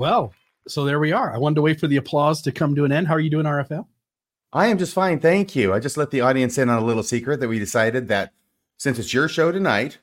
Well, 0.00 0.32
so 0.66 0.86
there 0.86 0.98
we 0.98 1.12
are. 1.12 1.30
I 1.30 1.36
wanted 1.36 1.56
to 1.56 1.62
wait 1.62 1.78
for 1.78 1.86
the 1.86 1.98
applause 1.98 2.40
to 2.42 2.52
come 2.52 2.74
to 2.74 2.86
an 2.86 2.90
end. 2.90 3.06
How 3.06 3.14
are 3.14 3.20
you 3.20 3.28
doing, 3.28 3.44
RFM? 3.44 3.84
I 4.50 4.68
am 4.68 4.78
just 4.78 4.94
fine, 4.94 5.20
thank 5.20 5.54
you. 5.54 5.74
I 5.74 5.78
just 5.78 5.98
let 5.98 6.10
the 6.10 6.22
audience 6.22 6.56
in 6.56 6.70
on 6.70 6.82
a 6.82 6.86
little 6.86 7.02
secret 7.02 7.38
that 7.40 7.48
we 7.48 7.58
decided 7.58 8.08
that 8.08 8.32
since 8.78 8.98
it's 8.98 9.12
your 9.12 9.28
show 9.28 9.52
tonight, 9.52 9.98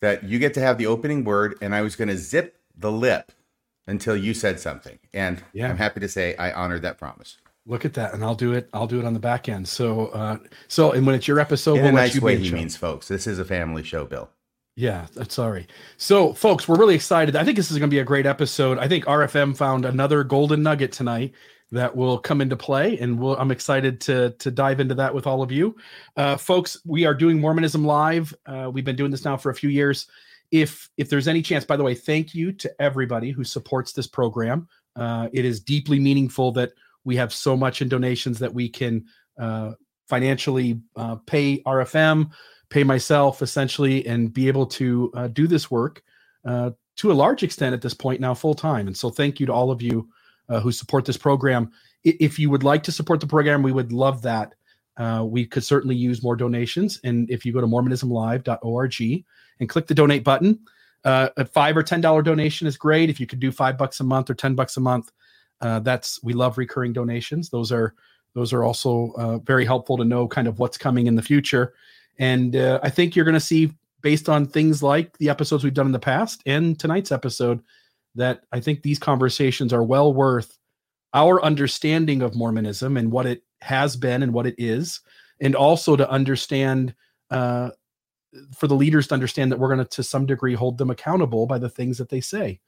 that 0.00 0.22
you 0.22 0.38
get 0.38 0.54
to 0.54 0.60
have 0.60 0.78
the 0.78 0.86
opening 0.86 1.24
word, 1.24 1.58
and 1.60 1.74
I 1.74 1.82
was 1.82 1.96
going 1.96 2.06
to 2.08 2.16
zip 2.16 2.58
the 2.78 2.92
lip 2.92 3.32
until 3.88 4.16
you 4.16 4.34
said 4.34 4.60
something, 4.60 5.00
and 5.12 5.42
Yeah. 5.52 5.68
I'm 5.68 5.78
happy 5.78 5.98
to 5.98 6.08
say 6.08 6.36
I 6.36 6.52
honored 6.52 6.82
that 6.82 6.96
promise 6.96 7.38
Look 7.66 7.84
at 7.84 7.94
that, 7.94 8.14
and 8.14 8.22
I'll 8.22 8.36
do 8.36 8.52
it. 8.52 8.68
I'll 8.72 8.86
do 8.86 9.00
it 9.00 9.04
on 9.04 9.14
the 9.14 9.20
back 9.20 9.48
end. 9.48 9.66
So, 9.66 10.08
uh, 10.08 10.38
so, 10.68 10.92
and 10.92 11.04
when 11.06 11.16
it's 11.16 11.26
your 11.26 11.40
episode, 11.40 11.76
in 11.78 11.82
we'll 11.82 11.88
a 11.88 11.92
nice 11.92 12.14
you 12.14 12.20
way. 12.20 12.36
He 12.36 12.50
show. 12.50 12.54
means, 12.54 12.76
folks, 12.76 13.08
this 13.08 13.26
is 13.26 13.38
a 13.40 13.44
family 13.44 13.82
show, 13.82 14.04
Bill. 14.04 14.30
Yeah, 14.76 15.06
that's 15.14 15.34
sorry. 15.34 15.68
So, 15.98 16.32
folks, 16.32 16.66
we're 16.66 16.78
really 16.78 16.96
excited. 16.96 17.36
I 17.36 17.44
think 17.44 17.56
this 17.56 17.70
is 17.70 17.78
going 17.78 17.88
to 17.88 17.94
be 17.94 18.00
a 18.00 18.04
great 18.04 18.26
episode. 18.26 18.78
I 18.78 18.88
think 18.88 19.04
RFM 19.04 19.56
found 19.56 19.84
another 19.84 20.24
golden 20.24 20.64
nugget 20.64 20.90
tonight 20.90 21.32
that 21.70 21.94
will 21.94 22.18
come 22.18 22.40
into 22.40 22.56
play, 22.56 22.98
and 22.98 23.18
we'll, 23.18 23.36
I'm 23.36 23.52
excited 23.52 24.00
to 24.02 24.30
to 24.30 24.50
dive 24.50 24.80
into 24.80 24.96
that 24.96 25.14
with 25.14 25.26
all 25.26 25.42
of 25.42 25.52
you, 25.52 25.76
uh, 26.16 26.36
folks. 26.36 26.80
We 26.84 27.04
are 27.04 27.14
doing 27.14 27.40
Mormonism 27.40 27.84
live. 27.84 28.34
Uh, 28.46 28.68
we've 28.72 28.84
been 28.84 28.96
doing 28.96 29.12
this 29.12 29.24
now 29.24 29.36
for 29.36 29.50
a 29.50 29.54
few 29.54 29.70
years. 29.70 30.08
If 30.50 30.90
if 30.96 31.08
there's 31.08 31.28
any 31.28 31.42
chance, 31.42 31.64
by 31.64 31.76
the 31.76 31.84
way, 31.84 31.94
thank 31.94 32.34
you 32.34 32.50
to 32.52 32.82
everybody 32.82 33.30
who 33.30 33.44
supports 33.44 33.92
this 33.92 34.08
program. 34.08 34.68
Uh, 34.96 35.28
it 35.32 35.44
is 35.44 35.60
deeply 35.60 36.00
meaningful 36.00 36.50
that 36.52 36.72
we 37.04 37.14
have 37.16 37.32
so 37.32 37.56
much 37.56 37.80
in 37.80 37.88
donations 37.88 38.40
that 38.40 38.54
we 38.54 38.68
can 38.68 39.04
uh, 39.38 39.72
financially 40.08 40.80
uh, 40.96 41.16
pay 41.26 41.62
RFM 41.62 42.30
pay 42.68 42.84
myself 42.84 43.42
essentially 43.42 44.06
and 44.06 44.32
be 44.32 44.48
able 44.48 44.66
to 44.66 45.10
uh, 45.14 45.28
do 45.28 45.46
this 45.46 45.70
work 45.70 46.02
uh, 46.44 46.70
to 46.96 47.12
a 47.12 47.14
large 47.14 47.42
extent 47.42 47.74
at 47.74 47.82
this 47.82 47.94
point 47.94 48.20
now 48.20 48.34
full 48.34 48.54
time. 48.54 48.86
And 48.86 48.96
so 48.96 49.10
thank 49.10 49.40
you 49.40 49.46
to 49.46 49.52
all 49.52 49.70
of 49.70 49.82
you 49.82 50.08
uh, 50.48 50.60
who 50.60 50.72
support 50.72 51.04
this 51.04 51.16
program. 51.16 51.70
If 52.04 52.38
you 52.38 52.50
would 52.50 52.62
like 52.62 52.82
to 52.84 52.92
support 52.92 53.20
the 53.20 53.26
program, 53.26 53.62
we 53.62 53.72
would 53.72 53.92
love 53.92 54.22
that. 54.22 54.54
Uh, 54.96 55.24
we 55.26 55.44
could 55.44 55.64
certainly 55.64 55.96
use 55.96 56.22
more 56.22 56.36
donations. 56.36 57.00
And 57.02 57.28
if 57.30 57.44
you 57.44 57.52
go 57.52 57.60
to 57.60 57.66
mormonismlive.org 57.66 59.24
and 59.60 59.68
click 59.68 59.86
the 59.86 59.94
donate 59.94 60.22
button, 60.22 60.60
uh, 61.04 61.30
a 61.36 61.44
five 61.44 61.76
or 61.76 61.82
ten 61.82 62.00
dollar 62.00 62.22
donation 62.22 62.66
is 62.66 62.76
great. 62.76 63.10
If 63.10 63.18
you 63.18 63.26
could 63.26 63.40
do 63.40 63.50
five 63.50 63.76
bucks 63.76 64.00
a 64.00 64.04
month 64.04 64.30
or 64.30 64.34
ten 64.34 64.54
bucks 64.54 64.76
a 64.76 64.80
month, 64.80 65.10
uh, 65.60 65.80
that's 65.80 66.22
we 66.22 66.32
love 66.32 66.58
recurring 66.58 66.92
donations. 66.92 67.50
Those 67.50 67.72
are 67.72 67.94
those 68.34 68.52
are 68.52 68.64
also 68.64 69.40
very 69.44 69.64
helpful 69.64 69.96
to 69.98 70.04
know 70.04 70.26
kind 70.26 70.48
of 70.48 70.58
what's 70.58 70.78
coming 70.78 71.06
in 71.06 71.14
the 71.14 71.22
future. 71.22 71.74
And 72.18 72.56
uh, 72.56 72.80
I 72.82 72.90
think 72.90 73.16
you're 73.16 73.24
going 73.24 73.34
to 73.34 73.40
see, 73.40 73.72
based 74.00 74.28
on 74.28 74.46
things 74.46 74.82
like 74.82 75.16
the 75.18 75.30
episodes 75.30 75.64
we've 75.64 75.74
done 75.74 75.86
in 75.86 75.92
the 75.92 75.98
past 75.98 76.42
and 76.46 76.78
tonight's 76.78 77.12
episode, 77.12 77.62
that 78.14 78.42
I 78.52 78.60
think 78.60 78.82
these 78.82 78.98
conversations 78.98 79.72
are 79.72 79.82
well 79.82 80.12
worth 80.12 80.56
our 81.14 81.42
understanding 81.42 82.22
of 82.22 82.34
Mormonism 82.34 82.96
and 82.96 83.10
what 83.10 83.26
it 83.26 83.42
has 83.60 83.96
been 83.96 84.22
and 84.22 84.32
what 84.32 84.46
it 84.46 84.54
is, 84.58 85.00
and 85.40 85.54
also 85.54 85.96
to 85.96 86.08
understand, 86.10 86.94
uh, 87.30 87.70
for 88.54 88.66
the 88.66 88.74
leaders 88.74 89.06
to 89.08 89.14
understand 89.14 89.50
that 89.50 89.58
we're 89.58 89.68
going 89.68 89.78
to, 89.78 89.84
to 89.84 90.02
some 90.02 90.26
degree, 90.26 90.54
hold 90.54 90.76
them 90.76 90.90
accountable 90.90 91.46
by 91.46 91.58
the 91.58 91.68
things 91.68 91.98
that 91.98 92.08
they 92.08 92.20
say. 92.20 92.60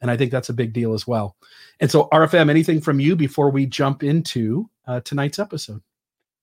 And 0.00 0.10
I 0.10 0.16
think 0.16 0.30
that's 0.30 0.50
a 0.50 0.54
big 0.54 0.72
deal 0.72 0.92
as 0.92 1.06
well. 1.06 1.36
And 1.80 1.90
so, 1.90 2.08
RFM, 2.12 2.50
anything 2.50 2.80
from 2.80 3.00
you 3.00 3.16
before 3.16 3.50
we 3.50 3.64
jump 3.64 4.02
into 4.02 4.68
uh, 4.86 5.00
tonight's 5.00 5.38
episode? 5.38 5.82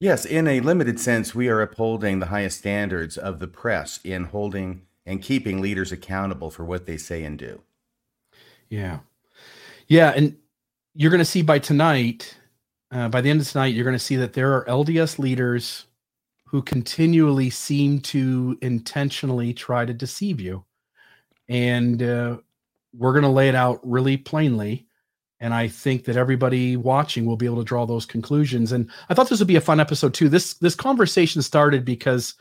Yes, 0.02 0.26
in 0.26 0.48
a 0.48 0.62
limited 0.62 1.00
sense, 1.00 1.36
we 1.36 1.48
are 1.48 1.62
upholding 1.62 2.18
the 2.18 2.26
highest 2.26 2.58
standards 2.58 3.20
of 3.20 3.38
the 3.38 3.46
press 3.46 4.00
in 4.04 4.24
holding 4.24 4.82
and 5.06 5.22
keeping 5.22 5.62
leaders 5.62 5.92
accountable 5.92 6.50
for 6.50 6.66
what 6.66 6.88
they 6.88 6.98
say 6.98 7.24
and 7.24 7.38
do. 7.38 7.62
Yeah. 8.68 9.02
Yeah. 9.88 10.10
And 10.10 10.38
you're 10.96 11.12
going 11.12 11.20
to 11.20 11.26
see 11.26 11.44
by 11.44 11.60
tonight, 11.60 12.36
uh, 12.90 13.10
by 13.10 13.22
the 13.22 13.30
end 13.30 13.42
of 13.42 13.48
tonight, 13.48 13.76
you're 13.76 13.84
going 13.84 13.94
to 13.94 14.00
see 14.00 14.16
that 14.16 14.34
there 14.34 14.52
are 14.56 14.66
LDS 14.66 15.20
leaders 15.20 15.86
who 16.48 16.64
continually 16.64 17.52
seem 17.52 18.00
to 18.00 18.58
intentionally 18.60 19.54
try 19.54 19.86
to 19.86 19.94
deceive 19.94 20.42
you. 20.42 20.66
And 21.48 22.02
uh, 22.02 22.38
we're 22.98 23.14
going 23.14 23.22
to 23.22 23.30
lay 23.30 23.50
it 23.50 23.56
out 23.56 23.80
really 23.84 24.18
plainly. 24.18 24.88
And 25.42 25.54
I 25.54 25.68
think 25.68 26.06
that 26.06 26.16
everybody 26.16 26.78
watching 26.78 27.26
will 27.26 27.36
be 27.36 27.48
able 27.48 27.58
to 27.58 27.66
draw 27.66 27.86
those 27.86 28.06
conclusions. 28.06 28.72
And 28.72 28.90
I 29.10 29.14
thought 29.14 29.28
this 29.28 29.40
would 29.40 29.48
be 29.48 29.58
a 29.58 29.62
fun 29.62 29.80
episode 29.80 30.14
too. 30.14 30.30
This 30.30 30.54
this 30.54 30.76
conversation 30.76 31.42
started 31.42 31.84
because 31.84 32.36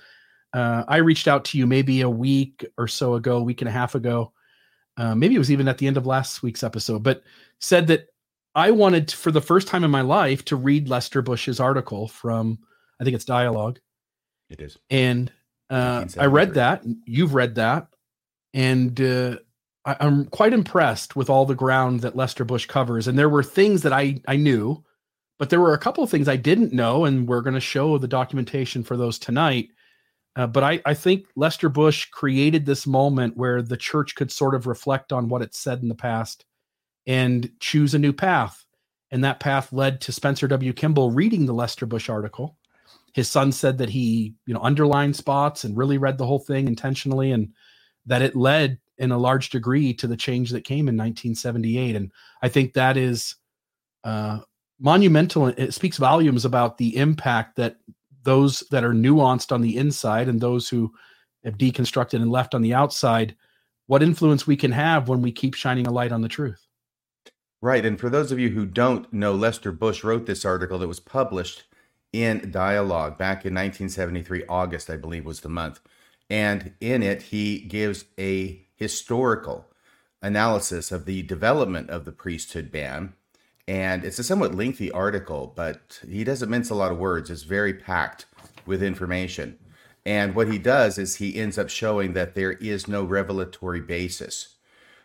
uh, 0.52 0.84
I 0.86 0.98
reached 0.98 1.26
out 1.26 1.44
to 1.46 1.58
you 1.58 1.66
maybe 1.66 2.02
a 2.02 2.10
week 2.10 2.64
or 2.76 2.86
so 2.86 3.14
ago, 3.14 3.38
a 3.38 3.42
week 3.42 3.62
and 3.62 3.68
a 3.68 3.72
half 3.72 3.94
ago, 3.94 4.32
uh, 4.96 5.14
maybe 5.14 5.34
it 5.34 5.38
was 5.38 5.50
even 5.50 5.66
at 5.66 5.78
the 5.78 5.86
end 5.86 5.96
of 5.96 6.06
last 6.06 6.42
week's 6.42 6.62
episode, 6.62 7.02
but 7.02 7.22
said 7.60 7.86
that 7.86 8.08
I 8.54 8.70
wanted 8.70 9.08
to, 9.08 9.16
for 9.16 9.30
the 9.30 9.40
first 9.40 9.68
time 9.68 9.84
in 9.84 9.90
my 9.90 10.00
life 10.00 10.44
to 10.46 10.56
read 10.56 10.88
Lester 10.88 11.22
Bush's 11.22 11.60
article 11.60 12.08
from, 12.08 12.58
I 13.00 13.04
think 13.04 13.14
it's 13.14 13.24
Dialogue. 13.24 13.78
It 14.50 14.60
is. 14.60 14.76
And 14.90 15.32
uh, 15.70 16.04
I 16.18 16.26
read 16.26 16.54
that. 16.54 16.84
You've 17.06 17.34
read 17.34 17.54
that. 17.54 17.86
And 18.52 19.00
uh, 19.00 19.36
I, 19.84 19.96
I'm 20.00 20.26
quite 20.26 20.52
impressed 20.52 21.16
with 21.16 21.30
all 21.30 21.46
the 21.46 21.54
ground 21.54 22.00
that 22.00 22.16
Lester 22.16 22.44
Bush 22.44 22.66
covers. 22.66 23.08
And 23.08 23.18
there 23.18 23.28
were 23.28 23.42
things 23.42 23.82
that 23.82 23.92
I, 23.92 24.20
I 24.28 24.36
knew, 24.36 24.84
but 25.38 25.50
there 25.50 25.60
were 25.60 25.74
a 25.74 25.78
couple 25.78 26.04
of 26.04 26.10
things 26.10 26.28
I 26.28 26.36
didn't 26.36 26.72
know. 26.72 27.04
And 27.04 27.28
we're 27.28 27.42
going 27.42 27.54
to 27.54 27.60
show 27.60 27.98
the 27.98 28.08
documentation 28.08 28.82
for 28.82 28.96
those 28.96 29.18
tonight. 29.18 29.68
Uh, 30.36 30.46
but 30.46 30.62
I, 30.62 30.80
I 30.86 30.94
think 30.94 31.26
Lester 31.34 31.68
Bush 31.68 32.06
created 32.10 32.64
this 32.64 32.86
moment 32.86 33.36
where 33.36 33.62
the 33.62 33.76
church 33.76 34.14
could 34.14 34.30
sort 34.30 34.54
of 34.54 34.66
reflect 34.66 35.12
on 35.12 35.28
what 35.28 35.42
it 35.42 35.54
said 35.54 35.82
in 35.82 35.88
the 35.88 35.94
past 35.94 36.44
and 37.06 37.50
choose 37.58 37.94
a 37.94 37.98
new 37.98 38.12
path. 38.12 38.64
And 39.10 39.24
that 39.24 39.40
path 39.40 39.72
led 39.72 40.00
to 40.02 40.12
Spencer 40.12 40.46
W. 40.46 40.72
Kimball 40.72 41.10
reading 41.10 41.46
the 41.46 41.52
Lester 41.52 41.84
Bush 41.84 42.08
article. 42.08 42.56
His 43.12 43.28
son 43.28 43.50
said 43.50 43.78
that 43.78 43.88
he, 43.88 44.34
you 44.46 44.54
know, 44.54 44.60
underlined 44.62 45.16
spots 45.16 45.64
and 45.64 45.76
really 45.76 45.98
read 45.98 46.16
the 46.16 46.26
whole 46.26 46.38
thing 46.38 46.68
intentionally, 46.68 47.32
and 47.32 47.52
that 48.06 48.22
it 48.22 48.36
led 48.36 48.78
in 49.00 49.10
a 49.10 49.18
large 49.18 49.48
degree 49.50 49.94
to 49.94 50.06
the 50.06 50.16
change 50.16 50.50
that 50.50 50.62
came 50.62 50.86
in 50.86 50.96
1978. 50.96 51.96
And 51.96 52.12
I 52.42 52.48
think 52.48 52.74
that 52.74 52.96
is 52.98 53.34
uh, 54.04 54.40
monumental. 54.78 55.48
It 55.48 55.72
speaks 55.72 55.96
volumes 55.96 56.44
about 56.44 56.76
the 56.78 56.96
impact 56.96 57.56
that 57.56 57.78
those 58.22 58.60
that 58.70 58.84
are 58.84 58.92
nuanced 58.92 59.52
on 59.52 59.62
the 59.62 59.78
inside 59.78 60.28
and 60.28 60.38
those 60.38 60.68
who 60.68 60.92
have 61.44 61.56
deconstructed 61.56 62.20
and 62.20 62.30
left 62.30 62.54
on 62.54 62.60
the 62.60 62.74
outside, 62.74 63.34
what 63.86 64.02
influence 64.02 64.46
we 64.46 64.56
can 64.56 64.70
have 64.70 65.08
when 65.08 65.22
we 65.22 65.32
keep 65.32 65.54
shining 65.54 65.86
a 65.86 65.90
light 65.90 66.12
on 66.12 66.20
the 66.20 66.28
truth. 66.28 66.66
Right. 67.62 67.84
And 67.84 67.98
for 67.98 68.10
those 68.10 68.30
of 68.30 68.38
you 68.38 68.50
who 68.50 68.66
don't 68.66 69.10
know, 69.12 69.34
Lester 69.34 69.72
Bush 69.72 70.04
wrote 70.04 70.26
this 70.26 70.44
article 70.44 70.78
that 70.78 70.88
was 70.88 71.00
published 71.00 71.64
in 72.12 72.50
Dialogue 72.50 73.16
back 73.16 73.46
in 73.46 73.54
1973, 73.54 74.44
August, 74.46 74.90
I 74.90 74.96
believe 74.96 75.24
was 75.24 75.40
the 75.40 75.48
month. 75.48 75.80
And 76.28 76.74
in 76.80 77.02
it, 77.02 77.22
he 77.22 77.60
gives 77.60 78.04
a 78.18 78.66
historical 78.80 79.66
analysis 80.22 80.90
of 80.90 81.04
the 81.04 81.22
development 81.22 81.90
of 81.90 82.04
the 82.04 82.12
priesthood 82.12 82.72
ban. 82.72 83.12
And 83.68 84.04
it's 84.04 84.18
a 84.18 84.24
somewhat 84.24 84.54
lengthy 84.54 84.90
article, 84.90 85.52
but 85.54 86.00
he 86.08 86.24
doesn't 86.24 86.50
mince 86.50 86.70
a 86.70 86.74
lot 86.74 86.90
of 86.90 86.98
words. 86.98 87.30
It's 87.30 87.42
very 87.42 87.74
packed 87.74 88.26
with 88.66 88.82
information. 88.82 89.58
And 90.04 90.34
what 90.34 90.50
he 90.50 90.58
does 90.58 90.98
is 90.98 91.16
he 91.16 91.38
ends 91.38 91.58
up 91.58 91.68
showing 91.68 92.14
that 92.14 92.34
there 92.34 92.52
is 92.52 92.88
no 92.88 93.04
revelatory 93.04 93.82
basis 93.82 94.56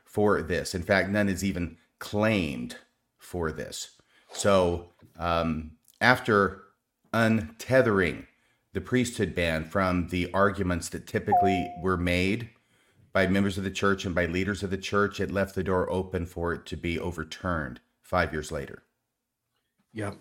for 0.06 0.42
this. 0.42 0.74
In 0.74 0.82
fact, 0.82 1.10
none 1.10 1.28
is 1.28 1.44
even 1.44 1.78
claimed 2.00 2.78
for 3.18 3.52
this. 3.52 3.92
So, 4.32 4.92
um, 5.20 5.72
after 6.00 6.62
untethering 7.14 8.26
the 8.74 8.82
priesthood 8.82 9.36
ban 9.36 9.66
from 9.66 10.08
the 10.08 10.32
arguments 10.34 10.90
that 10.90 11.08
typically 11.08 11.72
were 11.82 11.98
made 11.98 12.50
by 13.16 13.26
members 13.26 13.58
of 13.58 13.64
the 13.64 13.72
church 13.72 14.04
and 14.04 14.14
by 14.14 14.26
leaders 14.26 14.62
of 14.62 14.70
the 14.70 14.78
church, 14.78 15.22
it 15.22 15.32
left 15.32 15.56
the 15.56 15.64
door 15.64 15.90
open 15.90 16.26
for 16.26 16.52
it 16.52 16.66
to 16.66 16.76
be 16.76 17.00
overturned 17.00 17.80
five 18.02 18.34
years 18.34 18.52
later. 18.52 18.84
Yeah. 19.94 20.16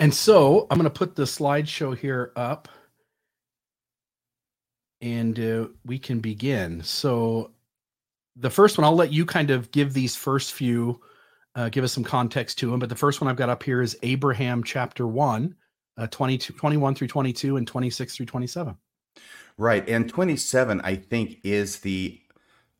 And 0.00 0.12
so 0.12 0.66
I'm 0.68 0.76
going 0.76 0.82
to 0.82 0.90
put 0.90 1.14
the 1.14 1.22
slideshow 1.22 1.96
here 1.96 2.32
up 2.34 2.68
and 5.00 5.38
uh, 5.38 5.68
we 5.86 6.00
can 6.00 6.18
begin. 6.18 6.82
So 6.82 7.52
the 8.34 8.50
first 8.50 8.76
one, 8.76 8.84
I'll 8.84 8.96
let 8.96 9.12
you 9.12 9.24
kind 9.24 9.50
of 9.50 9.70
give 9.70 9.94
these 9.94 10.16
first 10.16 10.52
few, 10.52 11.00
uh, 11.54 11.68
give 11.68 11.84
us 11.84 11.92
some 11.92 12.02
context 12.02 12.58
to 12.58 12.70
them. 12.72 12.80
But 12.80 12.88
the 12.88 12.96
first 12.96 13.20
one 13.20 13.30
I've 13.30 13.36
got 13.36 13.48
up 13.48 13.62
here 13.62 13.80
is 13.80 13.96
Abraham 14.02 14.64
chapter 14.64 15.06
1, 15.06 15.54
uh, 15.98 16.06
22, 16.08 16.54
21 16.54 16.96
through 16.96 17.06
22 17.06 17.58
and 17.58 17.66
26 17.66 18.16
through 18.16 18.26
27. 18.26 18.76
Right. 19.56 19.88
And 19.88 20.08
27, 20.08 20.80
I 20.80 20.96
think, 20.96 21.38
is 21.44 21.78
the 21.78 22.19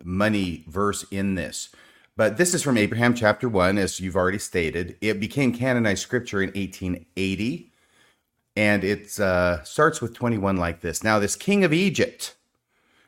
money 0.04 0.64
verse 0.68 1.04
in 1.10 1.34
this. 1.34 1.70
But 2.16 2.36
this 2.36 2.54
is 2.54 2.62
from 2.62 2.76
Abraham 2.76 3.14
chapter 3.14 3.48
1, 3.48 3.78
as 3.78 4.00
you've 4.00 4.16
already 4.16 4.38
stated. 4.38 4.96
It 5.00 5.20
became 5.20 5.52
canonized 5.52 6.02
scripture 6.02 6.42
in 6.42 6.48
1880. 6.48 7.72
And 8.56 8.84
it 8.84 9.18
uh, 9.18 9.62
starts 9.62 10.00
with 10.00 10.14
21 10.14 10.56
like 10.56 10.80
this 10.80 11.02
Now, 11.02 11.18
this 11.18 11.36
king 11.36 11.64
of 11.64 11.72
Egypt 11.72 12.34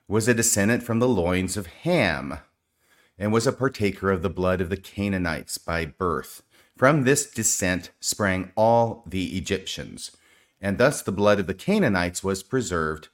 was 0.08 0.28
a 0.28 0.34
descendant 0.34 0.82
from 0.82 0.98
the 0.98 1.08
loins 1.08 1.56
of 1.56 1.66
Ham 1.66 2.38
and 3.18 3.32
was 3.32 3.46
a 3.46 3.52
partaker 3.52 4.10
of 4.10 4.22
the 4.22 4.30
blood 4.30 4.60
of 4.60 4.70
the 4.70 4.76
Canaanites 4.76 5.58
by 5.58 5.84
birth. 5.84 6.42
From 6.76 7.04
this 7.04 7.30
descent 7.30 7.90
sprang 8.00 8.50
all 8.56 9.04
the 9.06 9.36
Egyptians, 9.36 10.16
and 10.60 10.78
thus 10.78 11.02
the 11.02 11.12
blood 11.12 11.38
of 11.38 11.46
the 11.46 11.54
Canaanites 11.54 12.24
was 12.24 12.42
preserved 12.42 13.08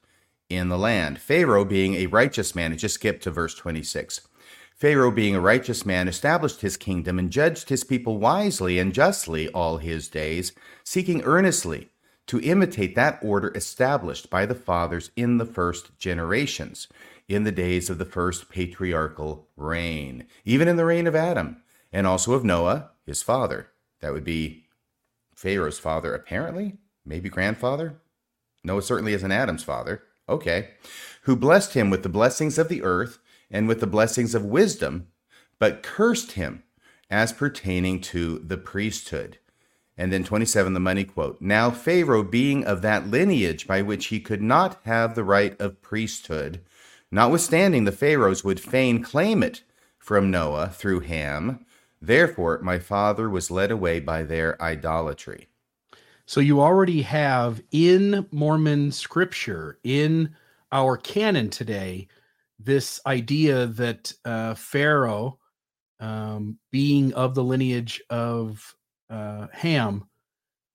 in 0.49 0.69
the 0.69 0.79
land. 0.79 1.21
Pharaoh, 1.21 1.65
being 1.65 1.95
a 1.95 2.06
righteous 2.06 2.55
man, 2.55 2.73
it 2.73 2.77
just 2.77 2.95
skip 2.95 3.21
to 3.23 3.31
verse 3.31 3.55
26. 3.55 4.27
Pharaoh, 4.75 5.11
being 5.11 5.35
a 5.35 5.41
righteous 5.41 5.85
man, 5.85 6.06
established 6.09 6.61
his 6.61 6.77
kingdom 6.77 7.19
and 7.19 7.31
judged 7.31 7.69
his 7.69 7.85
people 7.85 8.19
wisely 8.19 8.79
and 8.79 8.95
justly 8.95 9.49
all 9.49 9.79
his 9.79 10.09
days, 10.09 10.53
seeking 10.85 11.23
earnestly 11.23 11.91
to 12.29 12.41
imitate 12.41 12.95
that 12.95 13.19
order 13.23 13.50
established 13.55 14.31
by 14.31 14.47
the 14.47 14.55
fathers 14.55 15.11
in 15.17 15.39
the 15.39 15.47
first 15.47 15.99
generations, 15.99 16.87
in 17.27 17.44
the 17.44 17.53
days 17.53 17.91
of 17.91 17.99
the 17.99 18.05
first 18.05 18.49
patriarchal 18.49 19.49
reign, 19.56 20.27
even 20.44 20.69
in 20.69 20.77
the 20.77 20.85
reign 20.85 21.06
of 21.06 21.17
Adam, 21.17 21.56
and 21.93 22.06
also 22.06 22.35
of 22.35 22.44
Noah, 22.44 22.91
his 23.05 23.23
father. 23.23 23.69
That 24.01 24.12
would 24.12 24.25
be 24.25 24.67
Pharaoh's 25.35 25.79
father, 25.79 26.15
apparently, 26.15 26.77
maybe 27.05 27.29
grandfather. 27.29 28.01
Noah 28.62 28.83
certainly 28.83 29.12
isn't 29.12 29.33
Adam's 29.33 29.65
father. 29.65 30.03
Okay. 30.29 30.71
Who 31.23 31.37
blessed 31.37 31.75
him 31.75 31.91
with 31.91 32.03
the 32.03 32.09
blessings 32.09 32.59
of 32.59 32.69
the 32.69 32.83
earth 32.83 33.19
and 33.51 33.67
with 33.67 33.81
the 33.81 33.87
blessings 33.87 34.35
of 34.35 34.45
wisdom, 34.45 35.09
but 35.59 35.83
cursed 35.83 36.33
him 36.33 36.63
as 37.11 37.33
pertaining 37.33 38.01
to 38.01 38.39
the 38.39 38.59
priesthood. 38.59 39.39
And 39.97 40.13
then 40.13 40.23
27, 40.23 40.75
the 40.75 40.81
money 40.81 41.05
quote. 41.05 41.41
Now, 41.41 41.71
Pharaoh, 41.71 42.23
being 42.23 42.65
of 42.65 42.83
that 42.83 43.09
lineage 43.09 43.67
by 43.67 43.83
which 43.83 44.07
he 44.07 44.21
could 44.21 44.43
not 44.43 44.79
have 44.85 45.15
the 45.15 45.25
right 45.25 45.61
of 45.61 45.83
priesthood, 45.83 46.61
notwithstanding 47.11 47.85
the 47.85 47.93
Pharaohs 47.93 48.45
would 48.45 48.61
fain 48.61 49.03
claim 49.03 49.43
it 49.43 49.63
from 49.99 50.31
Noah 50.31 50.69
through 50.69 51.01
Ham, 51.01 51.67
therefore 52.01 52.61
my 52.63 52.79
father 52.79 53.29
was 53.29 53.51
led 53.51 53.71
away 53.71 53.99
by 53.99 54.23
their 54.23 54.61
idolatry. 54.63 55.49
So 56.29 56.41
you 56.41 56.61
already 56.61 57.01
have 57.01 57.63
in 57.71 58.27
Mormon 58.33 58.93
scripture, 58.93 59.79
in 59.83 60.37
our 60.73 60.99
canon 60.99 61.49
today, 61.49 62.07
this 62.59 63.01
idea 63.07 63.67
that 63.69 64.13
uh, 64.27 64.53
Pharaoh, 64.53 65.39
um, 66.01 66.59
being 66.71 67.15
of 67.15 67.35
the 67.35 67.43
lineage 67.43 68.03
of 68.11 68.77
uh, 69.09 69.47
Ham 69.55 70.07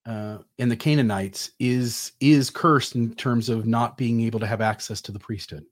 uh, 0.08 0.40
and 0.58 0.72
the 0.72 0.76
Canaanites, 0.76 1.52
is 1.60 2.14
is 2.20 2.50
cursed 2.50 2.96
in 2.96 3.14
terms 3.14 3.48
of 3.48 3.68
not 3.68 3.96
being 3.96 4.22
able 4.22 4.40
to 4.40 4.48
have 4.48 4.60
access 4.60 5.02
to 5.02 5.12
the 5.12 5.20
priesthood. 5.20 5.66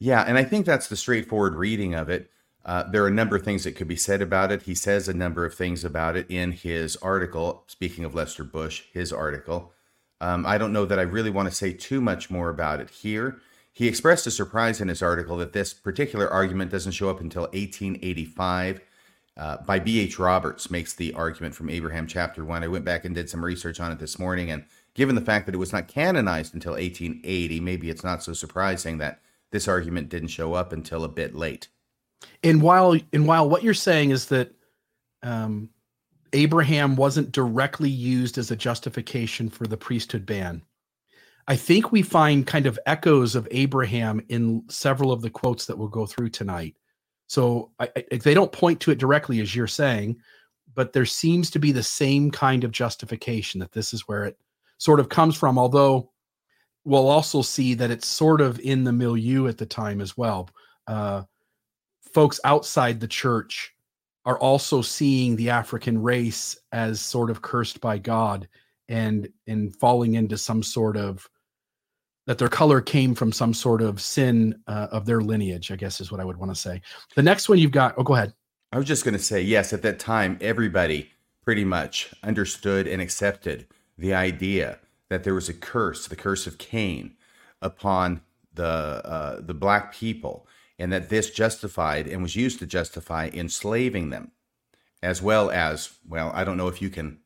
Yeah, 0.00 0.24
and 0.26 0.36
I 0.36 0.42
think 0.42 0.66
that's 0.66 0.88
the 0.88 0.96
straightforward 0.96 1.54
reading 1.54 1.94
of 1.94 2.08
it. 2.08 2.28
Uh, 2.68 2.82
there 2.82 3.02
are 3.02 3.08
a 3.08 3.10
number 3.10 3.34
of 3.34 3.42
things 3.42 3.64
that 3.64 3.76
could 3.76 3.88
be 3.88 3.96
said 3.96 4.20
about 4.20 4.52
it. 4.52 4.64
He 4.64 4.74
says 4.74 5.08
a 5.08 5.14
number 5.14 5.46
of 5.46 5.54
things 5.54 5.86
about 5.86 6.18
it 6.18 6.26
in 6.28 6.52
his 6.52 6.96
article. 6.96 7.64
Speaking 7.66 8.04
of 8.04 8.14
Lester 8.14 8.44
Bush, 8.44 8.82
his 8.92 9.10
article. 9.10 9.72
Um, 10.20 10.44
I 10.44 10.58
don't 10.58 10.74
know 10.74 10.84
that 10.84 10.98
I 10.98 11.02
really 11.02 11.30
want 11.30 11.48
to 11.48 11.54
say 11.54 11.72
too 11.72 12.02
much 12.02 12.30
more 12.30 12.50
about 12.50 12.82
it 12.82 12.90
here. 12.90 13.40
He 13.72 13.88
expressed 13.88 14.26
a 14.26 14.30
surprise 14.30 14.82
in 14.82 14.88
his 14.88 15.00
article 15.00 15.38
that 15.38 15.54
this 15.54 15.72
particular 15.72 16.28
argument 16.28 16.70
doesn't 16.70 16.92
show 16.92 17.08
up 17.08 17.22
until 17.22 17.44
1885. 17.44 18.82
Uh, 19.34 19.56
by 19.64 19.78
B.H. 19.78 20.18
Roberts 20.18 20.70
makes 20.70 20.92
the 20.92 21.14
argument 21.14 21.54
from 21.54 21.70
Abraham 21.70 22.06
chapter 22.06 22.44
1. 22.44 22.62
I 22.62 22.68
went 22.68 22.84
back 22.84 23.06
and 23.06 23.14
did 23.14 23.30
some 23.30 23.46
research 23.46 23.80
on 23.80 23.92
it 23.92 23.98
this 23.98 24.18
morning, 24.18 24.50
and 24.50 24.66
given 24.92 25.14
the 25.14 25.22
fact 25.22 25.46
that 25.46 25.54
it 25.54 25.58
was 25.58 25.72
not 25.72 25.88
canonized 25.88 26.52
until 26.52 26.72
1880, 26.72 27.60
maybe 27.60 27.88
it's 27.88 28.04
not 28.04 28.22
so 28.22 28.34
surprising 28.34 28.98
that 28.98 29.22
this 29.52 29.68
argument 29.68 30.10
didn't 30.10 30.28
show 30.28 30.52
up 30.52 30.70
until 30.70 31.02
a 31.02 31.08
bit 31.08 31.34
late. 31.34 31.68
And 32.42 32.62
while 32.62 32.98
and 33.12 33.26
while 33.26 33.48
what 33.48 33.62
you're 33.62 33.74
saying 33.74 34.10
is 34.10 34.26
that 34.26 34.52
um, 35.22 35.70
Abraham 36.32 36.96
wasn't 36.96 37.32
directly 37.32 37.90
used 37.90 38.38
as 38.38 38.50
a 38.50 38.56
justification 38.56 39.48
for 39.48 39.66
the 39.66 39.76
priesthood 39.76 40.26
ban, 40.26 40.62
I 41.48 41.56
think 41.56 41.90
we 41.90 42.02
find 42.02 42.46
kind 42.46 42.66
of 42.66 42.78
echoes 42.86 43.34
of 43.34 43.48
Abraham 43.50 44.22
in 44.28 44.64
several 44.68 45.12
of 45.12 45.22
the 45.22 45.30
quotes 45.30 45.66
that 45.66 45.76
we'll 45.76 45.88
go 45.88 46.06
through 46.06 46.28
tonight. 46.30 46.76
So 47.26 47.72
I, 47.78 47.88
I, 47.96 48.16
they 48.16 48.34
don't 48.34 48.52
point 48.52 48.80
to 48.80 48.90
it 48.90 48.98
directly, 48.98 49.40
as 49.40 49.54
you're 49.54 49.66
saying, 49.66 50.18
but 50.74 50.92
there 50.92 51.06
seems 51.06 51.50
to 51.50 51.58
be 51.58 51.72
the 51.72 51.82
same 51.82 52.30
kind 52.30 52.64
of 52.64 52.70
justification 52.70 53.60
that 53.60 53.72
this 53.72 53.92
is 53.92 54.06
where 54.06 54.24
it 54.24 54.38
sort 54.78 55.00
of 55.00 55.08
comes 55.08 55.36
from. 55.36 55.58
Although 55.58 56.10
we'll 56.84 57.08
also 57.08 57.42
see 57.42 57.74
that 57.74 57.90
it's 57.90 58.06
sort 58.06 58.40
of 58.40 58.60
in 58.60 58.84
the 58.84 58.92
milieu 58.92 59.46
at 59.46 59.58
the 59.58 59.66
time 59.66 60.00
as 60.00 60.16
well. 60.16 60.48
Uh, 60.86 61.22
folks 62.12 62.40
outside 62.44 63.00
the 63.00 63.08
church 63.08 63.74
are 64.24 64.38
also 64.38 64.82
seeing 64.82 65.36
the 65.36 65.50
African 65.50 66.00
race 66.02 66.58
as 66.72 67.00
sort 67.00 67.30
of 67.30 67.42
cursed 67.42 67.80
by 67.80 67.98
God 67.98 68.48
and 68.88 69.28
and 69.46 69.74
falling 69.76 70.14
into 70.14 70.36
some 70.36 70.62
sort 70.62 70.96
of 70.96 71.28
that 72.26 72.36
their 72.36 72.48
color 72.48 72.82
came 72.82 73.14
from 73.14 73.32
some 73.32 73.54
sort 73.54 73.80
of 73.80 74.02
sin 74.02 74.54
uh, 74.66 74.88
of 74.92 75.06
their 75.06 75.22
lineage, 75.22 75.70
I 75.70 75.76
guess 75.76 75.98
is 75.98 76.12
what 76.12 76.20
I 76.20 76.26
would 76.26 76.36
want 76.36 76.54
to 76.54 76.60
say. 76.60 76.82
The 77.16 77.22
next 77.22 77.48
one 77.48 77.56
you've 77.56 77.72
got, 77.72 77.94
oh, 77.96 78.02
go 78.02 78.14
ahead. 78.14 78.34
I 78.70 78.76
was 78.76 78.86
just 78.86 79.02
going 79.02 79.16
to 79.16 79.22
say, 79.22 79.40
yes, 79.40 79.72
at 79.72 79.80
that 79.80 79.98
time, 79.98 80.36
everybody 80.42 81.10
pretty 81.42 81.64
much 81.64 82.12
understood 82.22 82.86
and 82.86 83.00
accepted 83.00 83.66
the 83.96 84.12
idea 84.12 84.78
that 85.08 85.24
there 85.24 85.32
was 85.32 85.48
a 85.48 85.54
curse, 85.54 86.06
the 86.06 86.16
curse 86.16 86.46
of 86.46 86.58
Cain, 86.58 87.16
upon 87.62 88.20
the 88.52 88.64
uh, 88.64 89.40
the 89.40 89.54
black 89.54 89.94
people, 89.94 90.46
and 90.78 90.92
that 90.92 91.08
this 91.08 91.30
justified 91.30 92.06
and 92.06 92.22
was 92.22 92.36
used 92.36 92.58
to 92.60 92.66
justify 92.66 93.30
enslaving 93.32 94.10
them, 94.10 94.32
as 95.02 95.20
well 95.20 95.50
as 95.50 95.90
well. 96.06 96.30
I 96.34 96.44
don't 96.44 96.56
know 96.56 96.68
if 96.68 96.80
you 96.80 96.90
can 96.90 97.18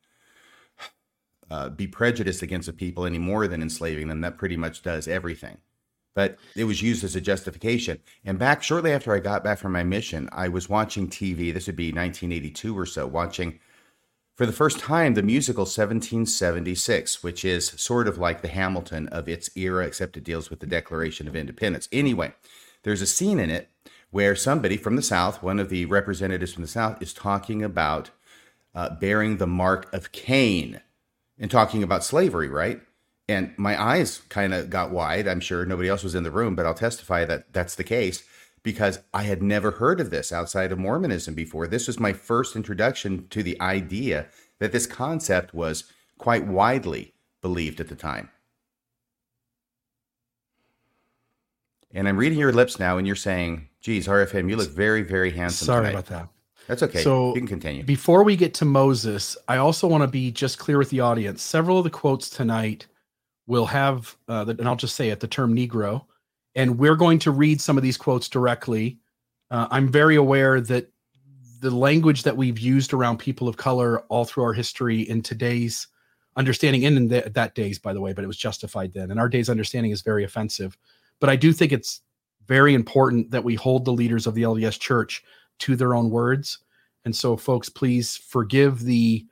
uh, 1.49 1.69
be 1.69 1.87
prejudiced 1.87 2.41
against 2.41 2.67
a 2.67 2.73
people 2.73 3.05
any 3.05 3.19
more 3.19 3.47
than 3.47 3.61
enslaving 3.61 4.07
them. 4.07 4.21
That 4.21 4.37
pretty 4.37 4.57
much 4.57 4.81
does 4.81 5.07
everything. 5.07 5.57
But 6.15 6.37
it 6.55 6.65
was 6.65 6.81
used 6.81 7.03
as 7.03 7.15
a 7.15 7.21
justification. 7.21 7.99
And 8.23 8.37
back 8.37 8.61
shortly 8.61 8.91
after 8.91 9.13
I 9.13 9.19
got 9.19 9.43
back 9.43 9.57
from 9.57 9.71
my 9.71 9.83
mission, 9.83 10.29
I 10.31 10.47
was 10.47 10.69
watching 10.69 11.07
TV. 11.07 11.53
This 11.53 11.67
would 11.67 11.75
be 11.75 11.87
1982 11.87 12.77
or 12.77 12.85
so, 12.85 13.07
watching 13.07 13.59
for 14.35 14.45
the 14.45 14.51
first 14.51 14.79
time 14.79 15.13
the 15.13 15.21
musical 15.21 15.61
1776, 15.61 17.21
which 17.21 17.45
is 17.45 17.67
sort 17.77 18.07
of 18.07 18.17
like 18.17 18.41
the 18.41 18.47
Hamilton 18.47 19.07
of 19.09 19.29
its 19.29 19.49
era, 19.55 19.85
except 19.85 20.17
it 20.17 20.23
deals 20.23 20.49
with 20.49 20.59
the 20.59 20.65
Declaration 20.65 21.27
of 21.27 21.35
Independence. 21.35 21.87
Anyway, 21.91 22.33
there's 22.83 23.01
a 23.01 23.07
scene 23.07 23.39
in 23.39 23.49
it 23.49 23.69
where 24.11 24.35
somebody 24.35 24.77
from 24.77 24.95
the 24.95 25.01
South, 25.01 25.41
one 25.41 25.59
of 25.59 25.69
the 25.69 25.85
representatives 25.85 26.53
from 26.53 26.61
the 26.61 26.67
South, 26.67 27.01
is 27.01 27.13
talking 27.13 27.63
about 27.63 28.11
uh, 28.75 28.89
bearing 28.99 29.37
the 29.37 29.47
mark 29.47 29.91
of 29.93 30.11
Cain 30.11 30.81
and 31.39 31.49
talking 31.49 31.81
about 31.81 32.03
slavery, 32.03 32.47
right? 32.47 32.81
And 33.27 33.53
my 33.57 33.81
eyes 33.81 34.21
kind 34.29 34.53
of 34.53 34.69
got 34.69 34.91
wide. 34.91 35.27
I'm 35.27 35.39
sure 35.39 35.65
nobody 35.65 35.89
else 35.89 36.03
was 36.03 36.15
in 36.15 36.23
the 36.23 36.31
room, 36.31 36.55
but 36.55 36.65
I'll 36.65 36.73
testify 36.73 37.25
that 37.25 37.53
that's 37.53 37.75
the 37.75 37.83
case 37.83 38.23
because 38.63 38.99
I 39.13 39.23
had 39.23 39.41
never 39.41 39.71
heard 39.71 39.99
of 39.99 40.09
this 40.09 40.31
outside 40.31 40.71
of 40.71 40.79
Mormonism 40.79 41.33
before. 41.33 41.67
This 41.67 41.87
was 41.87 41.99
my 41.99 42.13
first 42.13 42.55
introduction 42.55 43.27
to 43.29 43.43
the 43.43 43.59
idea 43.59 44.27
that 44.59 44.71
this 44.71 44.87
concept 44.87 45.53
was 45.53 45.85
quite 46.17 46.47
widely 46.47 47.13
believed 47.41 47.79
at 47.79 47.89
the 47.89 47.95
time. 47.95 48.29
And 51.93 52.07
I'm 52.07 52.17
reading 52.17 52.39
your 52.39 52.51
lips 52.51 52.79
now, 52.79 52.97
and 52.97 53.05
you're 53.05 53.15
saying, 53.15 53.69
geez, 53.81 54.07
RFM, 54.07 54.49
you 54.49 54.55
look 54.55 54.71
very, 54.71 55.03
very 55.03 55.31
handsome. 55.31 55.65
Sorry 55.65 55.85
tonight. 55.85 55.91
about 55.91 56.05
that. 56.07 56.29
That's 56.67 56.81
okay. 56.83 57.03
So 57.03 57.29
you 57.29 57.41
can 57.41 57.47
continue. 57.47 57.83
Before 57.83 58.23
we 58.23 58.35
get 58.35 58.53
to 58.55 58.65
Moses, 58.65 59.37
I 59.47 59.57
also 59.57 59.87
want 59.87 60.01
to 60.01 60.07
be 60.07 60.31
just 60.31 60.57
clear 60.59 60.77
with 60.77 60.89
the 60.89 61.01
audience. 61.01 61.43
Several 61.43 61.77
of 61.77 61.83
the 61.83 61.89
quotes 61.89 62.29
tonight 62.29 62.87
will 63.47 63.65
have, 63.65 64.15
uh, 64.27 64.45
and 64.47 64.67
I'll 64.67 64.75
just 64.75 64.95
say 64.95 65.09
it, 65.09 65.19
the 65.19 65.27
term 65.27 65.55
Negro 65.55 66.05
And 66.55 66.79
we're 66.79 66.95
going 66.95 67.19
to 67.19 67.31
read 67.31 67.59
some 67.59 67.77
of 67.77 67.83
these 67.83 67.97
quotes 67.97 68.29
directly. 68.29 68.99
Uh, 69.51 69.67
I'm 69.69 69.89
very 69.89 70.15
aware 70.15 70.61
that 70.61 70.89
the 71.59 71.71
language 71.71 72.23
that 72.23 72.35
we've 72.35 72.59
used 72.59 72.93
around 72.93 73.17
people 73.17 73.47
of 73.47 73.57
color 73.57 74.01
all 74.03 74.25
through 74.25 74.43
our 74.43 74.53
history 74.53 75.01
in 75.01 75.21
today's 75.21 75.87
understanding, 76.35 76.85
and 76.85 76.97
in 76.97 77.07
the, 77.09 77.29
that 77.33 77.55
days, 77.55 77.77
by 77.77 77.93
the 77.93 78.01
way, 78.01 78.13
but 78.13 78.23
it 78.23 78.27
was 78.27 78.37
justified 78.37 78.93
then. 78.93 79.11
And 79.11 79.19
our 79.19 79.29
day's 79.29 79.49
understanding 79.49 79.91
is 79.91 80.01
very 80.01 80.23
offensive. 80.23 80.77
But 81.23 81.29
I 81.29 81.37
do 81.37 81.53
think 81.53 81.71
it's 81.71 82.01
very 82.49 82.73
important 82.73 83.31
that 83.31 83.45
we 83.45 83.55
hold 83.55 83.85
the 83.85 83.93
leaders 83.93 84.27
of 84.27 84.35
the 84.35 84.41
LDS 84.41 84.77
Church 84.77 85.23
to 85.59 85.77
their 85.77 85.95
own 85.95 86.09
words. 86.09 86.57
And 87.05 87.15
so, 87.15 87.37
folks, 87.37 87.69
please 87.69 88.17
forgive 88.17 88.81
the 88.81 89.25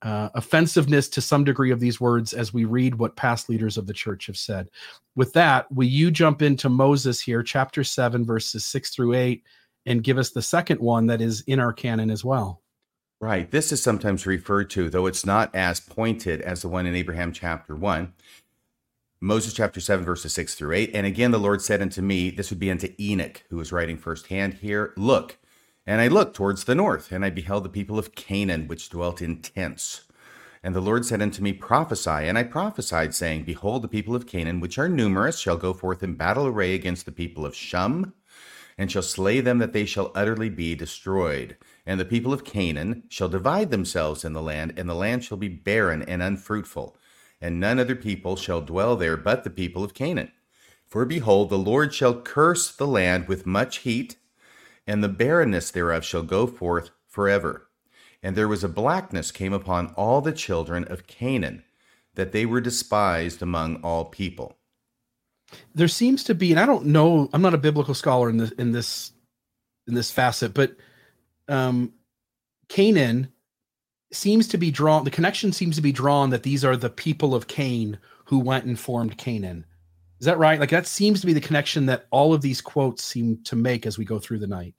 uh, 0.00 0.30
offensiveness 0.34 1.10
to 1.10 1.20
some 1.20 1.44
degree 1.44 1.70
of 1.70 1.78
these 1.78 2.00
words 2.00 2.32
as 2.32 2.54
we 2.54 2.64
read 2.64 2.94
what 2.94 3.16
past 3.16 3.50
leaders 3.50 3.76
of 3.76 3.86
the 3.86 3.92
church 3.92 4.28
have 4.28 4.38
said. 4.38 4.70
With 5.14 5.34
that, 5.34 5.70
will 5.70 5.86
you 5.86 6.10
jump 6.10 6.40
into 6.40 6.70
Moses 6.70 7.20
here, 7.20 7.42
chapter 7.42 7.84
7, 7.84 8.24
verses 8.24 8.64
6 8.64 8.94
through 8.94 9.12
8, 9.12 9.44
and 9.84 10.02
give 10.02 10.16
us 10.16 10.30
the 10.30 10.40
second 10.40 10.80
one 10.80 11.04
that 11.08 11.20
is 11.20 11.42
in 11.42 11.60
our 11.60 11.74
canon 11.74 12.10
as 12.10 12.24
well? 12.24 12.62
Right. 13.20 13.50
This 13.50 13.72
is 13.72 13.82
sometimes 13.82 14.24
referred 14.24 14.70
to, 14.70 14.88
though 14.88 15.04
it's 15.04 15.26
not 15.26 15.54
as 15.54 15.80
pointed 15.80 16.40
as 16.40 16.62
the 16.62 16.68
one 16.68 16.86
in 16.86 16.94
Abraham 16.94 17.30
chapter 17.30 17.76
1. 17.76 18.14
Moses 19.20 19.54
chapter 19.54 19.80
7, 19.80 20.04
verses 20.04 20.34
6 20.34 20.54
through 20.54 20.74
8. 20.74 20.90
And 20.92 21.06
again, 21.06 21.30
the 21.30 21.38
Lord 21.38 21.62
said 21.62 21.80
unto 21.80 22.02
me, 22.02 22.28
This 22.28 22.50
would 22.50 22.58
be 22.58 22.70
unto 22.70 22.92
Enoch, 23.00 23.42
who 23.48 23.56
was 23.56 23.72
writing 23.72 23.96
firsthand 23.96 24.54
here, 24.54 24.92
Look, 24.96 25.38
and 25.86 26.02
I 26.02 26.08
looked 26.08 26.36
towards 26.36 26.64
the 26.64 26.74
north, 26.74 27.10
and 27.10 27.24
I 27.24 27.30
beheld 27.30 27.64
the 27.64 27.70
people 27.70 27.98
of 27.98 28.14
Canaan, 28.14 28.68
which 28.68 28.90
dwelt 28.90 29.22
in 29.22 29.40
tents. 29.40 30.02
And 30.62 30.74
the 30.74 30.82
Lord 30.82 31.06
said 31.06 31.22
unto 31.22 31.42
me, 31.42 31.54
Prophesy. 31.54 32.10
And 32.10 32.36
I 32.36 32.42
prophesied, 32.42 33.14
saying, 33.14 33.44
Behold, 33.44 33.80
the 33.80 33.88
people 33.88 34.14
of 34.14 34.26
Canaan, 34.26 34.60
which 34.60 34.78
are 34.78 34.88
numerous, 34.88 35.38
shall 35.38 35.56
go 35.56 35.72
forth 35.72 36.02
in 36.02 36.14
battle 36.14 36.46
array 36.46 36.74
against 36.74 37.06
the 37.06 37.12
people 37.12 37.46
of 37.46 37.54
Shum, 37.54 38.12
and 38.76 38.92
shall 38.92 39.00
slay 39.00 39.40
them 39.40 39.56
that 39.58 39.72
they 39.72 39.86
shall 39.86 40.12
utterly 40.14 40.50
be 40.50 40.74
destroyed. 40.74 41.56
And 41.86 41.98
the 41.98 42.04
people 42.04 42.34
of 42.34 42.44
Canaan 42.44 43.04
shall 43.08 43.30
divide 43.30 43.70
themselves 43.70 44.26
in 44.26 44.34
the 44.34 44.42
land, 44.42 44.74
and 44.76 44.90
the 44.90 44.94
land 44.94 45.24
shall 45.24 45.38
be 45.38 45.48
barren 45.48 46.02
and 46.02 46.22
unfruitful, 46.22 46.98
and 47.40 47.60
none 47.60 47.78
other 47.78 47.96
people 47.96 48.36
shall 48.36 48.60
dwell 48.60 48.96
there 48.96 49.16
but 49.16 49.44
the 49.44 49.50
people 49.50 49.84
of 49.84 49.94
Canaan. 49.94 50.32
For 50.86 51.04
behold, 51.04 51.50
the 51.50 51.58
Lord 51.58 51.92
shall 51.92 52.20
curse 52.20 52.70
the 52.70 52.86
land 52.86 53.28
with 53.28 53.46
much 53.46 53.78
heat, 53.78 54.16
and 54.86 55.02
the 55.02 55.08
barrenness 55.08 55.70
thereof 55.70 56.04
shall 56.04 56.22
go 56.22 56.46
forth 56.46 56.90
forever. 57.08 57.68
And 58.22 58.36
there 58.36 58.48
was 58.48 58.64
a 58.64 58.68
blackness 58.68 59.30
came 59.30 59.52
upon 59.52 59.88
all 59.96 60.20
the 60.20 60.32
children 60.32 60.84
of 60.84 61.06
Canaan, 61.06 61.64
that 62.14 62.32
they 62.32 62.46
were 62.46 62.60
despised 62.60 63.42
among 63.42 63.76
all 63.82 64.04
people. 64.06 64.56
There 65.74 65.88
seems 65.88 66.24
to 66.24 66.34
be, 66.34 66.50
and 66.50 66.58
I 66.58 66.66
don't 66.66 66.86
know, 66.86 67.28
I'm 67.32 67.42
not 67.42 67.54
a 67.54 67.58
biblical 67.58 67.94
scholar 67.94 68.28
in 68.28 68.38
this 68.38 68.50
in 68.52 68.72
this 68.72 69.12
in 69.86 69.94
this 69.94 70.10
facet, 70.10 70.54
but 70.54 70.76
um 71.48 71.92
Canaan 72.68 73.32
seems 74.12 74.48
to 74.48 74.58
be 74.58 74.70
drawn 74.70 75.04
the 75.04 75.10
connection 75.10 75.52
seems 75.52 75.76
to 75.76 75.82
be 75.82 75.92
drawn 75.92 76.30
that 76.30 76.42
these 76.42 76.64
are 76.64 76.76
the 76.76 76.90
people 76.90 77.34
of 77.34 77.48
Cain 77.48 77.98
who 78.26 78.38
went 78.38 78.64
and 78.64 78.78
formed 78.78 79.18
Canaan. 79.18 79.64
Is 80.18 80.26
that 80.26 80.38
right? 80.38 80.58
Like 80.58 80.70
that 80.70 80.86
seems 80.86 81.20
to 81.20 81.26
be 81.26 81.32
the 81.32 81.40
connection 81.40 81.86
that 81.86 82.06
all 82.10 82.32
of 82.32 82.42
these 82.42 82.60
quotes 82.60 83.04
seem 83.04 83.42
to 83.44 83.56
make 83.56 83.86
as 83.86 83.98
we 83.98 84.04
go 84.04 84.18
through 84.18 84.38
the 84.38 84.46
night. 84.46 84.74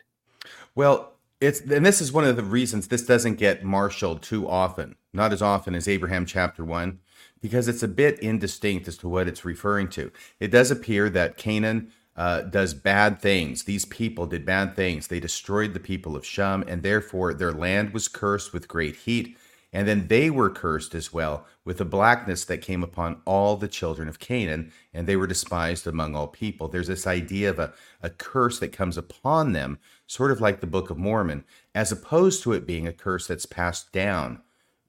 Well, 0.75 1.13
it's 1.39 1.61
and 1.61 1.85
this 1.85 2.01
is 2.01 2.11
one 2.11 2.23
of 2.23 2.35
the 2.35 2.43
reasons 2.43 2.87
this 2.87 3.05
doesn't 3.05 3.35
get 3.35 3.63
marshaled 3.63 4.21
too 4.21 4.49
often, 4.49 4.95
not 5.13 5.33
as 5.33 5.41
often 5.41 5.75
as 5.75 5.87
Abraham 5.87 6.25
chapter 6.25 6.65
1, 6.65 6.99
because 7.41 7.67
it's 7.67 7.83
a 7.83 7.87
bit 7.87 8.19
indistinct 8.19 8.87
as 8.87 8.97
to 8.97 9.07
what 9.07 9.27
it's 9.27 9.45
referring 9.45 9.89
to. 9.89 10.11
It 10.39 10.49
does 10.49 10.71
appear 10.71 11.09
that 11.11 11.37
Canaan 11.37 11.91
uh, 12.17 12.41
does 12.41 12.73
bad 12.73 13.21
things. 13.21 13.63
These 13.63 13.85
people 13.85 14.25
did 14.25 14.45
bad 14.45 14.75
things. 14.75 15.07
They 15.07 15.19
destroyed 15.19 15.73
the 15.73 15.79
people 15.79 16.15
of 16.15 16.25
Shum, 16.25 16.63
and 16.67 16.81
therefore 16.81 17.33
their 17.33 17.51
land 17.51 17.93
was 17.93 18.07
cursed 18.07 18.53
with 18.53 18.67
great 18.67 18.95
heat. 18.95 19.37
And 19.73 19.87
then 19.87 20.07
they 20.07 20.29
were 20.29 20.49
cursed 20.49 20.95
as 20.95 21.13
well 21.13 21.45
with 21.63 21.77
the 21.77 21.85
blackness 21.85 22.45
that 22.45 22.61
came 22.61 22.83
upon 22.83 23.21
all 23.25 23.57
the 23.57 23.67
children 23.67 24.07
of 24.07 24.17
Canaan, 24.17 24.71
and 24.93 25.05
they 25.05 25.15
were 25.15 25.27
despised 25.27 25.85
among 25.85 26.15
all 26.15 26.27
people. 26.27 26.67
There's 26.67 26.87
this 26.87 27.05
idea 27.05 27.49
of 27.49 27.59
a, 27.59 27.73
a 28.01 28.09
curse 28.09 28.59
that 28.59 28.71
comes 28.71 28.97
upon 28.97 29.51
them, 29.51 29.77
sort 30.07 30.31
of 30.31 30.41
like 30.41 30.61
the 30.61 30.67
Book 30.67 30.89
of 30.89 30.97
Mormon, 30.97 31.43
as 31.75 31.91
opposed 31.91 32.41
to 32.43 32.53
it 32.53 32.65
being 32.65 32.87
a 32.87 32.93
curse 32.93 33.27
that's 33.27 33.45
passed 33.45 33.91
down 33.91 34.41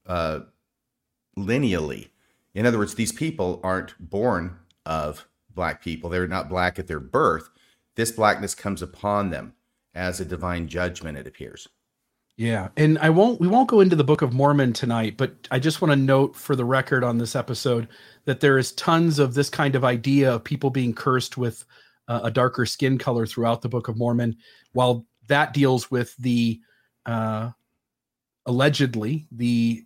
uh, 0.06 0.40
lineally. 1.36 2.10
In 2.54 2.64
other 2.64 2.78
words, 2.78 2.94
these 2.94 3.12
people 3.12 3.60
aren't 3.62 3.94
born 3.98 4.58
of 4.86 5.28
black 5.58 5.82
people, 5.82 6.08
they're 6.08 6.28
not 6.28 6.48
black 6.48 6.78
at 6.78 6.86
their 6.86 7.00
birth. 7.00 7.50
This 7.96 8.12
blackness 8.12 8.54
comes 8.54 8.80
upon 8.80 9.30
them 9.30 9.54
as 9.92 10.20
a 10.20 10.24
divine 10.24 10.68
judgment, 10.68 11.18
it 11.18 11.26
appears. 11.26 11.66
Yeah, 12.36 12.68
and 12.76 12.96
I 13.00 13.10
won't 13.10 13.40
we 13.40 13.48
won't 13.48 13.68
go 13.68 13.80
into 13.80 13.96
the 13.96 14.04
Book 14.04 14.22
of 14.22 14.32
Mormon 14.32 14.72
tonight, 14.72 15.16
but 15.16 15.48
I 15.50 15.58
just 15.58 15.82
want 15.82 15.90
to 15.90 15.96
note 15.96 16.36
for 16.36 16.54
the 16.54 16.64
record 16.64 17.02
on 17.02 17.18
this 17.18 17.34
episode 17.34 17.88
that 18.26 18.38
there 18.38 18.56
is 18.56 18.70
tons 18.70 19.18
of 19.18 19.34
this 19.34 19.50
kind 19.50 19.74
of 19.74 19.84
idea 19.84 20.32
of 20.32 20.44
people 20.44 20.70
being 20.70 20.94
cursed 20.94 21.36
with 21.36 21.64
uh, 22.06 22.20
a 22.22 22.30
darker 22.30 22.64
skin 22.64 22.96
color 22.98 23.26
throughout 23.26 23.60
the 23.60 23.68
Book 23.68 23.88
of 23.88 23.98
Mormon, 23.98 24.36
while 24.74 25.04
that 25.26 25.52
deals 25.52 25.90
with 25.90 26.14
the 26.18 26.60
uh, 27.04 27.50
allegedly 28.46 29.26
the 29.32 29.84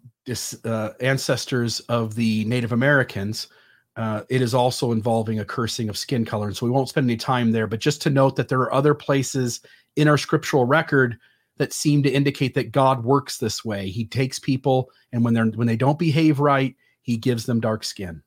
uh, 0.66 0.90
ancestors 1.00 1.80
of 1.80 2.14
the 2.14 2.44
Native 2.44 2.72
Americans. 2.72 3.48
Uh, 3.96 4.22
it 4.30 4.40
is 4.40 4.54
also 4.54 4.92
involving 4.92 5.38
a 5.38 5.44
cursing 5.44 5.88
of 5.88 5.98
skin 5.98 6.24
color, 6.24 6.46
and 6.46 6.56
so 6.56 6.64
we 6.64 6.72
won't 6.72 6.88
spend 6.88 7.04
any 7.04 7.16
time 7.16 7.52
there. 7.52 7.66
But 7.66 7.80
just 7.80 8.00
to 8.02 8.10
note 8.10 8.36
that 8.36 8.48
there 8.48 8.60
are 8.60 8.72
other 8.72 8.94
places 8.94 9.60
in 9.96 10.08
our 10.08 10.16
scriptural 10.16 10.64
record 10.64 11.18
that 11.58 11.72
seem 11.72 12.02
to 12.02 12.10
indicate 12.10 12.54
that 12.54 12.72
God 12.72 13.04
works 13.04 13.36
this 13.36 13.64
way. 13.64 13.90
He 13.90 14.06
takes 14.06 14.38
people, 14.38 14.90
and 15.12 15.24
when 15.24 15.34
they're 15.34 15.46
when 15.46 15.66
they 15.66 15.76
don't 15.76 15.98
behave 15.98 16.40
right, 16.40 16.74
He 17.02 17.16
gives 17.16 17.44
them 17.44 17.60
dark 17.60 17.84
skin. 17.84 18.22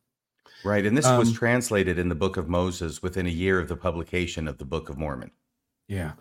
Right, 0.63 0.85
and 0.85 0.97
this 0.97 1.05
um, 1.05 1.19
was 1.19 1.33
translated 1.33 1.99
in 1.99 2.09
the 2.09 2.15
Book 2.15 2.37
of 2.37 2.47
Moses 2.47 3.01
within 3.01 3.25
a 3.25 3.29
year 3.29 3.59
of 3.59 3.67
the 3.67 3.75
publication 3.75 4.47
of 4.47 4.57
the 4.57 4.65
Book 4.65 4.89
of 4.89 4.97
Mormon. 4.97 5.31
Yeah. 5.87 6.13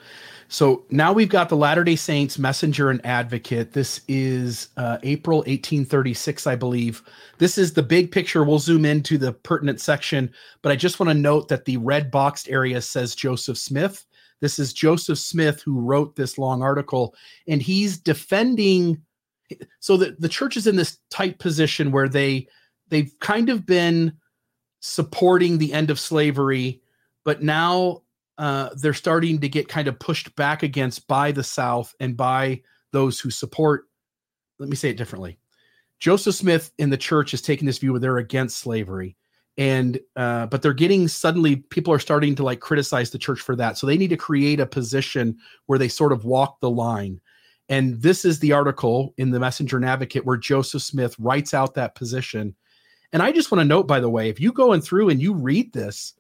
So 0.49 0.85
now 0.91 1.13
we've 1.13 1.29
got 1.29 1.49
the 1.49 1.57
Latter 1.57 1.85
day 1.85 1.97
Saints 1.97 2.39
messenger 2.39 2.91
and 2.91 3.05
advocate. 3.05 3.73
This 3.73 4.03
is 4.09 4.69
uh, 4.77 4.99
April 5.03 5.39
1836, 5.39 6.47
I 6.47 6.55
believe. 6.55 7.03
This 7.39 7.57
is 7.57 7.73
the 7.73 7.83
big 7.83 8.13
picture. 8.13 8.45
We'll 8.45 8.59
zoom 8.59 8.85
into 8.85 9.17
the 9.17 9.33
pertinent 9.33 9.81
section, 9.81 10.31
but 10.61 10.71
I 10.71 10.77
just 10.77 11.01
want 11.01 11.09
to 11.09 11.15
note 11.15 11.49
that 11.49 11.65
the 11.65 11.79
red 11.79 12.11
boxed 12.11 12.51
area 12.51 12.83
says 12.83 13.15
Joseph 13.15 13.57
Smith. 13.57 14.05
This 14.41 14.59
is 14.59 14.75
Joseph 14.75 15.19
Smith 15.19 15.63
who 15.63 15.81
wrote 15.81 16.15
this 16.15 16.37
long 16.37 16.63
article, 16.63 17.15
and 17.49 17.63
he's 17.63 17.97
defending. 17.97 19.01
So 19.81 19.97
the, 19.97 20.15
the 20.19 20.29
church 20.29 20.59
is 20.59 20.67
in 20.67 20.77
this 20.77 20.99
tight 21.11 21.39
position 21.39 21.91
where 21.91 22.09
they 22.09 22.49
they've 22.91 23.13
kind 23.21 23.49
of 23.49 23.65
been 23.65 24.13
supporting 24.81 25.57
the 25.57 25.73
end 25.73 25.91
of 25.91 25.99
slavery, 25.99 26.83
but 27.25 27.43
now 27.43 28.03
uh, 28.39 28.71
they're 28.77 28.95
starting 28.95 29.41
to 29.41 29.49
get 29.49 29.69
kind 29.69 29.89
of 29.89 29.99
pushed 29.99 30.35
back 30.37 30.63
against 30.63 31.07
by 31.07 31.33
the 31.33 31.45
South 31.45 31.95
and 32.01 32.17
by 32.17 32.63
those 32.93 33.21
who 33.21 33.31
support. 33.31 33.87
Let 34.59 34.69
me 34.69 34.77
say 34.77 34.91
it 34.91 34.97
differently. 34.97 35.39
Joseph 36.01 36.35
Smith 36.35 36.71
in 36.79 36.91
the 36.91 36.97
church 36.97 37.35
is 37.35 37.43
taking 37.43 37.67
this 37.67 37.79
view 37.79 37.93
where 37.93 38.01
they're 38.01 38.19
against 38.19 38.59
slavery 38.59 39.17
and 39.57 40.01
uh, 40.17 40.47
but 40.47 40.63
they're 40.63 40.73
getting 40.73 41.07
suddenly 41.07 41.57
people 41.57 41.93
are 41.93 41.99
starting 41.99 42.35
to 42.35 42.43
like 42.43 42.61
criticize 42.61 43.11
the 43.11 43.19
church 43.19 43.41
for 43.41 43.55
that 43.55 43.79
so 43.79 43.87
they 43.87 43.97
need 43.97 44.11
to 44.11 44.17
create 44.17 44.61
a 44.61 44.67
position 44.67 45.37
where 45.67 45.79
they 45.79 45.89
sort 45.89 46.13
of 46.13 46.25
walk 46.25 46.61
the 46.61 46.71
line 46.71 47.21
and 47.69 48.01
this 48.03 48.25
is 48.25 48.39
the 48.41 48.53
article 48.53 49.15
in 49.17 49.31
the 49.31 49.39
messenger 49.39 49.77
and 49.77 49.85
advocate 49.87 50.25
where 50.25 50.37
joseph 50.37 50.83
smith 50.83 51.15
writes 51.19 51.55
out 51.55 51.75
that 51.75 51.95
position 51.95 52.55
and 53.13 53.23
i 53.23 53.31
just 53.31 53.53
want 53.53 53.61
to 53.61 53.65
note 53.65 53.87
by 53.87 54.01
the 54.01 54.11
way 54.11 54.29
if 54.29 54.41
you 54.41 54.53
go 54.53 54.73
in 54.73 54.81
through 54.81 55.09
and 55.09 55.23
you 55.23 55.33
read 55.33 55.73
this 55.73 56.15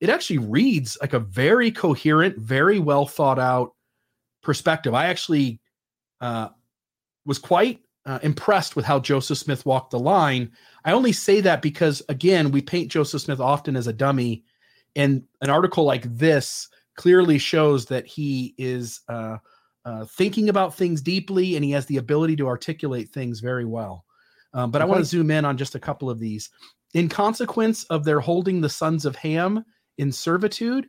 it 0.00 0.08
actually 0.08 0.38
reads 0.38 0.96
like 1.00 1.12
a 1.12 1.18
very 1.18 1.70
coherent 1.70 2.36
very 2.38 2.78
well 2.78 3.06
thought 3.06 3.38
out 3.38 3.72
perspective 4.42 4.94
i 4.94 5.06
actually 5.06 5.60
uh, 6.20 6.48
was 7.24 7.38
quite 7.38 7.80
uh, 8.06 8.20
impressed 8.22 8.76
with 8.76 8.84
how 8.84 9.00
Joseph 9.00 9.36
Smith 9.36 9.66
walked 9.66 9.90
the 9.90 9.98
line. 9.98 10.52
I 10.84 10.92
only 10.92 11.12
say 11.12 11.40
that 11.40 11.60
because, 11.60 12.00
again, 12.08 12.52
we 12.52 12.62
paint 12.62 12.90
Joseph 12.90 13.20
Smith 13.20 13.40
often 13.40 13.76
as 13.76 13.88
a 13.88 13.92
dummy, 13.92 14.44
and 14.94 15.24
an 15.42 15.50
article 15.50 15.84
like 15.84 16.04
this 16.16 16.68
clearly 16.96 17.38
shows 17.38 17.84
that 17.86 18.06
he 18.06 18.54
is 18.56 19.00
uh, 19.08 19.36
uh, 19.84 20.04
thinking 20.06 20.48
about 20.48 20.74
things 20.74 21.02
deeply 21.02 21.54
and 21.54 21.64
he 21.64 21.70
has 21.70 21.86
the 21.86 21.98
ability 21.98 22.34
to 22.36 22.48
articulate 22.48 23.10
things 23.10 23.40
very 23.40 23.64
well. 23.64 24.04
Um, 24.54 24.70
but 24.70 24.80
okay. 24.80 24.88
I 24.88 24.90
want 24.90 25.00
to 25.00 25.04
zoom 25.04 25.30
in 25.30 25.44
on 25.44 25.58
just 25.58 25.74
a 25.74 25.80
couple 25.80 26.08
of 26.08 26.18
these. 26.18 26.48
In 26.94 27.08
consequence 27.08 27.84
of 27.84 28.04
their 28.04 28.20
holding 28.20 28.60
the 28.60 28.70
sons 28.70 29.04
of 29.04 29.16
Ham 29.16 29.64
in 29.98 30.12
servitude, 30.12 30.88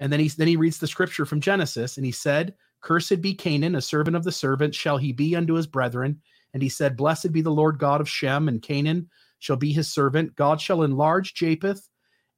and 0.00 0.12
then 0.12 0.20
he 0.20 0.28
then 0.28 0.48
he 0.48 0.56
reads 0.56 0.78
the 0.78 0.86
scripture 0.86 1.26
from 1.26 1.40
Genesis, 1.40 1.96
and 1.96 2.06
he 2.06 2.12
said, 2.12 2.54
"Cursed 2.80 3.20
be 3.20 3.34
Canaan, 3.34 3.74
a 3.74 3.82
servant 3.82 4.16
of 4.16 4.24
the 4.24 4.32
servant 4.32 4.74
shall 4.74 4.98
he 4.98 5.12
be 5.12 5.34
unto 5.36 5.54
his 5.54 5.66
brethren." 5.66 6.20
And 6.54 6.62
he 6.62 6.70
said, 6.70 6.96
Blessed 6.96 7.30
be 7.30 7.42
the 7.42 7.50
Lord 7.50 7.78
God 7.78 8.00
of 8.00 8.08
Shem, 8.08 8.48
and 8.48 8.62
Canaan 8.62 9.10
shall 9.38 9.56
be 9.56 9.70
his 9.70 9.92
servant. 9.92 10.34
God 10.34 10.62
shall 10.62 10.82
enlarge 10.82 11.34
Japheth 11.34 11.88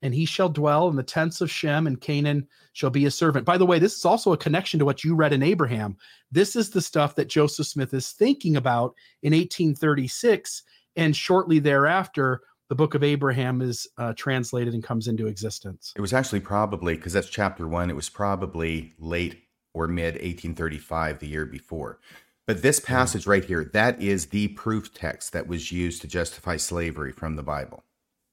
and 0.03 0.15
he 0.15 0.25
shall 0.25 0.49
dwell 0.49 0.89
in 0.89 0.97
the 0.97 1.03
tents 1.03 1.41
of 1.41 1.51
Shem, 1.51 1.87
and 1.87 2.01
Canaan 2.01 2.47
shall 2.73 2.91
be 2.91 3.03
his 3.03 3.15
servant. 3.15 3.45
By 3.45 3.59
the 3.59 3.67
way, 3.67 3.79
this 3.79 3.97
is 3.97 4.05
also 4.05 4.33
a 4.33 4.39
connection 4.39 4.79
to 4.79 4.85
what 4.85 5.05
you 5.05 5.15
read 5.15 5.33
in 5.33 5.43
Abraham. 5.43 5.97
This 6.33 6.57
is 6.57 6.71
the 6.71 6.81
stuff 6.81 7.15
that 7.17 7.29
Joseph 7.29 7.67
Smith 7.67 7.93
is 7.93 8.13
thinking 8.13 8.57
about 8.57 8.95
in 9.23 9.33
1836. 9.33 10.63
And 10.97 11.15
shortly 11.15 11.59
thereafter, 11.59 12.43
the 12.71 12.77
book 12.77 12.95
of 12.95 13.03
Abraham 13.03 13.61
is 13.61 13.89
uh, 13.99 14.15
translated 14.17 14.73
and 14.75 14.83
comes 14.83 15.09
into 15.09 15.27
existence. 15.27 15.93
It 15.97 16.01
was 16.01 16.13
actually 16.13 16.39
probably, 16.39 16.95
because 16.95 17.13
that's 17.13 17.29
chapter 17.29 17.67
one, 17.67 17.91
it 17.91 17.97
was 17.97 18.09
probably 18.09 18.95
late 18.97 19.43
or 19.75 19.89
mid 19.89 20.15
1835, 20.15 21.19
the 21.19 21.27
year 21.27 21.45
before. 21.45 21.99
But 22.47 22.63
this 22.63 22.79
passage 22.79 23.27
right 23.27 23.45
here, 23.45 23.65
that 23.73 24.01
is 24.01 24.27
the 24.27 24.49
proof 24.49 24.95
text 24.95 25.33
that 25.33 25.49
was 25.49 25.73
used 25.73 26.01
to 26.03 26.09
justify 26.09 26.57
slavery 26.57 27.11
from 27.11 27.35
the 27.35 27.43
Bible. 27.43 27.83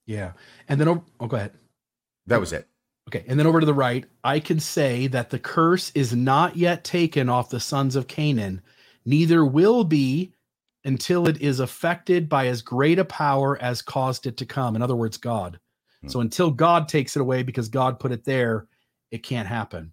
Yeah. 0.06 0.34
And 0.70 0.80
then, 0.80 0.88
oh, 0.88 1.04
oh, 1.20 1.26
go 1.26 1.38
ahead. 1.38 1.54
That 2.28 2.40
was 2.40 2.54
it. 2.54 2.68
Okay. 3.10 3.26
And 3.28 3.40
then 3.40 3.48
over 3.48 3.60
to 3.60 3.66
the 3.66 3.74
right, 3.74 4.06
I 4.24 4.40
can 4.40 4.60
say 4.60 5.08
that 5.08 5.32
the 5.32 5.40
curse 5.40 5.92
is 5.96 6.16
not 6.16 6.56
yet 6.56 6.84
taken 6.84 7.28
off 7.28 7.50
the 7.50 7.60
sons 7.60 7.96
of 7.96 8.08
Canaan, 8.08 8.62
neither 9.04 9.44
will 9.44 9.84
be 9.84 10.34
until 10.88 11.28
it 11.28 11.42
is 11.42 11.60
affected 11.60 12.30
by 12.30 12.48
as 12.48 12.62
great 12.62 12.98
a 12.98 13.04
power 13.04 13.62
as 13.62 13.82
caused 13.82 14.26
it 14.26 14.38
to 14.38 14.46
come. 14.46 14.74
In 14.74 14.82
other 14.82 14.96
words, 14.96 15.18
God. 15.18 15.60
Hmm. 16.02 16.08
So 16.08 16.22
until 16.22 16.50
God 16.50 16.88
takes 16.88 17.18
it 17.18 17.22
away 17.22 17.44
because 17.44 17.68
God 17.68 18.00
put 18.00 18.14
it 18.14 18.24
there, 18.24 18.68
it 19.12 19.22
can't 19.22 19.50
happen. 19.50 19.92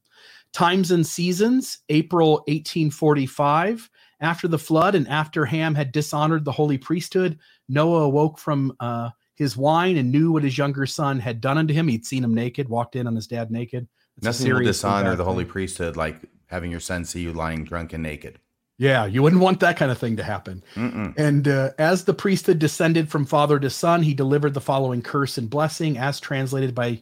Times 0.53 0.93
and 0.93 1.05
seasons, 1.05 1.79
April 1.89 2.35
1845. 2.47 3.91
After 4.21 4.47
the 4.47 4.59
flood 4.59 4.95
and 4.95 5.09
after 5.09 5.45
Ham 5.45 5.75
had 5.75 5.91
dishonored 5.91 6.45
the 6.45 6.53
holy 6.53 6.79
priesthood, 6.79 7.41
Noah 7.69 8.05
awoke 8.05 8.39
from 8.39 8.73
uh, 8.79 9.11
his 9.35 9.57
wine 9.57 9.97
and 9.97 10.13
knew 10.13 10.31
what 10.31 10.45
his 10.45 10.57
younger 10.57 10.87
son 10.87 11.19
had 11.19 11.41
done 11.41 11.59
unto 11.59 11.75
him. 11.75 11.89
He'd 11.89 12.07
seen 12.07 12.23
him 12.23 12.35
naked, 12.35 12.69
walked 12.69 12.95
in 12.95 13.09
on 13.09 13.17
his 13.17 13.27
dad 13.27 13.51
naked. 13.51 13.89
It's 14.17 14.25
Nothing 14.25 14.55
will 14.55 14.61
dishonor 14.61 15.17
the 15.17 15.25
holy 15.25 15.45
priesthood 15.45 15.97
like 15.97 16.21
having 16.47 16.71
your 16.71 16.79
son 16.79 17.05
see 17.05 17.23
you 17.23 17.33
lying 17.33 17.65
drunk 17.65 17.93
and 17.93 18.03
naked. 18.05 18.39
Yeah, 18.77 19.07
you 19.07 19.23
wouldn't 19.23 19.43
want 19.43 19.61
that 19.61 19.77
kind 19.77 19.93
of 19.93 19.99
thing 19.99 20.17
to 20.17 20.25
happen. 20.25 20.65
Mm-mm. 20.75 21.17
And 21.17 21.47
uh, 21.47 21.71
as 21.79 22.05
the 22.05 22.15
priesthood 22.15 22.59
descended 22.59 23.09
from 23.09 23.25
father 23.25 23.61
to 23.61 23.71
son, 23.71 24.03
he 24.03 24.15
delivered 24.15 24.53
the 24.53 24.61
following 24.61 25.01
curse 25.01 25.39
and 25.39 25.49
blessing, 25.49 25.97
as 25.97 26.19
translated 26.19 26.75
by 26.75 27.01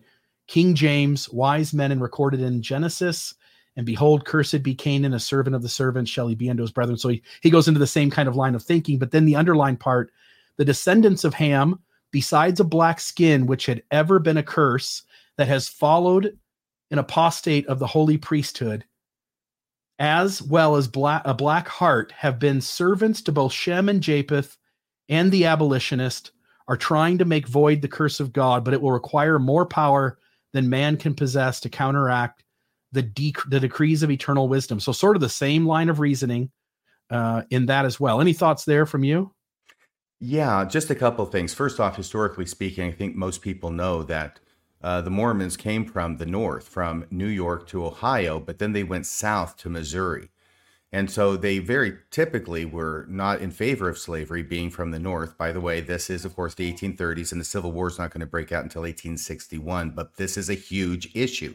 King 0.48 0.74
James, 0.74 1.30
wise 1.30 1.72
men, 1.72 1.90
and 1.90 2.02
recorded 2.02 2.40
in 2.40 2.60
Genesis. 2.60 3.34
And 3.76 3.86
behold, 3.86 4.26
cursed 4.26 4.62
be 4.62 4.74
Canaan, 4.74 5.14
a 5.14 5.18
servant 5.18 5.56
of 5.56 5.62
the 5.62 5.68
servants 5.68 6.10
shall 6.10 6.28
he 6.28 6.34
be 6.34 6.50
unto 6.50 6.62
his 6.62 6.72
brethren. 6.72 6.98
So 6.98 7.08
he, 7.08 7.22
he 7.40 7.48
goes 7.48 7.68
into 7.68 7.80
the 7.80 7.86
same 7.86 8.10
kind 8.10 8.28
of 8.28 8.36
line 8.36 8.54
of 8.54 8.62
thinking. 8.62 8.98
But 8.98 9.10
then 9.10 9.24
the 9.24 9.36
underlying 9.36 9.78
part, 9.78 10.12
the 10.58 10.64
descendants 10.66 11.24
of 11.24 11.32
Ham, 11.32 11.80
besides 12.10 12.60
a 12.60 12.64
black 12.64 13.00
skin, 13.00 13.46
which 13.46 13.64
had 13.64 13.82
ever 13.90 14.18
been 14.18 14.36
a 14.36 14.42
curse 14.42 15.04
that 15.38 15.48
has 15.48 15.68
followed 15.68 16.36
an 16.90 16.98
apostate 16.98 17.66
of 17.66 17.78
the 17.78 17.86
holy 17.86 18.18
priesthood, 18.18 18.84
as 20.02 20.42
well 20.42 20.75
as 20.75 20.88
black, 20.88 21.23
a 21.25 21.32
black 21.32 21.68
heart, 21.68 22.11
have 22.11 22.40
been 22.40 22.61
servants 22.61 23.23
to 23.23 23.30
both 23.30 23.52
Shem 23.52 23.88
and 23.88 24.02
Japheth 24.02 24.59
and 25.09 25.30
the 25.30 25.44
abolitionist, 25.44 26.32
are 26.66 26.76
trying 26.76 27.18
to 27.18 27.25
make 27.25 27.47
void 27.47 27.80
the 27.80 27.88
curse 27.88 28.18
of 28.18 28.32
God, 28.32 28.64
but 28.64 28.75
it 28.75 28.82
will 28.82 28.90
require 28.90 29.38
more 29.38 29.64
power 29.64 30.18
than 30.52 30.68
man 30.68 30.97
can 30.97 31.14
possess 31.14 31.61
to 31.61 31.68
counteract 31.68 32.42
the, 32.90 33.02
de- 33.02 33.32
the 33.47 33.61
decrees 33.61 34.02
of 34.02 34.11
eternal 34.11 34.49
wisdom. 34.49 34.80
So, 34.80 34.90
sort 34.90 35.14
of 35.14 35.23
the 35.23 35.28
same 35.28 35.66
line 35.66 35.88
of 35.88 36.00
reasoning 36.00 36.50
uh, 37.09 37.42
in 37.50 37.66
that 37.66 37.85
as 37.85 38.00
well. 38.00 38.21
Any 38.21 38.32
thoughts 38.32 38.64
there 38.64 38.87
from 38.87 39.04
you? 39.04 39.32
Yeah, 40.18 40.64
just 40.64 40.90
a 40.90 40.97
couple 40.97 41.25
things. 41.26 41.54
First 41.54 41.78
off, 41.78 41.97
historically 41.97 42.47
speaking, 42.47 42.88
I 42.88 42.92
think 42.92 43.14
most 43.14 43.40
people 43.40 43.71
know 43.71 44.02
that 44.02 44.40
uh, 44.82 45.00
the 45.00 45.10
Mormons 45.10 45.56
came 45.56 45.84
from 45.84 46.16
the 46.16 46.26
north, 46.26 46.68
from 46.68 47.06
New 47.10 47.26
York 47.26 47.66
to 47.68 47.86
Ohio, 47.86 48.40
but 48.40 48.59
then 48.59 48.72
they 48.72 48.83
went 48.83 49.07
south 49.07 49.57
to 49.59 49.70
Missouri. 49.70 50.28
And 50.94 51.11
so 51.11 51.37
they 51.37 51.59
very 51.59 51.96
typically 52.11 52.66
were 52.66 53.07
not 53.09 53.40
in 53.40 53.50
favor 53.50 53.88
of 53.88 53.96
slavery 53.96 54.42
being 54.42 54.68
from 54.70 54.90
the 54.90 54.98
north. 54.98 55.38
By 55.38 55.50
the 55.50 55.61
way, 55.61 55.80
this 55.80 56.11
is, 56.11 56.26
of 56.26 56.37
course, 56.37 56.54
the 56.54 56.70
1830s, 56.70 57.33
and 57.33 57.40
the 57.40 57.46
Civil 57.46 57.72
War 57.72 57.87
is 57.88 57.98
not 57.98 58.11
going 58.11 58.20
to 58.20 58.26
break 58.26 58.52
out 58.52 58.64
until 58.64 58.83
1861, 58.83 59.90
but 59.90 60.16
this 60.16 60.37
is 60.37 60.50
a 60.50 60.54
huge 60.54 61.11
issue. 61.14 61.54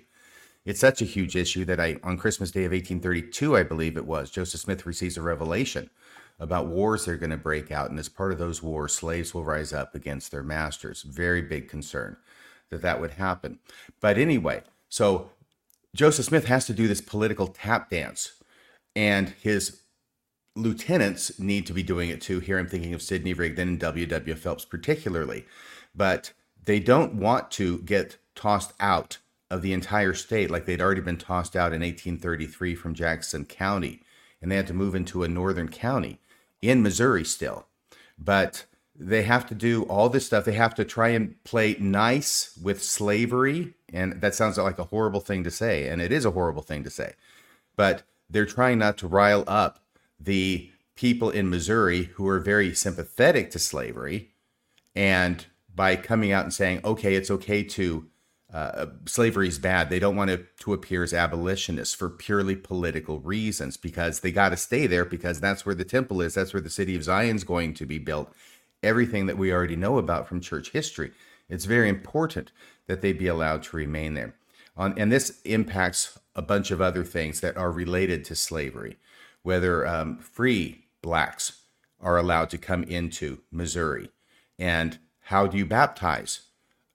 It's 0.66 0.80
such 0.80 1.02
a 1.02 1.06
huge 1.06 1.36
issue 1.36 1.66
that 1.66 1.80
I, 1.80 1.98
on 2.04 2.18
Christmas 2.18 2.52
Day 2.52 2.66
of 2.66 2.72
1832, 2.72 3.56
I 3.56 3.64
believe 3.64 3.96
it 3.96 4.08
was, 4.08 4.32
Joseph 4.32 4.62
Smith 4.62 4.86
receives 4.86 5.18
a 5.18 5.22
revelation 5.22 5.90
about 6.40 6.68
wars 6.68 7.06
that 7.06 7.12
are 7.12 7.18
going 7.18 7.30
to 7.30 7.38
break 7.38 7.72
out. 7.72 7.90
And 7.90 8.00
as 8.00 8.10
part 8.10 8.32
of 8.32 8.40
those 8.40 8.64
wars, 8.64 8.94
slaves 8.94 9.34
will 9.34 9.44
rise 9.44 9.72
up 9.72 9.96
against 9.96 10.32
their 10.32 10.44
masters. 10.44 11.04
Very 11.04 11.42
big 11.42 11.70
concern 11.70 12.18
that 12.70 12.82
that 12.82 13.00
would 13.02 13.12
happen. 13.12 13.60
But 14.00 14.18
anyway, 14.18 14.64
so 14.90 15.32
Joseph 15.96 16.26
Smith 16.26 16.46
has 16.46 16.66
to 16.68 16.74
do 16.74 16.88
this 16.88 17.02
political 17.02 17.48
tap 17.48 17.90
dance, 17.90 18.34
and 18.96 19.30
his 19.42 19.82
lieutenants 20.56 21.40
need 21.40 21.66
to 21.68 21.74
be 21.74 21.84
doing 21.84 22.10
it 22.10 22.22
too. 22.22 22.40
Here 22.40 22.58
I'm 22.58 22.68
thinking 22.68 22.94
of 22.94 23.02
Sidney 23.02 23.34
Rigdon 23.34 23.68
and 23.68 23.80
W.W. 23.80 24.36
Phelps 24.36 24.66
particularly, 24.66 25.46
but 25.96 26.34
they 26.66 26.80
don't 26.80 27.16
want 27.16 27.52
to 27.52 27.80
get 27.80 28.18
tossed 28.36 28.74
out 28.80 29.18
of 29.50 29.62
the 29.62 29.74
entire 29.74 30.14
state 30.14 30.52
like 30.52 30.66
they'd 30.66 30.82
already 30.82 31.02
been 31.02 31.18
tossed 31.18 31.56
out 31.56 31.74
in 31.74 31.82
1833 31.82 32.76
from 32.76 32.94
Jackson 32.94 33.46
County, 33.46 34.02
and 34.42 34.52
they 34.52 34.56
had 34.56 34.68
to 34.68 34.74
move 34.74 34.94
into 34.94 35.24
a 35.24 35.28
northern 35.28 35.70
county 35.70 36.20
in 36.62 36.84
Missouri 36.84 37.24
still. 37.24 37.66
But 38.18 38.66
they 39.00 39.24
have 39.24 39.46
to 39.48 39.56
do 39.56 39.84
all 39.84 40.10
this 40.10 40.26
stuff. 40.26 40.46
They 40.46 40.54
have 40.54 40.76
to 40.76 40.86
try 40.86 41.10
and 41.10 41.42
play 41.44 41.76
nice 41.80 42.58
with 42.62 42.82
slavery. 42.82 43.76
And 43.94 44.22
that 44.22 44.36
sounds 44.36 44.58
like 44.58 44.80
a 44.80 44.86
horrible 44.86 45.20
thing 45.20 45.44
to 45.44 45.52
say. 45.52 45.88
And 45.88 46.02
it 46.02 46.12
is 46.12 46.26
a 46.26 46.32
horrible 46.32 46.64
thing 46.64 46.84
to 46.84 46.90
say. 46.90 47.14
But 47.76 48.04
they're 48.30 48.46
trying 48.46 48.80
not 48.80 48.98
to 49.00 49.08
rile 49.08 49.44
up 49.48 49.80
the 50.20 50.72
people 50.96 51.30
in 51.30 51.50
Missouri 51.50 52.06
who 52.16 52.28
are 52.28 52.40
very 52.40 52.74
sympathetic 52.74 53.52
to 53.52 53.60
slavery. 53.60 54.32
And 54.96 55.46
by 55.74 55.96
coming 55.96 56.32
out 56.32 56.44
and 56.44 56.54
saying, 56.54 56.82
okay, 56.84 57.16
it's 57.16 57.30
okay 57.30 57.62
to 57.64 58.08
uh, 58.52 58.88
slavery 59.06 59.48
is 59.48 59.60
bad. 59.60 59.90
They 59.90 60.00
don't 60.00 60.16
want 60.16 60.32
to, 60.32 60.46
to 60.62 60.74
appear 60.74 61.04
as 61.04 61.14
abolitionists 61.14 61.94
for 61.94 62.10
purely 62.10 62.56
political 62.56 63.20
reasons 63.20 63.76
because 63.76 64.22
they 64.22 64.32
got 64.32 64.50
to 64.50 64.58
stay 64.58 64.88
there 64.88 65.06
because 65.06 65.40
that's 65.40 65.66
where 65.66 65.76
the 65.76 65.84
temple 65.84 66.22
is. 66.22 66.34
That's 66.34 66.54
where 66.54 66.62
the 66.62 66.70
city 66.70 66.96
of 66.96 67.04
Zion's 67.04 67.44
going 67.44 67.74
to 67.76 67.86
be 67.86 68.00
built. 68.00 68.34
Everything 68.84 69.26
that 69.26 69.38
we 69.38 69.52
already 69.52 69.76
know 69.76 69.98
about 69.98 70.28
from 70.28 70.42
church 70.42 70.72
history. 70.72 71.12
It's 71.50 71.66
very 71.66 71.90
important 71.90 72.52
that 72.88 73.02
they 73.02 73.14
be 73.14 73.28
allowed 73.28 73.64
to 73.64 73.78
remain 73.78 74.14
there. 74.14 74.36
On, 74.76 74.98
and 74.98 75.12
this 75.12 75.42
impacts 75.44 76.20
a 76.36 76.42
bunch 76.42 76.70
of 76.72 76.82
other 76.82 77.04
things 77.04 77.42
that 77.42 77.58
are 77.58 77.72
related 77.72 78.24
to 78.26 78.36
slavery, 78.36 78.98
whether 79.42 79.88
um, 79.88 80.20
free 80.20 80.86
blacks 81.02 81.64
are 82.00 82.18
allowed 82.18 82.50
to 82.52 82.58
come 82.58 82.84
into 82.84 83.40
Missouri. 83.52 84.10
And 84.60 85.00
how 85.22 85.48
do 85.48 85.58
you 85.58 85.66
baptize 85.66 86.42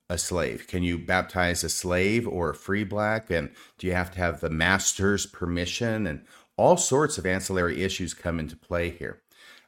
a 0.09 0.17
slave? 0.17 0.67
Can 0.67 0.83
you 0.83 0.97
baptize 0.97 1.63
a 1.63 1.69
slave 1.69 2.27
or 2.27 2.51
a 2.51 2.55
free 2.55 2.83
black? 2.83 3.29
And 3.29 3.49
do 3.77 3.87
you 3.87 3.93
have 3.93 4.11
to 4.11 4.19
have 4.19 4.39
the 4.39 4.49
master's 4.49 5.25
permission? 5.25 6.07
And 6.07 6.25
all 6.55 6.77
sorts 6.77 7.17
of 7.17 7.25
ancillary 7.25 7.83
issues 7.83 8.13
come 8.13 8.39
into 8.39 8.55
play 8.55 8.91
here. 8.91 9.22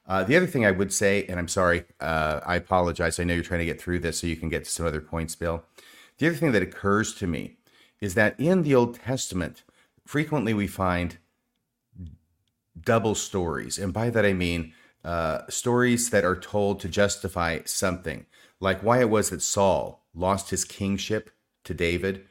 Uh, 0.08 0.24
the 0.24 0.36
other 0.36 0.48
thing 0.48 0.66
I 0.66 0.72
would 0.72 0.94
say, 0.94 1.26
and 1.28 1.40
I'm 1.40 1.48
sorry, 1.48 1.86
uh, 2.00 2.40
I 2.46 2.56
apologize. 2.58 3.20
I 3.20 3.24
know 3.24 3.34
you're 3.34 3.44
trying 3.44 3.60
to 3.60 3.66
get 3.66 3.82
through 3.82 4.00
this 4.00 4.20
so 4.20 4.28
you 4.28 4.36
can 4.36 4.50
get 4.50 4.64
to 4.66 4.70
some 4.70 4.86
other 4.86 5.02
points, 5.02 5.36
Bill. 5.36 5.64
The 6.18 6.28
other 6.28 6.36
thing 6.36 6.52
that 6.52 6.62
occurs 6.62 7.14
to 7.16 7.28
me 7.28 7.58
is 8.00 8.14
that 8.14 8.40
in 8.40 8.62
the 8.62 8.76
Old 8.76 9.00
Testament, 9.00 9.64
frequently 10.06 10.54
we 10.54 10.68
find 10.68 11.18
double 12.80 13.16
stories. 13.16 13.78
And 13.78 13.94
by 13.94 14.10
that 14.10 14.26
I 14.26 14.34
mean 14.34 14.74
uh, 15.04 15.42
stories 15.50 16.10
that 16.12 16.24
are 16.24 16.36
told 16.36 16.80
to 16.80 16.90
justify 16.90 17.60
something, 17.66 18.26
like 18.60 18.82
why 18.82 19.00
it 19.00 19.10
was 19.10 19.30
that 19.30 19.42
Saul 19.42 20.04
lost 20.14 20.50
his 20.50 20.66
kingship 20.66 21.32
to 21.64 21.74
David. 21.74 22.26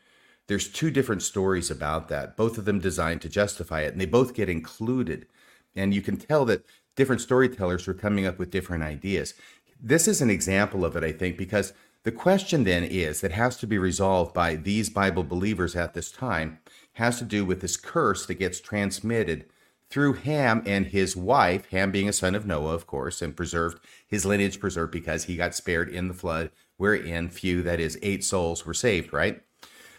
There's 0.46 0.68
two 0.68 0.90
different 0.90 1.22
stories 1.22 1.70
about 1.70 2.08
that, 2.08 2.36
both 2.36 2.58
of 2.58 2.66
them 2.66 2.78
designed 2.78 3.22
to 3.22 3.28
justify 3.28 3.80
it, 3.80 3.92
and 3.92 4.00
they 4.00 4.06
both 4.06 4.34
get 4.34 4.48
included. 4.48 5.26
And 5.74 5.94
you 5.94 6.02
can 6.02 6.16
tell 6.16 6.44
that 6.44 6.64
different 6.96 7.20
storytellers 7.20 7.86
were 7.86 7.94
coming 7.94 8.26
up 8.26 8.38
with 8.38 8.50
different 8.50 8.84
ideas. 8.84 9.34
This 9.80 10.08
is 10.08 10.22
an 10.22 10.30
example 10.30 10.84
of 10.84 10.96
it, 10.96 11.04
I 11.04 11.12
think, 11.12 11.36
because 11.36 11.72
the 12.04 12.12
question 12.12 12.64
then 12.64 12.84
is 12.84 13.20
that 13.20 13.32
has 13.32 13.56
to 13.58 13.66
be 13.66 13.78
resolved 13.78 14.34
by 14.34 14.56
these 14.56 14.90
Bible 14.90 15.24
believers 15.24 15.74
at 15.74 15.94
this 15.94 16.10
time 16.10 16.58
has 16.94 17.18
to 17.18 17.24
do 17.24 17.44
with 17.44 17.60
this 17.60 17.76
curse 17.76 18.26
that 18.26 18.34
gets 18.34 18.60
transmitted 18.60 19.46
through 19.90 20.14
Ham 20.14 20.62
and 20.66 20.86
his 20.86 21.16
wife, 21.16 21.70
Ham 21.70 21.90
being 21.90 22.08
a 22.08 22.12
son 22.12 22.34
of 22.34 22.46
Noah, 22.46 22.74
of 22.74 22.86
course, 22.86 23.22
and 23.22 23.36
preserved, 23.36 23.78
his 24.06 24.26
lineage 24.26 24.60
preserved 24.60 24.92
because 24.92 25.24
he 25.24 25.36
got 25.36 25.54
spared 25.54 25.88
in 25.88 26.08
the 26.08 26.14
flood 26.14 26.50
wherein 26.76 27.28
few, 27.28 27.62
that 27.62 27.80
is, 27.80 27.98
eight 28.02 28.24
souls 28.24 28.66
were 28.66 28.74
saved, 28.74 29.12
right? 29.12 29.42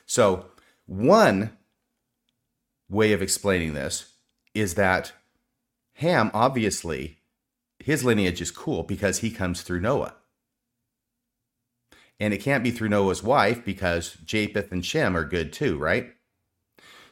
So, 0.05 0.47
one 0.85 1.57
way 2.89 3.13
of 3.13 3.21
explaining 3.21 3.73
this 3.73 4.13
is 4.53 4.75
that 4.75 5.13
Ham, 5.95 6.29
obviously, 6.33 7.19
his 7.79 8.03
lineage 8.03 8.41
is 8.41 8.51
cool 8.51 8.83
because 8.83 9.19
he 9.19 9.31
comes 9.31 9.61
through 9.61 9.79
Noah. 9.79 10.15
And 12.19 12.33
it 12.33 12.41
can't 12.41 12.63
be 12.63 12.71
through 12.71 12.89
Noah's 12.89 13.23
wife 13.23 13.63
because 13.63 14.17
Japheth 14.25 14.71
and 14.71 14.85
Shem 14.85 15.15
are 15.15 15.25
good 15.25 15.51
too, 15.51 15.77
right? 15.77 16.13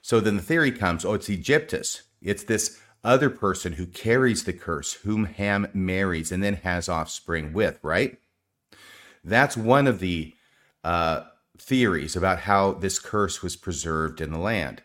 So 0.02 0.20
then 0.20 0.38
the 0.38 0.44
theory 0.44 0.72
comes 0.72 1.06
oh, 1.06 1.14
it's 1.14 1.30
Egyptus. 1.30 2.04
It's 2.22 2.44
this 2.44 2.80
other 3.04 3.30
person 3.30 3.74
who 3.74 3.86
carries 3.86 4.44
the 4.44 4.54
curse, 4.54 4.94
whom 4.94 5.26
Ham 5.26 5.68
marries 5.74 6.32
and 6.32 6.44
then 6.44 6.56
has 6.56 6.88
offspring 6.88 7.54
with, 7.54 7.80
right? 7.84 8.18
That's 9.24 9.58
one 9.58 9.88
of 9.88 10.00
the 10.00 10.34
uh, 10.84 11.24
theories 11.58 12.16
about 12.16 12.40
how 12.40 12.74
this 12.74 13.00
curse 13.00 13.42
was 13.42 13.56
preserved 13.56 14.22
in 14.22 14.32
the 14.32 14.40
land. 14.40 14.82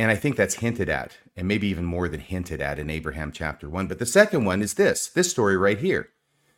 And 0.00 0.10
I 0.10 0.16
think 0.16 0.36
that's 0.36 0.54
hinted 0.54 0.88
at, 0.88 1.18
and 1.36 1.46
maybe 1.46 1.66
even 1.66 1.84
more 1.84 2.08
than 2.08 2.20
hinted 2.20 2.62
at 2.62 2.78
in 2.78 2.88
Abraham 2.88 3.32
chapter 3.32 3.68
1. 3.68 3.86
But 3.86 3.98
the 3.98 4.06
second 4.06 4.46
one 4.46 4.62
is 4.62 4.72
this 4.72 5.08
this 5.08 5.30
story 5.30 5.58
right 5.58 5.76
here 5.76 6.08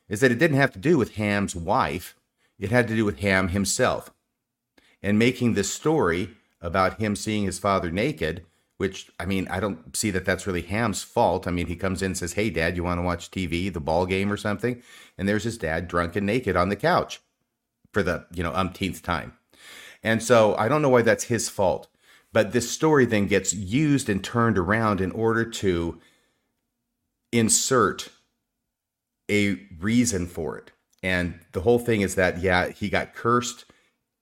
is 0.09 0.21
that 0.21 0.31
it 0.31 0.39
didn't 0.39 0.59
have 0.59 0.71
to 0.75 0.79
do 0.79 0.97
with 0.97 1.17
Ham's 1.17 1.57
wife, 1.57 2.15
it 2.61 2.71
had 2.71 2.87
to 2.87 2.95
do 2.95 3.05
with 3.05 3.19
Ham 3.19 3.49
himself. 3.49 4.13
And 5.03 5.19
making 5.19 5.55
this 5.55 5.73
story 5.73 6.37
about 6.61 7.01
him 7.01 7.17
seeing 7.17 7.43
his 7.43 7.59
father 7.59 7.91
naked, 7.91 8.47
which, 8.77 9.11
I 9.19 9.27
mean, 9.27 9.49
I 9.49 9.59
don't 9.59 9.97
see 9.97 10.13
that 10.13 10.25
that's 10.25 10.47
really 10.47 10.63
Ham's 10.63 11.03
fault. 11.03 11.49
I 11.49 11.51
mean, 11.51 11.67
he 11.67 11.75
comes 11.75 12.01
in 12.01 12.13
and 12.13 12.17
says, 12.17 12.35
Hey, 12.35 12.49
dad, 12.49 12.77
you 12.77 12.85
want 12.85 12.99
to 12.99 13.03
watch 13.03 13.33
TV, 13.33 13.73
the 13.73 13.81
ball 13.81 14.07
game 14.07 14.31
or 14.31 14.37
something? 14.37 14.81
And 15.19 15.29
there's 15.29 15.43
his 15.43 15.59
dad 15.59 15.89
drunk 15.89 16.15
and 16.15 16.27
naked 16.27 16.55
on 16.55 16.69
the 16.69 16.77
couch 16.77 17.21
for 17.93 18.05
the, 18.05 18.25
you 18.33 18.45
know, 18.45 18.53
umpteenth 18.53 19.03
time. 19.03 19.33
And 20.01 20.23
so 20.23 20.55
I 20.55 20.69
don't 20.69 20.81
know 20.81 20.89
why 20.91 21.03
that's 21.03 21.25
his 21.25 21.49
fault. 21.49 21.89
But 22.33 22.53
this 22.53 22.71
story 22.71 23.05
then 23.05 23.27
gets 23.27 23.53
used 23.53 24.09
and 24.09 24.25
turned 24.25 24.57
around 24.57 25.01
in 25.01 25.11
order 25.13 25.45
to 25.45 26.01
insert 27.31 28.09
a 29.31 29.59
reason 29.79 30.27
for 30.27 30.57
it. 30.57 30.71
And 31.03 31.41
the 31.53 31.61
whole 31.61 31.79
thing 31.79 32.01
is 32.01 32.15
that, 32.15 32.41
yeah, 32.41 32.69
he 32.69 32.89
got 32.89 33.15
cursed. 33.15 33.65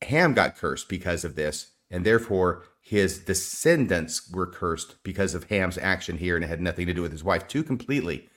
Ham 0.03 0.35
got 0.35 0.57
cursed 0.57 0.89
because 0.89 1.25
of 1.25 1.35
this. 1.35 1.73
And 1.91 2.05
therefore, 2.05 2.65
his 2.81 3.19
descendants 3.19 4.31
were 4.31 4.47
cursed 4.47 5.03
because 5.03 5.35
of 5.35 5.45
Ham's 5.45 5.79
action 5.79 6.19
here. 6.19 6.37
And 6.37 6.45
it 6.45 6.49
had 6.49 6.61
nothing 6.61 6.87
to 6.87 6.95
do 6.95 7.03
with 7.03 7.13
his 7.13 7.25
wife. 7.25 7.47
Two 7.47 7.63
completely 7.63 8.29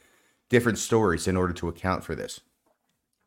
different 0.50 0.78
stories 0.78 1.28
in 1.28 1.38
order 1.38 1.54
to 1.54 1.68
account 1.68 2.04
for 2.04 2.16
this. 2.16 2.42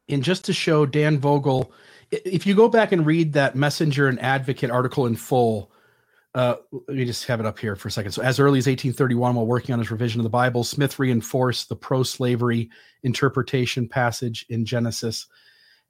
And 0.08 0.22
just 0.22 0.44
to 0.44 0.52
show 0.52 0.86
Dan 0.86 1.18
Vogel, 1.18 1.72
if 2.10 2.46
you 2.46 2.54
go 2.54 2.68
back 2.68 2.92
and 2.92 3.04
read 3.04 3.32
that 3.32 3.56
Messenger 3.56 4.06
and 4.06 4.20
Advocate 4.20 4.70
article 4.70 5.06
in 5.06 5.16
full, 5.16 5.72
uh, 6.36 6.56
let 6.70 6.98
me 6.98 7.06
just 7.06 7.24
have 7.24 7.40
it 7.40 7.46
up 7.46 7.58
here 7.58 7.74
for 7.74 7.88
a 7.88 7.90
second. 7.90 8.12
So, 8.12 8.20
as 8.20 8.38
early 8.38 8.58
as 8.58 8.66
1831, 8.66 9.34
while 9.34 9.46
working 9.46 9.72
on 9.72 9.78
his 9.78 9.90
revision 9.90 10.20
of 10.20 10.24
the 10.24 10.28
Bible, 10.28 10.64
Smith 10.64 10.98
reinforced 10.98 11.70
the 11.70 11.76
pro 11.76 12.02
slavery 12.02 12.68
interpretation 13.02 13.88
passage 13.88 14.44
in 14.50 14.66
Genesis, 14.66 15.28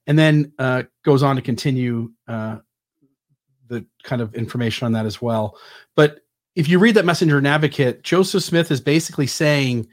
and 0.07 0.17
then 0.17 0.53
uh, 0.61 0.85
goes 1.05 1.25
on 1.25 1.35
to 1.35 1.43
continue 1.43 2.13
uh, 2.29 2.59
the 3.67 3.85
kind 4.05 4.23
of 4.23 4.37
information 4.37 4.87
on 4.87 4.93
that 4.93 5.05
as 5.05 5.21
well. 5.21 5.59
But 5.97 6.21
if 6.55 6.69
you 6.69 6.79
read 6.79 6.95
that 6.95 7.05
Messenger 7.05 7.39
and 7.39 7.49
Advocate, 7.49 8.05
Joseph 8.05 8.45
Smith 8.45 8.71
is 8.71 8.81
basically 8.81 9.27
saying, 9.27 9.89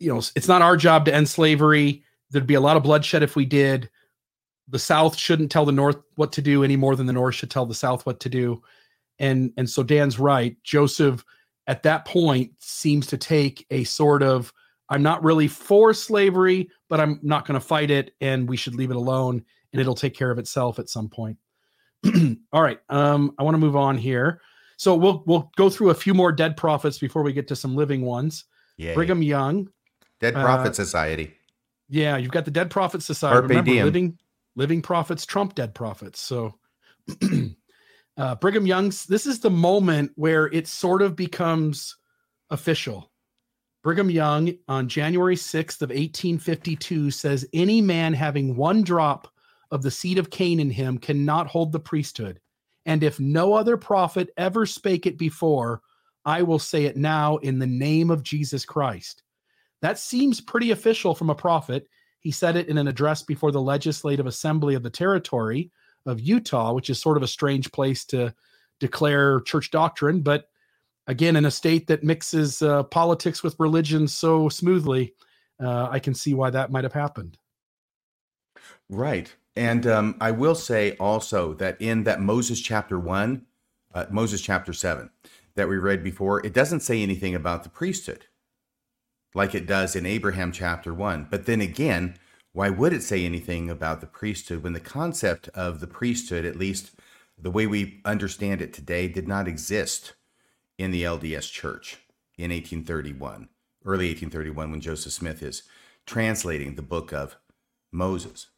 you 0.00 0.12
know, 0.12 0.18
it's 0.34 0.48
not 0.48 0.62
our 0.62 0.76
job 0.76 1.04
to 1.04 1.14
end 1.14 1.28
slavery. 1.28 2.02
There'd 2.32 2.44
be 2.44 2.54
a 2.54 2.60
lot 2.60 2.76
of 2.76 2.82
bloodshed 2.82 3.22
if 3.22 3.36
we 3.36 3.46
did. 3.46 3.88
The 4.66 4.80
South 4.80 5.16
shouldn't 5.16 5.52
tell 5.52 5.64
the 5.64 5.70
North 5.70 5.98
what 6.16 6.32
to 6.32 6.42
do 6.42 6.64
any 6.64 6.74
more 6.74 6.96
than 6.96 7.06
the 7.06 7.12
North 7.12 7.36
should 7.36 7.52
tell 7.52 7.66
the 7.66 7.72
South 7.72 8.04
what 8.04 8.18
to 8.20 8.28
do 8.28 8.60
and 9.18 9.52
and 9.56 9.68
so 9.68 9.82
dan's 9.82 10.18
right. 10.18 10.56
Joseph 10.62 11.24
at 11.68 11.82
that 11.84 12.06
point 12.06 12.50
seems 12.58 13.06
to 13.06 13.16
take 13.16 13.64
a 13.70 13.84
sort 13.84 14.24
of 14.24 14.52
i'm 14.88 15.02
not 15.02 15.22
really 15.22 15.46
for 15.46 15.94
slavery 15.94 16.68
but 16.88 16.98
i'm 16.98 17.20
not 17.22 17.46
going 17.46 17.60
to 17.60 17.64
fight 17.64 17.90
it 17.90 18.14
and 18.20 18.48
we 18.48 18.56
should 18.56 18.74
leave 18.74 18.90
it 18.90 18.96
alone 18.96 19.44
and 19.72 19.80
it'll 19.80 19.94
take 19.94 20.14
care 20.14 20.30
of 20.30 20.38
itself 20.38 20.78
at 20.78 20.88
some 20.88 21.10
point. 21.10 21.36
All 22.52 22.62
right 22.62 22.80
um 22.88 23.34
i 23.38 23.44
want 23.44 23.54
to 23.54 23.58
move 23.58 23.76
on 23.76 23.96
here. 23.96 24.40
So 24.78 24.94
we'll 24.96 25.22
we'll 25.26 25.50
go 25.56 25.68
through 25.70 25.90
a 25.90 25.94
few 25.94 26.14
more 26.14 26.32
dead 26.32 26.56
prophets 26.56 26.98
before 26.98 27.22
we 27.22 27.32
get 27.32 27.48
to 27.48 27.56
some 27.56 27.76
living 27.76 28.02
ones. 28.02 28.44
Yay. 28.78 28.94
brigham 28.94 29.22
young 29.22 29.68
dead 30.20 30.34
prophet 30.34 30.70
uh, 30.70 30.72
society. 30.72 31.34
Yeah 31.88 32.16
you've 32.16 32.32
got 32.32 32.44
the 32.46 32.50
dead 32.50 32.70
prophet 32.70 33.02
society. 33.02 33.34
Carpe 33.34 33.48
remember 33.50 33.70
diem. 33.72 33.84
living 33.84 34.18
living 34.56 34.82
prophets 34.82 35.26
trump 35.26 35.54
dead 35.54 35.74
prophets 35.74 36.20
so 36.20 36.54
uh, 38.18 38.34
Brigham 38.34 38.66
Young's. 38.66 39.06
This 39.06 39.26
is 39.26 39.40
the 39.40 39.50
moment 39.50 40.12
where 40.16 40.46
it 40.46 40.66
sort 40.66 41.02
of 41.02 41.16
becomes 41.16 41.96
official. 42.50 43.10
Brigham 43.82 44.10
Young 44.10 44.54
on 44.66 44.88
January 44.88 45.36
6th 45.36 45.82
of 45.82 45.90
1852 45.90 47.12
says 47.12 47.48
any 47.52 47.80
man 47.80 48.12
having 48.12 48.56
one 48.56 48.82
drop 48.82 49.28
of 49.70 49.82
the 49.82 49.90
seed 49.90 50.18
of 50.18 50.30
Cain 50.30 50.58
in 50.58 50.68
him 50.68 50.98
cannot 50.98 51.46
hold 51.46 51.70
the 51.70 51.80
priesthood. 51.80 52.40
And 52.86 53.04
if 53.04 53.20
no 53.20 53.54
other 53.54 53.76
prophet 53.76 54.30
ever 54.36 54.66
spake 54.66 55.06
it 55.06 55.16
before, 55.16 55.82
I 56.24 56.42
will 56.42 56.58
say 56.58 56.84
it 56.84 56.96
now 56.96 57.36
in 57.36 57.58
the 57.58 57.66
name 57.66 58.10
of 58.10 58.22
Jesus 58.22 58.64
Christ. 58.64 59.22
That 59.80 59.98
seems 59.98 60.40
pretty 60.40 60.72
official 60.72 61.14
from 61.14 61.30
a 61.30 61.34
prophet. 61.34 61.86
He 62.20 62.32
said 62.32 62.56
it 62.56 62.68
in 62.68 62.78
an 62.78 62.88
address 62.88 63.22
before 63.22 63.52
the 63.52 63.62
legislative 63.62 64.26
assembly 64.26 64.74
of 64.74 64.82
the 64.82 64.90
territory 64.90 65.70
of 66.08 66.20
Utah, 66.20 66.72
which 66.72 66.90
is 66.90 67.00
sort 67.00 67.16
of 67.16 67.22
a 67.22 67.28
strange 67.28 67.70
place 67.70 68.04
to 68.06 68.34
declare 68.80 69.40
church 69.40 69.70
doctrine. 69.70 70.22
But 70.22 70.48
again, 71.06 71.36
in 71.36 71.44
a 71.44 71.50
state 71.50 71.86
that 71.86 72.02
mixes 72.02 72.62
uh, 72.62 72.82
politics 72.84 73.42
with 73.42 73.58
religion 73.58 74.08
so 74.08 74.48
smoothly, 74.48 75.14
uh, 75.60 75.88
I 75.90 75.98
can 75.98 76.14
see 76.14 76.34
why 76.34 76.50
that 76.50 76.70
might 76.70 76.84
have 76.84 76.92
happened. 76.92 77.38
Right. 78.88 79.34
And 79.56 79.86
um, 79.86 80.16
I 80.20 80.30
will 80.30 80.54
say 80.54 80.96
also 80.98 81.54
that 81.54 81.80
in 81.80 82.04
that 82.04 82.20
Moses 82.20 82.60
chapter 82.60 82.98
one, 82.98 83.46
uh, 83.92 84.06
Moses 84.10 84.40
chapter 84.40 84.72
seven 84.72 85.10
that 85.56 85.68
we 85.68 85.76
read 85.76 86.04
before, 86.04 86.44
it 86.46 86.54
doesn't 86.54 86.80
say 86.80 87.02
anything 87.02 87.34
about 87.34 87.64
the 87.64 87.68
priesthood 87.68 88.26
like 89.34 89.54
it 89.54 89.66
does 89.66 89.96
in 89.96 90.06
Abraham 90.06 90.52
chapter 90.52 90.94
one. 90.94 91.26
But 91.28 91.46
then 91.46 91.60
again, 91.60 92.14
why 92.58 92.68
would 92.68 92.92
it 92.92 93.04
say 93.04 93.24
anything 93.24 93.70
about 93.70 94.00
the 94.00 94.06
priesthood 94.08 94.64
when 94.64 94.72
the 94.72 94.80
concept 94.80 95.46
of 95.50 95.78
the 95.78 95.86
priesthood, 95.86 96.44
at 96.44 96.56
least 96.56 96.90
the 97.40 97.52
way 97.52 97.68
we 97.68 98.00
understand 98.04 98.60
it 98.60 98.72
today, 98.72 99.06
did 99.06 99.28
not 99.28 99.46
exist 99.46 100.14
in 100.76 100.90
the 100.90 101.04
LDS 101.04 101.52
church 101.52 101.98
in 102.36 102.50
1831, 102.50 103.48
early 103.84 104.06
1831, 104.06 104.72
when 104.72 104.80
Joseph 104.80 105.12
Smith 105.12 105.40
is 105.40 105.62
translating 106.04 106.74
the 106.74 106.82
book 106.82 107.12
of 107.12 107.36
Moses? 107.92 108.48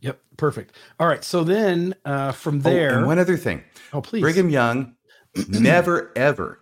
Yep, 0.00 0.20
perfect. 0.36 0.76
All 1.00 1.08
right, 1.08 1.24
so 1.24 1.42
then 1.42 1.96
uh, 2.04 2.30
from 2.30 2.60
there, 2.60 2.92
oh, 2.92 2.98
and 2.98 3.06
one 3.08 3.18
other 3.18 3.36
thing. 3.36 3.64
Oh, 3.92 4.00
please. 4.00 4.20
Brigham 4.20 4.48
Young 4.48 4.94
never 5.48 6.12
ever 6.14 6.60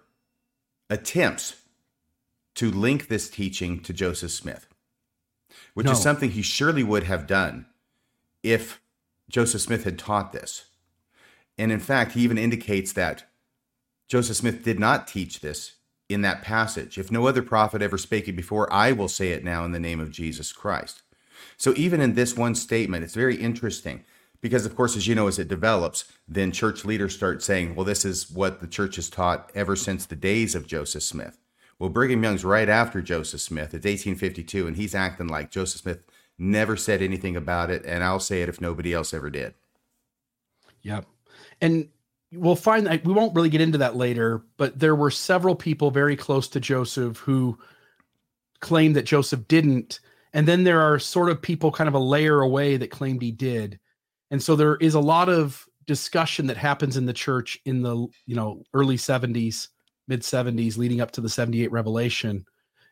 attempts 0.88 1.56
to 2.56 2.70
link 2.70 3.08
this 3.08 3.30
teaching 3.30 3.80
to 3.80 3.92
Joseph 3.92 4.32
Smith, 4.32 4.66
which 5.74 5.86
no. 5.86 5.92
is 5.92 6.02
something 6.02 6.30
he 6.30 6.42
surely 6.42 6.82
would 6.82 7.04
have 7.04 7.26
done 7.26 7.66
if 8.42 8.80
Joseph 9.28 9.60
Smith 9.60 9.84
had 9.84 9.98
taught 9.98 10.32
this. 10.32 10.66
And 11.58 11.72
in 11.72 11.80
fact, 11.80 12.12
he 12.12 12.22
even 12.22 12.38
indicates 12.38 12.92
that 12.92 13.24
Joseph 14.08 14.36
Smith 14.36 14.62
did 14.62 14.78
not 14.78 15.06
teach 15.06 15.40
this 15.40 15.74
in 16.08 16.22
that 16.22 16.42
passage. 16.42 16.98
If 16.98 17.10
no 17.10 17.26
other 17.26 17.42
prophet 17.42 17.82
ever 17.82 17.98
spake 17.98 18.28
it 18.28 18.36
before, 18.36 18.72
I 18.72 18.92
will 18.92 19.08
say 19.08 19.30
it 19.30 19.44
now 19.44 19.64
in 19.64 19.72
the 19.72 19.80
name 19.80 20.00
of 20.00 20.10
Jesus 20.10 20.52
Christ. 20.52 21.02
So 21.56 21.74
even 21.76 22.00
in 22.00 22.14
this 22.14 22.36
one 22.36 22.54
statement, 22.54 23.04
it's 23.04 23.14
very 23.14 23.36
interesting 23.36 24.04
because, 24.40 24.64
of 24.64 24.76
course, 24.76 24.96
as 24.96 25.06
you 25.06 25.14
know, 25.14 25.26
as 25.26 25.38
it 25.38 25.48
develops, 25.48 26.04
then 26.28 26.52
church 26.52 26.84
leaders 26.84 27.14
start 27.14 27.42
saying, 27.42 27.74
well, 27.74 27.84
this 27.84 28.04
is 28.04 28.30
what 28.30 28.60
the 28.60 28.66
church 28.66 28.96
has 28.96 29.10
taught 29.10 29.50
ever 29.54 29.74
since 29.74 30.06
the 30.06 30.16
days 30.16 30.54
of 30.54 30.66
Joseph 30.66 31.02
Smith. 31.02 31.38
Well, 31.78 31.90
Brigham 31.90 32.22
Young's 32.22 32.44
right 32.44 32.68
after 32.68 33.02
Joseph 33.02 33.40
Smith. 33.40 33.74
It's 33.74 33.84
1852, 33.84 34.66
and 34.66 34.76
he's 34.76 34.94
acting 34.94 35.28
like 35.28 35.50
Joseph 35.50 35.82
Smith 35.82 36.02
never 36.38 36.76
said 36.76 37.02
anything 37.02 37.36
about 37.36 37.70
it, 37.70 37.84
and 37.84 38.02
I'll 38.02 38.20
say 38.20 38.42
it 38.42 38.48
if 38.48 38.60
nobody 38.60 38.94
else 38.94 39.12
ever 39.12 39.30
did. 39.30 39.54
Yep. 40.82 41.06
And 41.60 41.88
we'll 42.32 42.56
find 42.56 42.86
that 42.86 43.04
we 43.04 43.12
won't 43.12 43.34
really 43.34 43.48
get 43.48 43.60
into 43.60 43.78
that 43.78 43.96
later, 43.96 44.42
but 44.56 44.78
there 44.78 44.94
were 44.94 45.10
several 45.10 45.54
people 45.54 45.90
very 45.90 46.16
close 46.16 46.48
to 46.48 46.60
Joseph 46.60 47.18
who 47.18 47.58
claimed 48.60 48.96
that 48.96 49.06
Joseph 49.06 49.46
didn't. 49.48 50.00
And 50.32 50.46
then 50.46 50.64
there 50.64 50.80
are 50.80 50.98
sort 50.98 51.30
of 51.30 51.40
people 51.40 51.72
kind 51.72 51.88
of 51.88 51.94
a 51.94 51.98
layer 51.98 52.40
away 52.40 52.76
that 52.76 52.90
claimed 52.90 53.22
he 53.22 53.30
did. 53.32 53.78
And 54.30 54.42
so 54.42 54.56
there 54.56 54.76
is 54.76 54.94
a 54.94 55.00
lot 55.00 55.28
of 55.28 55.66
discussion 55.86 56.46
that 56.48 56.56
happens 56.56 56.96
in 56.96 57.06
the 57.06 57.12
church 57.12 57.58
in 57.64 57.80
the 57.82 58.08
you 58.26 58.34
know 58.34 58.64
early 58.74 58.96
70s 58.96 59.68
mid 60.08 60.22
70s 60.22 60.76
leading 60.76 61.00
up 61.00 61.10
to 61.12 61.20
the 61.20 61.28
78 61.28 61.70
revelation 61.70 62.44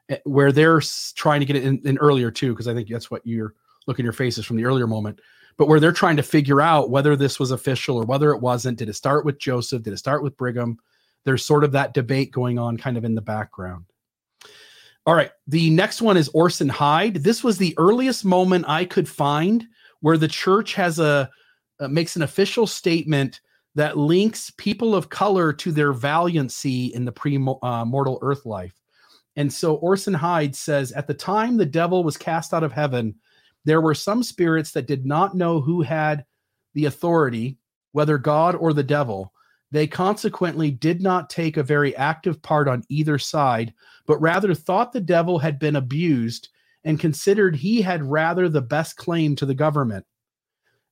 eh, 0.09 0.18
where 0.24 0.53
they're 0.53 0.81
trying 1.14 1.40
to 1.40 1.46
get 1.46 1.57
it 1.57 1.64
in, 1.64 1.81
in 1.85 1.98
earlier 1.98 2.31
too 2.31 2.53
because 2.53 2.68
i 2.68 2.74
think 2.74 2.88
that's 2.88 3.11
what 3.11 3.22
you're 3.24 3.55
looking 3.87 4.05
your 4.05 4.12
faces 4.12 4.44
from 4.44 4.57
the 4.57 4.64
earlier 4.64 4.87
moment 4.87 5.20
but 5.57 5.68
where 5.68 5.79
they're 5.79 5.92
trying 5.92 6.16
to 6.16 6.22
figure 6.22 6.61
out 6.61 6.90
whether 6.90 7.14
this 7.14 7.38
was 7.38 7.50
official 7.50 7.96
or 7.96 8.05
whether 8.05 8.31
it 8.33 8.40
wasn't 8.40 8.79
did 8.79 8.88
it 8.88 8.94
start 8.94 9.24
with 9.24 9.38
joseph 9.38 9.83
did 9.83 9.92
it 9.92 9.98
start 9.98 10.22
with 10.22 10.37
brigham 10.37 10.79
there's 11.24 11.44
sort 11.44 11.64
of 11.64 11.72
that 11.72 11.94
debate 11.94 12.31
going 12.33 12.59
on 12.59 12.77
kind 12.77 12.96
of 12.96 13.05
in 13.05 13.14
the 13.14 13.20
background 13.20 13.85
All 15.07 15.14
right. 15.14 15.31
The 15.46 15.68
next 15.70 16.00
one 16.00 16.16
is 16.16 16.31
Orson 16.31 16.68
Hyde. 16.68 17.16
This 17.16 17.44
was 17.44 17.59
the 17.59 17.74
earliest 17.77 18.24
moment 18.24 18.64
I 18.66 18.87
could 18.87 19.09
find 19.09 19.66
where 20.00 20.16
the 20.16 20.29
church 20.29 20.74
has 20.74 20.98
a 20.98 21.31
uh, 21.81 21.88
makes 21.88 22.16
an 22.16 22.22
official 22.22 22.66
statement 22.66 23.40
that 23.75 23.99
links 23.99 24.51
people 24.57 24.95
of 24.95 25.09
color 25.09 25.53
to 25.53 25.73
their 25.73 25.93
valiancy 25.93 26.87
in 26.87 27.05
the 27.05 27.13
pre-mortal 27.13 28.19
uh, 28.23 28.27
earth 28.27 28.47
life. 28.47 28.81
And 29.37 29.53
so 29.53 29.75
Orson 29.77 30.15
Hyde 30.15 30.55
says, 30.55 30.93
at 30.93 31.07
the 31.09 31.15
time 31.15 31.57
the 31.57 31.67
devil 31.67 32.05
was 32.05 32.17
cast 32.17 32.55
out 32.55 32.63
of 32.63 32.73
heaven, 32.73 33.17
there 33.65 33.81
were 33.81 33.95
some 33.95 34.23
spirits 34.23 34.73
that 34.73 34.87
did 34.87 35.05
not 35.07 35.35
know 35.35 35.61
who 35.61 35.83
had 35.83 36.25
the 36.75 36.85
authority, 36.85 37.59
whether 37.93 38.19
God 38.19 38.55
or 38.55 38.73
the 38.73 38.83
devil. 38.83 39.33
They 39.73 39.87
consequently 39.89 40.71
did 40.71 41.03
not 41.03 41.31
take 41.31 41.57
a 41.57 41.63
very 41.65 41.97
active 41.97 42.41
part 42.43 42.69
on 42.69 42.85
either 42.89 43.19
side, 43.19 43.75
but 44.07 44.21
rather 44.21 44.55
thought 44.55 44.93
the 44.93 45.01
devil 45.01 45.39
had 45.39 45.59
been 45.59 45.77
abused 45.77 46.51
and 46.85 47.01
considered 47.01 47.57
he 47.57 47.83
had 47.83 48.05
rather 48.05 48.49
the 48.49 48.63
best 48.63 48.97
claim 48.97 49.35
to 49.37 49.47
the 49.47 49.55
government. 49.55 50.05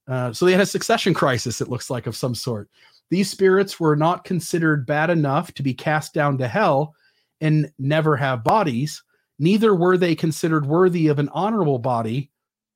Uh, 0.08 0.32
so 0.32 0.44
they 0.44 0.52
had 0.52 0.60
a 0.60 0.66
succession 0.66 1.14
crisis, 1.14 1.60
it 1.60 1.68
looks 1.68 1.90
like, 1.90 2.06
of 2.06 2.16
some 2.16 2.34
sort. 2.34 2.68
These 3.10 3.30
spirits 3.30 3.78
were 3.78 3.96
not 3.96 4.24
considered 4.24 4.86
bad 4.86 5.10
enough 5.10 5.52
to 5.54 5.62
be 5.62 5.74
cast 5.74 6.14
down 6.14 6.38
to 6.38 6.48
hell 6.48 6.94
and 7.40 7.70
never 7.78 8.16
have 8.16 8.44
bodies, 8.44 9.02
neither 9.38 9.74
were 9.74 9.96
they 9.96 10.14
considered 10.14 10.64
worthy 10.64 11.08
of 11.08 11.18
an 11.18 11.28
honorable 11.30 11.78
body 11.78 12.30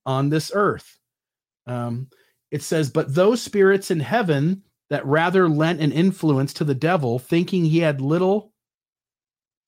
on 0.04 0.28
this 0.28 0.50
earth. 0.54 0.98
Um, 1.66 2.08
it 2.50 2.62
says, 2.62 2.90
But 2.90 3.14
those 3.14 3.40
spirits 3.40 3.90
in 3.90 4.00
heaven 4.00 4.62
that 4.90 5.06
rather 5.06 5.48
lent 5.48 5.80
an 5.80 5.92
influence 5.92 6.52
to 6.54 6.64
the 6.64 6.74
devil, 6.74 7.18
thinking 7.18 7.64
he 7.64 7.78
had 7.78 8.00
little, 8.00 8.52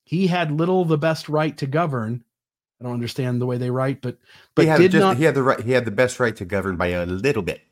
he 0.05 0.27
had 0.27 0.51
little 0.51 0.85
the 0.85 0.99
best 0.99 1.29
right 1.29 1.57
to 1.59 1.67
govern, 1.67 2.25
I 2.81 2.85
don't 2.85 2.95
understand 2.95 3.41
the 3.41 3.47
way 3.47 3.59
they 3.59 3.71
write, 3.71 4.01
but 4.01 4.19
but 4.55 4.63
he 4.63 4.69
had 4.69 4.79
did 4.79 4.93
just, 4.93 5.01
not 5.01 5.17
he 5.17 5.25
had 5.25 5.35
the 5.35 5.43
right 5.43 5.61
he 5.61 5.73
had 5.73 5.85
the 5.85 5.91
best 5.91 6.21
right 6.21 6.35
to 6.37 6.45
govern 6.45 6.77
by 6.77 6.89
a 6.89 7.07
little 7.07 7.43
bit. 7.43 7.63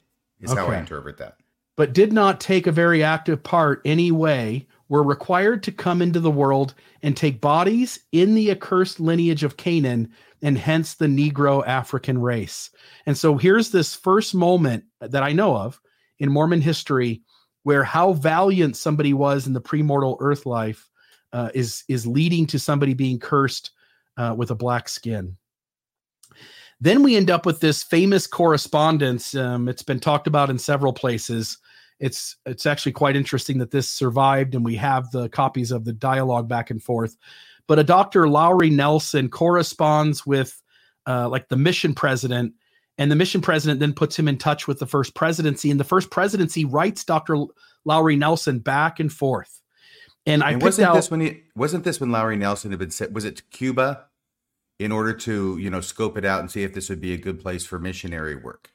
Is 0.40 0.53
how 0.53 0.66
I 0.66 0.79
interpret 0.79 1.19
that. 1.19 1.37
but 1.77 1.92
did 1.92 2.12
not 2.12 2.40
take 2.40 2.66
a 2.66 2.73
very 2.73 3.03
active 3.03 3.42
part 3.42 3.81
anyway. 3.85 4.66
were 4.88 5.03
required 5.03 5.62
to 5.64 5.73
come 5.73 6.01
into 6.03 6.21
the 6.21 6.31
world 6.31 6.75
and 7.03 7.16
take 7.16 7.40
bodies 7.40 7.99
in 8.12 8.35
the 8.35 8.51
accursed 8.51 9.01
lineage 9.01 9.42
of 9.42 9.57
Canaan 9.57 10.12
and 10.42 10.59
hence 10.59 10.95
the 10.95 11.07
Negro 11.07 11.66
African 11.66 12.21
race. 12.21 12.71
And 13.07 13.16
so 13.16 13.37
here's 13.37 13.71
this 13.71 13.95
first 13.95 14.35
moment 14.35 14.85
that 15.01 15.23
I 15.23 15.33
know 15.33 15.57
of 15.57 15.81
in 16.19 16.31
Mormon 16.31 16.61
history 16.61 17.23
where 17.62 17.83
how 17.83 18.12
valiant 18.12 18.77
somebody 18.77 19.12
was 19.12 19.47
in 19.47 19.53
the 19.53 19.61
premortal 19.61 20.16
earth 20.21 20.47
life 20.47 20.88
uh, 21.33 21.51
is 21.55 21.83
is 21.88 22.07
leading 22.07 22.47
to 22.47 22.59
somebody 22.59 22.95
being 22.95 23.19
cursed 23.19 23.73
uh, 24.17 24.35
with 24.37 24.51
a 24.51 24.55
black 24.55 24.89
skin. 24.89 25.37
Then 26.81 27.03
we 27.03 27.17
end 27.17 27.31
up 27.31 27.47
with 27.47 27.61
this 27.61 27.83
famous 27.83 28.27
correspondence. 28.27 29.35
Um, 29.35 29.69
it's 29.69 29.83
been 29.83 30.01
talked 30.01 30.27
about 30.27 30.51
in 30.51 30.59
several 30.59 30.93
places. 30.93 31.59
It's 31.99 32.37
it's 32.45 32.67
actually 32.67 32.93
quite 32.93 33.17
interesting 33.17 33.59
that 33.59 33.71
this 33.71 33.91
survived, 33.91 34.55
and 34.55 34.65
we 34.65 34.77
have 34.77 35.11
the 35.11 35.31
copies 35.31 35.71
of 35.71 35.85
the 35.85 35.95
dialogue 35.95 36.49
back 36.49 36.71
and 36.71 36.83
forth. 36.83 37.17
But 37.67 37.79
a 37.79 37.85
Dr. 37.85 38.29
Lowry 38.29 38.69
Nelson 38.71 39.29
corresponds 39.29 40.27
with 40.27 40.63
uh, 41.07 41.29
like 41.29 41.49
the 41.49 41.57
mission 41.57 41.95
president, 41.95 42.53
and 42.99 43.11
the 43.11 43.17
mission 43.17 43.41
president 43.41 43.81
then 43.81 43.95
puts 43.95 44.19
him 44.19 44.29
in 44.29 44.37
touch 44.37 44.69
with 44.69 44.79
the 44.79 44.87
first 44.87 45.15
presidency, 45.15 45.71
and 45.71 45.81
the 45.81 45.85
first 45.85 46.11
presidency 46.11 46.67
writes 46.67 47.05
Dr. 47.05 47.39
Lowry 47.87 48.17
Nelson 48.17 48.59
back 48.59 49.01
and 49.01 49.11
forth. 49.11 49.63
And 50.27 50.43
I 50.43 50.51
and 50.51 50.61
picked 50.61 50.65
wasn't 50.65 50.89
out 50.89 50.95
this 50.95 51.11
when 51.11 51.21
he 51.21 51.43
wasn't 51.55 51.85
this 51.85 52.01
when 52.01 52.11
Lowry 52.11 52.37
Nelson 52.37 52.71
had 52.71 52.81
been 52.81 52.91
sent 52.91 53.12
was 53.12 53.25
it 53.25 53.37
to 53.37 53.43
Cuba 53.45 54.07
in 54.79 54.93
order 54.93 55.12
to, 55.12 55.57
you 55.59 55.71
know, 55.71 55.81
scope 55.81 56.19
it 56.19 56.25
out 56.25 56.41
and 56.41 56.51
see 56.51 56.62
if 56.62 56.75
this 56.75 56.91
would 56.91 57.01
be 57.01 57.12
a 57.12 57.17
good 57.17 57.41
place 57.41 57.65
for 57.65 57.79
missionary 57.79 58.35
work? 58.35 58.71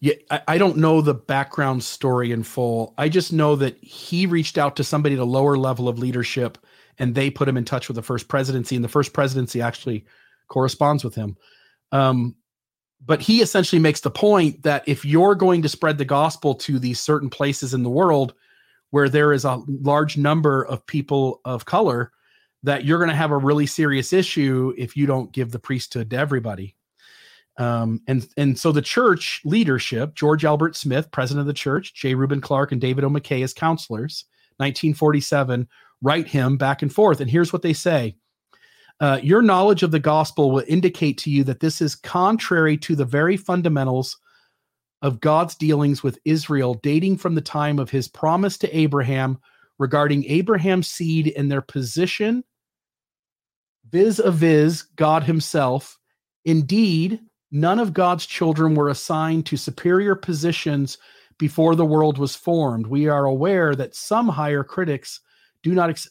Yeah, 0.00 0.14
I, 0.30 0.42
I 0.48 0.58
don't 0.58 0.76
know 0.76 1.00
the 1.00 1.14
background 1.14 1.82
story 1.82 2.32
in 2.32 2.42
full. 2.42 2.94
I 2.98 3.08
just 3.08 3.32
know 3.32 3.56
that 3.56 3.82
he 3.82 4.26
reached 4.26 4.58
out 4.58 4.76
to 4.76 4.84
somebody 4.84 5.14
at 5.14 5.20
a 5.20 5.24
lower 5.24 5.56
level 5.56 5.88
of 5.88 5.98
leadership 5.98 6.58
and 6.98 7.14
they 7.14 7.30
put 7.30 7.48
him 7.48 7.56
in 7.56 7.64
touch 7.64 7.88
with 7.88 7.94
the 7.96 8.02
first 8.02 8.28
presidency, 8.28 8.76
and 8.76 8.84
the 8.84 8.88
first 8.88 9.12
presidency 9.12 9.62
actually 9.62 10.04
corresponds 10.48 11.02
with 11.02 11.14
him. 11.14 11.36
Um, 11.90 12.36
but 13.04 13.20
he 13.20 13.40
essentially 13.40 13.80
makes 13.80 14.00
the 14.00 14.10
point 14.10 14.62
that 14.62 14.84
if 14.86 15.04
you're 15.04 15.34
going 15.34 15.62
to 15.62 15.68
spread 15.68 15.98
the 15.98 16.04
gospel 16.04 16.54
to 16.54 16.78
these 16.78 17.00
certain 17.00 17.30
places 17.30 17.74
in 17.74 17.82
the 17.82 17.90
world 17.90 18.34
where 18.92 19.08
there 19.08 19.32
is 19.32 19.46
a 19.46 19.62
large 19.66 20.18
number 20.18 20.66
of 20.66 20.86
people 20.86 21.40
of 21.46 21.64
color, 21.64 22.12
that 22.62 22.84
you're 22.84 22.98
going 22.98 23.10
to 23.10 23.16
have 23.16 23.30
a 23.30 23.36
really 23.36 23.66
serious 23.66 24.12
issue 24.12 24.74
if 24.76 24.96
you 24.96 25.06
don't 25.06 25.32
give 25.32 25.50
the 25.50 25.58
priesthood 25.58 26.10
to 26.10 26.16
everybody. 26.16 26.76
Um, 27.56 28.02
and 28.06 28.28
and 28.36 28.58
so 28.58 28.70
the 28.70 28.82
church 28.82 29.40
leadership, 29.44 30.14
George 30.14 30.44
Albert 30.44 30.76
Smith, 30.76 31.10
president 31.10 31.40
of 31.40 31.46
the 31.46 31.52
church, 31.54 31.94
J. 31.94 32.14
Reuben 32.14 32.42
Clark, 32.42 32.72
and 32.72 32.80
David 32.80 33.02
O. 33.02 33.08
McKay 33.08 33.42
as 33.42 33.54
counselors, 33.54 34.26
1947, 34.58 35.66
write 36.02 36.28
him 36.28 36.58
back 36.58 36.82
and 36.82 36.92
forth. 36.92 37.22
And 37.22 37.30
here's 37.30 37.52
what 37.52 37.62
they 37.62 37.72
say. 37.72 38.14
Uh, 39.00 39.18
your 39.22 39.40
knowledge 39.40 39.82
of 39.82 39.90
the 39.90 39.98
gospel 39.98 40.50
will 40.50 40.64
indicate 40.68 41.16
to 41.18 41.30
you 41.30 41.44
that 41.44 41.60
this 41.60 41.80
is 41.80 41.94
contrary 41.94 42.76
to 42.76 42.94
the 42.94 43.06
very 43.06 43.38
fundamentals 43.38 44.18
of 45.02 45.20
God's 45.20 45.56
dealings 45.56 46.02
with 46.02 46.18
Israel, 46.24 46.74
dating 46.74 47.18
from 47.18 47.34
the 47.34 47.40
time 47.40 47.78
of 47.78 47.90
his 47.90 48.08
promise 48.08 48.56
to 48.58 48.76
Abraham 48.76 49.38
regarding 49.78 50.24
Abraham's 50.26 50.88
seed 50.88 51.32
and 51.36 51.50
their 51.50 51.60
position 51.60 52.44
vis 53.90 54.20
a 54.20 54.30
vis 54.30 54.82
God 54.96 55.24
himself. 55.24 55.98
Indeed, 56.44 57.20
none 57.50 57.78
of 57.78 57.92
God's 57.92 58.26
children 58.26 58.74
were 58.74 58.88
assigned 58.88 59.44
to 59.46 59.56
superior 59.56 60.14
positions 60.14 60.98
before 61.38 61.74
the 61.74 61.84
world 61.84 62.18
was 62.18 62.36
formed. 62.36 62.86
We 62.86 63.08
are 63.08 63.24
aware 63.24 63.74
that 63.74 63.96
some 63.96 64.28
higher 64.28 64.62
critics 64.62 65.20
do 65.62 65.74
not 65.74 65.90
ex- 65.90 66.08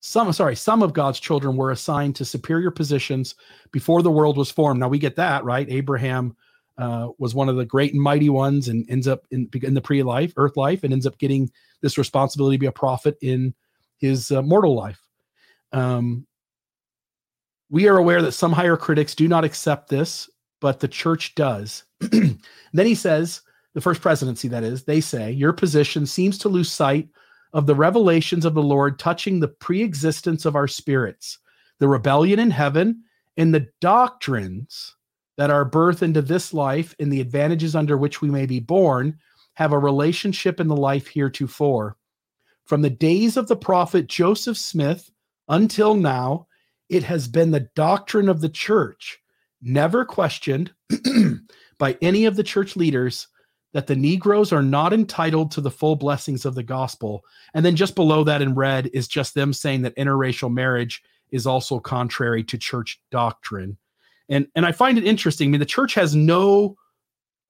some 0.00 0.32
sorry, 0.32 0.56
some 0.56 0.82
of 0.82 0.94
God's 0.94 1.20
children 1.20 1.56
were 1.56 1.70
assigned 1.70 2.16
to 2.16 2.24
superior 2.24 2.70
positions 2.70 3.34
before 3.70 4.02
the 4.02 4.10
world 4.10 4.38
was 4.38 4.50
formed. 4.50 4.80
Now 4.80 4.88
we 4.88 4.98
get 4.98 5.16
that, 5.16 5.44
right? 5.44 5.68
Abraham 5.68 6.34
uh, 6.80 7.10
was 7.18 7.34
one 7.34 7.48
of 7.48 7.56
the 7.56 7.64
great 7.64 7.92
and 7.92 8.02
mighty 8.02 8.30
ones 8.30 8.68
and 8.68 8.88
ends 8.90 9.06
up 9.06 9.26
in, 9.30 9.48
in 9.62 9.74
the 9.74 9.80
pre-life, 9.80 10.32
earth 10.36 10.56
life, 10.56 10.82
and 10.82 10.92
ends 10.92 11.06
up 11.06 11.18
getting 11.18 11.50
this 11.82 11.98
responsibility 11.98 12.56
to 12.56 12.60
be 12.60 12.66
a 12.66 12.72
prophet 12.72 13.18
in 13.20 13.54
his 13.98 14.30
uh, 14.30 14.40
mortal 14.40 14.74
life. 14.74 15.00
Um, 15.72 16.26
we 17.68 17.86
are 17.86 17.98
aware 17.98 18.22
that 18.22 18.32
some 18.32 18.52
higher 18.52 18.76
critics 18.76 19.14
do 19.14 19.28
not 19.28 19.44
accept 19.44 19.90
this, 19.90 20.28
but 20.60 20.80
the 20.80 20.88
church 20.88 21.34
does. 21.34 21.84
then 22.00 22.38
he 22.74 22.94
says, 22.94 23.42
the 23.74 23.80
first 23.80 24.00
presidency, 24.00 24.48
that 24.48 24.64
is, 24.64 24.84
they 24.84 25.00
say, 25.00 25.30
your 25.30 25.52
position 25.52 26.06
seems 26.06 26.38
to 26.38 26.48
lose 26.48 26.72
sight 26.72 27.08
of 27.52 27.66
the 27.66 27.74
revelations 27.74 28.44
of 28.44 28.54
the 28.54 28.62
Lord 28.62 28.98
touching 28.98 29.38
the 29.38 29.48
pre 29.48 29.82
existence 29.82 30.44
of 30.44 30.56
our 30.56 30.66
spirits, 30.66 31.38
the 31.78 31.88
rebellion 31.88 32.38
in 32.38 32.50
heaven, 32.50 33.02
and 33.36 33.54
the 33.54 33.68
doctrines 33.80 34.96
that 35.40 35.48
our 35.48 35.64
birth 35.64 36.02
into 36.02 36.20
this 36.20 36.52
life 36.52 36.94
and 37.00 37.10
the 37.10 37.22
advantages 37.22 37.74
under 37.74 37.96
which 37.96 38.20
we 38.20 38.28
may 38.28 38.44
be 38.44 38.60
born 38.60 39.18
have 39.54 39.72
a 39.72 39.78
relationship 39.78 40.60
in 40.60 40.68
the 40.68 40.76
life 40.76 41.06
heretofore. 41.06 41.96
From 42.66 42.82
the 42.82 42.90
days 42.90 43.38
of 43.38 43.48
the 43.48 43.56
prophet 43.56 44.06
Joseph 44.06 44.58
Smith 44.58 45.10
until 45.48 45.94
now, 45.94 46.46
it 46.90 47.04
has 47.04 47.26
been 47.26 47.52
the 47.52 47.70
doctrine 47.74 48.28
of 48.28 48.42
the 48.42 48.50
church, 48.50 49.18
never 49.62 50.04
questioned 50.04 50.74
by 51.78 51.96
any 52.02 52.26
of 52.26 52.36
the 52.36 52.44
church 52.44 52.76
leaders, 52.76 53.26
that 53.72 53.86
the 53.86 53.96
Negroes 53.96 54.52
are 54.52 54.62
not 54.62 54.92
entitled 54.92 55.52
to 55.52 55.62
the 55.62 55.70
full 55.70 55.96
blessings 55.96 56.44
of 56.44 56.54
the 56.54 56.62
gospel. 56.62 57.22
And 57.54 57.64
then 57.64 57.76
just 57.76 57.94
below 57.94 58.24
that 58.24 58.42
in 58.42 58.54
red 58.54 58.90
is 58.92 59.08
just 59.08 59.32
them 59.32 59.54
saying 59.54 59.80
that 59.82 59.96
interracial 59.96 60.52
marriage 60.52 61.02
is 61.30 61.46
also 61.46 61.80
contrary 61.80 62.44
to 62.44 62.58
church 62.58 63.00
doctrine. 63.10 63.78
And, 64.30 64.46
and 64.54 64.64
I 64.64 64.72
find 64.72 64.96
it 64.96 65.04
interesting. 65.04 65.48
I 65.48 65.50
mean, 65.50 65.60
the 65.60 65.66
church 65.66 65.92
has 65.94 66.14
no 66.14 66.76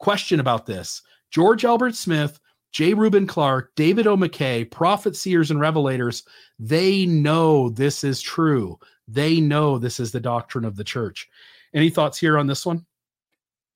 question 0.00 0.40
about 0.40 0.66
this. 0.66 1.02
George 1.30 1.64
Albert 1.64 1.94
Smith, 1.94 2.40
J. 2.72 2.94
Reuben 2.94 3.26
Clark, 3.26 3.72
David 3.76 4.06
O. 4.06 4.16
McKay, 4.16 4.68
prophet, 4.68 5.14
seers, 5.14 5.50
and 5.50 5.60
revelators, 5.60 6.24
they 6.58 7.06
know 7.06 7.68
this 7.68 8.02
is 8.02 8.20
true. 8.20 8.78
They 9.06 9.40
know 9.40 9.78
this 9.78 10.00
is 10.00 10.10
the 10.10 10.20
doctrine 10.20 10.64
of 10.64 10.76
the 10.76 10.84
church. 10.84 11.28
Any 11.74 11.90
thoughts 11.90 12.18
here 12.18 12.38
on 12.38 12.46
this 12.46 12.64
one? 12.64 12.86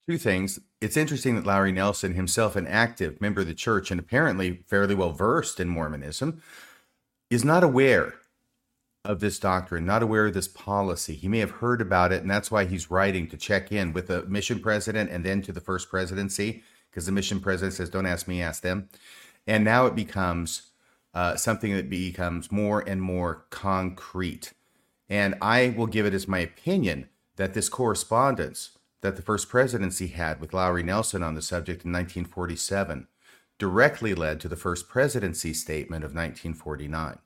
Two 0.08 0.18
things. 0.18 0.58
It's 0.80 0.96
interesting 0.96 1.34
that 1.34 1.46
Larry 1.46 1.72
Nelson, 1.72 2.14
himself 2.14 2.56
an 2.56 2.66
active 2.66 3.20
member 3.20 3.40
of 3.40 3.46
the 3.46 3.54
church 3.54 3.90
and 3.90 3.98
apparently 3.98 4.64
fairly 4.66 4.94
well 4.94 5.12
versed 5.12 5.60
in 5.60 5.68
Mormonism, 5.68 6.42
is 7.30 7.44
not 7.44 7.64
aware 7.64 8.14
of 9.04 9.20
this 9.20 9.38
doctrine, 9.38 9.84
not 9.84 10.02
aware 10.02 10.26
of 10.26 10.34
this 10.34 10.48
policy. 10.48 11.14
He 11.14 11.28
may 11.28 11.38
have 11.40 11.50
heard 11.50 11.80
about 11.80 12.12
it, 12.12 12.22
and 12.22 12.30
that's 12.30 12.50
why 12.50 12.64
he's 12.64 12.90
writing 12.90 13.28
to 13.28 13.36
check 13.36 13.70
in 13.70 13.92
with 13.92 14.06
the 14.06 14.24
mission 14.24 14.60
president 14.60 15.10
and 15.10 15.24
then 15.24 15.42
to 15.42 15.52
the 15.52 15.60
first 15.60 15.90
presidency, 15.90 16.62
because 16.90 17.06
the 17.06 17.12
mission 17.12 17.40
president 17.40 17.74
says, 17.74 17.90
Don't 17.90 18.06
ask 18.06 18.26
me, 18.26 18.40
ask 18.40 18.62
them. 18.62 18.88
And 19.46 19.62
now 19.62 19.86
it 19.86 19.94
becomes 19.94 20.70
uh, 21.12 21.36
something 21.36 21.74
that 21.74 21.90
becomes 21.90 22.50
more 22.50 22.80
and 22.80 23.02
more 23.02 23.44
concrete. 23.50 24.52
And 25.08 25.34
I 25.42 25.74
will 25.76 25.86
give 25.86 26.06
it 26.06 26.14
as 26.14 26.26
my 26.26 26.38
opinion 26.38 27.08
that 27.36 27.54
this 27.54 27.68
correspondence 27.68 28.70
that 29.02 29.16
the 29.16 29.22
first 29.22 29.50
presidency 29.50 30.06
had 30.06 30.40
with 30.40 30.54
Lowry 30.54 30.82
Nelson 30.82 31.22
on 31.22 31.34
the 31.34 31.42
subject 31.42 31.84
in 31.84 31.92
1947 31.92 33.06
directly 33.58 34.14
led 34.14 34.40
to 34.40 34.48
the 34.48 34.56
first 34.56 34.88
presidency 34.88 35.52
statement 35.52 36.04
of 36.04 36.14
1949. 36.14 37.18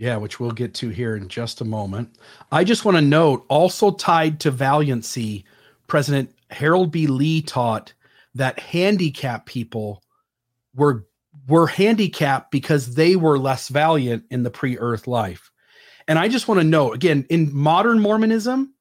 Yeah, 0.00 0.16
which 0.16 0.40
we'll 0.40 0.50
get 0.50 0.72
to 0.76 0.88
here 0.88 1.14
in 1.14 1.28
just 1.28 1.60
a 1.60 1.64
moment. 1.66 2.16
I 2.50 2.64
just 2.64 2.86
want 2.86 2.96
to 2.96 3.02
note 3.02 3.44
also 3.48 3.90
tied 3.90 4.40
to 4.40 4.50
valiancy, 4.50 5.44
President 5.88 6.34
Harold 6.48 6.90
B. 6.90 7.06
Lee 7.06 7.42
taught 7.42 7.92
that 8.34 8.58
handicapped 8.58 9.44
people 9.44 10.02
were 10.74 11.06
were 11.46 11.66
handicapped 11.66 12.50
because 12.50 12.94
they 12.94 13.14
were 13.14 13.38
less 13.38 13.68
valiant 13.68 14.24
in 14.30 14.42
the 14.42 14.50
pre-earth 14.50 15.06
life. 15.06 15.50
And 16.08 16.18
I 16.18 16.28
just 16.28 16.48
want 16.48 16.62
to 16.62 16.66
know 16.66 16.94
again, 16.94 17.26
in 17.28 17.54
modern 17.54 18.00
Mormonism, 18.00 18.72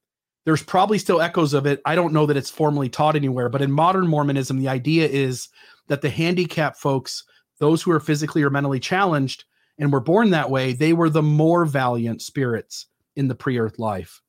there's 0.46 0.64
probably 0.64 1.00
still 1.00 1.20
echoes 1.20 1.54
of 1.54 1.66
it. 1.66 1.82
I 1.86 1.96
don't 1.96 2.14
know 2.14 2.28
that 2.28 2.38
it's 2.38 2.50
formally 2.50 2.88
taught 2.88 3.18
anywhere, 3.18 3.50
but 3.50 3.62
in 3.62 3.74
modern 3.74 4.08
Mormonism, 4.08 4.58
the 4.58 4.70
idea 4.70 5.06
is 5.10 5.50
that 5.88 6.02
the 6.02 6.10
handicapped 6.10 6.78
folks, 6.78 7.26
those 7.58 7.82
who 7.82 7.92
are 7.92 8.00
physically 8.00 8.42
or 8.42 8.50
mentally 8.50 8.80
challenged 8.80 9.44
and 9.80 9.92
were 9.92 10.02
born 10.02 10.30
that 10.30 10.52
way, 10.52 10.74
they 10.74 10.94
were 10.94 11.10
the 11.10 11.24
more 11.24 11.65
valiant 11.65 12.22
spirits 12.22 12.86
in 13.15 13.28
the 13.28 13.36
pre-earth 13.36 13.80
life. 13.80 14.22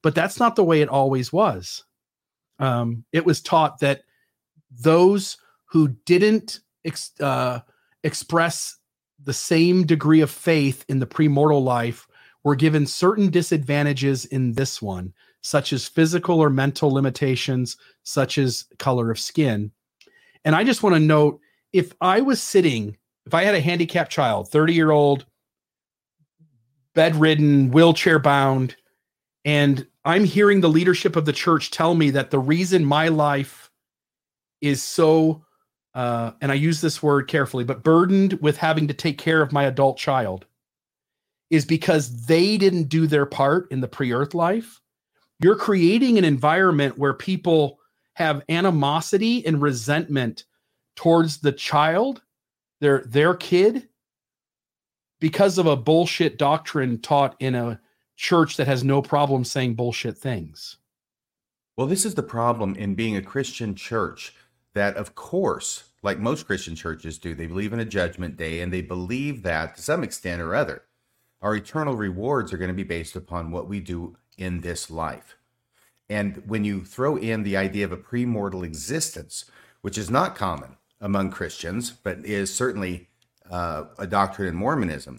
But 0.00 0.14
that's 0.14 0.38
not 0.38 0.56
the 0.56 0.64
way 0.64 0.80
it 0.80 0.88
always 0.88 1.32
was. 1.32 1.84
Um, 2.58 3.04
it 3.12 3.26
was 3.26 3.42
taught 3.42 3.80
that 3.80 4.02
those 4.70 5.36
who 5.66 5.88
didn't 6.06 6.60
ex- 6.84 7.12
uh, 7.20 7.60
express 8.04 8.76
the 9.22 9.32
same 9.32 9.84
degree 9.84 10.20
of 10.20 10.30
faith 10.30 10.84
in 10.88 10.98
the 10.98 11.06
premortal 11.06 11.62
life 11.62 12.06
were 12.44 12.56
given 12.56 12.86
certain 12.86 13.30
disadvantages 13.30 14.24
in 14.26 14.52
this 14.52 14.82
one, 14.82 15.12
such 15.42 15.72
as 15.72 15.86
physical 15.86 16.40
or 16.40 16.50
mental 16.50 16.90
limitations, 16.92 17.76
such 18.02 18.38
as 18.38 18.66
color 18.78 19.10
of 19.10 19.18
skin. 19.18 19.70
And 20.44 20.56
I 20.56 20.64
just 20.64 20.82
want 20.82 20.94
to 20.94 21.00
note 21.00 21.40
if 21.72 21.92
I 22.00 22.20
was 22.20 22.42
sitting, 22.42 22.96
if 23.26 23.34
I 23.34 23.44
had 23.44 23.54
a 23.54 23.60
handicapped 23.60 24.10
child, 24.10 24.50
30 24.50 24.74
year 24.74 24.90
old, 24.90 25.26
bedridden, 26.94 27.70
wheelchair 27.70 28.18
bound, 28.18 28.76
and 29.44 29.86
I'm 30.04 30.24
hearing 30.24 30.60
the 30.60 30.68
leadership 30.68 31.16
of 31.16 31.24
the 31.24 31.32
church 31.32 31.70
tell 31.70 31.94
me 31.94 32.10
that 32.10 32.30
the 32.30 32.38
reason 32.38 32.84
my 32.84 33.08
life 33.08 33.70
is 34.60 34.82
so 34.82 35.44
uh, 35.94 36.32
and 36.40 36.50
I 36.50 36.54
use 36.54 36.80
this 36.80 37.02
word 37.02 37.28
carefully, 37.28 37.64
but 37.64 37.82
burdened 37.82 38.34
with 38.40 38.56
having 38.56 38.88
to 38.88 38.94
take 38.94 39.18
care 39.18 39.42
of 39.42 39.52
my 39.52 39.64
adult 39.64 39.98
child 39.98 40.46
is 41.50 41.66
because 41.66 42.24
they 42.24 42.56
didn't 42.56 42.84
do 42.84 43.06
their 43.06 43.26
part 43.26 43.70
in 43.70 43.80
the 43.80 43.88
pre 43.88 44.12
earth 44.12 44.34
life. 44.34 44.80
You're 45.40 45.56
creating 45.56 46.16
an 46.16 46.24
environment 46.24 46.98
where 46.98 47.12
people 47.12 47.78
have 48.14 48.42
animosity 48.48 49.44
and 49.44 49.60
resentment 49.60 50.44
towards 50.96 51.40
the 51.40 51.52
child, 51.52 52.22
their 52.82 53.04
their 53.06 53.34
kid, 53.34 53.88
because 55.20 55.56
of 55.56 55.66
a 55.66 55.76
bullshit 55.76 56.36
doctrine 56.36 56.98
taught 56.98 57.36
in 57.38 57.54
a 57.54 57.80
church 58.16 58.56
that 58.56 58.66
has 58.66 58.82
no 58.82 59.00
problem 59.00 59.44
saying 59.44 59.74
bullshit 59.74 60.18
things. 60.18 60.78
Well, 61.76 61.86
this 61.86 62.04
is 62.04 62.16
the 62.16 62.24
problem 62.24 62.74
in 62.74 62.96
being 62.96 63.16
a 63.16 63.22
Christian 63.22 63.76
church 63.76 64.34
that, 64.74 64.96
of 64.96 65.14
course, 65.14 65.84
like 66.02 66.18
most 66.18 66.46
Christian 66.46 66.74
churches 66.74 67.20
do, 67.20 67.36
they 67.36 67.46
believe 67.46 67.72
in 67.72 67.78
a 67.78 67.84
judgment 67.84 68.36
day 68.36 68.60
and 68.60 68.72
they 68.72 68.82
believe 68.82 69.44
that 69.44 69.76
to 69.76 69.82
some 69.82 70.02
extent 70.02 70.42
or 70.42 70.52
other, 70.52 70.82
our 71.40 71.54
eternal 71.54 71.94
rewards 71.94 72.52
are 72.52 72.58
going 72.58 72.66
to 72.66 72.74
be 72.74 72.82
based 72.82 73.14
upon 73.14 73.52
what 73.52 73.68
we 73.68 73.78
do 73.78 74.16
in 74.36 74.60
this 74.60 74.90
life. 74.90 75.36
And 76.10 76.42
when 76.48 76.64
you 76.64 76.84
throw 76.84 77.16
in 77.16 77.44
the 77.44 77.56
idea 77.56 77.84
of 77.84 77.92
a 77.92 77.96
premortal 77.96 78.64
existence, 78.64 79.44
which 79.82 79.96
is 79.96 80.10
not 80.10 80.34
common 80.34 80.76
among 81.02 81.30
Christians, 81.30 81.90
but 81.90 82.24
is 82.24 82.54
certainly 82.54 83.08
uh, 83.50 83.84
a 83.98 84.06
doctrine 84.06 84.48
in 84.48 84.54
Mormonism, 84.54 85.18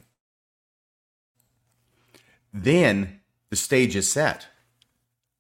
then 2.52 3.20
the 3.52 3.56
stage 3.56 3.96
is 3.96 4.12
set 4.12 4.48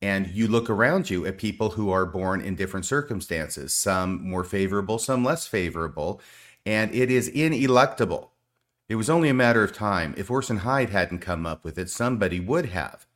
and 0.03 0.27
you 0.27 0.49
look 0.49 0.69
around 0.69 1.09
you 1.09 1.25
at 1.25 1.37
people 1.37 1.69
who 1.69 1.89
are 1.89 2.05
born 2.05 2.41
in 2.41 2.55
different 2.55 2.85
circumstances, 2.85 3.73
some 3.73 4.21
more 4.27 4.43
favorable, 4.43 4.99
some 4.99 5.23
less 5.23 5.47
favorable, 5.47 6.19
and 6.65 6.93
it 6.93 7.09
is 7.09 7.29
ineluctable. 7.29 8.27
It 8.89 8.95
was 8.95 9.09
only 9.09 9.29
a 9.29 9.33
matter 9.33 9.63
of 9.63 9.73
time. 9.73 10.13
If 10.17 10.29
Orson 10.29 10.57
Hyde 10.57 10.89
hadn't 10.89 11.19
come 11.19 11.45
up 11.45 11.63
with 11.63 11.77
it, 11.77 11.89
somebody 11.89 12.41
would 12.41 12.65
have. 12.65 13.07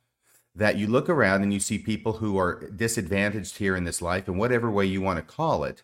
That 0.54 0.78
you 0.78 0.86
look 0.86 1.10
around 1.10 1.42
and 1.42 1.52
you 1.52 1.60
see 1.60 1.78
people 1.78 2.14
who 2.14 2.38
are 2.38 2.70
disadvantaged 2.70 3.58
here 3.58 3.76
in 3.76 3.84
this 3.84 4.00
life, 4.00 4.26
in 4.26 4.38
whatever 4.38 4.70
way 4.70 4.86
you 4.86 5.02
want 5.02 5.18
to 5.18 5.34
call 5.34 5.64
it, 5.64 5.82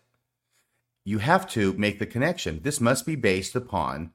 you 1.05 1.19
have 1.19 1.47
to 1.51 1.73
make 1.73 1.99
the 1.99 2.05
connection. 2.05 2.59
This 2.63 2.81
must 2.81 3.05
be 3.05 3.15
based 3.15 3.55
upon 3.55 4.11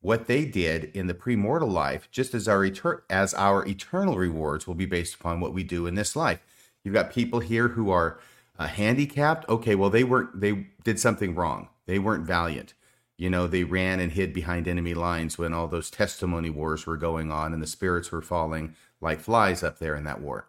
what 0.00 0.26
they 0.26 0.44
did 0.44 0.84
in 0.94 1.06
the 1.06 1.14
premortal 1.14 1.70
life, 1.70 2.08
just 2.10 2.34
as 2.34 2.48
our 2.48 2.66
etern- 2.66 3.02
as 3.08 3.34
our 3.34 3.64
eternal 3.66 4.16
rewards 4.16 4.66
will 4.66 4.74
be 4.74 4.86
based 4.86 5.14
upon 5.14 5.38
what 5.38 5.52
we 5.52 5.62
do 5.62 5.86
in 5.86 5.94
this 5.94 6.16
life. 6.16 6.40
You've 6.82 6.94
got 6.94 7.12
people 7.12 7.40
here 7.40 7.68
who 7.68 7.90
are 7.90 8.18
uh, 8.58 8.66
handicapped. 8.66 9.48
Okay, 9.48 9.74
well 9.74 9.90
they 9.90 10.02
weren't 10.02 10.40
they 10.40 10.66
did 10.82 10.98
something 10.98 11.34
wrong. 11.34 11.68
They 11.86 11.98
weren't 11.98 12.26
valiant. 12.26 12.74
You 13.18 13.30
know, 13.30 13.46
they 13.46 13.62
ran 13.62 14.00
and 14.00 14.12
hid 14.12 14.32
behind 14.32 14.66
enemy 14.66 14.94
lines 14.94 15.38
when 15.38 15.52
all 15.52 15.68
those 15.68 15.90
testimony 15.90 16.50
wars 16.50 16.86
were 16.86 16.96
going 16.96 17.30
on 17.30 17.52
and 17.52 17.62
the 17.62 17.66
spirits 17.68 18.10
were 18.10 18.22
falling 18.22 18.74
like 19.00 19.20
flies 19.20 19.62
up 19.62 19.78
there 19.78 19.94
in 19.94 20.04
that 20.04 20.20
war. 20.20 20.48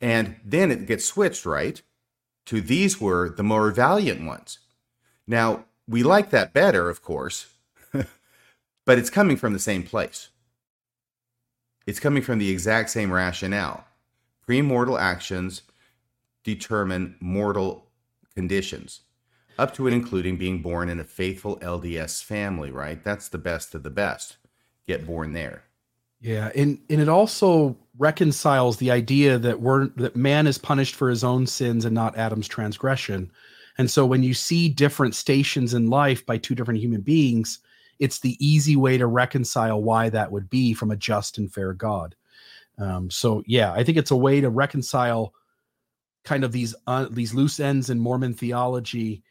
And 0.00 0.36
then 0.44 0.70
it 0.70 0.86
gets 0.86 1.04
switched, 1.04 1.44
right? 1.44 1.82
To 2.46 2.60
these 2.60 3.00
were 3.00 3.28
the 3.28 3.42
more 3.42 3.70
valiant 3.72 4.24
ones. 4.24 4.58
Now, 5.28 5.66
we 5.86 6.02
like 6.02 6.30
that 6.30 6.54
better, 6.54 6.88
of 6.88 7.02
course, 7.02 7.46
but 7.92 8.98
it's 8.98 9.10
coming 9.10 9.36
from 9.36 9.52
the 9.52 9.58
same 9.58 9.82
place. 9.82 10.30
It's 11.86 12.00
coming 12.00 12.22
from 12.22 12.38
the 12.38 12.50
exact 12.50 12.90
same 12.90 13.12
rationale. 13.12 13.84
Premortal 14.48 14.98
actions 14.98 15.62
determine 16.44 17.14
mortal 17.20 17.84
conditions, 18.34 19.02
up 19.58 19.74
to 19.74 19.86
and 19.86 19.94
including 19.94 20.38
being 20.38 20.62
born 20.62 20.88
in 20.88 20.98
a 20.98 21.04
faithful 21.04 21.58
LDS 21.58 22.24
family, 22.24 22.70
right? 22.70 23.04
That's 23.04 23.28
the 23.28 23.38
best 23.38 23.74
of 23.74 23.82
the 23.82 23.90
best. 23.90 24.38
Get 24.86 25.06
born 25.06 25.34
there. 25.34 25.64
Yeah, 26.20 26.50
and 26.56 26.80
and 26.88 27.00
it 27.00 27.08
also 27.08 27.76
reconciles 27.98 28.78
the 28.78 28.90
idea 28.90 29.38
that 29.38 29.60
we're 29.60 29.88
that 29.96 30.16
man 30.16 30.46
is 30.46 30.56
punished 30.56 30.94
for 30.94 31.10
his 31.10 31.22
own 31.22 31.46
sins 31.46 31.84
and 31.84 31.94
not 31.94 32.16
Adam's 32.16 32.48
transgression. 32.48 33.30
And 33.78 33.90
so 33.90 34.04
when 34.04 34.22
you 34.24 34.34
see 34.34 34.68
different 34.68 35.14
stations 35.14 35.72
in 35.72 35.88
life 35.88 36.26
by 36.26 36.36
two 36.36 36.54
different 36.54 36.80
human 36.80 37.00
beings, 37.00 37.60
it's 38.00 38.20
the 38.20 38.36
easy 38.44 38.76
way 38.76 38.98
to 38.98 39.06
reconcile 39.06 39.82
why 39.82 40.08
that 40.10 40.30
would 40.30 40.50
be 40.50 40.74
from 40.74 40.90
a 40.90 40.96
just 40.96 41.38
and 41.38 41.52
fair 41.52 41.72
God. 41.72 42.14
Um, 42.78 43.10
so 43.10 43.42
yeah, 43.46 43.72
I 43.72 43.84
think 43.84 43.98
it's 43.98 44.10
a 44.10 44.16
way 44.16 44.40
to 44.40 44.50
reconcile 44.50 45.32
kind 46.24 46.44
of 46.44 46.52
these 46.52 46.74
uh, 46.86 47.06
these 47.10 47.34
loose 47.34 47.58
ends 47.60 47.90
in 47.90 47.98
Mormon 47.98 48.34
theology. 48.34 49.22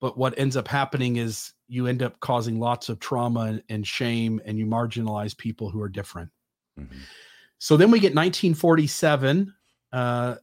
But 0.00 0.18
what 0.18 0.38
ends 0.38 0.56
up 0.56 0.68
happening 0.68 1.16
is 1.16 1.52
you 1.68 1.86
end 1.86 2.02
up 2.02 2.20
causing 2.20 2.60
lots 2.60 2.88
of 2.88 3.00
trauma 3.00 3.40
and, 3.40 3.62
and 3.68 3.86
shame, 3.86 4.40
and 4.44 4.58
you 4.58 4.66
marginalize 4.66 5.36
people 5.36 5.70
who 5.70 5.80
are 5.80 5.88
different. 5.88 6.30
Mm-hmm. 6.78 6.98
So 7.58 7.76
then 7.76 7.90
we 7.90 7.98
get 7.98 8.14
1947. 8.14 9.54
Uh, 9.92 10.34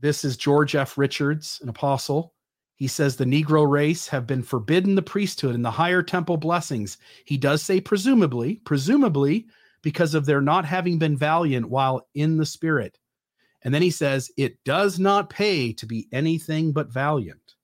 this 0.00 0.24
is 0.24 0.36
George 0.36 0.76
F. 0.76 0.96
Richards, 0.96 1.58
an 1.62 1.68
apostle. 1.68 2.33
He 2.84 2.88
says 2.88 3.16
the 3.16 3.24
Negro 3.24 3.66
race 3.66 4.08
have 4.08 4.26
been 4.26 4.42
forbidden 4.42 4.94
the 4.94 5.00
priesthood 5.00 5.54
and 5.54 5.64
the 5.64 5.70
higher 5.70 6.02
temple 6.02 6.36
blessings. 6.36 6.98
He 7.24 7.38
does 7.38 7.62
say 7.62 7.80
presumably, 7.80 8.56
presumably 8.56 9.46
because 9.80 10.12
of 10.12 10.26
their 10.26 10.42
not 10.42 10.66
having 10.66 10.98
been 10.98 11.16
valiant 11.16 11.70
while 11.70 12.06
in 12.12 12.36
the 12.36 12.44
spirit. 12.44 12.98
And 13.62 13.72
then 13.72 13.80
he 13.80 13.90
says 13.90 14.30
it 14.36 14.62
does 14.64 14.98
not 14.98 15.30
pay 15.30 15.72
to 15.72 15.86
be 15.86 16.08
anything 16.12 16.72
but 16.72 16.92
valiant. 16.92 17.54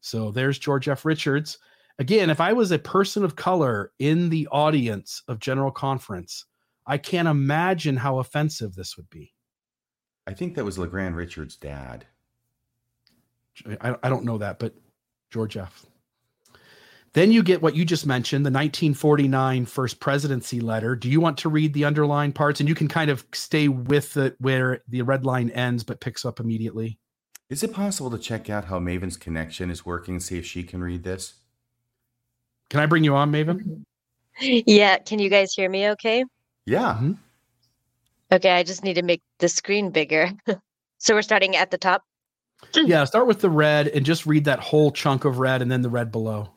So 0.00 0.30
there's 0.30 0.58
George 0.58 0.88
F. 0.88 1.04
Richards. 1.04 1.58
Again, 1.98 2.30
if 2.30 2.40
I 2.40 2.54
was 2.54 2.70
a 2.70 2.78
person 2.78 3.22
of 3.22 3.36
color 3.36 3.92
in 3.98 4.30
the 4.30 4.48
audience 4.50 5.22
of 5.28 5.40
General 5.40 5.72
Conference, 5.72 6.46
I 6.86 6.96
can't 6.96 7.28
imagine 7.28 7.98
how 7.98 8.18
offensive 8.18 8.74
this 8.74 8.96
would 8.96 9.10
be. 9.10 9.34
I 10.26 10.32
think 10.32 10.54
that 10.54 10.64
was 10.64 10.78
LeGrand 10.78 11.16
Richards' 11.16 11.56
dad. 11.56 12.06
I, 13.80 13.96
I 14.02 14.08
don't 14.08 14.24
know 14.24 14.38
that, 14.38 14.58
but 14.58 14.74
George 15.30 15.56
F. 15.56 15.86
Then 17.14 17.30
you 17.30 17.44
get 17.44 17.62
what 17.62 17.76
you 17.76 17.84
just 17.84 18.06
mentioned, 18.06 18.44
the 18.44 18.50
1949 18.50 19.66
first 19.66 20.00
presidency 20.00 20.60
letter. 20.60 20.96
Do 20.96 21.08
you 21.08 21.20
want 21.20 21.38
to 21.38 21.48
read 21.48 21.72
the 21.72 21.84
underlined 21.84 22.34
parts? 22.34 22.58
And 22.58 22.68
you 22.68 22.74
can 22.74 22.88
kind 22.88 23.08
of 23.08 23.24
stay 23.32 23.68
with 23.68 24.16
it 24.16 24.34
where 24.40 24.82
the 24.88 25.02
red 25.02 25.24
line 25.24 25.50
ends 25.50 25.84
but 25.84 26.00
picks 26.00 26.24
up 26.24 26.40
immediately. 26.40 26.98
Is 27.48 27.62
it 27.62 27.72
possible 27.72 28.10
to 28.10 28.18
check 28.18 28.50
out 28.50 28.64
how 28.64 28.80
Maven's 28.80 29.16
connection 29.16 29.70
is 29.70 29.86
working, 29.86 30.18
see 30.18 30.38
if 30.38 30.46
she 30.46 30.64
can 30.64 30.82
read 30.82 31.04
this? 31.04 31.34
Can 32.68 32.80
I 32.80 32.86
bring 32.86 33.04
you 33.04 33.14
on, 33.14 33.30
Maven? 33.30 33.84
Yeah. 34.40 34.98
Can 34.98 35.20
you 35.20 35.30
guys 35.30 35.54
hear 35.54 35.70
me 35.70 35.90
okay? 35.90 36.24
Yeah. 36.66 36.94
Mm-hmm. 36.94 37.12
Okay, 38.32 38.50
I 38.50 38.64
just 38.64 38.82
need 38.82 38.94
to 38.94 39.02
make 39.02 39.22
the 39.38 39.48
screen 39.48 39.90
bigger. 39.90 40.30
so 40.98 41.14
we're 41.14 41.22
starting 41.22 41.54
at 41.54 41.70
the 41.70 41.78
top. 41.78 42.02
Yeah, 42.74 43.04
start 43.04 43.26
with 43.26 43.40
the 43.40 43.50
red 43.50 43.88
and 43.88 44.04
just 44.04 44.26
read 44.26 44.44
that 44.44 44.60
whole 44.60 44.90
chunk 44.90 45.24
of 45.24 45.38
red 45.38 45.62
and 45.62 45.70
then 45.70 45.82
the 45.82 45.90
red 45.90 46.10
below. 46.12 46.50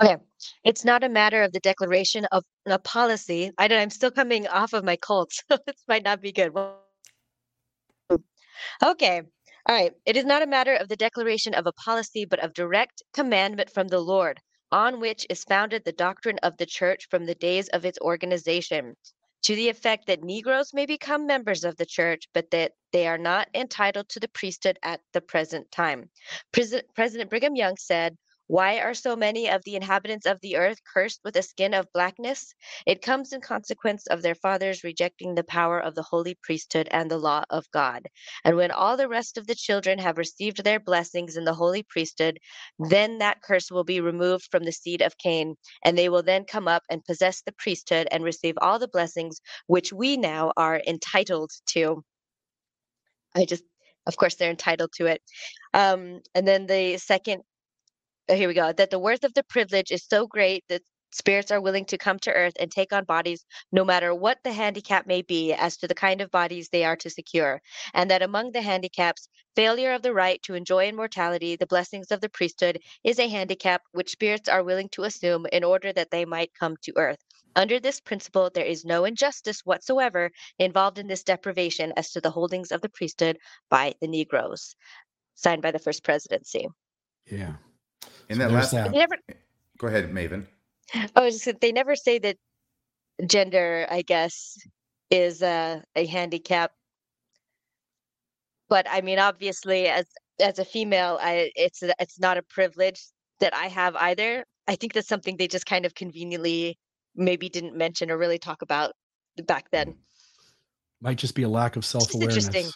Okay. 0.00 0.16
It's 0.64 0.84
not 0.84 1.02
a 1.02 1.08
matter 1.08 1.42
of 1.42 1.52
the 1.52 1.60
declaration 1.60 2.24
of 2.26 2.44
a 2.66 2.78
policy. 2.78 3.50
I 3.58 3.66
don't, 3.68 3.80
I'm 3.80 3.90
still 3.90 4.10
coming 4.10 4.46
off 4.46 4.72
of 4.72 4.84
my 4.84 4.96
cold, 4.96 5.30
so 5.50 5.58
this 5.66 5.82
might 5.88 6.04
not 6.04 6.20
be 6.20 6.32
good. 6.32 6.52
Okay. 8.82 9.22
All 9.66 9.74
right. 9.74 9.92
It 10.06 10.16
is 10.16 10.24
not 10.24 10.42
a 10.42 10.46
matter 10.46 10.74
of 10.74 10.88
the 10.88 10.96
declaration 10.96 11.54
of 11.54 11.66
a 11.66 11.72
policy, 11.72 12.24
but 12.24 12.38
of 12.38 12.54
direct 12.54 13.02
commandment 13.12 13.70
from 13.70 13.88
the 13.88 14.00
Lord, 14.00 14.40
on 14.70 15.00
which 15.00 15.26
is 15.28 15.44
founded 15.44 15.84
the 15.84 15.92
doctrine 15.92 16.38
of 16.42 16.56
the 16.56 16.66
church 16.66 17.08
from 17.10 17.26
the 17.26 17.34
days 17.34 17.68
of 17.68 17.84
its 17.84 17.98
organization, 18.00 18.94
to 19.42 19.54
the 19.54 19.68
effect 19.68 20.06
that 20.06 20.22
Negroes 20.22 20.74
may 20.74 20.86
become 20.86 21.26
members 21.26 21.64
of 21.64 21.76
the 21.76 21.86
church, 21.86 22.28
but 22.34 22.50
that 22.50 22.72
they 22.92 23.06
are 23.06 23.18
not 23.18 23.48
entitled 23.54 24.08
to 24.10 24.20
the 24.20 24.28
priesthood 24.28 24.78
at 24.82 25.00
the 25.12 25.20
present 25.20 25.70
time. 25.70 26.10
President, 26.52 26.88
President 26.94 27.30
Brigham 27.30 27.56
Young 27.56 27.76
said, 27.76 28.16
why 28.48 28.80
are 28.80 28.94
so 28.94 29.14
many 29.14 29.50
of 29.50 29.62
the 29.64 29.76
inhabitants 29.76 30.26
of 30.26 30.40
the 30.40 30.56
earth 30.56 30.78
cursed 30.92 31.20
with 31.22 31.36
a 31.36 31.42
skin 31.42 31.74
of 31.74 31.92
blackness? 31.92 32.54
It 32.86 33.02
comes 33.02 33.34
in 33.34 33.42
consequence 33.42 34.06
of 34.06 34.22
their 34.22 34.34
fathers 34.34 34.82
rejecting 34.82 35.34
the 35.34 35.44
power 35.44 35.78
of 35.78 35.94
the 35.94 36.02
holy 36.02 36.34
priesthood 36.42 36.88
and 36.90 37.10
the 37.10 37.18
law 37.18 37.44
of 37.50 37.70
God. 37.72 38.08
And 38.44 38.56
when 38.56 38.70
all 38.70 38.96
the 38.96 39.06
rest 39.08 39.36
of 39.36 39.46
the 39.46 39.54
children 39.54 39.98
have 39.98 40.16
received 40.16 40.64
their 40.64 40.80
blessings 40.80 41.36
in 41.36 41.44
the 41.44 41.52
holy 41.52 41.82
priesthood, 41.82 42.38
then 42.78 43.18
that 43.18 43.42
curse 43.42 43.70
will 43.70 43.84
be 43.84 44.00
removed 44.00 44.48
from 44.50 44.64
the 44.64 44.72
seed 44.72 45.02
of 45.02 45.18
Cain, 45.18 45.54
and 45.84 45.96
they 45.96 46.08
will 46.08 46.22
then 46.22 46.44
come 46.44 46.68
up 46.68 46.84
and 46.90 47.04
possess 47.04 47.42
the 47.42 47.52
priesthood 47.52 48.08
and 48.10 48.24
receive 48.24 48.54
all 48.62 48.78
the 48.78 48.88
blessings 48.88 49.42
which 49.66 49.92
we 49.92 50.16
now 50.16 50.52
are 50.56 50.80
entitled 50.86 51.50
to. 51.66 52.02
I 53.36 53.44
just 53.44 53.64
of 54.06 54.16
course 54.16 54.36
they're 54.36 54.50
entitled 54.50 54.90
to 54.94 55.04
it 55.04 55.20
um, 55.74 56.20
and 56.34 56.48
then 56.48 56.66
the 56.66 56.96
second 56.96 57.42
oh, 58.28 58.34
here 58.34 58.48
we 58.48 58.54
go 58.54 58.72
that 58.72 58.90
the 58.90 58.98
worth 58.98 59.24
of 59.24 59.34
the 59.34 59.42
privilege 59.44 59.90
is 59.90 60.04
so 60.04 60.26
great 60.26 60.64
that 60.68 60.82
spirits 61.10 61.50
are 61.50 61.60
willing 61.60 61.86
to 61.86 61.96
come 61.96 62.18
to 62.18 62.32
earth 62.32 62.54
and 62.60 62.70
take 62.70 62.92
on 62.92 63.04
bodies 63.04 63.44
no 63.72 63.84
matter 63.84 64.14
what 64.14 64.38
the 64.44 64.52
handicap 64.52 65.06
may 65.06 65.22
be 65.22 65.52
as 65.54 65.76
to 65.76 65.88
the 65.88 65.94
kind 65.94 66.20
of 66.20 66.30
bodies 66.30 66.68
they 66.68 66.84
are 66.84 66.96
to 66.96 67.08
secure 67.08 67.60
and 67.94 68.10
that 68.10 68.22
among 68.22 68.52
the 68.52 68.60
handicaps 68.60 69.28
failure 69.56 69.92
of 69.92 70.02
the 70.02 70.12
right 70.12 70.42
to 70.42 70.54
enjoy 70.54 70.86
immortality 70.86 71.56
the 71.56 71.66
blessings 71.66 72.10
of 72.10 72.20
the 72.20 72.28
priesthood 72.28 72.78
is 73.02 73.18
a 73.18 73.28
handicap 73.28 73.82
which 73.92 74.10
spirits 74.10 74.48
are 74.48 74.62
willing 74.62 74.88
to 74.90 75.04
assume 75.04 75.46
in 75.52 75.64
order 75.64 75.92
that 75.92 76.10
they 76.10 76.24
might 76.24 76.54
come 76.54 76.76
to 76.82 76.92
earth. 76.96 77.18
Under 77.56 77.80
this 77.80 78.00
principle 78.00 78.50
there 78.54 78.64
is 78.64 78.84
no 78.84 79.04
injustice 79.04 79.62
whatsoever 79.64 80.30
involved 80.58 80.98
in 80.98 81.08
this 81.08 81.24
deprivation 81.24 81.92
as 81.96 82.12
to 82.12 82.20
the 82.20 82.30
holdings 82.30 82.70
of 82.70 82.82
the 82.82 82.88
priesthood 82.88 83.38
by 83.68 83.94
the 84.00 84.06
negroes. 84.06 84.76
Signed 85.34 85.62
by 85.62 85.72
the 85.72 85.78
first 85.78 86.04
presidency. 86.04 86.68
Yeah. 87.26 87.54
In 88.28 88.36
So 88.36 88.42
that 88.42 88.52
last, 88.52 88.70
that. 88.72 88.92
they 88.92 88.98
never 88.98 89.16
go 89.78 89.86
ahead, 89.86 90.10
Maven. 90.12 90.46
Oh, 91.16 91.24
I 91.24 91.52
they 91.60 91.72
never 91.72 91.96
say 91.96 92.18
that 92.18 92.36
gender, 93.26 93.86
I 93.90 94.02
guess, 94.02 94.56
is 95.10 95.42
a, 95.42 95.82
a 95.96 96.06
handicap. 96.06 96.72
But 98.68 98.86
I 98.90 99.00
mean, 99.00 99.18
obviously, 99.18 99.86
as 99.88 100.06
as 100.40 100.58
a 100.58 100.64
female, 100.64 101.18
I 101.20 101.50
it's 101.56 101.82
it's 101.98 102.18
not 102.18 102.38
a 102.38 102.42
privilege 102.42 103.02
that 103.40 103.54
I 103.54 103.66
have 103.66 103.96
either. 103.96 104.44
I 104.66 104.76
think 104.76 104.92
that's 104.92 105.08
something 105.08 105.36
they 105.36 105.48
just 105.48 105.66
kind 105.66 105.86
of 105.86 105.94
conveniently 105.94 106.78
maybe 107.16 107.48
didn't 107.48 107.76
mention 107.76 108.10
or 108.10 108.18
really 108.18 108.38
talk 108.38 108.62
about 108.62 108.92
back 109.46 109.70
then. 109.72 109.94
Might 111.00 111.18
just 111.18 111.34
be 111.34 111.42
a 111.44 111.48
lack 111.48 111.76
of 111.76 111.84
self 111.84 112.12
awareness. 112.14 112.46
interesting. 112.46 112.70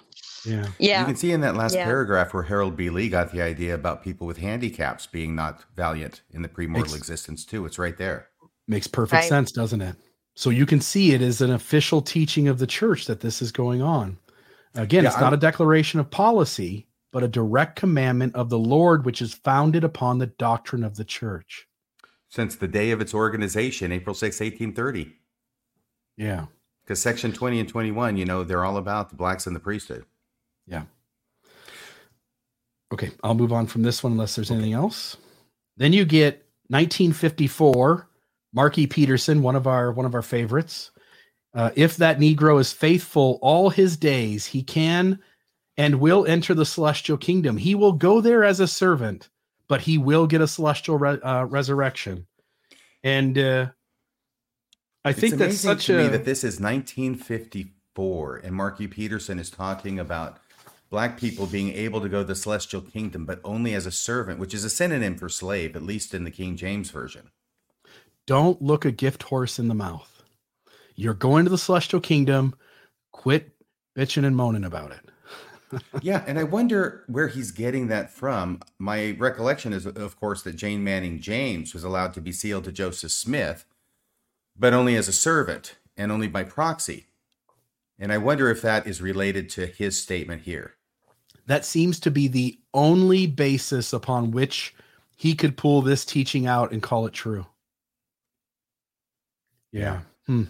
Yeah. 0.44 1.00
You 1.00 1.06
can 1.06 1.16
see 1.16 1.32
in 1.32 1.40
that 1.42 1.54
last 1.56 1.74
Yeah. 1.74 1.84
paragraph 1.84 2.34
where 2.34 2.42
Harold 2.42 2.76
B. 2.76 2.90
Lee 2.90 3.08
got 3.08 3.32
the 3.32 3.42
idea 3.42 3.74
about 3.74 4.02
people 4.02 4.26
with 4.26 4.38
handicaps 4.38 5.06
being 5.06 5.34
not 5.34 5.64
valiant 5.76 6.22
in 6.30 6.42
the 6.42 6.48
premortal 6.48 6.80
Ex- 6.84 6.94
existence 6.96 7.44
too. 7.44 7.64
It's 7.66 7.78
right 7.78 7.96
there. 7.96 8.28
Makes 8.68 8.86
perfect 8.86 9.22
Right. 9.22 9.28
sense, 9.28 9.52
doesn't 9.52 9.80
it? 9.80 9.96
So 10.34 10.50
you 10.50 10.66
can 10.66 10.80
see 10.80 11.12
it 11.12 11.20
is 11.22 11.40
an 11.40 11.50
official 11.52 12.00
teaching 12.02 12.48
of 12.48 12.58
the 12.58 12.66
church 12.66 13.06
that 13.06 13.20
this 13.20 13.42
is 13.42 13.52
going 13.52 13.82
on. 13.82 14.18
Again, 14.74 15.04
Yeah, 15.04 15.10
it's 15.10 15.16
not 15.18 15.24
I'm- 15.32 15.34
a 15.34 15.38
declaration 15.38 16.00
of 16.00 16.10
policy, 16.10 16.86
but 17.10 17.22
a 17.22 17.28
direct 17.28 17.76
commandment 17.76 18.34
of 18.34 18.48
the 18.48 18.58
Lord, 18.58 19.04
which 19.04 19.20
is 19.20 19.34
founded 19.34 19.84
upon 19.84 20.18
the 20.18 20.26
doctrine 20.28 20.82
of 20.82 20.96
the 20.96 21.04
church. 21.04 21.68
Since 22.30 22.56
the 22.56 22.68
day 22.68 22.90
of 22.92 23.00
its 23.02 23.12
organization, 23.12 23.92
April 23.92 24.14
6, 24.14 24.40
1830. 24.40 25.14
Yeah. 26.16 26.46
Because 26.82 27.00
section 27.02 27.32
20 27.32 27.60
and 27.60 27.68
21, 27.68 28.16
you 28.16 28.24
know, 28.24 28.42
they're 28.42 28.64
all 28.64 28.78
about 28.78 29.10
the 29.10 29.16
blacks 29.16 29.46
and 29.46 29.54
the 29.54 29.60
priesthood. 29.60 30.06
Yeah. 30.72 30.84
Okay, 32.92 33.10
I'll 33.22 33.34
move 33.34 33.52
on 33.52 33.66
from 33.66 33.82
this 33.82 34.02
one 34.02 34.12
unless 34.12 34.34
there's 34.34 34.50
anything 34.50 34.72
else. 34.72 35.16
Then 35.76 35.92
you 35.92 36.04
get 36.04 36.46
1954, 36.68 38.08
Marky 38.52 38.86
Peterson, 38.86 39.42
one 39.42 39.56
of 39.56 39.66
our 39.66 39.92
one 39.92 40.06
of 40.06 40.14
our 40.14 40.22
favorites. 40.22 40.90
Uh, 41.54 41.70
if 41.76 41.96
that 41.98 42.18
Negro 42.18 42.60
is 42.60 42.72
faithful 42.72 43.38
all 43.42 43.70
his 43.70 43.96
days, 43.96 44.46
he 44.46 44.62
can 44.62 45.18
and 45.76 46.00
will 46.00 46.26
enter 46.26 46.54
the 46.54 46.66
celestial 46.66 47.16
kingdom. 47.16 47.56
He 47.56 47.74
will 47.74 47.92
go 47.92 48.20
there 48.20 48.44
as 48.44 48.60
a 48.60 48.68
servant, 48.68 49.28
but 49.68 49.82
he 49.82 49.98
will 49.98 50.26
get 50.26 50.40
a 50.40 50.48
celestial 50.48 50.98
re- 50.98 51.20
uh, 51.20 51.44
resurrection. 51.44 52.26
And 53.02 53.38
uh, 53.38 53.66
I 55.04 55.10
It's 55.10 55.20
think 55.20 55.34
that's 55.36 55.58
such 55.58 55.86
to 55.86 55.98
a 55.98 56.02
me 56.04 56.08
that 56.08 56.24
this 56.24 56.44
is 56.44 56.60
1954 56.60 58.40
and 58.44 58.54
Marky 58.54 58.86
Peterson 58.86 59.38
is 59.38 59.50
talking 59.50 59.98
about 59.98 60.38
black 60.92 61.18
people 61.18 61.46
being 61.46 61.72
able 61.72 62.02
to 62.02 62.08
go 62.08 62.18
to 62.18 62.24
the 62.24 62.34
celestial 62.34 62.82
kingdom, 62.82 63.24
but 63.24 63.40
only 63.42 63.72
as 63.72 63.86
a 63.86 63.90
servant, 63.90 64.38
which 64.38 64.52
is 64.52 64.62
a 64.62 64.68
synonym 64.68 65.16
for 65.16 65.30
slave, 65.30 65.74
at 65.74 65.82
least 65.82 66.12
in 66.12 66.24
the 66.24 66.30
King 66.30 66.54
James 66.54 66.90
version. 66.90 67.30
don't 68.26 68.60
look 68.60 68.84
a 68.84 68.92
gift 68.92 69.24
horse 69.24 69.58
in 69.58 69.68
the 69.68 69.74
mouth. 69.74 70.22
You're 70.94 71.14
going 71.14 71.44
to 71.44 71.50
the 71.50 71.56
celestial 71.56 71.98
kingdom. 71.98 72.54
Quit 73.10 73.52
bitching 73.96 74.26
and 74.26 74.36
moaning 74.36 74.64
about 74.64 74.92
it. 74.92 75.82
yeah, 76.02 76.22
and 76.26 76.38
I 76.38 76.44
wonder 76.44 77.04
where 77.08 77.28
he's 77.28 77.52
getting 77.52 77.88
that 77.88 78.10
from. 78.10 78.60
My 78.78 79.16
recollection 79.18 79.72
is, 79.72 79.86
of 79.86 80.20
course, 80.20 80.42
that 80.42 80.56
Jane 80.56 80.84
Manning 80.84 81.20
James 81.20 81.72
was 81.72 81.84
allowed 81.84 82.12
to 82.14 82.20
be 82.20 82.32
sealed 82.32 82.64
to 82.64 82.72
Joseph 82.72 83.12
Smith, 83.12 83.64
but 84.58 84.74
only 84.74 84.94
as 84.96 85.08
a 85.08 85.12
servant 85.12 85.76
and 85.96 86.12
only 86.12 86.28
by 86.28 86.44
proxy. 86.44 87.06
And 87.98 88.12
I 88.12 88.18
wonder 88.18 88.50
if 88.50 88.60
that 88.60 88.86
is 88.86 89.00
related 89.00 89.48
to 89.50 89.64
his 89.66 89.98
statement 89.98 90.42
here. 90.42 90.74
That 91.46 91.64
seems 91.64 91.98
to 92.00 92.10
be 92.10 92.28
the 92.28 92.58
only 92.74 93.26
basis 93.26 93.92
upon 93.92 94.30
which 94.30 94.74
he 95.16 95.34
could 95.34 95.56
pull 95.56 95.82
this 95.82 96.04
teaching 96.04 96.46
out 96.46 96.72
and 96.72 96.82
call 96.82 97.06
it 97.06 97.12
true. 97.12 97.46
Yeah. 99.72 100.00
Hmm. 100.26 100.44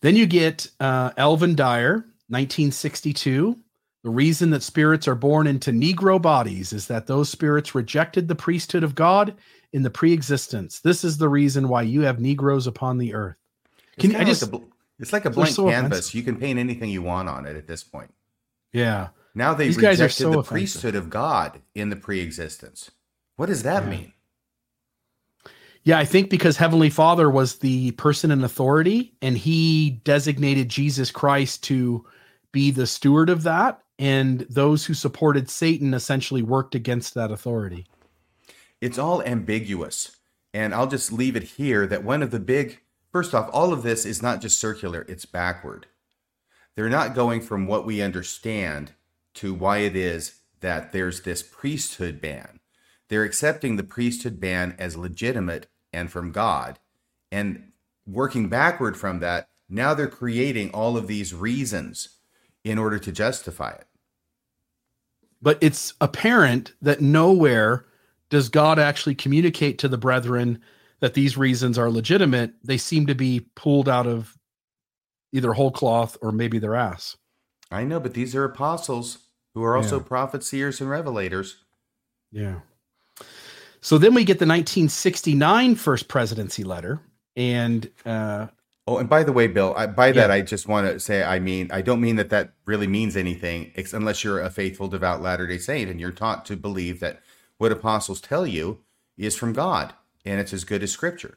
Then 0.00 0.16
you 0.16 0.26
get 0.26 0.68
uh, 0.80 1.10
Alvin 1.16 1.54
Dyer, 1.54 1.94
1962. 2.28 3.56
The 4.04 4.10
reason 4.10 4.50
that 4.50 4.62
spirits 4.62 5.08
are 5.08 5.14
born 5.14 5.46
into 5.46 5.70
Negro 5.72 6.20
bodies 6.22 6.72
is 6.72 6.86
that 6.86 7.06
those 7.06 7.28
spirits 7.28 7.74
rejected 7.74 8.28
the 8.28 8.34
priesthood 8.34 8.84
of 8.84 8.94
God 8.94 9.34
in 9.72 9.82
the 9.82 9.90
pre-existence. 9.90 10.80
This 10.80 11.02
is 11.04 11.18
the 11.18 11.28
reason 11.28 11.68
why 11.68 11.82
you 11.82 12.02
have 12.02 12.20
Negroes 12.20 12.66
upon 12.66 12.98
the 12.98 13.12
earth. 13.14 13.36
It's 13.96 14.02
Can 14.02 14.10
kinda 14.10 14.18
I 14.18 14.20
like 14.20 14.38
just? 14.38 14.52
a 14.52 14.60
it's 15.00 15.12
like 15.12 15.24
a 15.24 15.30
blank 15.30 15.50
so 15.54 15.68
canvas. 15.68 15.98
offensive. 15.98 16.14
You 16.14 16.22
can 16.22 16.36
paint 16.38 16.58
anything 16.58 16.90
you 16.90 17.02
want 17.02 17.28
on 17.28 17.44
it 17.46 17.56
at 17.56 17.66
this 17.66 17.82
point. 17.84 18.12
yeah. 18.72 19.08
Now 19.38 19.54
they've 19.54 19.68
These 19.68 19.76
rejected 19.76 20.10
so 20.10 20.30
the 20.32 20.38
offensive. 20.40 20.50
priesthood 20.50 20.94
of 20.96 21.10
God 21.10 21.62
in 21.76 21.90
the 21.90 21.96
pre-existence. 21.96 22.90
What 23.36 23.46
does 23.46 23.62
that 23.62 23.84
Yeah. 23.84 23.90
mean? 23.90 24.12
Yeah, 25.84 25.96
I 25.96 26.04
think 26.04 26.28
because 26.28 26.56
Heavenly 26.56 26.90
Father 26.90 27.30
was 27.30 27.60
the 27.60 27.92
person 27.92 28.32
in 28.32 28.42
authority 28.42 29.14
and 29.22 29.38
he 29.38 30.00
designated 30.02 30.68
Jesus 30.68 31.12
Christ 31.12 31.62
to 31.64 32.04
be 32.50 32.72
the 32.72 32.86
steward 32.86 33.30
of 33.30 33.44
that. 33.44 33.80
And 33.96 34.40
those 34.50 34.84
who 34.84 34.92
supported 34.92 35.48
Satan 35.48 35.94
essentially 35.94 36.42
worked 36.42 36.74
against 36.74 37.14
that 37.14 37.30
authority. 37.30 37.86
It's 38.80 38.98
all 38.98 39.22
ambiguous. 39.22 40.16
And 40.52 40.74
I'll 40.74 40.88
just 40.88 41.12
leave 41.12 41.36
it 41.36 41.44
here 41.44 41.86
that 41.86 42.02
one 42.02 42.24
of 42.24 42.32
the 42.32 42.40
big, 42.40 42.80
first 43.12 43.34
off, 43.34 43.48
all 43.52 43.72
of 43.72 43.84
this 43.84 44.04
is 44.04 44.20
not 44.20 44.40
just 44.40 44.58
circular, 44.58 45.06
it's 45.08 45.26
backward. 45.26 45.86
They're 46.74 46.88
not 46.88 47.14
going 47.14 47.40
from 47.40 47.68
what 47.68 47.86
we 47.86 48.02
understand 48.02 48.94
to 49.38 49.54
why 49.54 49.78
it 49.78 49.94
is 49.94 50.40
that 50.60 50.90
there's 50.92 51.22
this 51.22 51.42
priesthood 51.42 52.20
ban. 52.20 52.58
They're 53.08 53.22
accepting 53.22 53.76
the 53.76 53.84
priesthood 53.84 54.40
ban 54.40 54.74
as 54.78 54.96
legitimate 54.96 55.68
and 55.92 56.10
from 56.10 56.32
God. 56.32 56.80
And 57.30 57.70
working 58.04 58.48
backward 58.48 58.96
from 58.96 59.20
that, 59.20 59.48
now 59.68 59.94
they're 59.94 60.08
creating 60.08 60.70
all 60.70 60.96
of 60.96 61.06
these 61.06 61.32
reasons 61.32 62.16
in 62.64 62.78
order 62.78 62.98
to 62.98 63.12
justify 63.12 63.70
it. 63.70 63.86
But 65.40 65.58
it's 65.60 65.94
apparent 66.00 66.72
that 66.82 67.00
nowhere 67.00 67.86
does 68.30 68.48
God 68.48 68.80
actually 68.80 69.14
communicate 69.14 69.78
to 69.78 69.88
the 69.88 69.98
brethren 69.98 70.60
that 70.98 71.14
these 71.14 71.36
reasons 71.36 71.78
are 71.78 71.90
legitimate. 71.90 72.54
They 72.64 72.76
seem 72.76 73.06
to 73.06 73.14
be 73.14 73.46
pulled 73.54 73.88
out 73.88 74.08
of 74.08 74.36
either 75.32 75.52
whole 75.52 75.70
cloth 75.70 76.18
or 76.20 76.32
maybe 76.32 76.58
their 76.58 76.74
ass. 76.74 77.16
I 77.70 77.84
know, 77.84 78.00
but 78.00 78.14
these 78.14 78.34
are 78.34 78.44
apostles 78.44 79.18
who 79.54 79.62
are 79.64 79.76
also 79.76 79.98
Yeah. 79.98 80.06
prophets, 80.06 80.48
seers, 80.48 80.80
and 80.80 80.90
revelators. 80.90 81.54
Yeah. 82.30 82.60
So 83.80 83.96
then 83.98 84.14
we 84.14 84.24
get 84.24 84.38
the 84.38 84.46
1969 84.46 85.74
first 85.76 86.08
presidency 86.08 86.64
letter, 86.64 87.00
and 87.36 87.90
uh, 88.04 88.48
Oh, 88.86 88.96
and 88.96 89.08
by 89.08 89.22
the 89.22 89.32
way, 89.34 89.46
Bill, 89.48 89.74
I, 89.76 89.86
by 89.86 90.12
that 90.12 90.30
Yeah. 90.30 90.34
I 90.34 90.40
just 90.40 90.66
want 90.66 90.86
to 90.90 90.98
say, 90.98 91.22
I 91.22 91.38
mean, 91.38 91.68
I 91.70 91.82
don't 91.82 92.00
mean 92.00 92.16
that 92.16 92.30
that 92.30 92.54
really 92.64 92.86
means 92.86 93.16
anything, 93.18 93.70
unless 93.92 94.24
you're 94.24 94.40
a 94.40 94.48
faithful, 94.48 94.88
devout 94.88 95.20
Latter 95.20 95.46
Day 95.46 95.58
Saint 95.58 95.90
and 95.90 96.00
you're 96.00 96.10
taught 96.10 96.46
to 96.46 96.56
believe 96.56 96.98
that 97.00 97.20
what 97.58 97.70
apostles 97.70 98.18
tell 98.20 98.46
you 98.46 98.78
is 99.18 99.36
from 99.36 99.52
God 99.52 99.92
and 100.24 100.40
it's 100.40 100.54
as 100.54 100.64
good 100.64 100.82
as 100.82 100.90
Scripture. 100.90 101.36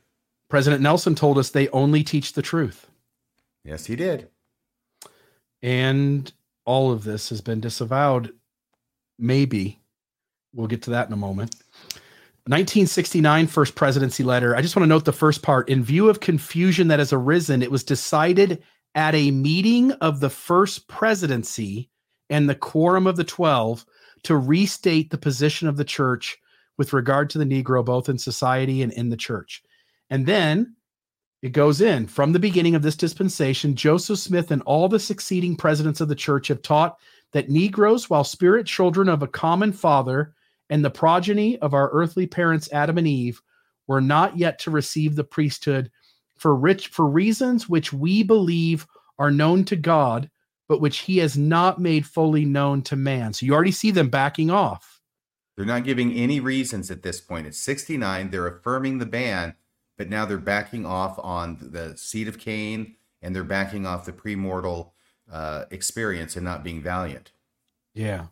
President 0.50 0.82
Nelson 0.82 1.14
told 1.14 1.38
us 1.38 1.50
they 1.50 1.68
only 1.70 2.04
teach 2.04 2.34
the 2.34 2.42
truth. 2.42 2.88
Yes, 3.66 3.86
he 3.88 3.98
did. 3.98 4.30
And 5.62 6.32
all 6.66 6.92
of 6.92 7.04
this 7.04 7.30
has 7.30 7.42
been 7.42 7.60
disavowed. 7.60 8.32
Maybe. 9.18 9.80
We'll 10.54 10.68
get 10.68 10.84
to 10.84 10.92
that 10.92 11.08
in 11.08 11.14
a 11.14 11.18
moment. 11.18 11.56
1969 12.46 13.48
first 13.48 13.76
presidency 13.76 14.24
letter. 14.24 14.56
I 14.56 14.62
just 14.62 14.76
want 14.76 14.84
to 14.84 14.90
note 14.90 15.06
the 15.06 15.14
first 15.14 15.44
part. 15.44 15.70
In 15.70 15.84
view 15.84 16.10
of 16.10 16.20
confusion 16.20 16.88
that 16.88 17.00
has 17.00 17.14
arisen, 17.14 17.62
it 17.62 17.72
was 17.72 17.84
decided 17.84 18.64
at 18.96 19.16
a 19.16 19.32
meeting 19.32 19.92
of 19.94 20.20
the 20.20 20.30
first 20.30 20.88
presidency 20.88 21.90
and 22.30 22.50
the 22.50 22.56
quorum 22.56 23.06
of 23.06 23.16
the 23.16 23.24
12 23.24 23.86
to 24.24 24.36
restate 24.36 25.12
the 25.12 25.18
position 25.18 25.68
of 25.68 25.78
the 25.78 25.86
church 25.86 26.38
with 26.78 26.94
regard 26.94 27.30
to 27.30 27.38
the 27.38 27.46
Negro, 27.46 27.86
both 27.86 28.10
in 28.10 28.18
society 28.18 28.82
and 28.82 28.92
in 28.94 29.10
the 29.10 29.18
church. 29.18 29.62
And 30.10 30.26
then 30.26 30.76
it 31.42 31.54
goes 31.54 31.82
in 31.82 32.08
from 32.08 32.34
the 32.34 32.40
beginning 32.40 32.76
of 32.76 32.82
this 32.82 32.96
dispensation, 32.96 33.76
Joseph 33.76 34.20
Smith 34.20 34.52
and 34.52 34.62
all 34.64 34.88
the 34.88 35.00
succeeding 35.00 35.56
presidents 35.56 36.02
of 36.02 36.08
the 36.08 36.16
church 36.16 36.48
have 36.50 36.62
taught 36.62 37.00
that 37.34 37.50
Negroes, 37.50 38.10
while 38.10 38.24
spirit 38.24 38.68
children 38.68 39.10
of 39.10 39.24
a 39.24 39.28
common 39.28 39.74
father 39.74 40.34
and 40.70 40.86
the 40.86 40.90
progeny 40.92 41.58
of 41.60 41.74
our 41.74 41.90
earthly 41.92 42.28
parents 42.28 42.72
Adam 42.72 42.98
and 42.98 43.08
Eve, 43.08 43.42
were 43.88 44.02
not 44.02 44.38
yet 44.38 44.60
to 44.60 44.72
receive 44.72 45.16
the 45.16 45.24
priesthood 45.24 45.92
for 46.38 46.56
rich 46.56 46.88
for 46.88 47.08
reasons 47.08 47.68
which 47.68 47.92
we 47.92 48.24
believe 48.24 48.86
are 49.18 49.32
known 49.32 49.64
to 49.66 49.76
God, 49.76 50.30
but 50.68 50.82
which 50.82 51.00
he 51.00 51.18
has 51.18 51.38
not 51.38 51.80
made 51.80 52.06
fully 52.06 52.46
known 52.46 52.82
to 52.84 52.96
man. 52.96 53.34
So 53.34 53.46
you 53.46 53.54
already 53.54 53.72
see 53.72 53.92
them 53.92 54.10
backing 54.10 54.50
off. 54.50 55.02
They're 55.56 55.66
not 55.66 55.84
giving 55.84 56.14
any 56.14 56.40
reasons 56.40 56.90
at 56.90 57.04
this 57.04 57.20
point. 57.20 57.48
It's 57.48 57.60
69. 57.60 58.30
They're 58.30 58.48
affirming 58.48 58.98
the 58.98 59.06
ban, 59.06 59.56
but 60.02 60.10
now 60.10 60.26
they're 60.26 60.40
backing 60.40 60.84
off 60.84 61.20
on 61.20 61.60
the 61.62 61.96
seed 61.96 62.28
of 62.28 62.40
Cain 62.40 62.96
and 63.22 63.36
they're 63.36 63.44
backing 63.44 63.86
off 63.86 64.04
the 64.04 64.12
premortal 64.12 64.94
uh, 65.32 65.66
experience 65.70 66.36
and 66.36 66.44
not 66.44 66.64
being 66.64 66.82
valiant. 66.82 67.32
Yeah. 67.94 68.26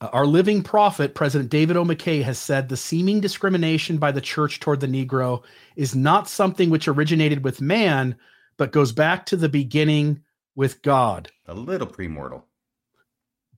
Uh, 0.00 0.10
our 0.12 0.24
living 0.24 0.62
prophet, 0.62 1.16
President 1.16 1.50
David 1.50 1.76
O. 1.76 1.84
McKay, 1.84 2.22
has 2.22 2.38
said 2.38 2.68
the 2.68 2.76
seeming 2.76 3.20
discrimination 3.20 3.98
by 3.98 4.12
the 4.12 4.20
church 4.20 4.60
toward 4.60 4.78
the 4.78 4.86
Negro 4.86 5.42
is 5.74 5.96
not 5.96 6.28
something 6.28 6.70
which 6.70 6.86
originated 6.86 7.42
with 7.42 7.60
man, 7.60 8.14
but 8.56 8.70
goes 8.70 8.92
back 8.92 9.26
to 9.26 9.36
the 9.36 9.48
beginning 9.48 10.22
with 10.54 10.82
God. 10.82 11.32
A 11.46 11.54
little 11.54 11.88
premortal. 11.88 12.44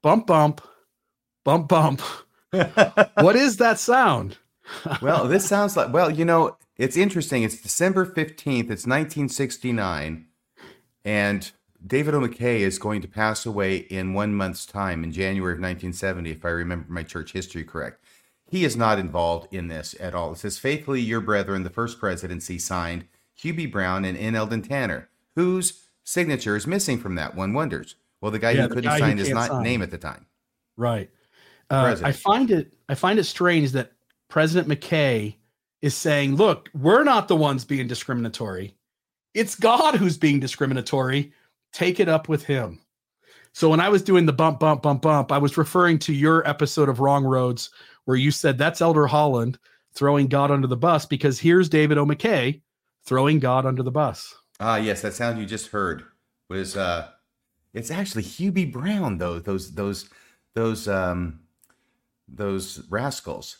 Bump, 0.01 0.29
bump, 0.29 0.63
bump, 1.45 1.69
bump. 1.69 2.01
what 2.51 3.37
is 3.37 3.59
that 3.59 3.79
sound? 3.79 4.39
well, 5.03 5.29
this 5.29 5.47
sounds 5.47 5.77
like, 5.77 5.93
well, 5.93 6.11
you 6.11 6.25
know, 6.25 6.57
it's 6.77 6.97
interesting. 6.97 7.43
It's 7.43 7.61
December 7.61 8.05
15th, 8.07 8.71
it's 8.71 8.87
1969, 8.87 10.27
and 11.05 11.53
David 11.87 12.15
O. 12.15 12.21
McKay 12.21 12.61
is 12.61 12.79
going 12.79 13.03
to 13.03 13.09
pass 13.09 13.45
away 13.47 13.77
in 13.77 14.15
one 14.15 14.35
month's 14.35 14.65
time 14.67 15.05
in 15.05 15.13
January 15.13 15.53
of 15.53 15.59
1970, 15.61 16.31
if 16.31 16.45
I 16.45 16.49
remember 16.49 16.87
my 16.89 17.03
church 17.03 17.33
history 17.33 17.65
correct. 17.65 18.03
He 18.47 18.65
is 18.65 18.77
not 18.77 18.99
involved 18.99 19.53
in 19.53 19.69
this 19.69 19.95
at 20.01 20.15
all. 20.15 20.33
It 20.33 20.39
says, 20.39 20.59
faithfully, 20.59 21.01
your 21.01 21.21
brethren, 21.21 21.63
the 21.63 21.71
first 21.71 21.99
presidency 21.99 22.59
signed 22.59 23.07
B. 23.43 23.67
Brown 23.67 24.05
and 24.05 24.17
N. 24.17 24.35
Eldon 24.35 24.63
Tanner, 24.63 25.09
whose 25.35 25.85
signature 26.05 26.57
is 26.57 26.67
missing 26.67 26.99
from 26.99 27.15
that. 27.17 27.35
One 27.35 27.53
wonders. 27.53 27.97
Well, 28.21 28.31
the 28.31 28.39
guy 28.39 28.53
Yeah, 28.53 28.63
who 28.63 28.69
the 28.69 28.75
couldn't 28.77 28.91
guy 28.91 28.99
sign 29.01 29.19
his 29.19 29.29
can't 29.29 29.49
sign. 29.49 29.63
name 29.63 29.83
at 29.83 29.91
the 29.91 29.99
time. 29.99 30.27
Right. 30.77 31.11
Uh, 31.71 31.97
I 32.03 32.13
find 32.13 32.51
it 32.51 32.73
I 32.89 32.95
find 32.95 33.19
it 33.19 33.25
strange 33.25 33.73
that 33.73 33.93
President 34.29 34.69
McKay 34.69 35.35
is 35.85 35.95
saying, 35.95 36.37
"Look, 36.37 36.71
we're 36.73 37.05
not 37.05 37.29
the 37.29 37.37
ones 37.37 37.67
being 37.67 37.87
discriminatory. 37.87 38.75
It's 39.35 39.55
God 39.55 39.97
who's 39.97 40.17
being 40.17 40.41
discriminatory. 40.41 41.35
Take 41.73 42.01
it 42.01 42.09
up 42.09 42.27
with 42.27 42.45
him." 42.45 42.81
So 43.53 43.69
when 43.69 43.81
I 43.81 43.91
was 43.91 44.03
doing 44.03 44.25
the 44.25 44.33
bump 44.33 44.61
bump 44.61 44.83
bump 44.83 45.03
bump, 45.03 45.31
I 45.31 45.37
was 45.37 45.59
referring 45.59 45.99
to 46.01 46.15
your 46.15 46.49
episode 46.49 46.89
of 46.89 47.01
Wrong 47.01 47.23
Roads 47.23 47.69
where 48.07 48.17
you 48.17 48.31
said 48.31 48.57
that's 48.57 48.81
Elder 48.81 49.07
Holland 49.07 49.59
throwing 49.93 50.27
God 50.27 50.51
under 50.51 50.67
the 50.67 50.77
bus 50.77 51.05
because 51.05 51.39
here's 51.39 51.69
David 51.69 51.99
O. 51.99 52.07
McKay 52.07 52.63
throwing 53.05 53.39
God 53.39 53.67
under 53.67 53.83
the 53.83 53.91
bus. 53.91 54.35
Ah, 54.61 54.77
yes, 54.77 55.03
that 55.03 55.13
sound 55.13 55.39
you 55.39 55.45
just 55.45 55.69
heard 55.69 56.03
was 56.49 56.79
uh 56.79 57.09
it's 57.75 57.91
actually 57.91 58.25
B. 58.51 58.65
Brown 58.65 59.19
though, 59.19 59.39
those 59.39 59.75
those 59.75 60.09
those 60.55 60.89
um 60.89 61.41
those 62.27 62.83
rascals. 62.89 63.59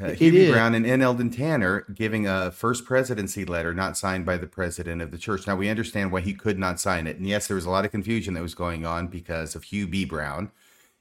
Uh, 0.00 0.06
It 0.06 0.18
Hugh 0.18 0.32
B. 0.32 0.38
is. 0.38 0.52
Brown 0.52 0.74
and 0.74 0.86
N. 0.86 1.02
Eldon 1.02 1.30
Tanner 1.30 1.84
giving 1.94 2.26
a 2.26 2.50
first 2.50 2.84
presidency 2.84 3.44
letter 3.44 3.74
not 3.74 3.96
signed 3.98 4.24
by 4.24 4.36
the 4.36 4.46
president 4.46 5.02
of 5.02 5.10
the 5.10 5.18
church. 5.18 5.46
Now 5.46 5.56
we 5.56 5.68
understand 5.68 6.10
why 6.10 6.20
he 6.20 6.32
could 6.34 6.58
not 6.58 6.80
sign 6.80 7.06
it. 7.06 7.16
And 7.18 7.26
yes, 7.26 7.46
there 7.46 7.54
was 7.54 7.66
a 7.66 7.70
lot 7.70 7.84
of 7.84 7.90
confusion 7.90 8.34
that 8.34 8.42
was 8.42 8.54
going 8.54 8.86
on 8.86 9.08
because 9.08 9.54
of 9.54 9.64
Hugh 9.64 9.86
B. 9.86 10.04
Brown 10.04 10.50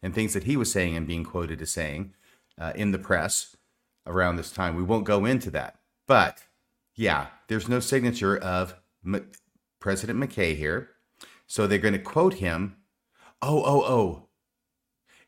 and 0.01 0.13
things 0.13 0.33
that 0.33 0.43
he 0.43 0.57
was 0.57 0.71
saying 0.71 0.95
and 0.97 1.07
being 1.07 1.23
quoted 1.23 1.61
as 1.61 1.71
saying 1.71 2.13
uh, 2.57 2.73
in 2.75 2.91
the 2.91 2.99
press 2.99 3.55
around 4.05 4.35
this 4.35 4.51
time. 4.51 4.75
We 4.75 4.83
won't 4.83 5.05
go 5.05 5.25
into 5.25 5.51
that. 5.51 5.79
But 6.07 6.39
yeah, 6.95 7.27
there's 7.47 7.69
no 7.69 7.79
signature 7.79 8.37
of 8.37 8.75
M- 9.05 9.29
President 9.79 10.19
McKay 10.19 10.55
here. 10.55 10.89
So 11.47 11.67
they're 11.67 11.77
going 11.79 11.93
to 11.93 11.99
quote 11.99 12.35
him. 12.35 12.75
Oh, 13.41 13.63
oh, 13.63 13.81
oh. 13.83 14.25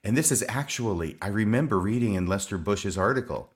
And 0.04 0.18
this 0.18 0.32
is 0.32 0.44
actually, 0.50 1.16
I 1.22 1.28
remember 1.28 1.80
reading 1.80 2.16
in 2.16 2.26
Lester 2.28 2.58
Bush's 2.58 2.98
article, 2.98 3.51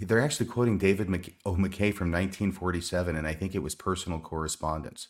they're 0.00 0.20
actually 0.20 0.46
quoting 0.46 0.78
David 0.78 1.08
Mc- 1.08 1.36
O. 1.44 1.54
McKay 1.54 1.92
from 1.94 2.10
1947, 2.10 3.16
and 3.16 3.26
I 3.26 3.34
think 3.34 3.54
it 3.54 3.58
was 3.62 3.74
personal 3.74 4.18
correspondence. 4.20 5.08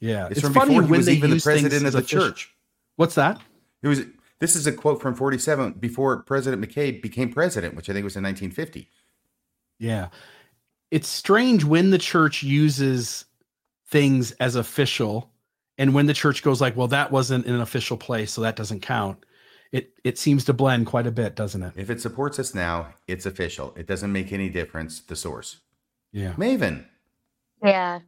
Yeah, 0.00 0.28
It's, 0.30 0.40
from 0.40 0.52
before 0.52 0.82
he 0.82 0.90
was 0.90 1.08
even 1.08 1.30
the 1.30 1.40
president 1.40 1.86
of 1.86 1.92
the 1.92 1.98
official- 2.00 2.20
church. 2.28 2.54
What's 2.96 3.14
that? 3.14 3.40
It 3.82 3.88
was. 3.88 4.02
This 4.40 4.56
is 4.56 4.66
a 4.66 4.72
quote 4.72 5.00
from 5.00 5.14
47 5.14 5.74
before 5.74 6.22
President 6.24 6.62
McKay 6.62 7.00
became 7.00 7.32
president, 7.32 7.74
which 7.76 7.88
I 7.88 7.92
think 7.92 8.04
was 8.04 8.16
in 8.16 8.22
1950. 8.24 8.90
Yeah. 9.78 10.08
It's 10.90 11.08
strange 11.08 11.64
when 11.64 11.90
the 11.90 11.98
church 11.98 12.42
uses 12.42 13.24
things 13.88 14.32
as 14.32 14.56
official 14.56 15.30
and 15.78 15.94
when 15.94 16.06
the 16.06 16.14
church 16.14 16.42
goes 16.42 16.60
like, 16.60 16.76
well, 16.76 16.88
that 16.88 17.10
wasn't 17.10 17.46
in 17.46 17.54
an 17.54 17.60
official 17.60 17.96
place, 17.96 18.32
so 18.32 18.42
that 18.42 18.56
doesn't 18.56 18.80
count. 18.80 19.24
It 19.74 19.92
it 20.04 20.18
seems 20.18 20.44
to 20.44 20.52
blend 20.52 20.86
quite 20.86 21.08
a 21.08 21.10
bit, 21.10 21.34
doesn't 21.34 21.60
it? 21.60 21.72
If 21.74 21.90
it 21.90 22.00
supports 22.00 22.38
us 22.38 22.54
now, 22.54 22.94
it's 23.08 23.26
official. 23.26 23.74
It 23.76 23.88
doesn't 23.88 24.12
make 24.12 24.32
any 24.32 24.48
difference. 24.48 25.00
The 25.00 25.16
source. 25.16 25.62
Yeah. 26.12 26.34
Maven. 26.34 26.84
Yeah. 27.60 27.98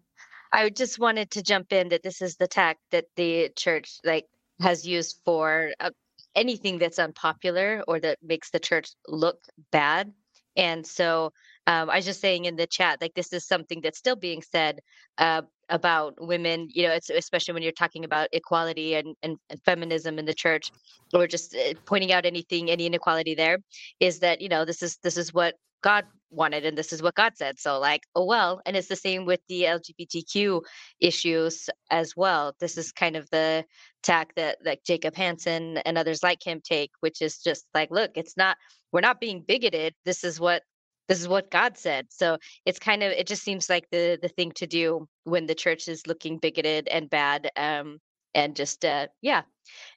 I 0.53 0.71
just 0.71 1.01
wanted 1.01 1.33
to 1.33 1.43
jump 1.43 1.73
in 1.73 1.89
that 1.89 2.05
this 2.05 2.23
is 2.23 2.37
the 2.37 2.47
tack 2.47 2.79
that 2.93 3.07
the 3.17 3.51
church 3.57 3.99
like 4.05 4.27
has 4.61 4.87
used 4.87 5.21
for 5.25 5.73
uh, 5.81 5.91
anything 6.37 6.79
that's 6.79 7.01
unpopular 7.01 7.83
or 7.89 7.99
that 7.99 8.19
makes 8.23 8.51
the 8.51 8.61
church 8.61 8.91
look 9.09 9.41
bad. 9.73 10.13
And 10.57 10.87
so 10.87 11.33
um, 11.67 11.91
I 11.91 11.97
was 11.97 12.05
just 12.05 12.21
saying 12.21 12.45
in 12.45 12.57
the 12.57 12.67
chat, 12.67 13.01
like 13.01 13.15
this 13.15 13.33
is 13.33 13.47
something 13.47 13.81
that's 13.81 13.99
still 13.99 14.17
being 14.17 14.43
said 14.43 14.81
uh, 15.19 15.43
about 15.69 16.15
women, 16.19 16.69
you 16.71 16.87
know, 16.87 16.99
especially 17.15 17.55
when 17.55 17.63
you're 17.63 17.73
talking 17.73 18.05
about 18.05 18.29
equality 18.33 18.95
and, 18.95 19.17
and, 19.23 19.37
and 19.51 19.61
feminism 19.65 20.19
in 20.19 20.27
the 20.27 20.35
church, 20.35 20.71
or 21.13 21.27
just 21.27 21.57
uh, 21.57 21.75
pointing 21.85 22.13
out 22.13 22.25
anything, 22.25 22.71
any 22.71 22.87
inequality 22.87 23.35
there, 23.35 23.59
is 24.01 24.21
that 24.21 24.41
you 24.41 24.49
know 24.49 24.65
this 24.65 24.83
is 24.83 24.99
this 25.03 25.17
is 25.17 25.35
what 25.35 25.55
God 25.83 26.05
wanted 26.31 26.65
and 26.65 26.77
this 26.79 26.93
is 26.93 27.03
what 27.03 27.15
God 27.15 27.33
said. 27.37 27.59
So 27.59 27.81
like, 27.81 28.03
oh 28.15 28.25
well, 28.25 28.61
and 28.65 28.77
it's 28.77 28.89
the 28.89 28.97
same 28.97 29.25
with 29.25 29.41
the 29.49 29.63
LGBTQ 29.63 30.63
issues 31.01 31.69
as 31.91 32.15
well. 32.17 32.55
This 32.61 32.79
is 32.79 32.93
kind 32.93 33.17
of 33.17 33.29
the 33.31 33.65
tack 34.05 34.35
that 34.37 34.59
like 34.65 34.83
Jacob 34.85 35.17
Hansen 35.17 35.79
and 35.79 35.99
others 35.99 36.23
like 36.23 36.45
him 36.45 36.61
take, 36.63 36.91
which 37.01 37.23
is 37.23 37.39
just 37.39 37.67
like, 37.75 37.91
look, 37.91 38.13
it's 38.15 38.37
not 38.37 38.57
we're 38.93 39.01
not 39.01 39.21
being 39.21 39.43
bigoted. 39.47 39.95
This 40.05 40.23
is 40.23 40.39
what 40.39 40.63
this 41.09 41.21
is 41.21 41.29
what 41.29 41.51
God 41.51 41.77
said. 41.79 42.07
So 42.11 42.39
it's 42.65 42.79
kind 42.79 43.03
of 43.03 43.13
it 43.13 43.27
just 43.27 43.43
seems 43.43 43.69
like 43.71 43.89
the 43.91 44.19
the 44.21 44.29
thing 44.29 44.53
to 44.57 44.67
do 44.67 45.09
when 45.25 45.47
the 45.47 45.55
church 45.55 45.89
is 45.89 46.07
looking 46.07 46.39
bigoted 46.39 46.89
and 46.89 47.11
bad. 47.11 47.51
Um 47.57 47.99
and 48.35 48.57
just 48.57 48.85
uh 48.85 49.07
yeah, 49.23 49.43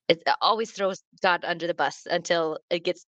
it 0.08 0.24
always 0.42 0.72
throws 0.72 1.02
God 1.22 1.46
under 1.46 1.68
the 1.68 1.74
bus 1.74 2.08
until 2.10 2.60
it 2.70 2.84
gets 2.84 3.06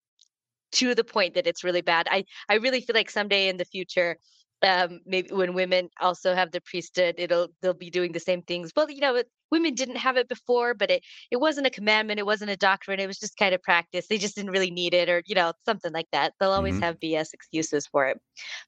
to 0.72 0.94
the 0.94 1.04
point 1.04 1.34
that 1.34 1.46
it's 1.46 1.64
really 1.64 1.82
bad. 1.82 2.08
I 2.10 2.24
I 2.48 2.56
really 2.56 2.80
feel 2.80 2.94
like 2.94 3.10
someday 3.10 3.48
in 3.48 3.56
the 3.56 3.64
future, 3.64 4.18
um 4.62 5.00
maybe 5.06 5.30
when 5.32 5.54
women 5.54 5.88
also 6.00 6.34
have 6.34 6.50
the 6.50 6.60
priesthood 6.60 7.14
it'll 7.18 7.48
they'll 7.62 7.74
be 7.74 7.90
doing 7.90 8.12
the 8.12 8.20
same 8.20 8.42
things 8.42 8.72
well 8.76 8.90
you 8.90 9.00
know 9.00 9.22
women 9.50 9.74
didn't 9.74 9.96
have 9.96 10.16
it 10.16 10.28
before 10.28 10.74
but 10.74 10.90
it 10.90 11.02
it 11.30 11.36
wasn't 11.38 11.66
a 11.66 11.70
commandment 11.70 12.18
it 12.18 12.26
wasn't 12.26 12.50
a 12.50 12.56
doctrine 12.56 13.00
it 13.00 13.06
was 13.06 13.18
just 13.18 13.36
kind 13.36 13.54
of 13.54 13.62
practice 13.62 14.06
they 14.08 14.18
just 14.18 14.34
didn't 14.36 14.50
really 14.50 14.70
need 14.70 14.94
it 14.94 15.08
or 15.08 15.22
you 15.26 15.34
know 15.34 15.52
something 15.64 15.92
like 15.92 16.08
that 16.12 16.32
they'll 16.40 16.50
always 16.50 16.76
Mhm. 16.76 16.82
have 16.82 17.00
bs 17.00 17.32
excuses 17.32 17.86
for 17.86 18.06
it 18.06 18.20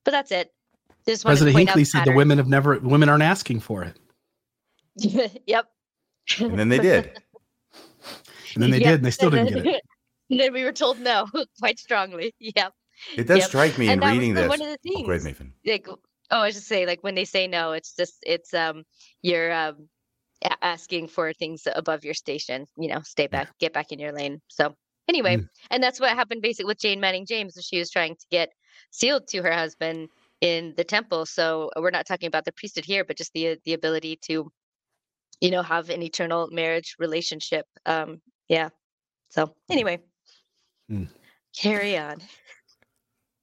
but 0.05 0.11
that's 0.13 0.31
it 0.33 0.51
just 1.07 1.25
President 1.25 1.57
Hinckley 1.57 1.85
said 1.85 2.05
the 2.05 2.13
women 2.13 2.39
have 2.39 2.49
never 2.49 2.79
women 2.79 3.09
aren't 3.09 3.23
asking 3.23 3.61
for 3.61 3.83
it. 3.83 3.97
yep 5.47 5.67
And 6.39 6.59
then 6.59 6.69
they 6.69 6.79
did. 6.79 7.13
And 8.55 8.63
then 8.63 8.71
they 8.71 8.79
Yep. 8.79 8.87
did 8.89 8.95
and 8.97 9.05
they 9.05 9.11
still 9.11 9.31
didn't 9.31 9.49
get 9.49 9.67
it. 9.67 9.83
and 10.31 10.41
then 10.41 10.53
we 10.53 10.65
were 10.65 10.73
told 10.73 11.01
no 11.01 11.27
quite 11.59 11.79
strongly 11.79 12.35
yep 12.39 12.73
It 13.17 13.27
does 13.27 13.39
Yep. 13.39 13.49
strike 13.49 13.79
me 13.79 13.87
in 13.87 13.93
and 13.95 14.03
that 14.03 14.13
reading 14.13 14.35
the- 14.35 14.43
this. 14.43 14.49
one 14.51 14.61
of 14.63 14.69
the 14.69 14.79
Oh, 14.87 14.93
things 14.95 15.07
go 15.07 15.13
ahead, 15.13 15.25
Nathan. 15.25 15.53
like 15.65 15.87
oh 15.89 15.97
i 16.31 16.47
was 16.47 16.55
just 16.55 16.67
say 16.69 16.87
like 16.87 17.03
when 17.03 17.15
they 17.15 17.25
say 17.25 17.47
no 17.47 17.73
it's 17.73 17.95
just 17.97 18.19
it's 18.27 18.53
um 18.55 18.85
you're 19.23 19.53
um 19.53 19.89
asking 20.63 21.09
for 21.09 21.33
things 21.33 21.67
above 21.75 22.05
your 22.05 22.15
station 22.15 22.67
you 22.77 22.89
know 22.89 23.01
stay 23.03 23.27
back 23.27 23.49
get 23.59 23.73
back 23.73 23.93
in 23.93 23.99
your 23.99 24.13
lane 24.13 24.41
so 24.49 24.75
anyway 25.09 25.37
Mm. 25.37 25.49
and 25.71 25.83
that's 25.83 26.01
what 26.01 26.11
happened 26.11 26.43
basically 26.43 26.67
with 26.67 26.79
jane 26.79 27.01
manning 27.01 27.27
james 27.27 27.59
she 27.61 27.79
was 27.79 27.91
trying 27.91 28.15
to 28.17 28.27
get 28.31 28.51
sealed 28.91 29.27
to 29.29 29.43
her 29.43 29.53
husband 29.53 30.09
in 30.41 30.75
the 30.77 30.85
temple 30.85 31.27
so 31.27 31.71
we're 31.77 31.91
not 31.91 32.07
talking 32.07 32.27
about 32.27 32.45
the 32.45 32.53
priesthood 32.53 32.85
here 32.85 33.05
but 33.05 33.17
just 33.17 33.33
the 33.35 33.59
the 33.65 33.75
ability 33.75 34.17
to 34.23 34.51
you 35.41 35.51
know 35.51 35.63
have 35.63 35.91
an 35.91 36.03
eternal 36.03 36.49
marriage 36.51 36.97
relationship 36.99 37.67
um 37.87 38.21
yeah 38.49 38.69
so 39.29 39.55
anyway 39.71 39.99
Mm. 40.91 41.09
carry 41.57 41.97
on 41.97 42.21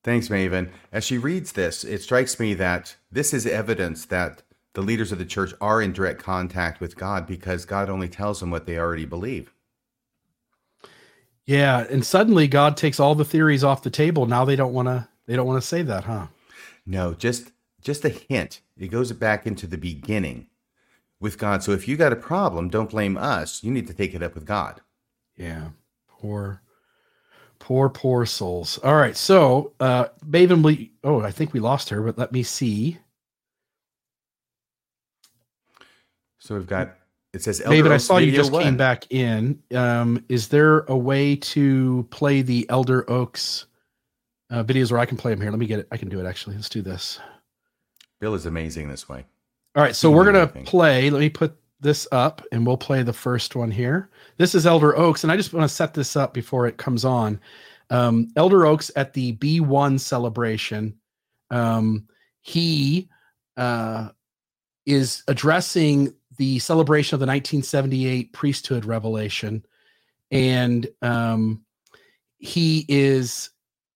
Thanks, 0.03 0.29
Maven. 0.29 0.69
As 0.91 1.03
she 1.03 1.17
reads 1.17 1.51
this, 1.51 1.83
it 1.83 2.01
strikes 2.01 2.39
me 2.39 2.53
that 2.53 2.95
this 3.11 3.33
is 3.33 3.45
evidence 3.45 4.05
that 4.05 4.41
the 4.77 4.83
leaders 4.83 5.11
of 5.11 5.17
the 5.17 5.25
church 5.25 5.55
are 5.59 5.81
in 5.81 5.91
direct 5.91 6.21
contact 6.21 6.79
with 6.79 6.95
God 6.95 7.25
because 7.25 7.65
God 7.65 7.89
only 7.89 8.07
tells 8.07 8.39
them 8.39 8.51
what 8.51 8.67
they 8.67 8.77
already 8.77 9.05
believe. 9.05 9.51
Yeah, 11.47 11.87
and 11.89 12.05
suddenly 12.05 12.47
God 12.47 12.77
takes 12.77 12.99
all 12.99 13.15
the 13.15 13.25
theories 13.25 13.63
off 13.63 13.81
the 13.81 13.89
table. 13.89 14.27
Now 14.27 14.45
they 14.45 14.55
don't 14.55 14.75
want 14.75 14.87
to 14.87 15.07
they 15.25 15.35
don't 15.35 15.47
want 15.47 15.59
to 15.59 15.67
say 15.67 15.81
that, 15.81 16.03
huh? 16.03 16.27
No, 16.85 17.15
just 17.15 17.53
just 17.81 18.05
a 18.05 18.09
hint. 18.09 18.61
It 18.77 18.89
goes 18.89 19.11
back 19.13 19.47
into 19.47 19.65
the 19.65 19.79
beginning 19.79 20.45
with 21.19 21.39
God. 21.39 21.63
So 21.63 21.71
if 21.71 21.87
you 21.87 21.97
got 21.97 22.13
a 22.13 22.15
problem, 22.15 22.69
don't 22.69 22.91
blame 22.91 23.17
us. 23.17 23.63
You 23.63 23.71
need 23.71 23.87
to 23.87 23.95
take 23.95 24.13
it 24.13 24.21
up 24.21 24.35
with 24.35 24.45
God. 24.45 24.81
Yeah. 25.37 25.69
Poor 26.07 26.61
poor 27.57 27.89
poor 27.89 28.27
souls. 28.27 28.77
All 28.83 28.95
right. 28.95 29.17
So, 29.17 29.73
uh 29.79 30.09
Maven 30.23 30.61
we 30.61 30.91
oh, 31.03 31.21
I 31.21 31.31
think 31.31 31.51
we 31.51 31.59
lost 31.59 31.89
her, 31.89 32.03
but 32.03 32.19
let 32.19 32.31
me 32.31 32.43
see. 32.43 32.99
So 36.39 36.55
we've 36.55 36.67
got 36.67 36.95
it 37.33 37.43
says 37.43 37.61
Elder 37.61 37.75
David, 37.75 37.91
I 37.91 37.95
Oaks 37.95 38.03
saw 38.05 38.17
you 38.17 38.31
just 38.31 38.51
came 38.51 38.77
back 38.77 39.11
in. 39.11 39.61
Um, 39.75 40.23
is 40.29 40.47
there 40.47 40.79
a 40.87 40.97
way 40.97 41.35
to 41.35 42.07
play 42.09 42.41
the 42.41 42.65
Elder 42.69 43.09
Oaks 43.09 43.65
uh, 44.49 44.63
videos 44.63 44.91
where 44.91 44.99
I 44.99 45.05
can 45.05 45.17
play 45.17 45.31
them 45.31 45.41
here? 45.41 45.51
Let 45.51 45.59
me 45.59 45.67
get 45.67 45.79
it. 45.79 45.87
I 45.91 45.97
can 45.97 46.09
do 46.09 46.19
it 46.19 46.25
actually. 46.25 46.55
Let's 46.55 46.69
do 46.69 46.81
this. 46.81 47.19
Bill 48.19 48.33
is 48.33 48.45
amazing 48.45 48.89
this 48.89 49.07
way. 49.07 49.25
All 49.75 49.83
right, 49.83 49.95
so 49.95 50.09
we're 50.09 50.25
gonna 50.25 50.47
play. 50.47 51.09
Let 51.09 51.19
me 51.19 51.29
put 51.29 51.55
this 51.79 52.07
up, 52.11 52.41
and 52.51 52.65
we'll 52.65 52.77
play 52.77 53.03
the 53.03 53.13
first 53.13 53.55
one 53.55 53.69
here. 53.69 54.09
This 54.37 54.55
is 54.55 54.65
Elder 54.65 54.97
Oaks, 54.97 55.23
and 55.23 55.31
I 55.31 55.37
just 55.37 55.53
want 55.53 55.69
to 55.69 55.75
set 55.75 55.93
this 55.93 56.15
up 56.15 56.33
before 56.33 56.65
it 56.65 56.77
comes 56.77 57.05
on. 57.05 57.39
Um, 57.91 58.29
Elder 58.35 58.65
Oaks 58.65 58.89
at 58.95 59.13
the 59.13 59.33
Be 59.33 59.59
One 59.59 59.99
celebration, 59.99 60.97
um, 61.51 62.07
he 62.41 63.09
uh, 63.55 64.09
is 64.87 65.23
addressing 65.27 66.13
the 66.37 66.59
celebration 66.59 67.15
of 67.15 67.19
the 67.19 67.25
1978 67.25 68.33
priesthood 68.33 68.85
revelation, 68.85 69.65
and 70.31 70.87
um, 71.01 71.63
he 72.37 72.85
is 72.87 73.49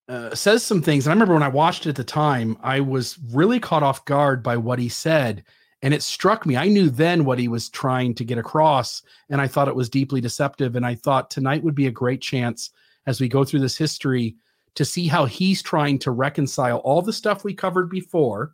uh, 0.08 0.36
says 0.36 0.64
some 0.64 0.82
things. 0.82 1.06
And 1.06 1.12
I 1.12 1.14
remember 1.14 1.34
when 1.34 1.44
I 1.44 1.48
watched 1.48 1.86
it 1.86 1.90
at 1.90 1.96
the 1.96 2.04
time, 2.04 2.58
I 2.62 2.82
was 2.82 3.18
really 3.32 3.60
caught 3.62 3.84
off 3.84 4.04
guard 4.04 4.44
by 4.44 4.58
what 4.58 4.78
he 4.78 4.90
said. 4.90 5.46
And 5.84 5.94
it 5.94 6.04
struck 6.04 6.46
me. 6.46 6.58
I 6.58 6.68
knew 6.68 6.90
then 6.90 7.24
what 7.24 7.40
he 7.40 7.48
was 7.48 7.70
trying 7.70 8.14
to 8.16 8.26
get 8.26 8.38
across, 8.38 9.02
and 9.30 9.42
I 9.42 9.48
thought 9.48 9.68
it 9.68 9.76
was 9.76 9.90
deeply 9.90 10.22
deceptive. 10.22 10.76
And 10.76 10.86
I 10.86 10.96
thought 10.96 11.32
tonight 11.32 11.64
would 11.64 11.76
be 11.76 11.88
a 11.88 11.92
great 11.92 12.22
chance 12.22 12.72
as 13.08 13.20
we 13.20 13.28
go 13.28 13.44
through 13.44 13.62
this 13.62 13.78
history 13.78 14.36
to 14.76 14.86
see 14.86 15.08
how 15.08 15.26
he's 15.26 15.62
trying 15.62 15.98
to 16.00 16.12
reconcile 16.12 16.78
all 16.80 17.02
the 17.02 17.14
stuff 17.14 17.44
we 17.44 17.54
covered 17.54 17.90
before 17.90 18.54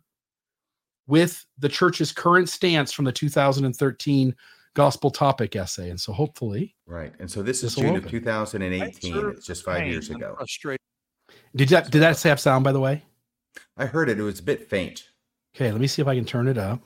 with 1.08 1.44
the 1.58 1.68
church's 1.68 2.12
current 2.12 2.48
stance 2.48 2.92
from 2.92 3.04
the 3.04 3.12
2013 3.12 4.36
gospel 4.74 5.10
topic 5.10 5.56
essay. 5.56 5.90
And 5.90 6.00
so 6.00 6.12
hopefully, 6.12 6.76
Right. 6.86 7.12
And 7.18 7.28
so 7.28 7.42
this 7.42 7.64
is 7.64 7.74
This'll 7.74 7.82
June 7.82 7.96
of 7.96 8.02
open. 8.04 8.10
2018. 8.10 9.30
It's 9.30 9.46
just 9.46 9.64
five 9.64 9.86
years 9.88 10.10
ago. 10.10 10.34
Frustrated. 10.36 10.78
did 11.56 11.68
that 11.70 11.90
did 11.90 12.00
that 12.02 12.22
have 12.22 12.38
sound 12.38 12.62
by 12.62 12.72
the 12.72 12.80
way? 12.80 13.02
I 13.76 13.86
heard 13.86 14.08
it. 14.08 14.20
It 14.20 14.22
was 14.22 14.38
a 14.38 14.42
bit 14.42 14.68
faint. 14.68 15.08
Okay, 15.56 15.72
let 15.72 15.80
me 15.80 15.86
see 15.88 16.00
if 16.00 16.06
I 16.06 16.14
can 16.14 16.24
turn 16.24 16.46
it 16.46 16.58
up. 16.58 16.80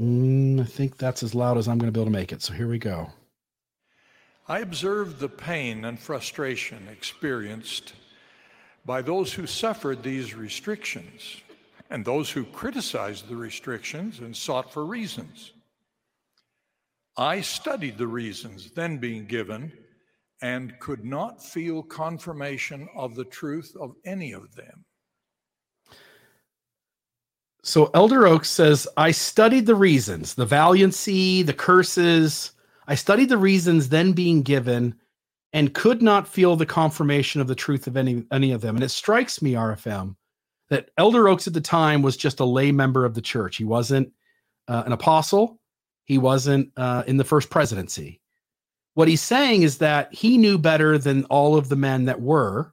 Mm, 0.00 0.60
I 0.60 0.64
think 0.64 0.96
that's 0.96 1.22
as 1.22 1.34
loud 1.34 1.58
as 1.58 1.68
I'm 1.68 1.78
going 1.78 1.92
to 1.92 1.96
be 1.96 2.00
able 2.00 2.10
to 2.10 2.18
make 2.18 2.32
it. 2.32 2.42
So 2.42 2.54
here 2.54 2.68
we 2.68 2.78
go. 2.78 3.10
I 4.48 4.60
observed 4.60 5.20
the 5.20 5.28
pain 5.28 5.84
and 5.84 6.00
frustration 6.00 6.88
experienced 6.90 7.92
by 8.84 9.02
those 9.02 9.32
who 9.32 9.46
suffered 9.46 10.02
these 10.02 10.34
restrictions 10.34 11.36
and 11.90 12.04
those 12.04 12.30
who 12.30 12.44
criticized 12.44 13.28
the 13.28 13.36
restrictions 13.36 14.20
and 14.20 14.36
sought 14.36 14.72
for 14.72 14.86
reasons. 14.86 15.52
I 17.16 17.40
studied 17.40 17.98
the 17.98 18.06
reasons 18.06 18.70
then 18.70 18.98
being 18.98 19.26
given 19.26 19.72
and 20.42 20.78
could 20.78 21.04
not 21.04 21.44
feel 21.44 21.82
confirmation 21.82 22.88
of 22.96 23.14
the 23.14 23.24
truth 23.24 23.74
of 23.78 23.94
any 24.04 24.32
of 24.32 24.54
them. 24.54 24.84
So 27.62 27.90
Elder 27.92 28.26
Oaks 28.26 28.48
says, 28.48 28.88
I 28.96 29.10
studied 29.10 29.66
the 29.66 29.74
reasons, 29.74 30.34
the 30.34 30.46
valiancy, 30.46 31.42
the 31.42 31.52
curses. 31.52 32.52
I 32.86 32.94
studied 32.94 33.28
the 33.28 33.36
reasons 33.36 33.90
then 33.90 34.12
being 34.12 34.42
given 34.42 34.94
and 35.52 35.74
could 35.74 36.02
not 36.02 36.28
feel 36.28 36.56
the 36.56 36.66
confirmation 36.66 37.40
of 37.40 37.48
the 37.48 37.54
truth 37.54 37.86
of 37.86 37.96
any 37.96 38.24
any 38.32 38.52
of 38.52 38.60
them. 38.60 38.76
And 38.76 38.84
it 38.84 38.90
strikes 38.90 39.42
me, 39.42 39.52
RFM, 39.52 40.16
that 40.68 40.90
Elder 40.96 41.28
Oaks 41.28 41.46
at 41.46 41.54
the 41.54 41.60
time 41.60 42.02
was 42.02 42.16
just 42.16 42.40
a 42.40 42.44
lay 42.44 42.72
member 42.72 43.04
of 43.04 43.14
the 43.14 43.22
church. 43.22 43.56
He 43.56 43.64
wasn't 43.64 44.12
uh, 44.68 44.84
an 44.86 44.92
apostle. 44.92 45.60
He 46.04 46.18
wasn't 46.18 46.70
uh, 46.76 47.04
in 47.06 47.16
the 47.16 47.24
first 47.24 47.50
presidency. 47.50 48.20
What 48.94 49.08
he's 49.08 49.22
saying 49.22 49.62
is 49.62 49.78
that 49.78 50.12
he 50.12 50.36
knew 50.36 50.58
better 50.58 50.98
than 50.98 51.24
all 51.26 51.56
of 51.56 51.68
the 51.68 51.76
men 51.76 52.04
that 52.06 52.20
were, 52.20 52.72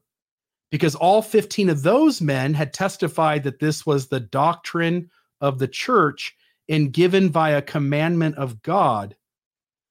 because 0.71 0.95
all 0.95 1.21
15 1.21 1.69
of 1.69 1.83
those 1.83 2.21
men 2.21 2.53
had 2.53 2.73
testified 2.73 3.43
that 3.43 3.59
this 3.59 3.85
was 3.85 4.07
the 4.07 4.19
doctrine 4.19 5.09
of 5.41 5.59
the 5.59 5.67
church 5.67 6.35
and 6.69 6.91
given 6.91 7.29
via 7.29 7.61
commandment 7.61 8.35
of 8.35 8.61
God. 8.61 9.15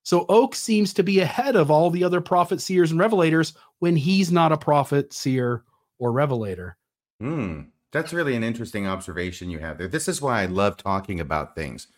So 0.07 0.25
Oak 0.29 0.55
seems 0.55 0.95
to 0.95 1.03
be 1.03 1.19
ahead 1.19 1.57
of 1.57 1.69
all 1.69 1.91
the 1.91 2.05
other 2.05 2.21
prophet, 2.21 2.61
seers, 2.61 2.93
and 2.93 3.01
revelators 3.01 3.57
when 3.81 3.97
he's 3.97 4.31
not 4.31 4.53
a 4.53 4.57
prophet, 4.57 5.13
seer, 5.13 5.65
or 5.99 6.13
revelator. 6.13 6.77
Hmm. 7.19 7.63
That's 7.91 8.13
really 8.13 8.37
an 8.37 8.45
interesting 8.45 8.87
observation 8.87 9.51
you 9.51 9.59
have 9.59 9.79
there. 9.79 9.89
This 9.89 10.07
is 10.07 10.23
why 10.23 10.43
I 10.43 10.47
love 10.47 10.77
talking 10.77 11.19
about 11.19 11.57
things 11.57 11.89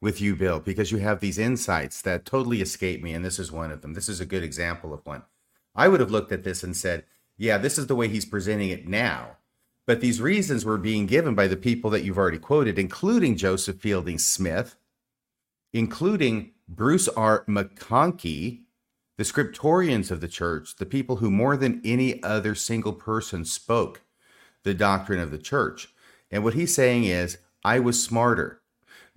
with 0.00 0.20
you, 0.20 0.36
Bill, 0.36 0.60
because 0.60 0.92
you 0.92 0.98
have 0.98 1.18
these 1.18 1.36
insights 1.36 2.00
that 2.02 2.24
totally 2.24 2.60
escape 2.60 3.02
me. 3.02 3.12
And 3.12 3.24
this 3.24 3.40
is 3.40 3.50
one 3.50 3.72
of 3.72 3.82
them. 3.82 3.94
This 3.94 4.08
is 4.08 4.20
a 4.20 4.24
good 4.24 4.44
example 4.44 4.94
of 4.94 5.04
one. 5.04 5.24
I 5.74 5.88
would 5.88 5.98
have 5.98 6.12
looked 6.12 6.30
at 6.30 6.44
this 6.44 6.62
and 6.62 6.76
said, 6.76 7.06
yeah, 7.36 7.58
this 7.58 7.76
is 7.76 7.88
the 7.88 7.96
way 7.96 8.06
he's 8.06 8.24
presenting 8.24 8.68
it 8.68 8.86
now. 8.86 9.36
But 9.84 10.00
these 10.00 10.20
reasons 10.20 10.64
were 10.64 10.78
being 10.78 11.06
given 11.06 11.34
by 11.34 11.48
the 11.48 11.56
people 11.56 11.90
that 11.90 12.04
you've 12.04 12.18
already 12.18 12.38
quoted, 12.38 12.78
including 12.78 13.36
Joseph 13.36 13.80
Fielding 13.80 14.18
Smith, 14.18 14.76
including 15.72 16.52
Bruce 16.68 17.08
R. 17.08 17.44
McConkie, 17.46 18.60
the 19.16 19.24
scriptorians 19.24 20.10
of 20.10 20.20
the 20.20 20.28
church, 20.28 20.76
the 20.76 20.86
people 20.86 21.16
who 21.16 21.30
more 21.30 21.56
than 21.56 21.80
any 21.82 22.22
other 22.22 22.54
single 22.54 22.92
person 22.92 23.44
spoke 23.44 24.02
the 24.64 24.74
doctrine 24.74 25.18
of 25.18 25.30
the 25.30 25.38
church. 25.38 25.88
And 26.30 26.44
what 26.44 26.54
he's 26.54 26.74
saying 26.74 27.04
is, 27.04 27.38
I 27.64 27.80
was 27.80 28.02
smarter 28.02 28.60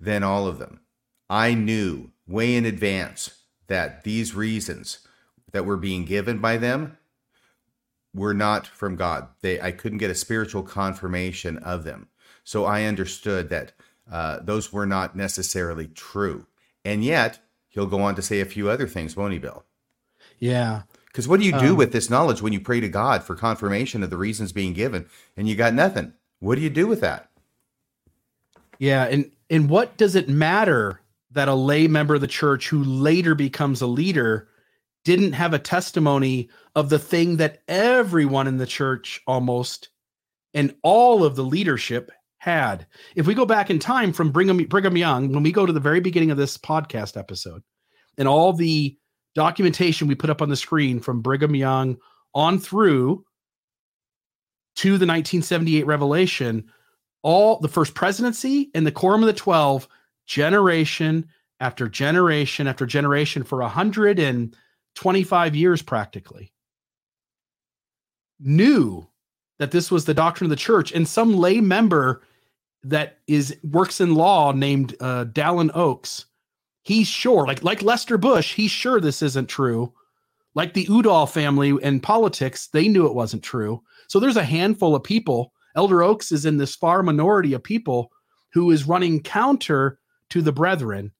than 0.00 0.22
all 0.22 0.46
of 0.46 0.58
them. 0.58 0.80
I 1.28 1.54
knew 1.54 2.10
way 2.26 2.56
in 2.56 2.64
advance 2.64 3.42
that 3.66 4.02
these 4.04 4.34
reasons 4.34 5.06
that 5.52 5.66
were 5.66 5.76
being 5.76 6.04
given 6.04 6.38
by 6.38 6.56
them 6.56 6.96
were 8.14 8.34
not 8.34 8.66
from 8.66 8.96
God. 8.96 9.28
They 9.42 9.60
I 9.60 9.72
couldn't 9.72 9.98
get 9.98 10.10
a 10.10 10.14
spiritual 10.14 10.62
confirmation 10.62 11.58
of 11.58 11.84
them. 11.84 12.08
So 12.44 12.64
I 12.64 12.84
understood 12.84 13.48
that 13.50 13.72
uh, 14.10 14.40
those 14.42 14.72
were 14.72 14.86
not 14.86 15.14
necessarily 15.14 15.86
true. 15.86 16.46
And 16.84 17.04
yet, 17.04 17.40
he'll 17.68 17.86
go 17.86 18.02
on 18.02 18.14
to 18.16 18.22
say 18.22 18.40
a 18.40 18.44
few 18.44 18.68
other 18.68 18.86
things, 18.86 19.16
won't 19.16 19.32
he, 19.32 19.38
Bill? 19.38 19.64
Yeah. 20.38 20.82
Because 21.06 21.28
what 21.28 21.40
do 21.40 21.46
you 21.46 21.58
do 21.58 21.72
Um, 21.72 21.76
with 21.76 21.92
this 21.92 22.10
knowledge 22.10 22.40
when 22.42 22.52
you 22.52 22.60
pray 22.60 22.80
to 22.80 22.88
God 22.88 23.22
for 23.22 23.34
confirmation 23.36 24.02
of 24.02 24.10
the 24.10 24.16
reasons 24.16 24.52
being 24.52 24.72
given 24.72 25.06
and 25.36 25.48
you 25.48 25.54
got 25.54 25.74
nothing? 25.74 26.14
What 26.40 26.56
do 26.56 26.62
you 26.62 26.70
do 26.70 26.86
with 26.86 27.00
that? 27.02 27.30
Yeah, 28.78 29.04
and 29.04 29.30
and 29.50 29.68
what 29.68 29.96
does 29.96 30.16
it 30.16 30.28
matter 30.28 31.00
that 31.30 31.48
a 31.48 31.54
lay 31.54 31.86
member 31.86 32.14
of 32.14 32.20
the 32.20 32.26
church 32.26 32.68
who 32.68 32.82
later 32.82 33.34
becomes 33.34 33.80
a 33.80 33.86
leader 33.86 34.48
didn't 35.04 35.32
have 35.32 35.54
a 35.54 35.58
testimony 35.58 36.48
of 36.74 36.88
the 36.88 36.98
thing 36.98 37.36
that 37.36 37.62
everyone 37.68 38.46
in 38.46 38.56
the 38.56 38.66
church 38.66 39.20
almost 39.26 39.88
and 40.54 40.74
all 40.82 41.24
of 41.24 41.36
the 41.36 41.44
leadership 41.44 42.10
had? 42.42 42.88
If 43.14 43.28
we 43.28 43.34
go 43.34 43.46
back 43.46 43.70
in 43.70 43.78
time 43.78 44.12
from 44.12 44.32
Brigham 44.32 44.64
Brigham 44.64 44.96
Young, 44.96 45.30
when 45.30 45.44
we 45.44 45.52
go 45.52 45.64
to 45.64 45.72
the 45.72 45.78
very 45.78 46.00
beginning 46.00 46.32
of 46.32 46.36
this 46.36 46.58
podcast 46.58 47.16
episode, 47.16 47.62
and 48.18 48.26
all 48.26 48.52
the 48.52 48.98
documentation 49.36 50.08
we 50.08 50.16
put 50.16 50.28
up 50.28 50.42
on 50.42 50.48
the 50.48 50.56
screen 50.56 50.98
from 50.98 51.22
Brigham 51.22 51.54
Young 51.54 51.98
on 52.34 52.58
through 52.58 53.24
to 54.74 54.88
the 54.88 55.06
1978 55.06 55.86
revelation, 55.86 56.64
all 57.22 57.60
the 57.60 57.68
first 57.68 57.94
presidency 57.94 58.72
and 58.74 58.84
the 58.84 58.90
quorum 58.90 59.22
of 59.22 59.28
the 59.28 59.32
12 59.32 59.86
generation 60.26 61.28
after 61.60 61.88
generation 61.88 62.66
after 62.66 62.86
generation 62.86 63.44
for 63.44 63.58
125 63.58 65.54
years 65.54 65.80
practically 65.80 66.52
knew 68.40 69.06
that 69.60 69.70
this 69.70 69.92
was 69.92 70.06
the 70.06 70.14
doctrine 70.14 70.46
of 70.46 70.50
the 70.50 70.56
church 70.56 70.90
and 70.90 71.06
some 71.06 71.36
lay 71.36 71.60
member 71.60 72.20
that 72.84 73.18
is 73.26 73.56
works 73.62 74.00
in 74.00 74.14
law 74.14 74.52
named 74.52 74.96
uh, 75.00 75.24
Dallin 75.26 75.70
Oaks 75.74 76.26
he's 76.82 77.06
sure 77.06 77.46
like 77.46 77.62
like 77.62 77.82
Lester 77.82 78.18
Bush 78.18 78.54
he's 78.54 78.70
sure 78.70 79.00
this 79.00 79.22
isn't 79.22 79.48
true 79.48 79.92
like 80.54 80.74
the 80.74 80.86
Udall 80.88 81.26
family 81.26 81.70
in 81.82 82.00
politics 82.00 82.68
they 82.68 82.88
knew 82.88 83.06
it 83.06 83.14
wasn't 83.14 83.42
true 83.42 83.82
so 84.08 84.18
there's 84.18 84.36
a 84.36 84.44
handful 84.44 84.94
of 84.94 85.04
people 85.04 85.52
Elder 85.74 86.02
Oaks 86.02 86.32
is 86.32 86.44
in 86.44 86.58
this 86.58 86.74
far 86.74 87.02
minority 87.02 87.54
of 87.54 87.62
people 87.62 88.12
who 88.52 88.70
is 88.70 88.86
running 88.86 89.22
counter 89.22 89.98
to 90.30 90.42
the 90.42 90.52
brethren. 90.52 91.12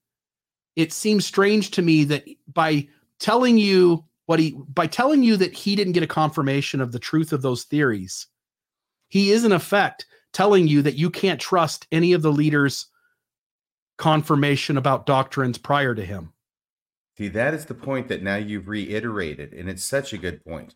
It 0.75 0.93
seems 0.93 1.25
strange 1.25 1.71
to 1.71 1.81
me 1.81 2.03
that 2.05 2.25
by 2.51 2.87
telling 3.19 3.57
you 3.57 4.05
what 4.25 4.39
he 4.39 4.57
by 4.69 4.87
telling 4.87 5.23
you 5.23 5.37
that 5.37 5.53
he 5.53 5.75
didn't 5.75 5.93
get 5.93 6.03
a 6.03 6.07
confirmation 6.07 6.81
of 6.81 6.91
the 6.91 6.99
truth 6.99 7.33
of 7.33 7.41
those 7.41 7.63
theories, 7.63 8.27
he 9.09 9.31
is 9.31 9.43
in 9.43 9.51
effect 9.51 10.05
telling 10.33 10.67
you 10.67 10.81
that 10.81 10.95
you 10.95 11.09
can't 11.09 11.39
trust 11.39 11.87
any 11.91 12.13
of 12.13 12.21
the 12.21 12.31
leaders' 12.31 12.87
confirmation 13.97 14.77
about 14.77 15.05
doctrines 15.05 15.57
prior 15.57 15.95
to 15.95 16.05
him. 16.05 16.33
See, 17.17 17.27
that 17.29 17.53
is 17.53 17.65
the 17.65 17.75
point 17.75 18.07
that 18.07 18.23
now 18.23 18.35
you've 18.35 18.67
reiterated, 18.67 19.53
and 19.53 19.69
it's 19.69 19.83
such 19.83 20.13
a 20.13 20.17
good 20.17 20.43
point. 20.43 20.75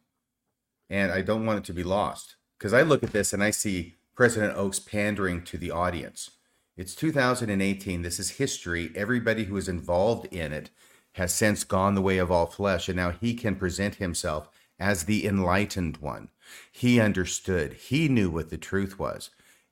And 0.89 1.11
I 1.11 1.21
don't 1.21 1.45
want 1.45 1.59
it 1.59 1.65
to 1.65 1.73
be 1.73 1.83
lost 1.83 2.35
because 2.57 2.73
I 2.73 2.83
look 2.83 3.03
at 3.03 3.11
this 3.11 3.33
and 3.33 3.43
I 3.43 3.49
see 3.49 3.95
President 4.15 4.55
Oaks 4.55 4.79
pandering 4.79 5.43
to 5.43 5.57
the 5.57 5.71
audience. 5.71 6.31
It's 6.77 6.95
2018. 6.95 8.03
This 8.03 8.19
is 8.19 8.31
history. 8.31 8.91
Everybody 8.95 9.45
who 9.45 9.57
is 9.57 9.67
involved 9.67 10.27
in 10.27 10.53
it 10.53 10.69
has 11.13 11.33
since 11.33 11.63
gone 11.63 11.95
the 11.95 12.01
way 12.01 12.19
of 12.19 12.31
all 12.31 12.45
flesh, 12.45 12.87
and 12.87 12.95
now 12.95 13.09
he 13.09 13.33
can 13.33 13.55
present 13.55 13.95
himself 13.95 14.49
as 14.79 15.03
the 15.03 15.25
enlightened 15.25 15.97
one. 15.97 16.29
He 16.71 16.99
understood, 16.99 17.73
he 17.73 18.07
knew 18.07 18.29
what 18.29 18.51
the 18.51 18.57
truth 18.57 18.99
was. 18.99 19.31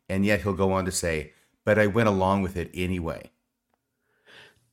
And 0.10 0.26
yet 0.26 0.42
he'll 0.42 0.54
go 0.54 0.72
on 0.72 0.86
to 0.86 0.92
say, 0.92 1.34
But 1.64 1.80
I 1.80 1.88
went 1.88 2.10
along 2.10 2.42
with 2.42 2.58
it 2.58 2.70
anyway. 2.74 3.32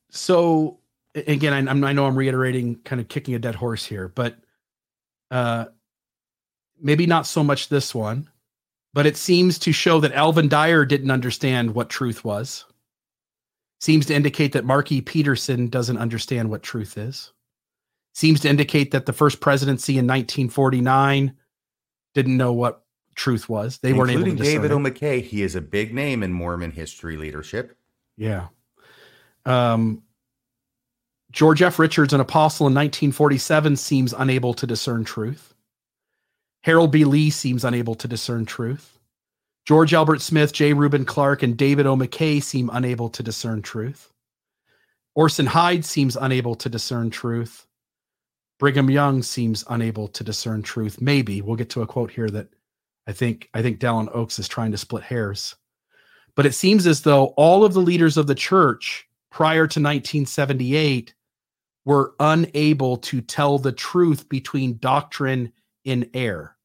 So 0.09 0.79
again, 1.15 1.67
I, 1.67 1.71
I 1.71 1.93
know 1.93 2.05
I'm 2.05 2.15
reiterating, 2.15 2.75
kind 2.83 3.01
of 3.01 3.07
kicking 3.07 3.35
a 3.35 3.39
dead 3.39 3.55
horse 3.55 3.85
here, 3.85 4.07
but 4.07 4.37
uh, 5.31 5.65
maybe 6.79 7.05
not 7.05 7.27
so 7.27 7.43
much 7.43 7.69
this 7.69 7.93
one, 7.93 8.29
but 8.93 9.05
it 9.05 9.17
seems 9.17 9.57
to 9.59 9.71
show 9.71 9.99
that 9.99 10.13
Alvin 10.13 10.47
Dyer 10.47 10.85
didn't 10.85 11.11
understand 11.11 11.73
what 11.73 11.89
truth 11.89 12.23
was. 12.23 12.65
Seems 13.81 14.05
to 14.05 14.15
indicate 14.15 14.53
that 14.53 14.65
Marky 14.65 15.01
Peterson 15.01 15.67
doesn't 15.67 15.97
understand 15.97 16.49
what 16.49 16.63
truth 16.63 16.97
is. 16.97 17.31
Seems 18.13 18.39
to 18.41 18.49
indicate 18.49 18.91
that 18.91 19.05
the 19.05 19.13
first 19.13 19.39
presidency 19.39 19.93
in 19.93 20.05
1949 20.05 21.35
didn't 22.13 22.37
know 22.37 22.53
what 22.53 22.82
truth 23.15 23.49
was. 23.49 23.77
They 23.79 23.93
weren't 23.93 24.11
able 24.11 24.23
to 24.23 24.29
Including 24.31 24.61
David. 24.61 24.71
O. 24.71 24.77
McKay. 24.77 25.21
He 25.21 25.43
is 25.43 25.55
a 25.55 25.61
big 25.61 25.93
name 25.93 26.23
in 26.23 26.33
Mormon 26.33 26.71
history 26.71 27.17
leadership. 27.17 27.77
Yeah. 28.17 28.47
Um, 29.45 30.03
George 31.31 31.61
F. 31.61 31.79
Richards, 31.79 32.13
an 32.13 32.21
apostle 32.21 32.67
in 32.67 32.73
1947, 32.73 33.75
seems 33.75 34.13
unable 34.13 34.53
to 34.53 34.67
discern 34.67 35.03
truth. 35.03 35.53
Harold 36.61 36.91
B. 36.91 37.03
Lee 37.03 37.29
seems 37.29 37.65
unable 37.65 37.95
to 37.95 38.07
discern 38.07 38.45
truth. 38.45 38.99
George 39.65 39.93
Albert 39.93 40.21
Smith, 40.21 40.53
J. 40.53 40.73
Reuben 40.73 41.05
Clark, 41.05 41.41
and 41.41 41.57
David 41.57 41.85
O. 41.85 41.95
McKay 41.95 42.41
seem 42.41 42.69
unable 42.71 43.09
to 43.09 43.23
discern 43.23 43.61
truth. 43.61 44.11
Orson 45.15 45.45
Hyde 45.45 45.85
seems 45.85 46.15
unable 46.15 46.55
to 46.55 46.69
discern 46.69 47.09
truth. 47.09 47.67
Brigham 48.59 48.89
Young 48.89 49.23
seems 49.23 49.63
unable 49.69 50.07
to 50.09 50.23
discern 50.23 50.61
truth. 50.63 51.01
Maybe 51.01 51.41
we'll 51.41 51.55
get 51.55 51.69
to 51.71 51.81
a 51.81 51.87
quote 51.87 52.11
here 52.11 52.29
that 52.29 52.47
I 53.07 53.11
think 53.11 53.49
I 53.53 53.61
think 53.61 53.79
Dallin 53.79 54.09
Oaks 54.13 54.39
is 54.39 54.47
trying 54.47 54.71
to 54.71 54.77
split 54.77 55.03
hairs. 55.03 55.55
But 56.35 56.45
it 56.45 56.53
seems 56.55 56.87
as 56.87 57.01
though 57.01 57.27
all 57.37 57.63
of 57.63 57.73
the 57.73 57.81
leaders 57.81 58.17
of 58.17 58.27
the 58.27 58.35
church 58.35 59.07
prior 59.29 59.67
to 59.67 59.79
1978 59.79 61.13
were 61.85 62.15
unable 62.19 62.97
to 62.97 63.21
tell 63.21 63.59
the 63.59 63.71
truth 63.71 64.29
between 64.29 64.77
doctrine 64.77 65.51
and 65.85 66.09
error. 66.13 66.55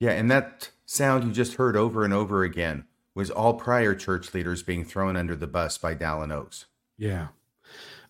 Yeah, 0.00 0.12
and 0.12 0.30
that 0.30 0.70
sound 0.86 1.24
you 1.24 1.32
just 1.32 1.54
heard 1.54 1.76
over 1.76 2.04
and 2.04 2.14
over 2.14 2.42
again 2.42 2.84
was 3.14 3.30
all 3.30 3.54
prior 3.54 3.94
church 3.94 4.32
leaders 4.32 4.62
being 4.62 4.84
thrown 4.84 5.16
under 5.16 5.36
the 5.36 5.46
bus 5.46 5.76
by 5.76 5.94
Dallin 5.94 6.32
Oaks. 6.32 6.66
Yeah. 6.96 7.28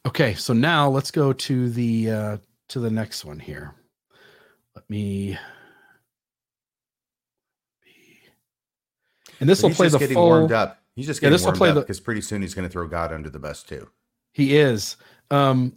Okay, 0.07 0.35
so 0.35 0.53
now 0.53 0.89
let's 0.89 1.11
go 1.11 1.33
to 1.33 1.69
the 1.71 2.11
uh 2.11 2.37
to 2.69 2.81
the 2.81 2.91
next 2.91 3.25
one 3.25 3.41
here. 3.41 3.75
Let 4.77 4.89
me 4.89 5.37
and 9.41 9.49
this 9.49 9.61
But 9.61 9.65
will 9.65 9.69
he's 9.71 9.77
play 9.77 9.87
just 9.87 9.93
the 9.95 9.99
getting 9.99 10.15
full 10.15 10.27
warmed 10.27 10.53
up. 10.53 10.79
He's 10.95 11.07
just 11.07 11.21
Yeah, 11.21 11.29
getting 11.29 11.33
this 11.33 11.43
will 11.43 11.49
warmed 11.49 11.59
play 11.59 11.71
up 11.71 11.77
because 11.77 12.01
pretty 12.01 12.21
soon 12.21 12.43
he's 12.43 12.55
going 12.55 12.69
to 12.69 12.73
throw 12.73 12.87
God 12.87 13.13
under 13.13 13.31
the 13.31 13.39
bus 13.39 13.63
too. 13.63 13.89
He 14.33 14.57
is. 14.57 14.97
Um, 15.31 15.77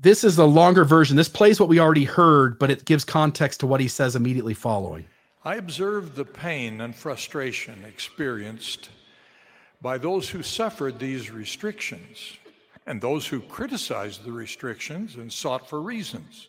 this 0.00 0.24
is 0.24 0.36
the 0.36 0.46
longer 0.46 0.84
version. 0.84 1.16
This 1.16 1.28
plays 1.28 1.60
what 1.60 1.68
we 1.68 1.78
already 1.78 2.04
heard, 2.04 2.58
but 2.58 2.70
it 2.70 2.84
gives 2.84 3.04
context 3.04 3.60
to 3.60 3.66
what 3.66 3.80
he 3.80 3.88
says 3.88 4.16
immediately 4.16 4.54
following. 4.54 5.04
I 5.44 5.56
observed 5.56 6.14
the 6.14 6.24
pain 6.24 6.80
and 6.80 6.94
frustration 6.94 7.84
experienced 7.84 8.90
by 9.80 9.98
those 9.98 10.28
who 10.28 10.42
suffered 10.42 10.98
these 10.98 11.30
restrictions 11.30 12.36
and 12.86 13.00
those 13.00 13.26
who 13.26 13.40
criticized 13.40 14.24
the 14.24 14.32
restrictions 14.32 15.16
and 15.16 15.32
sought 15.32 15.68
for 15.68 15.80
reasons. 15.80 16.48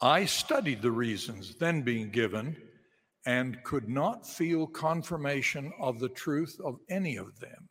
I 0.00 0.24
studied 0.24 0.82
the 0.82 0.90
reasons 0.90 1.54
then 1.56 1.82
being 1.82 2.10
given 2.10 2.56
and 3.30 3.62
could 3.62 3.88
not 3.88 4.26
feel 4.26 4.66
confirmation 4.66 5.72
of 5.80 6.00
the 6.00 6.08
truth 6.08 6.58
of 6.64 6.80
any 6.88 7.14
of 7.16 7.38
them. 7.38 7.68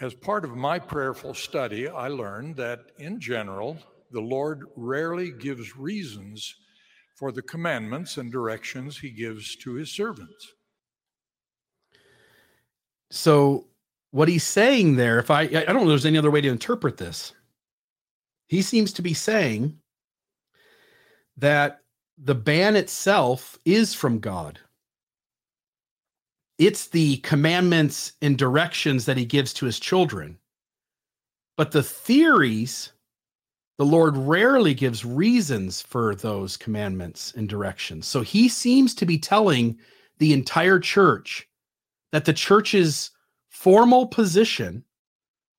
As 0.00 0.14
part 0.14 0.44
of 0.44 0.56
my 0.56 0.80
prayerful 0.80 1.32
study, 1.32 1.86
I 1.86 2.08
learned 2.08 2.56
that 2.56 2.80
in 2.98 3.20
general, 3.20 3.78
the 4.10 4.20
Lord 4.20 4.64
rarely 4.74 5.30
gives 5.30 5.76
reasons 5.76 6.56
for 7.14 7.30
the 7.30 7.42
commandments 7.42 8.16
and 8.16 8.32
directions 8.32 8.98
he 8.98 9.10
gives 9.10 9.54
to 9.58 9.74
his 9.74 9.92
servants. 9.92 10.54
So, 13.12 13.68
what 14.10 14.26
he's 14.26 14.42
saying 14.42 14.96
there, 14.96 15.20
if 15.20 15.30
I, 15.30 15.42
I 15.42 15.46
don't 15.46 15.76
know, 15.76 15.82
if 15.82 15.88
there's 15.88 16.06
any 16.06 16.18
other 16.18 16.32
way 16.32 16.40
to 16.40 16.48
interpret 16.48 16.96
this. 16.96 17.32
He 18.48 18.60
seems 18.60 18.92
to 18.94 19.02
be 19.02 19.14
saying 19.14 19.78
that 21.36 21.81
the 22.24 22.34
ban 22.36 22.76
itself 22.76 23.58
is 23.64 23.94
from 23.94 24.20
God. 24.20 24.60
It's 26.56 26.86
the 26.86 27.16
commandments 27.18 28.12
and 28.22 28.38
directions 28.38 29.06
that 29.06 29.16
he 29.16 29.24
gives 29.24 29.52
to 29.54 29.66
his 29.66 29.80
children. 29.80 30.38
But 31.56 31.72
the 31.72 31.82
theories, 31.82 32.92
the 33.78 33.84
Lord 33.84 34.16
rarely 34.16 34.72
gives 34.72 35.04
reasons 35.04 35.82
for 35.82 36.14
those 36.14 36.56
commandments 36.56 37.32
and 37.36 37.48
directions. 37.48 38.06
So 38.06 38.20
he 38.20 38.48
seems 38.48 38.94
to 38.94 39.06
be 39.06 39.18
telling 39.18 39.76
the 40.18 40.32
entire 40.32 40.78
church 40.78 41.48
that 42.12 42.24
the 42.24 42.32
church's 42.32 43.10
formal 43.48 44.06
position 44.06 44.84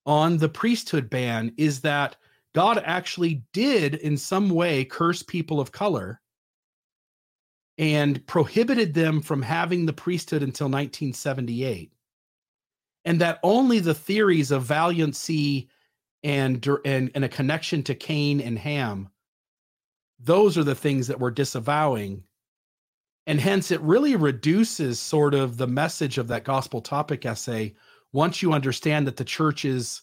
on 0.06 0.38
the 0.38 0.50
priesthood 0.50 1.10
ban 1.10 1.54
is 1.58 1.82
that 1.82 2.16
God 2.56 2.82
actually 2.86 3.44
did, 3.52 3.96
in 3.96 4.16
some 4.16 4.50
way, 4.50 4.86
curse 4.86 5.24
people 5.24 5.60
of 5.60 5.74
color 5.74 6.22
and 7.78 8.26
prohibited 8.28 8.94
them 8.94 9.22
from 9.22 9.42
having 9.42 9.86
the 9.86 9.94
priesthood 9.94 10.44
until 10.44 10.68
1978. 10.68 11.92
And 13.06 13.20
that 13.22 13.40
only 13.44 13.80
the 13.80 13.94
theories 13.94 14.52
of 14.52 14.64
valiancy 14.64 15.70
and 16.24 16.66
and 16.86 17.12
and 17.14 17.26
a 17.26 17.30
connection 17.30 17.84
to 17.84 17.96
Cain 17.96 18.40
and 18.40 18.58
Ham. 18.58 19.10
Those 20.20 20.58
are 20.58 20.64
the 20.64 20.76
things 20.76 21.08
that 21.08 21.20
we're 21.20 21.32
disavowing. 21.32 22.24
And 23.26 23.40
hence 23.40 23.72
it 23.72 23.82
really 23.82 24.16
reduces 24.16 25.00
sort 25.00 25.34
of 25.34 25.58
the 25.58 25.68
message 25.68 26.18
of 26.18 26.28
that 26.30 26.44
gospel 26.44 26.82
topic 26.82 27.26
essay 27.26 27.74
once 28.12 28.42
you 28.42 28.54
understand 28.54 29.08
that 29.08 29.18
the 29.18 29.26
church 29.26 29.66
is 29.66 30.02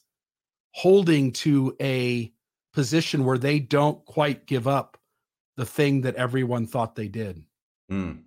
holding 0.73 1.33
to 1.33 1.77
a 1.81 2.33
position 2.73 3.25
where 3.25 3.39
they 3.39 3.59
don't 3.59 4.05
quite 4.05 4.47
give 4.47 4.69
up 4.69 4.99
the 5.57 5.67
thing 5.67 6.03
that 6.03 6.17
everyone 6.17 6.67
thought 6.67 6.95
they 6.95 7.09
did. 7.09 7.45
Mm, 7.91 8.23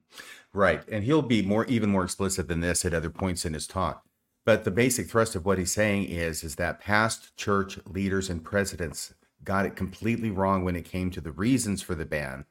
right. 0.53 0.84
And 0.89 1.03
he'll 1.03 1.22
be 1.22 1.41
more 1.41 1.66
even 1.66 1.89
more 1.89 2.03
explicit 2.03 2.47
than 2.47 2.59
this 2.59 2.86
at 2.86 2.93
other 2.93 3.09
points 3.09 3.45
in 3.45 3.53
his 3.53 3.68
talk. 3.68 4.03
But 4.45 4.66
the 4.66 4.72
basic 4.72 5.09
thrust 5.09 5.36
of 5.36 5.45
what 5.45 5.57
he's 5.57 5.72
saying 5.72 6.05
is 6.05 6.43
is 6.43 6.55
that 6.55 6.80
past 6.80 7.36
church 7.38 7.80
leaders 7.86 8.30
and 8.30 8.43
presidents 8.43 9.14
got 9.43 9.66
it 9.66 9.76
completely 9.76 10.32
wrong 10.32 10.64
when 10.64 10.76
it 10.76 10.86
came 10.86 11.11
to 11.11 11.22
the 11.22 11.32
reasons 11.32 11.82
for 11.82 11.95
the 11.95 12.05
ban, 12.05 12.45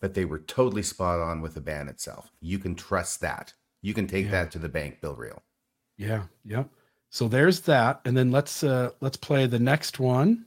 but 0.00 0.14
they 0.14 0.24
were 0.24 0.38
totally 0.38 0.82
spot 0.82 1.20
on 1.20 1.40
with 1.40 1.54
the 1.54 1.60
ban 1.60 1.88
itself. 1.88 2.30
You 2.40 2.58
can 2.58 2.74
trust 2.74 3.20
that. 3.20 3.54
You 3.82 3.94
can 3.94 4.06
take 4.06 4.26
yeah. 4.26 4.32
that 4.32 4.50
to 4.52 4.58
the 4.58 4.68
bank, 4.68 5.00
Bill 5.00 5.14
Reel. 5.14 5.42
Yeah, 5.96 6.24
yeah. 6.44 6.64
So 7.10 7.28
there's 7.28 7.60
that, 7.62 8.00
and 8.04 8.16
then 8.16 8.30
let's 8.30 8.62
uh 8.62 8.90
let's 9.00 9.16
play 9.16 9.46
the 9.46 9.58
next 9.58 9.98
one. 9.98 10.44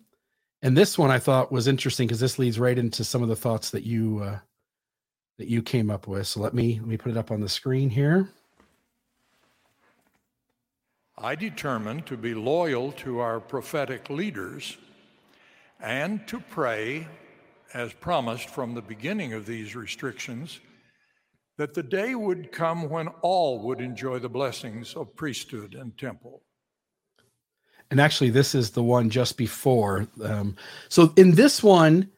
And 0.61 0.77
this 0.77 0.97
one 0.97 1.09
I 1.09 1.17
thought 1.17 1.51
was 1.51 1.67
interesting 1.67 2.07
because 2.07 2.19
this 2.19 2.37
leads 2.37 2.59
right 2.59 2.77
into 2.77 3.03
some 3.03 3.23
of 3.23 3.29
the 3.29 3.35
thoughts 3.35 3.71
that 3.71 3.83
you 3.83 4.21
uh 4.23 4.39
that 5.41 5.49
you 5.49 5.63
came 5.63 5.89
up 5.89 6.07
with. 6.07 6.27
So 6.27 6.39
let 6.39 6.53
me 6.53 6.77
let 6.79 6.87
me 6.87 6.97
put 6.97 7.09
it 7.09 7.17
up 7.17 7.31
on 7.31 7.41
the 7.41 7.49
screen 7.49 7.89
here. 7.89 8.29
I 11.17 11.33
determined 11.33 12.05
to 12.05 12.15
be 12.17 12.35
loyal 12.35 12.91
to 13.03 13.19
our 13.19 13.39
prophetic 13.39 14.11
leaders 14.11 14.77
and 15.79 16.27
to 16.27 16.39
pray, 16.39 17.07
as 17.73 17.91
promised 17.91 18.51
from 18.51 18.75
the 18.75 18.83
beginning 18.83 19.33
of 19.33 19.47
these 19.47 19.75
restrictions, 19.75 20.59
that 21.57 21.73
the 21.73 21.81
day 21.81 22.13
would 22.13 22.51
come 22.51 22.87
when 22.87 23.07
all 23.23 23.63
would 23.63 23.81
enjoy 23.81 24.19
the 24.19 24.29
blessings 24.29 24.93
of 24.93 25.15
priesthood 25.15 25.73
and 25.73 25.97
temple. 25.97 26.43
And 27.89 27.99
actually, 27.99 28.29
this 28.29 28.53
is 28.53 28.69
the 28.69 28.83
one 28.83 29.09
just 29.09 29.37
before. 29.37 30.07
Um, 30.23 30.55
so, 30.87 31.13
in 31.17 31.31
this 31.31 31.63
one, 31.63 32.11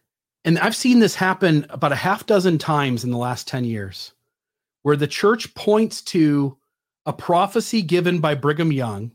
and 0.45 0.59
I've 0.59 0.75
seen 0.75 0.99
this 0.99 1.15
happen 1.15 1.65
about 1.69 1.91
a 1.91 1.97
half 1.97 2.25
dozen 2.25 2.57
times 2.57 3.03
in 3.03 3.11
the 3.11 3.17
last 3.17 3.47
10 3.47 3.65
years, 3.65 4.13
where 4.81 4.97
the 4.97 5.07
church 5.07 5.53
points 5.55 6.01
to 6.03 6.57
a 7.05 7.13
prophecy 7.13 7.81
given 7.81 8.19
by 8.19 8.35
Brigham 8.35 8.71
Young, 8.71 9.11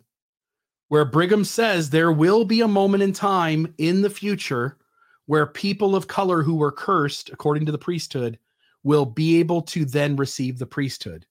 where 0.88 1.04
Brigham 1.04 1.44
says 1.44 1.90
there 1.90 2.12
will 2.12 2.44
be 2.44 2.60
a 2.60 2.68
moment 2.68 3.02
in 3.02 3.12
time 3.12 3.74
in 3.78 4.02
the 4.02 4.10
future 4.10 4.78
where 5.26 5.46
people 5.46 5.94
of 5.94 6.06
color 6.06 6.42
who 6.42 6.56
were 6.56 6.72
cursed, 6.72 7.28
according 7.30 7.66
to 7.66 7.72
the 7.72 7.78
priesthood, 7.78 8.38
will 8.82 9.04
be 9.04 9.38
able 9.38 9.60
to 9.60 9.84
then 9.84 10.16
receive 10.16 10.58
the 10.58 10.66
priesthood. 10.66 11.26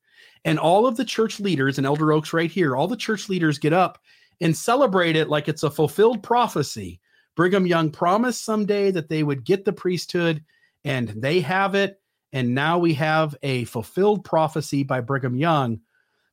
And 0.45 0.60
all 0.60 0.86
of 0.86 0.98
the 0.98 1.06
church 1.06 1.39
leaders, 1.39 1.80
and 1.80 1.88
Elder 1.88 2.12
Oaks 2.12 2.34
right 2.34 2.52
here, 2.52 2.76
all 2.76 2.88
the 2.88 2.95
church 2.95 3.28
leaders 3.28 3.58
get 3.58 3.74
up 3.74 3.98
and 4.39 4.56
celebrate 4.56 5.16
it 5.16 5.30
like 5.30 5.48
it's 5.48 5.64
a 5.64 5.72
fulfilled 5.72 6.22
prophecy. 6.22 7.00
Brigham 7.38 7.66
Young 7.66 7.90
promised 7.90 8.44
someday 8.44 8.92
that 8.92 9.08
they 9.08 9.24
would 9.24 9.46
get 9.46 9.64
the 9.64 9.72
priesthood, 9.72 10.44
and 10.84 11.08
they 11.10 11.40
have 11.40 11.74
it. 11.74 12.02
And 12.34 12.54
now 12.54 12.78
we 12.78 12.94
have 12.96 13.38
a 13.42 13.64
fulfilled 13.64 14.26
prophecy 14.26 14.84
by 14.84 15.00
Brigham 15.00 15.38
Young 15.38 15.80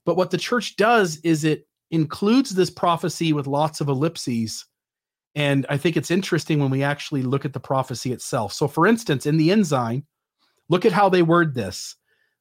but 0.04 0.16
what 0.16 0.30
the 0.30 0.38
church 0.38 0.76
does 0.76 1.16
is 1.18 1.44
it 1.44 1.66
includes 1.90 2.54
this 2.54 2.70
prophecy 2.70 3.32
with 3.32 3.46
lots 3.46 3.80
of 3.80 3.88
ellipses. 3.88 4.66
And 5.34 5.66
I 5.68 5.76
think 5.76 5.96
it's 5.96 6.10
interesting 6.10 6.60
when 6.60 6.70
we 6.70 6.82
actually 6.82 7.22
look 7.22 7.44
at 7.44 7.52
the 7.52 7.60
prophecy 7.60 8.12
itself. 8.12 8.52
So, 8.52 8.68
for 8.68 8.86
instance, 8.86 9.26
in 9.26 9.36
the 9.36 9.50
ensign, 9.50 10.04
look 10.68 10.84
at 10.84 10.92
how 10.92 11.08
they 11.08 11.22
word 11.22 11.54
this. 11.54 11.96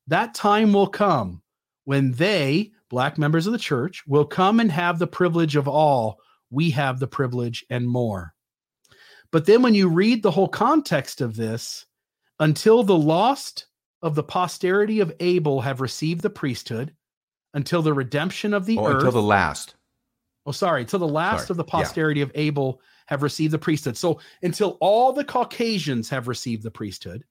That 0.07 0.36
time 0.36 0.74
will 0.74 0.88
come 0.88 1.41
when 1.86 2.11
they, 2.11 2.72
black 2.89 3.18
members 3.18 3.47
of 3.47 3.53
the 3.53 3.59
church, 3.59 4.03
will 4.05 4.26
come 4.26 4.59
and 4.59 4.72
have 4.72 4.99
the 4.99 5.07
privilege 5.07 5.55
of 5.55 5.68
all. 5.68 6.20
We 6.49 6.70
have 6.72 6.99
the 6.99 7.07
privilege 7.07 7.66
and 7.70 7.88
more. 7.88 8.34
But 9.34 9.47
then 9.47 9.63
when 9.63 9.73
you 9.73 9.89
read 9.89 10.21
the 10.21 10.29
whole 10.29 10.47
context 10.47 11.19
of 11.19 11.36
this, 11.36 11.88
until 12.39 12.84
the 12.84 12.95
lost 12.95 13.65
of 14.03 14.13
the 14.13 14.21
posterity 14.21 14.99
of 14.99 15.11
Abel 15.19 15.59
have 15.61 15.81
received 15.81 16.21
the 16.21 16.29
priesthood, 16.29 16.93
until 17.55 17.81
the 17.81 17.95
redemption 17.95 18.53
of 18.53 18.67
the 18.67 18.77
oh, 18.77 18.86
earth. 18.86 18.95
Until 18.97 19.11
the 19.11 19.21
last. 19.23 19.73
Oh, 20.45 20.51
sorry, 20.51 20.81
until 20.81 20.99
the 20.99 21.07
last 21.07 21.47
sorry. 21.47 21.53
of 21.53 21.57
the 21.57 21.63
posterity 21.63 22.19
yeah. 22.19 22.25
of 22.27 22.31
Abel 22.36 22.79
have 23.07 23.23
received 23.23 23.53
the 23.53 23.57
priesthood. 23.57 23.97
So 23.97 24.19
until 24.43 24.77
all 24.79 25.11
the 25.11 25.25
Caucasians 25.25 26.09
have 26.09 26.27
received 26.27 26.61
the 26.61 26.71
priesthood. 26.71 27.23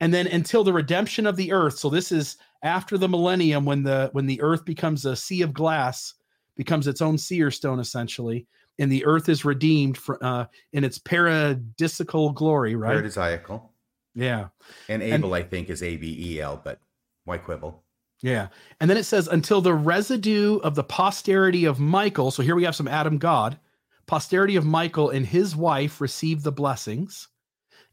And 0.00 0.12
then 0.12 0.26
until 0.26 0.64
the 0.64 0.72
redemption 0.72 1.28
of 1.28 1.36
the 1.36 1.52
earth. 1.52 1.78
So 1.78 1.90
this 1.90 2.10
is 2.10 2.38
after 2.64 2.98
the 2.98 3.08
millennium 3.08 3.64
when 3.64 3.84
the 3.84 4.10
when 4.14 4.26
the 4.26 4.42
earth 4.42 4.64
becomes 4.64 5.04
a 5.04 5.14
sea 5.14 5.42
of 5.42 5.54
glass, 5.54 6.14
becomes 6.56 6.88
its 6.88 7.00
own 7.00 7.18
seer 7.18 7.52
stone 7.52 7.78
essentially, 7.78 8.48
and 8.78 8.90
the 8.90 9.04
earth 9.04 9.28
is 9.28 9.44
redeemed 9.44 9.96
for, 9.96 10.22
uh, 10.24 10.46
in 10.72 10.84
its 10.84 10.98
paradisical 10.98 12.34
glory, 12.34 12.74
right? 12.74 12.96
Paradisiacal. 12.96 13.68
Yeah. 14.14 14.48
And 14.88 15.02
Abel, 15.02 15.34
and, 15.34 15.44
I 15.44 15.48
think, 15.48 15.70
is 15.70 15.82
A 15.82 15.96
B 15.96 16.16
E 16.18 16.40
L, 16.40 16.60
but 16.62 16.80
why 17.24 17.38
quibble? 17.38 17.82
Yeah. 18.20 18.48
And 18.80 18.88
then 18.88 18.96
it 18.96 19.04
says, 19.04 19.26
until 19.26 19.60
the 19.60 19.74
residue 19.74 20.58
of 20.58 20.74
the 20.74 20.84
posterity 20.84 21.64
of 21.64 21.80
Michael. 21.80 22.30
So 22.30 22.42
here 22.42 22.54
we 22.54 22.64
have 22.64 22.76
some 22.76 22.88
Adam 22.88 23.18
God, 23.18 23.58
posterity 24.06 24.56
of 24.56 24.64
Michael 24.64 25.10
and 25.10 25.26
his 25.26 25.56
wife 25.56 26.00
receive 26.00 26.42
the 26.42 26.52
blessings. 26.52 27.28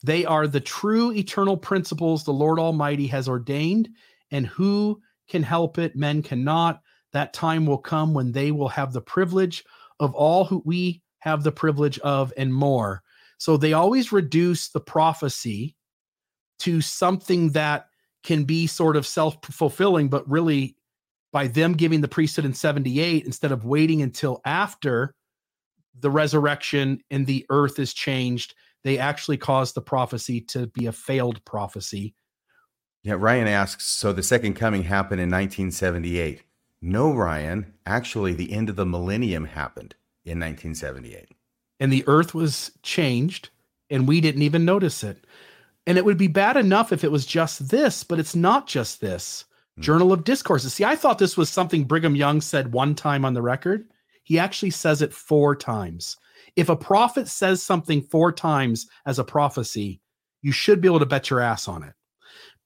They 0.04 0.26
are 0.26 0.48
the 0.48 0.60
true 0.60 1.12
eternal 1.12 1.58
principles 1.58 2.24
the 2.24 2.32
Lord 2.32 2.60
Almighty 2.60 3.08
has 3.08 3.28
ordained, 3.28 3.90
and 4.32 4.46
who 4.46 5.02
can 5.28 5.44
help 5.44 5.78
it? 5.78 5.96
Men 5.96 6.22
cannot. 6.22 6.82
That 7.12 7.34
time 7.34 7.66
will 7.66 7.80
come 7.80 8.14
when 8.14 8.32
they 8.32 8.52
will 8.52 8.70
have 8.70 8.94
the 8.94 9.02
privilege 9.02 9.64
of 10.00 10.14
all 10.14 10.46
who 10.46 10.62
we 10.66 11.02
have 11.20 11.44
the 11.44 11.52
privilege 11.52 12.00
of 12.00 12.34
and 12.38 12.54
more. 12.54 13.04
So 13.38 13.58
they 13.58 13.74
always 13.74 14.12
reduce 14.12 14.70
the 14.70 14.80
prophecy 14.80 15.76
to 16.60 16.82
something 16.82 17.52
that 17.52 17.88
can 18.24 18.44
be 18.44 18.68
sort 18.68 18.96
of 18.96 19.08
self 19.08 19.38
fulfilling, 19.44 20.10
but 20.10 20.30
really 20.30 20.76
by 21.32 21.48
them 21.48 21.74
giving 21.74 22.02
the 22.02 22.08
priesthood 22.08 22.46
in 22.46 22.54
78 22.54 23.26
instead 23.26 23.52
of 23.52 23.66
waiting 23.66 24.02
until 24.02 24.42
after 24.46 25.16
the 25.98 26.10
resurrection 26.10 27.02
and 27.12 27.26
the 27.26 27.46
earth 27.50 27.80
is 27.80 27.94
changed, 27.94 28.56
they 28.84 28.98
actually 28.98 29.38
caused 29.38 29.76
the 29.76 29.82
prophecy 29.82 30.42
to 30.42 30.68
be 30.68 30.86
a 30.86 30.92
failed 30.92 31.44
prophecy. 31.46 32.16
Yeah, 33.04 33.16
Ryan 33.18 33.48
asks 33.48 33.86
So 33.86 34.12
the 34.12 34.24
second 34.24 34.56
coming 34.56 34.84
happened 34.84 35.22
in 35.22 35.30
1978. 35.30 36.42
No, 36.82 37.14
Ryan. 37.14 37.74
Actually, 37.86 38.34
the 38.34 38.54
end 38.54 38.70
of 38.70 38.76
the 38.76 38.86
millennium 38.86 39.46
happened 39.46 39.96
in 40.26 40.40
1978. 40.40 41.28
And 41.80 41.92
the 41.92 42.04
earth 42.08 42.34
was 42.34 42.72
changed, 42.84 43.50
and 43.90 44.08
we 44.08 44.22
didn't 44.22 44.42
even 44.42 44.66
notice 44.66 45.04
it. 45.04 45.26
And 45.88 45.98
it 45.98 46.06
would 46.06 46.18
be 46.18 46.28
bad 46.28 46.58
enough 46.58 46.92
if 46.92 47.04
it 47.04 47.12
was 47.12 47.26
just 47.26 47.70
this, 47.70 48.04
but 48.04 48.20
it's 48.20 48.36
not 48.36 48.68
just 48.68 49.02
this. 49.02 49.46
Mm. 49.80 49.84
Journal 49.84 50.14
of 50.14 50.24
Discourses. 50.24 50.74
See, 50.74 50.86
I 50.86 50.96
thought 50.96 51.20
this 51.20 51.38
was 51.38 51.50
something 51.50 51.84
Brigham 51.84 52.16
Young 52.16 52.42
said 52.42 52.74
one 52.74 52.96
time 52.96 53.26
on 53.26 53.34
the 53.34 53.42
record. 53.42 53.90
He 54.24 54.38
actually 54.38 54.72
says 54.72 55.02
it 55.02 55.14
four 55.14 55.56
times. 55.56 56.18
If 56.56 56.70
a 56.70 56.76
prophet 56.76 57.28
says 57.28 57.64
something 57.64 58.02
four 58.02 58.32
times 58.32 58.88
as 59.06 59.20
a 59.20 59.24
prophecy, 59.24 60.02
you 60.42 60.52
should 60.52 60.82
be 60.82 60.88
able 60.88 61.00
to 61.00 61.06
bet 61.06 61.30
your 61.30 61.40
ass 61.40 61.68
on 61.68 61.84
it. 61.84 61.94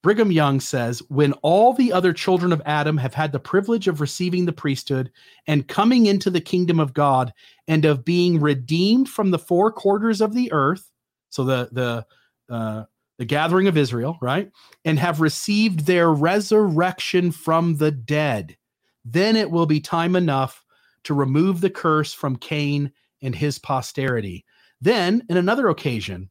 Brigham 0.04 0.30
Young 0.30 0.60
says, 0.60 1.02
when 1.08 1.32
all 1.40 1.72
the 1.72 1.90
other 1.90 2.12
children 2.12 2.52
of 2.52 2.60
Adam 2.66 2.98
have 2.98 3.14
had 3.14 3.32
the 3.32 3.40
privilege 3.40 3.88
of 3.88 4.02
receiving 4.02 4.44
the 4.44 4.52
priesthood 4.52 5.10
and 5.46 5.66
coming 5.66 6.04
into 6.04 6.28
the 6.28 6.42
kingdom 6.42 6.78
of 6.78 6.92
God 6.92 7.32
and 7.68 7.86
of 7.86 8.04
being 8.04 8.38
redeemed 8.38 9.08
from 9.08 9.30
the 9.30 9.38
four 9.38 9.72
quarters 9.72 10.20
of 10.20 10.34
the 10.34 10.52
earth, 10.52 10.92
so 11.30 11.42
the 11.42 11.70
the 11.72 12.54
uh, 12.54 12.84
the 13.16 13.24
gathering 13.24 13.66
of 13.66 13.78
Israel, 13.78 14.18
right? 14.20 14.50
And 14.84 14.98
have 14.98 15.22
received 15.22 15.86
their 15.86 16.12
resurrection 16.12 17.32
from 17.32 17.78
the 17.78 17.90
dead. 17.90 18.58
Then 19.06 19.36
it 19.36 19.50
will 19.50 19.66
be 19.66 19.80
time 19.80 20.16
enough 20.16 20.62
to 21.04 21.14
remove 21.14 21.62
the 21.62 21.70
curse 21.70 22.12
from 22.12 22.36
Cain 22.36 22.92
and 23.22 23.34
his 23.34 23.58
posterity. 23.58 24.44
Then, 24.82 25.24
in 25.30 25.38
another 25.38 25.68
occasion, 25.70 26.28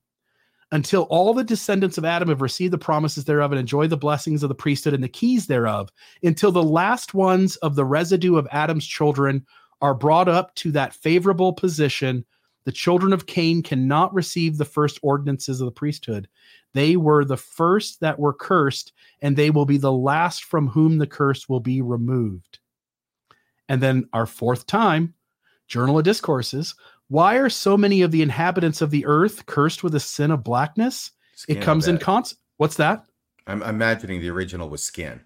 until 0.74 1.04
all 1.04 1.36
the 1.36 1.44
descendants 1.44 2.00
of 2.00 2.04
Adam 2.04 2.30
have 2.30 2.42
received 2.42 2.74
the 2.74 2.78
promises 2.80 3.26
thereof 3.26 3.52
and 3.52 3.60
enjoy 3.60 3.86
the 3.86 3.96
blessings 3.96 4.42
of 4.42 4.50
the 4.50 4.56
priesthood 4.56 4.96
and 4.96 5.04
the 5.04 5.08
keys 5.08 5.46
thereof, 5.46 5.88
until 6.24 6.52
the 6.52 6.64
last 6.64 7.14
ones 7.14 7.58
of 7.58 7.76
the 7.76 7.86
residue 7.86 8.38
of 8.38 8.48
Adam's 8.52 8.86
children 8.86 9.46
are 9.82 9.94
brought 9.94 10.28
up 10.28 10.54
to 10.56 10.72
that 10.72 10.96
favorable 10.96 11.54
position, 11.54 12.26
the 12.66 12.72
children 12.72 13.14
of 13.14 13.28
Cain 13.28 13.62
cannot 13.62 14.12
receive 14.16 14.58
the 14.58 14.66
first 14.66 15.00
ordinances 15.04 15.62
of 15.62 15.66
the 15.66 15.72
priesthood. 15.72 16.28
They 16.74 16.98
were 16.98 17.24
the 17.24 17.38
first 17.38 18.00
that 18.00 18.18
were 18.18 18.34
cursed, 18.34 18.94
and 19.22 19.38
they 19.38 19.52
will 19.52 19.68
be 19.68 19.78
the 19.78 19.92
last 19.92 20.44
from 20.44 20.68
whom 20.68 20.98
the 20.98 21.06
curse 21.06 21.48
will 21.48 21.60
be 21.60 21.84
removed. 21.84 22.58
And 23.70 23.80
then 23.80 24.10
our 24.12 24.26
fourth 24.26 24.66
time, 24.66 25.14
Journal 25.68 26.00
of 26.00 26.04
Discourses, 26.04 26.74
Why 27.10 27.36
are 27.36 27.50
so 27.50 27.78
many 27.78 28.02
of 28.02 28.12
the 28.12 28.22
inhabitants 28.22 28.82
of 28.82 28.92
the 28.92 29.06
earth 29.06 29.46
cursed 29.46 29.84
with 29.84 29.96
a 29.96 30.00
sin 30.00 30.32
of 30.32 30.44
blackness? 30.44 31.12
Skin, 31.36 31.58
it 31.58 31.62
comes 31.62 31.88
in 31.88 31.98
cons. 31.98 32.36
What's 32.58 32.78
that? 32.78 33.06
I'm 33.48 33.62
imagining 33.64 34.22
the 34.22 34.30
original 34.30 34.70
was 34.70 34.84
skin. 34.84 35.22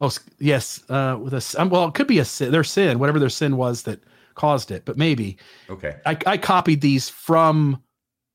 Oh 0.00 0.10
yes, 0.38 0.82
uh, 0.90 1.16
with 1.20 1.32
a 1.34 1.60
um, 1.60 1.70
well, 1.70 1.86
it 1.86 1.94
could 1.94 2.08
be 2.08 2.18
a 2.18 2.24
sin, 2.24 2.50
their 2.50 2.64
sin, 2.64 2.98
whatever 2.98 3.18
their 3.18 3.28
sin 3.28 3.56
was 3.56 3.84
that 3.84 4.00
caused 4.34 4.70
it, 4.70 4.84
but 4.84 4.98
maybe 4.98 5.38
Okay. 5.70 5.96
I, 6.04 6.18
I 6.26 6.36
copied 6.36 6.80
these 6.80 7.08
from 7.08 7.82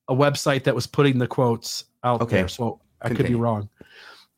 a 0.08 0.16
website 0.16 0.64
that 0.64 0.74
was 0.74 0.88
putting 0.88 1.20
the 1.20 1.28
quotes 1.28 1.84
out 2.04 2.22
Okay. 2.22 2.38
there, 2.38 2.48
so 2.48 2.82
I 3.02 3.10
could 3.10 3.28
be 3.28 3.36
wrong. 3.36 3.70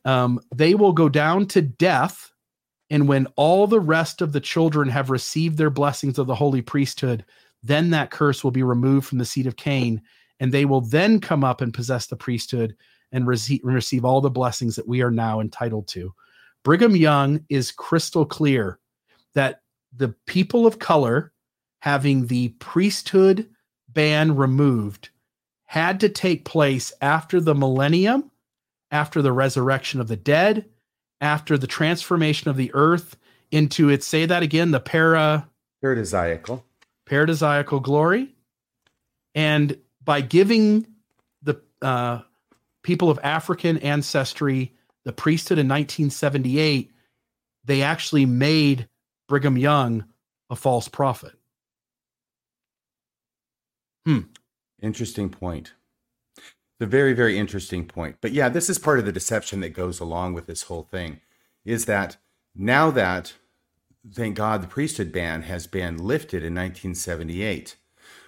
Um, 0.04 0.40
they 0.54 0.74
will 0.74 0.92
go 0.92 1.08
down 1.08 1.46
to 1.46 1.62
death, 1.62 2.32
and 2.90 3.06
when 3.06 3.28
all 3.36 3.66
the 3.66 3.80
rest 3.80 4.20
of 4.20 4.32
the 4.32 4.40
children 4.40 4.88
have 4.88 5.10
received 5.10 5.56
their 5.56 5.70
blessings 5.70 6.18
of 6.18 6.26
the 6.26 6.34
holy 6.34 6.60
priesthood, 6.60 7.24
then 7.62 7.90
that 7.90 8.10
curse 8.10 8.42
will 8.42 8.50
be 8.50 8.62
removed 8.62 9.06
from 9.06 9.18
the 9.18 9.24
seed 9.24 9.46
of 9.46 9.56
Cain, 9.56 10.02
and 10.40 10.52
they 10.52 10.64
will 10.64 10.80
then 10.80 11.20
come 11.20 11.44
up 11.44 11.60
and 11.60 11.72
possess 11.72 12.06
the 12.06 12.16
priesthood 12.16 12.76
and 13.12 13.26
receive, 13.26 13.60
receive 13.62 14.04
all 14.04 14.20
the 14.20 14.30
blessings 14.30 14.76
that 14.76 14.88
we 14.88 15.02
are 15.02 15.10
now 15.10 15.40
entitled 15.40 15.86
to. 15.88 16.12
Brigham 16.64 16.96
Young 16.96 17.44
is 17.48 17.72
crystal 17.72 18.24
clear 18.24 18.78
that 19.34 19.60
the 19.94 20.14
people 20.26 20.66
of 20.66 20.78
color 20.78 21.32
having 21.80 22.26
the 22.26 22.48
priesthood 22.60 23.48
ban 23.88 24.36
removed 24.36 25.10
had 25.64 26.00
to 26.00 26.08
take 26.08 26.44
place 26.44 26.92
after 27.00 27.40
the 27.40 27.54
millennium, 27.54 28.30
after 28.90 29.22
the 29.22 29.32
resurrection 29.32 30.00
of 30.00 30.08
the 30.08 30.16
dead, 30.16 30.66
after 31.20 31.56
the 31.56 31.66
transformation 31.66 32.50
of 32.50 32.56
the 32.56 32.70
earth 32.74 33.16
into 33.50 33.88
its 33.88 34.06
say 34.06 34.26
that 34.26 34.42
again 34.42 34.70
the 34.70 34.80
para 34.80 35.48
Paradisiacal. 35.82 36.62
Paradisiacal 37.12 37.82
glory 37.82 38.34
and 39.34 39.78
by 40.02 40.20
giving 40.20 40.86
the 41.42 41.60
uh, 41.82 42.20
people 42.82 43.10
of 43.10 43.18
african 43.22 43.78
ancestry 43.78 44.72
the 45.04 45.12
priesthood 45.12 45.58
in 45.58 45.68
1978 45.68 46.90
they 47.64 47.82
actually 47.82 48.26
made 48.26 48.88
brigham 49.28 49.58
young 49.58 50.04
a 50.50 50.56
false 50.56 50.88
prophet 50.88 51.32
Hmm. 54.04 54.20
Interesting 54.80 55.30
point. 55.30 55.74
A 56.80 56.86
very, 56.86 57.12
very 57.12 57.38
interesting 57.38 57.86
point. 57.86 58.16
But 58.20 58.32
yeah, 58.32 58.48
this 58.48 58.68
is 58.68 58.78
part 58.78 58.98
of 58.98 59.04
the 59.04 59.12
deception 59.12 59.60
that 59.60 59.70
goes 59.70 60.00
along 60.00 60.34
with 60.34 60.46
this 60.46 60.62
whole 60.62 60.82
thing 60.82 61.20
is 61.64 61.84
that 61.84 62.16
now 62.54 62.90
that, 62.90 63.34
thank 64.10 64.36
God, 64.36 64.62
the 64.62 64.68
priesthood 64.68 65.12
ban 65.12 65.42
has 65.42 65.66
been 65.66 65.96
lifted 65.96 66.42
in 66.42 66.54
1978, 66.54 67.76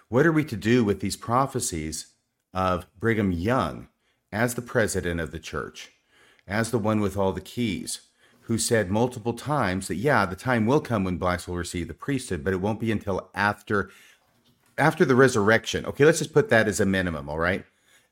what 0.09 0.27
are 0.27 0.33
we 0.33 0.45
to 0.45 0.57
do 0.57 0.85
with 0.85 1.01
these 1.01 1.17
prophecies 1.17 2.09
of 2.53 2.87
Brigham 2.99 3.33
Young 3.33 3.89
as 4.31 4.55
the 4.55 4.63
president 4.63 5.21
of 5.21 5.31
the 5.31 5.39
church, 5.39 5.93
as 6.47 6.71
the 6.71 6.79
one 6.79 7.01
with 7.01 7.17
all 7.17 7.33
the 7.33 7.41
keys, 7.41 8.03
who 8.43 8.59
said 8.59 8.91
multiple 8.91 9.33
times 9.33 9.89
that, 9.89 9.97
yeah, 9.97 10.27
the 10.27 10.37
time 10.37 10.67
will 10.67 10.81
come 10.81 11.03
when 11.03 11.17
blacks 11.17 11.49
will 11.49 11.57
receive 11.57 11.89
the 11.89 11.95
priesthood, 11.95 12.45
but 12.45 12.53
it 12.53 12.61
won't 12.61 12.81
be 12.81 12.93
until 12.93 13.31
after 13.35 13.91
after 14.77 15.05
the 15.05 15.15
resurrection, 15.15 15.87
okay, 15.87 16.05
let's 16.05 16.19
just 16.19 16.33
put 16.33 16.49
that 16.49 16.67
as 16.67 16.81
a 16.81 16.87
minimum, 16.87 17.29
all 17.29 17.39
right? 17.39 17.65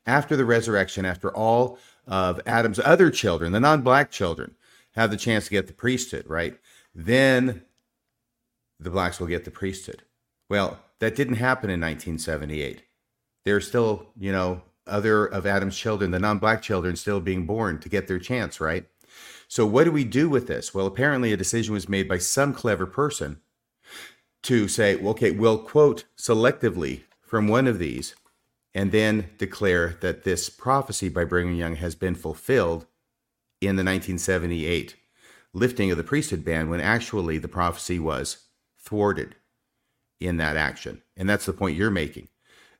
After 0.05 0.37
the 0.37 0.45
resurrection, 0.45 1.03
after 1.03 1.29
all 1.35 1.77
of 2.07 2.39
Adam's 2.45 2.79
other 2.79 3.11
children, 3.11 3.51
the 3.51 3.59
non 3.59 3.81
black 3.81 4.11
children, 4.11 4.55
have 4.95 5.11
the 5.11 5.17
chance 5.17 5.45
to 5.45 5.51
get 5.51 5.67
the 5.67 5.73
priesthood, 5.73 6.25
right? 6.27 6.57
Then 6.93 7.63
the 8.79 8.89
blacks 8.89 9.19
will 9.19 9.27
get 9.27 9.45
the 9.45 9.51
priesthood. 9.51 10.03
Well, 10.49 10.79
that 10.99 11.15
didn't 11.15 11.35
happen 11.35 11.69
in 11.69 11.81
1978. 11.81 12.83
There 13.45 13.55
are 13.55 13.61
still, 13.61 14.07
you 14.17 14.31
know, 14.31 14.61
other 14.85 15.25
of 15.25 15.45
Adam's 15.45 15.77
children, 15.77 16.11
the 16.11 16.19
non 16.19 16.39
black 16.39 16.61
children, 16.61 16.95
still 16.95 17.19
being 17.19 17.45
born 17.45 17.79
to 17.79 17.89
get 17.89 18.07
their 18.07 18.19
chance, 18.19 18.59
right? 18.59 18.85
So, 19.47 19.65
what 19.65 19.85
do 19.85 19.91
we 19.91 20.03
do 20.03 20.29
with 20.29 20.47
this? 20.47 20.73
Well, 20.73 20.87
apparently, 20.87 21.31
a 21.31 21.37
decision 21.37 21.73
was 21.73 21.89
made 21.89 22.07
by 22.07 22.17
some 22.17 22.53
clever 22.53 22.85
person 22.85 23.39
to 24.43 24.67
say, 24.67 24.95
well, 24.95 25.11
okay, 25.11 25.31
we'll 25.31 25.57
quote 25.57 26.05
selectively 26.17 27.03
from 27.21 27.47
one 27.47 27.67
of 27.67 27.79
these 27.79 28.15
and 28.73 28.91
then 28.91 29.29
declare 29.37 29.97
that 30.01 30.23
this 30.23 30.49
prophecy 30.49 31.07
by 31.07 31.23
Brigham 31.23 31.55
Young 31.55 31.75
has 31.75 31.95
been 31.95 32.15
fulfilled 32.15 32.85
in 33.61 33.75
the 33.75 33.83
1978 33.83 34.95
lifting 35.53 35.91
of 35.91 35.97
the 35.97 36.03
priesthood 36.03 36.43
ban 36.43 36.69
when 36.69 36.81
actually 36.81 37.37
the 37.37 37.47
prophecy 37.47 37.99
was 37.99 38.47
thwarted 38.79 39.35
in 40.19 40.37
that 40.37 40.57
action. 40.57 41.01
And 41.15 41.29
that's 41.29 41.45
the 41.45 41.53
point 41.53 41.77
you're 41.77 41.91
making. 41.91 42.29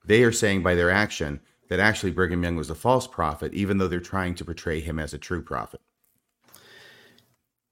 They 0.06 0.24
are 0.24 0.32
saying 0.32 0.64
by 0.64 0.76
their 0.76 0.92
action 0.92 1.40
that 1.70 1.80
actually 1.80 2.12
Brigham 2.12 2.44
Young 2.44 2.56
was 2.56 2.70
a 2.70 2.76
false 2.76 3.08
prophet, 3.08 3.54
even 3.54 3.78
though 3.78 3.88
they're 3.88 4.00
trying 4.00 4.36
to 4.36 4.46
portray 4.46 4.80
him 4.80 5.00
as 5.00 5.14
a 5.14 5.18
true 5.18 5.42
prophet. 5.42 5.82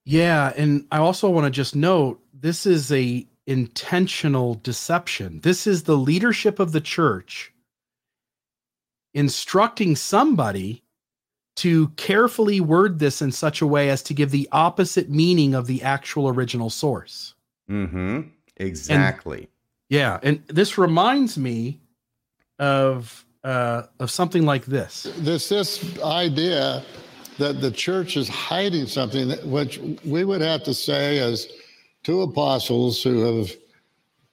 Yeah, 0.05 0.53
and 0.55 0.85
I 0.91 0.97
also 0.97 1.29
want 1.29 1.45
to 1.45 1.51
just 1.51 1.75
note 1.75 2.21
this 2.33 2.65
is 2.65 2.91
a 2.91 3.27
intentional 3.45 4.55
deception. 4.55 5.41
This 5.41 5.67
is 5.67 5.83
the 5.83 5.97
leadership 5.97 6.59
of 6.59 6.71
the 6.71 6.81
church 6.81 7.53
instructing 9.13 9.95
somebody 9.95 10.80
to 11.61 11.89
carefully 11.89 12.59
word 12.59 12.97
this 12.97 13.21
in 13.21 13.31
such 13.31 13.61
a 13.61 13.67
way 13.67 13.91
as 13.91 14.01
to 14.01 14.15
give 14.15 14.31
the 14.31 14.49
opposite 14.51 15.11
meaning 15.11 15.53
of 15.53 15.67
the 15.67 15.83
actual 15.83 16.27
original 16.27 16.71
source. 16.71 17.35
Mm-hmm. 17.69 18.21
Exactly. 18.57 19.47
Yeah, 19.87 20.19
and 20.23 20.43
this 20.47 20.79
reminds 20.79 21.37
me 21.37 21.79
of 22.57 23.23
uh 23.43 23.83
of 23.99 24.09
something 24.09 24.43
like 24.43 24.65
this. 24.65 25.05
this 25.17 25.49
this 25.49 25.99
idea 26.01 26.83
that 27.37 27.61
the 27.61 27.69
church 27.69 28.17
is 28.17 28.27
hiding 28.27 28.87
something 28.87 29.27
that, 29.27 29.45
which 29.45 29.79
we 30.03 30.25
would 30.25 30.41
have 30.41 30.63
to 30.63 30.73
say 30.73 31.19
as 31.19 31.47
two 32.03 32.23
apostles 32.23 33.03
who 33.03 33.37
have 33.37 33.51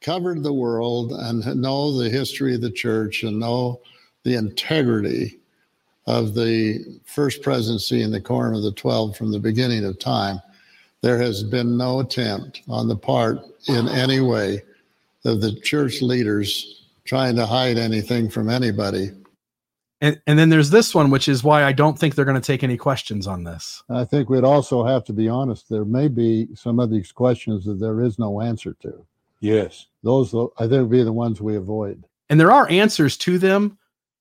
covered 0.01 0.43
the 0.43 0.53
world 0.53 1.13
and 1.13 1.45
know 1.61 1.93
the 1.99 2.09
history 2.09 2.55
of 2.55 2.63
the 2.63 2.71
church 2.71 3.23
and 3.23 3.39
know 3.39 3.83
the 4.25 4.35
integrity 4.35 5.38
of 6.09 6.35
the 6.35 7.01
first 7.05 7.43
presidency 7.43 8.03
and 8.03 8.13
the 8.13 8.21
quorum 8.21 8.55
of 8.55 8.63
the 8.63 8.73
12 8.73 9.17
from 9.17 9.31
the 9.31 9.39
beginning 9.39 9.85
of 9.85 9.99
time 9.99 10.41
there 11.03 11.19
has 11.19 11.45
been 11.45 11.77
no 11.77 12.01
attempt 12.01 12.63
on 12.69 12.89
the 12.89 12.97
part 12.97 13.39
in 13.69 13.87
any 13.89 14.21
way 14.21 14.63
of 15.25 15.41
the 15.41 15.55
church 15.61 16.01
leaders 16.03 16.87
trying 17.05 17.37
to 17.37 17.47
hide 17.47 17.77
anything 17.79 18.29
from 18.31 18.49
anybody 18.49 19.11
And 20.01 20.21
and 20.27 20.39
then 20.39 20.49
there's 20.49 20.71
this 20.71 20.95
one 20.95 21.11
which 21.11 21.29
is 21.29 21.45
why 21.45 21.65
I 21.65 21.73
don't 21.73 21.99
think 21.99 22.15
they're 22.15 22.25
going 22.25 22.41
to 22.41 22.53
take 22.53 22.63
any 22.65 22.77
questions 22.77 23.27
on 23.27 23.45
this. 23.45 23.83
I 23.91 24.05
think 24.05 24.31
we'd 24.31 24.45
also 24.45 24.85
have 24.85 25.05
to 25.05 25.13
be 25.13 25.29
honest. 25.29 25.69
There 25.69 25.85
may 25.85 26.09
be 26.09 26.49
some 26.55 26.79
of 26.81 26.91
these 26.91 27.11
questions 27.13 27.65
that 27.65 27.81
there 27.81 28.01
is 28.01 28.19
no 28.19 28.41
answer 28.41 28.75
to. 28.83 29.05
Yes. 29.41 29.87
Those, 30.03 30.35
I 30.35 30.67
think, 30.69 30.83
would 30.83 30.91
be 30.91 31.03
the 31.03 31.13
ones 31.13 31.41
we 31.41 31.57
avoid. 31.57 32.05
And 32.31 32.39
there 32.41 32.53
are 32.53 32.69
answers 32.71 33.17
to 33.19 33.39
them, 33.39 33.79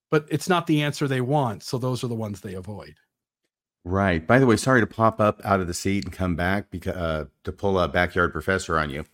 but 0.10 0.26
it's 0.30 0.50
not 0.50 0.68
the 0.68 0.82
answer 0.82 1.08
they 1.08 1.22
want, 1.22 1.64
so 1.64 1.78
those 1.78 2.04
are 2.04 2.08
the 2.08 2.16
ones 2.16 2.42
they 2.42 2.54
avoid. 2.54 2.96
Right. 3.84 4.26
By 4.26 4.40
the 4.40 4.46
way, 4.46 4.58
sorry 4.58 4.82
to 4.82 4.88
pop 4.88 5.22
up 5.22 5.40
out 5.46 5.62
of 5.62 5.68
the 5.68 5.74
seat 5.74 6.04
and 6.04 6.14
come 6.14 6.36
back 6.36 6.70
because 6.70 6.96
uh, 6.96 7.26
to 7.44 7.52
pull 7.52 7.80
a 7.80 7.88
backyard 7.88 8.34
professor 8.34 8.78
on 8.78 8.90
you, 8.90 9.06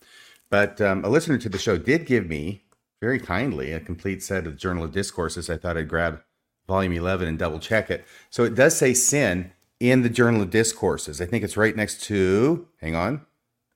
but 0.50 0.80
um, 0.80 1.04
a 1.04 1.08
listener 1.08 1.38
to 1.38 1.48
the 1.48 1.58
show 1.58 1.78
did 1.78 2.06
give 2.06 2.26
me 2.26 2.64
very 3.00 3.20
kindly 3.20 3.70
a 3.70 3.80
complete 3.80 4.22
set 4.22 4.46
of 4.46 4.56
Journal 4.56 4.84
of 4.84 4.92
Discourses. 4.92 5.50
I 5.50 5.56
thought 5.56 5.76
I'd 5.76 5.88
grab 5.88 6.22
volume 6.66 6.92
eleven 6.94 7.28
and 7.28 7.38
double 7.38 7.58
check 7.58 7.90
it. 7.90 8.04
So 8.30 8.44
it 8.44 8.54
does 8.54 8.76
say 8.76 8.94
sin 8.94 9.52
in 9.78 10.02
the 10.02 10.08
Journal 10.08 10.42
of 10.42 10.50
Discourses. 10.50 11.20
I 11.20 11.26
think 11.26 11.44
it's 11.44 11.56
right 11.56 11.76
next 11.76 12.02
to. 12.04 12.66
Hang 12.80 12.94
on, 12.94 13.26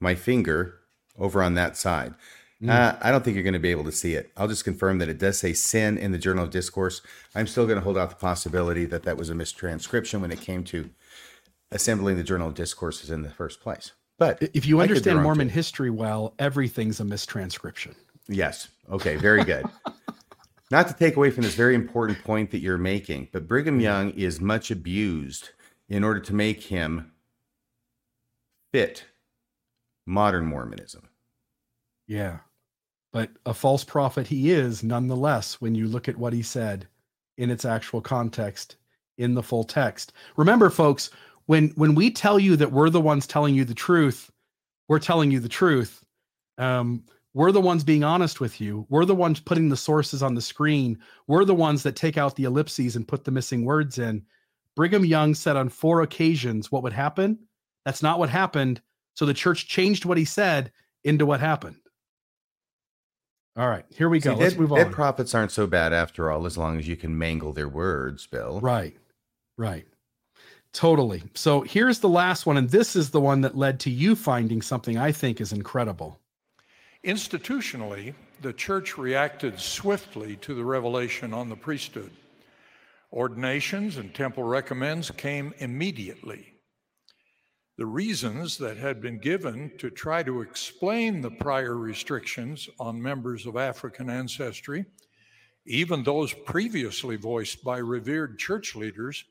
my 0.00 0.14
finger 0.14 0.80
over 1.18 1.42
on 1.42 1.54
that 1.54 1.76
side. 1.76 2.14
Uh, 2.66 2.96
I 3.00 3.12
don't 3.12 3.24
think 3.24 3.34
you're 3.36 3.44
going 3.44 3.52
to 3.52 3.60
be 3.60 3.70
able 3.70 3.84
to 3.84 3.92
see 3.92 4.14
it. 4.14 4.32
I'll 4.36 4.48
just 4.48 4.64
confirm 4.64 4.98
that 4.98 5.08
it 5.08 5.18
does 5.18 5.38
say 5.38 5.52
sin 5.52 5.96
in 5.96 6.10
the 6.10 6.18
Journal 6.18 6.42
of 6.44 6.50
Discourse. 6.50 7.02
I'm 7.34 7.46
still 7.46 7.66
going 7.66 7.78
to 7.78 7.84
hold 7.84 7.96
out 7.96 8.10
the 8.10 8.16
possibility 8.16 8.84
that 8.86 9.04
that 9.04 9.16
was 9.16 9.30
a 9.30 9.34
mistranscription 9.34 10.20
when 10.20 10.32
it 10.32 10.40
came 10.40 10.64
to 10.64 10.90
assembling 11.70 12.16
the 12.16 12.24
Journal 12.24 12.48
of 12.48 12.54
Discourses 12.54 13.10
in 13.10 13.22
the 13.22 13.30
first 13.30 13.60
place. 13.60 13.92
But 14.18 14.42
If 14.54 14.66
you 14.66 14.80
I 14.80 14.88
could 14.88 14.94
be 14.94 14.96
understand 14.98 15.22
Mormon 15.22 15.48
too. 15.48 15.54
history 15.54 15.90
well, 15.90 16.34
everything's 16.40 16.98
a 16.98 17.04
mistranscription. 17.04 17.94
Yes. 18.26 18.68
Okay. 18.90 19.14
Very 19.16 19.44
good. 19.44 19.64
Not 20.70 20.88
to 20.88 20.94
take 20.94 21.16
away 21.16 21.30
from 21.30 21.44
this 21.44 21.54
very 21.54 21.76
important 21.76 22.24
point 22.24 22.50
that 22.50 22.58
you're 22.58 22.76
making, 22.76 23.28
but 23.32 23.46
Brigham 23.46 23.78
Young 23.80 24.10
is 24.10 24.40
much 24.40 24.70
abused 24.72 25.50
in 25.88 26.02
order 26.02 26.18
to 26.20 26.34
make 26.34 26.64
him 26.64 27.12
fit 28.72 29.04
modern 30.04 30.44
Mormonism. 30.46 31.08
Yeah. 32.06 32.38
But 33.12 33.30
a 33.46 33.54
false 33.54 33.84
prophet 33.84 34.26
he 34.26 34.50
is 34.50 34.82
nonetheless 34.82 35.60
when 35.60 35.74
you 35.74 35.86
look 35.88 36.08
at 36.08 36.18
what 36.18 36.32
he 36.32 36.42
said 36.42 36.86
in 37.36 37.50
its 37.50 37.64
actual 37.64 38.00
context 38.00 38.76
in 39.16 39.34
the 39.34 39.42
full 39.42 39.64
text. 39.64 40.12
Remember 40.36 40.70
folks, 40.70 41.10
when 41.46 41.68
when 41.70 41.94
we 41.94 42.10
tell 42.10 42.38
you 42.38 42.56
that 42.56 42.72
we're 42.72 42.90
the 42.90 43.00
ones 43.00 43.26
telling 43.26 43.54
you 43.54 43.64
the 43.64 43.74
truth, 43.74 44.30
we're 44.88 44.98
telling 44.98 45.30
you 45.30 45.40
the 45.40 45.48
truth. 45.48 46.04
Um 46.58 47.04
We're 47.34 47.52
the 47.52 47.60
ones 47.60 47.84
being 47.84 48.04
honest 48.04 48.40
with 48.40 48.60
you. 48.60 48.86
We're 48.88 49.04
the 49.04 49.14
ones 49.14 49.38
putting 49.38 49.68
the 49.68 49.76
sources 49.76 50.22
on 50.22 50.34
the 50.34 50.42
screen. 50.42 50.98
We're 51.26 51.44
the 51.44 51.54
ones 51.54 51.82
that 51.82 51.94
take 51.94 52.16
out 52.18 52.34
the 52.34 52.44
ellipses 52.44 52.96
and 52.96 53.06
put 53.06 53.24
the 53.24 53.30
missing 53.30 53.64
words 53.64 53.98
in. 53.98 54.24
Brigham 54.74 55.04
Young 55.04 55.34
said 55.34 55.56
on 55.56 55.68
four 55.68 56.02
occasions 56.02 56.72
what 56.72 56.82
would 56.82 56.92
happen. 56.92 57.38
That's 57.84 58.02
not 58.02 58.18
what 58.18 58.30
happened. 58.30 58.80
So 59.14 59.26
the 59.26 59.34
church 59.34 59.68
changed 59.68 60.04
what 60.04 60.18
he 60.18 60.24
said 60.24 60.72
into 61.04 61.26
what 61.26 61.40
happened. 61.40 61.76
All 63.58 63.68
right, 63.68 63.84
here 63.90 64.08
we 64.08 64.20
go. 64.20 64.34
See, 64.34 64.40
Let's 64.40 64.54
dead, 64.54 64.60
move 64.60 64.70
dead 64.70 64.86
on. 64.86 64.92
prophets 64.92 65.34
aren't 65.34 65.50
so 65.50 65.66
bad 65.66 65.92
after 65.92 66.30
all, 66.30 66.46
as 66.46 66.56
long 66.56 66.78
as 66.78 66.86
you 66.86 66.94
can 66.96 67.18
mangle 67.18 67.52
their 67.52 67.68
words, 67.68 68.24
Bill. 68.24 68.60
Right, 68.60 68.96
right. 69.56 69.84
Totally. 70.72 71.24
So 71.34 71.62
here's 71.62 71.98
the 71.98 72.08
last 72.08 72.46
one, 72.46 72.56
and 72.56 72.70
this 72.70 72.94
is 72.94 73.10
the 73.10 73.20
one 73.20 73.40
that 73.40 73.56
led 73.56 73.80
to 73.80 73.90
you 73.90 74.14
finding 74.14 74.62
something 74.62 74.96
I 74.96 75.10
think 75.10 75.40
is 75.40 75.52
incredible. 75.52 76.20
Institutionally, 77.04 78.14
the 78.42 78.52
church 78.52 78.96
reacted 78.96 79.58
swiftly 79.58 80.36
to 80.36 80.54
the 80.54 80.64
revelation 80.64 81.34
on 81.34 81.48
the 81.48 81.56
priesthood. 81.56 82.12
Ordinations 83.12 83.96
and 83.96 84.14
temple 84.14 84.44
recommends 84.44 85.10
came 85.10 85.52
immediately. 85.58 86.52
The 87.78 87.86
reasons 87.86 88.58
that 88.58 88.76
had 88.76 89.00
been 89.00 89.18
given 89.18 89.70
to 89.78 89.88
try 89.88 90.24
to 90.24 90.40
explain 90.40 91.20
the 91.20 91.30
prior 91.30 91.76
restrictions 91.76 92.68
on 92.80 93.00
members 93.00 93.46
of 93.46 93.56
African 93.56 94.10
ancestry, 94.10 94.84
even 95.64 96.02
those 96.02 96.34
previously 96.34 97.14
voiced 97.14 97.62
by 97.62 97.78
revered 97.78 98.36
church 98.36 98.74
leaders, 98.74 99.24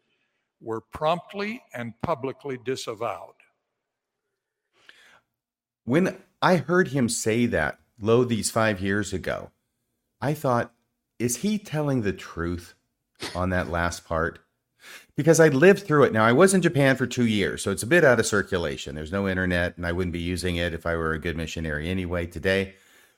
were 0.62 0.80
promptly 0.80 1.62
and 1.74 1.94
publicly 2.02 2.58
disavowed. 2.64 3.36
When 5.84 6.18
I 6.42 6.56
heard 6.56 6.88
him 6.88 7.10
say 7.10 7.48
that, 7.48 7.80
lo, 8.00 8.24
these 8.24 8.50
five 8.50 8.80
years 8.80 9.12
ago, 9.12 9.52
I 10.22 10.34
thought, 10.34 10.72
is 11.20 11.38
he 11.38 11.60
telling 11.60 12.04
the 12.04 12.14
truth 12.14 12.76
on 13.36 13.50
that 13.50 13.70
last 13.70 14.06
part? 14.06 14.40
Because 15.18 15.40
I 15.40 15.50
lived 15.50 15.86
through 15.86 16.04
it. 16.04 16.14
Now, 16.14 16.24
I 16.24 16.32
was 16.32 16.54
in 16.54 16.62
Japan 16.62 16.96
for 16.96 17.08
two 17.08 17.26
years, 17.26 17.64
so 17.64 17.72
it's 17.72 17.84
a 17.84 17.88
bit 17.88 18.06
out 18.06 18.20
of 18.20 18.26
circulation. 18.26 18.96
There's 18.96 19.12
no 19.12 19.28
internet, 19.28 19.76
and 19.76 19.86
I 19.86 19.92
wouldn't 19.92 20.14
be 20.14 20.20
using 20.20 20.56
it 20.56 20.74
if 20.74 20.86
I 20.86 20.96
were 20.96 21.12
a 21.12 21.20
good 21.20 21.36
missionary 21.36 21.90
anyway 21.90 22.28
today. 22.28 22.76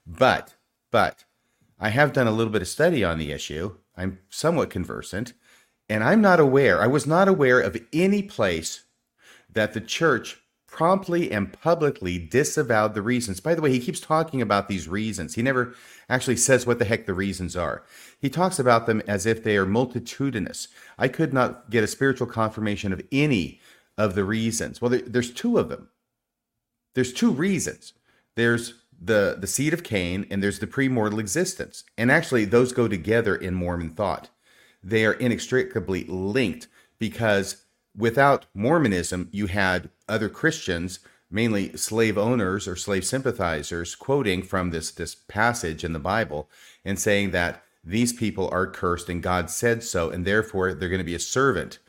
But, 0.08 0.56
but, 0.90 1.26
I 1.78 1.90
have 1.90 2.14
done 2.14 2.26
a 2.26 2.32
little 2.32 2.52
bit 2.54 2.62
of 2.62 2.68
study 2.68 3.04
on 3.04 3.20
the 3.20 3.32
issue. 3.32 3.76
I'm 3.96 4.20
somewhat 4.30 4.70
conversant, 4.70 5.34
and 5.90 6.04
I'm 6.04 6.22
not 6.22 6.40
aware, 6.40 6.82
I 6.82 6.88
was 6.88 7.06
not 7.06 7.28
aware 7.28 7.60
of 7.60 7.78
any 7.92 8.24
place 8.24 8.86
that 9.52 9.74
the 9.74 9.82
church 9.82 10.39
promptly 10.72 11.32
and 11.32 11.52
publicly 11.52 12.18
disavowed 12.18 12.94
the 12.94 13.02
reasons. 13.02 13.40
By 13.40 13.56
the 13.56 13.62
way, 13.62 13.72
he 13.72 13.80
keeps 13.80 14.00
talking 14.00 14.42
about 14.42 14.68
these 14.68 14.88
reasons. 14.88 15.36
He 15.36 15.42
never 15.42 15.74
actually 16.10 16.38
says 16.38 16.66
what 16.66 16.80
the 16.80 16.86
heck 16.86 17.06
the 17.06 17.14
reasons 17.14 17.56
are. 17.56 17.84
He 18.20 18.30
talks 18.30 18.60
about 18.60 18.86
them 18.86 19.02
as 19.08 19.26
if 19.26 19.44
they 19.44 19.58
are 19.58 19.66
multitudinous. 19.66 20.68
I 20.98 21.08
could 21.08 21.34
not 21.34 21.70
get 21.70 21.84
a 21.84 21.88
spiritual 21.88 22.28
confirmation 22.28 22.94
of 22.94 23.02
any 23.12 23.60
of 23.98 24.16
the 24.16 24.24
reasons. 24.24 24.82
Well, 24.82 24.92
there, 24.92 25.02
there's 25.02 25.34
two 25.34 25.58
of 25.58 25.70
them. 25.70 25.90
There's 26.96 27.14
two 27.14 27.32
reasons. 27.32 27.94
There's 28.36 28.74
the 29.02 29.38
the 29.40 29.48
seed 29.48 29.74
of 29.74 29.84
Cain 29.84 30.26
and 30.30 30.44
there's 30.44 30.60
the 30.60 30.68
premortal 30.68 31.20
existence. 31.20 31.84
And 31.98 32.12
actually 32.12 32.46
those 32.46 32.74
go 32.74 32.88
together 32.88 33.36
in 33.36 33.54
Mormon 33.54 33.92
thought. 33.92 34.30
They 34.84 35.06
are 35.06 35.14
inextricably 35.14 36.06
linked 36.06 36.68
because 37.00 37.66
without 37.96 38.46
Mormonism, 38.54 39.30
you 39.32 39.48
had 39.48 39.90
other 40.10 40.30
Christians, 40.30 41.00
mainly 41.30 41.76
slave 41.78 42.18
owners 42.18 42.68
or 42.68 42.76
slave 42.76 43.06
sympathizers, 43.06 43.96
quoting 43.96 44.42
from 44.42 44.72
this, 44.72 44.92
this 44.92 45.16
passage 45.16 45.84
in 45.84 45.94
the 45.94 46.00
Bible 46.00 46.50
and 46.84 47.00
saying 47.00 47.32
that 47.32 47.64
these 47.84 48.14
people 48.14 48.50
are 48.52 48.68
cursed 48.68 49.10
and 49.10 49.24
God 49.24 49.50
said 49.50 49.84
so, 49.84 50.10
and 50.10 50.26
therefore 50.26 50.74
they're 50.74 50.90
going 50.90 51.00
to 51.00 51.06
be 51.06 51.16
a 51.16 51.20
servant. 51.20 51.80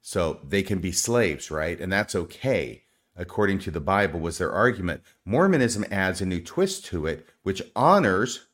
So 0.00 0.40
they 0.42 0.62
can 0.62 0.80
be 0.80 0.92
slaves, 0.92 1.50
right? 1.50 1.80
And 1.80 1.92
that's 1.92 2.14
okay, 2.14 2.82
according 3.16 3.60
to 3.60 3.70
the 3.70 3.80
Bible, 3.80 4.18
was 4.18 4.38
their 4.38 4.52
argument. 4.52 5.02
Mormonism 5.24 5.84
adds 5.90 6.20
a 6.20 6.26
new 6.26 6.40
twist 6.40 6.84
to 6.86 7.06
it, 7.06 7.28
which 7.44 7.62
honors 7.76 8.46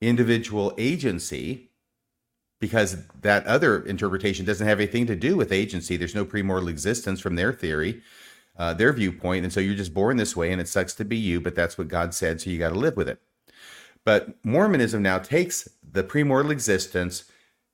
individual 0.00 0.72
agency 0.78 1.70
because 2.60 2.96
that 3.20 3.46
other 3.46 3.84
interpretation 3.84 4.46
doesn't 4.46 4.66
have 4.66 4.80
anything 4.80 5.06
to 5.06 5.16
do 5.16 5.36
with 5.36 5.52
agency. 5.52 5.96
There's 5.96 6.14
no 6.14 6.24
premortal 6.24 6.70
existence 6.70 7.20
from 7.20 7.34
their 7.34 7.52
theory, 7.52 8.02
uh, 8.56 8.74
their 8.74 8.92
viewpoint. 8.92 9.44
And 9.44 9.52
so 9.52 9.60
you're 9.60 9.74
just 9.74 9.94
born 9.94 10.16
this 10.16 10.36
way 10.36 10.52
and 10.52 10.60
it 10.60 10.68
sucks 10.68 10.94
to 10.94 11.04
be 11.04 11.16
you, 11.16 11.40
but 11.40 11.54
that's 11.54 11.76
what 11.76 11.88
God 11.88 12.14
said. 12.14 12.40
So 12.40 12.50
you 12.50 12.58
got 12.58 12.70
to 12.70 12.78
live 12.78 12.96
with 12.96 13.08
it. 13.08 13.20
But 14.04 14.44
Mormonism 14.44 15.02
now 15.02 15.18
takes 15.18 15.68
the 15.82 16.04
premortal 16.04 16.50
existence, 16.50 17.24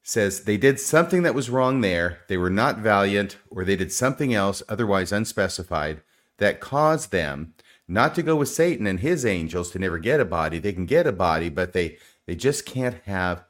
says 0.02 0.44
they 0.44 0.56
did 0.56 0.78
something 0.78 1.22
that 1.22 1.34
was 1.34 1.50
wrong 1.50 1.80
there. 1.80 2.20
They 2.28 2.36
were 2.36 2.50
not 2.50 2.78
valiant, 2.78 3.36
or 3.50 3.64
they 3.64 3.76
did 3.76 3.92
something 3.92 4.32
else, 4.32 4.62
otherwise 4.68 5.12
unspecified, 5.12 6.02
that 6.38 6.60
caused 6.60 7.10
them 7.10 7.54
not 7.88 8.14
to 8.14 8.22
go 8.22 8.36
with 8.36 8.48
Satan 8.48 8.86
and 8.86 9.00
his 9.00 9.26
angels 9.26 9.72
to 9.72 9.78
never 9.80 9.98
get 9.98 10.20
a 10.20 10.24
body. 10.24 10.60
They 10.60 10.72
can 10.72 10.86
get 10.86 11.06
a 11.06 11.12
body, 11.12 11.48
but 11.48 11.72
they, 11.72 11.98
they 12.26 12.36
just 12.36 12.64
can't 12.64 13.02
have 13.04 13.44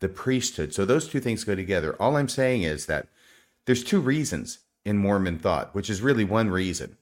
the 0.00 0.08
priesthood. 0.08 0.74
So 0.74 0.84
those 0.84 1.08
two 1.08 1.20
things 1.20 1.44
go 1.44 1.54
together. 1.54 1.96
All 1.98 2.16
I'm 2.16 2.28
saying 2.28 2.62
is 2.62 2.86
that 2.86 3.08
there's 3.64 3.82
two 3.82 4.00
reasons 4.00 4.58
in 4.88 4.96
Mormon 4.96 5.38
thought, 5.38 5.74
which 5.74 5.90
is 5.90 6.00
really 6.00 6.24
one 6.24 6.48
reason. 6.48 6.96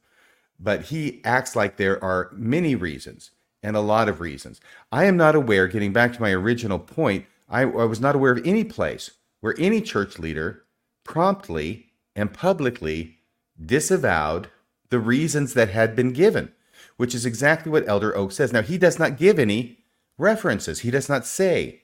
But 0.59 0.87
he 0.87 1.21
acts 1.25 1.55
like 1.55 1.77
there 1.77 2.03
are 2.03 2.31
many 2.33 2.75
reasons 2.75 3.31
and 3.63 3.77
a 3.77 3.81
lot 3.81 4.09
of 4.09 4.21
reasons. 4.21 4.61
I 4.91 5.05
am 5.05 5.17
not 5.17 5.37
aware, 5.37 5.69
getting 5.69 5.93
back 5.93 6.13
to 6.15 6.21
my 6.21 6.33
original 6.33 6.81
point, 6.81 7.27
I, 7.49 7.63
I 7.63 7.85
was 7.85 8.01
not 8.01 8.17
aware 8.17 8.33
of 8.33 8.45
any 8.45 8.65
place 8.65 9.13
where 9.41 9.55
any 9.57 9.81
church 9.81 10.19
leader 10.19 10.65
promptly 11.05 11.87
and 12.17 12.35
publicly 12.35 13.19
disavowed 13.65 14.49
the 14.91 14.99
reasons 14.99 15.55
that 15.55 15.69
had 15.71 15.95
been 15.95 16.13
given, 16.13 16.53
which 16.97 17.15
is 17.15 17.25
exactly 17.25 17.71
what 17.71 17.89
Elder 17.89 18.17
Oak 18.17 18.33
says. 18.33 18.53
Now, 18.53 18.63
he 18.63 18.79
does 18.79 18.99
not 18.99 19.17
give 19.17 19.39
any 19.39 19.79
references, 20.19 20.81
he 20.81 20.91
does 20.91 21.09
not 21.09 21.25
say 21.25 21.83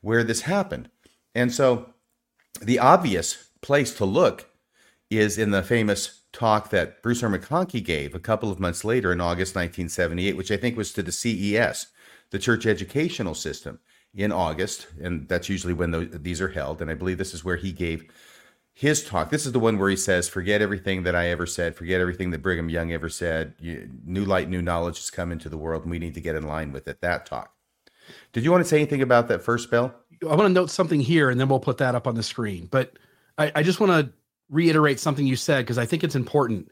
where 0.00 0.24
this 0.24 0.42
happened. 0.42 0.88
And 1.34 1.52
so 1.52 1.90
the 2.62 2.78
obvious 2.78 3.50
place 3.60 3.94
to 3.96 4.06
look 4.06 4.48
is 5.18 5.38
in 5.38 5.50
the 5.50 5.62
famous 5.62 6.22
talk 6.32 6.70
that 6.70 7.02
Bruce 7.02 7.22
R. 7.22 7.30
McConkie 7.30 7.84
gave 7.84 8.14
a 8.14 8.20
couple 8.20 8.50
of 8.50 8.60
months 8.60 8.84
later 8.84 9.12
in 9.12 9.20
August 9.20 9.54
1978, 9.54 10.36
which 10.36 10.50
I 10.50 10.56
think 10.56 10.76
was 10.76 10.92
to 10.92 11.02
the 11.02 11.12
CES, 11.12 11.86
the 12.30 12.38
Church 12.38 12.66
Educational 12.66 13.34
System, 13.34 13.78
in 14.14 14.32
August. 14.32 14.86
And 15.00 15.28
that's 15.28 15.48
usually 15.48 15.72
when 15.72 16.10
these 16.22 16.40
are 16.40 16.48
held. 16.48 16.82
And 16.82 16.90
I 16.90 16.94
believe 16.94 17.18
this 17.18 17.34
is 17.34 17.44
where 17.44 17.56
he 17.56 17.72
gave 17.72 18.04
his 18.74 19.04
talk. 19.04 19.30
This 19.30 19.46
is 19.46 19.52
the 19.52 19.60
one 19.60 19.78
where 19.78 19.88
he 19.88 19.96
says, 19.96 20.28
Forget 20.28 20.60
everything 20.60 21.04
that 21.04 21.14
I 21.14 21.28
ever 21.28 21.46
said, 21.46 21.76
forget 21.76 22.00
everything 22.00 22.30
that 22.30 22.42
Brigham 22.42 22.68
Young 22.68 22.92
ever 22.92 23.08
said. 23.08 23.54
New 24.04 24.24
light, 24.24 24.48
new 24.48 24.62
knowledge 24.62 24.98
has 24.98 25.10
come 25.10 25.30
into 25.30 25.48
the 25.48 25.56
world, 25.56 25.82
and 25.82 25.90
we 25.90 26.00
need 26.00 26.14
to 26.14 26.20
get 26.20 26.34
in 26.34 26.46
line 26.46 26.72
with 26.72 26.88
it. 26.88 27.00
That 27.00 27.24
talk. 27.24 27.52
Did 28.32 28.44
you 28.44 28.50
want 28.50 28.64
to 28.64 28.68
say 28.68 28.78
anything 28.78 29.00
about 29.00 29.28
that 29.28 29.42
first 29.42 29.64
spell? 29.64 29.94
I 30.22 30.34
want 30.34 30.42
to 30.42 30.48
note 30.48 30.70
something 30.70 31.00
here, 31.00 31.30
and 31.30 31.40
then 31.40 31.48
we'll 31.48 31.60
put 31.60 31.78
that 31.78 31.94
up 31.94 32.06
on 32.06 32.16
the 32.16 32.22
screen. 32.22 32.66
But 32.70 32.98
I, 33.38 33.52
I 33.54 33.62
just 33.62 33.80
want 33.80 33.92
to 33.92 34.12
reiterate 34.50 35.00
something 35.00 35.26
you 35.26 35.36
said 35.36 35.64
because 35.64 35.78
I 35.78 35.86
think 35.86 36.04
it's 36.04 36.14
important. 36.14 36.70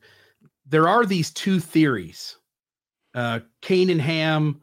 There 0.67 0.89
are 0.89 1.05
these 1.05 1.31
two 1.31 1.61
theories, 1.61 2.37
uh, 3.15 3.41
Cain 3.61 3.91
and 3.91 4.01
Ham, 4.01 4.61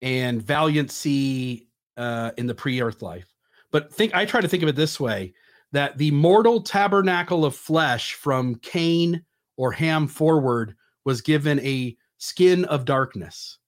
and 0.00 0.42
valiancy 0.42 1.68
uh, 1.96 2.32
in 2.36 2.46
the 2.46 2.54
pre-earth 2.54 3.02
life. 3.02 3.26
But 3.70 3.92
think 3.92 4.14
I 4.14 4.24
try 4.24 4.40
to 4.40 4.48
think 4.48 4.62
of 4.62 4.68
it 4.68 4.76
this 4.76 4.98
way: 4.98 5.34
that 5.72 5.98
the 5.98 6.10
mortal 6.10 6.60
tabernacle 6.60 7.44
of 7.44 7.54
flesh 7.54 8.14
from 8.14 8.56
Cain 8.56 9.24
or 9.56 9.72
Ham 9.72 10.06
forward 10.06 10.74
was 11.04 11.20
given 11.20 11.58
a 11.60 11.96
skin 12.18 12.64
of 12.66 12.84
darkness. 12.84 13.58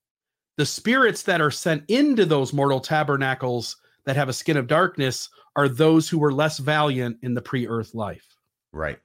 The 0.56 0.66
spirits 0.66 1.22
that 1.24 1.40
are 1.40 1.50
sent 1.50 1.84
into 1.88 2.24
those 2.24 2.52
mortal 2.52 2.80
tabernacles 2.80 3.76
that 4.06 4.16
have 4.16 4.28
a 4.28 4.32
skin 4.32 4.56
of 4.56 4.68
darkness 4.68 5.28
are 5.56 5.68
those 5.68 6.08
who 6.08 6.18
were 6.18 6.32
less 6.32 6.58
valiant 6.58 7.16
in 7.22 7.34
the 7.34 7.42
pre-earth 7.42 7.94
life. 7.94 8.33
Right. 8.74 8.98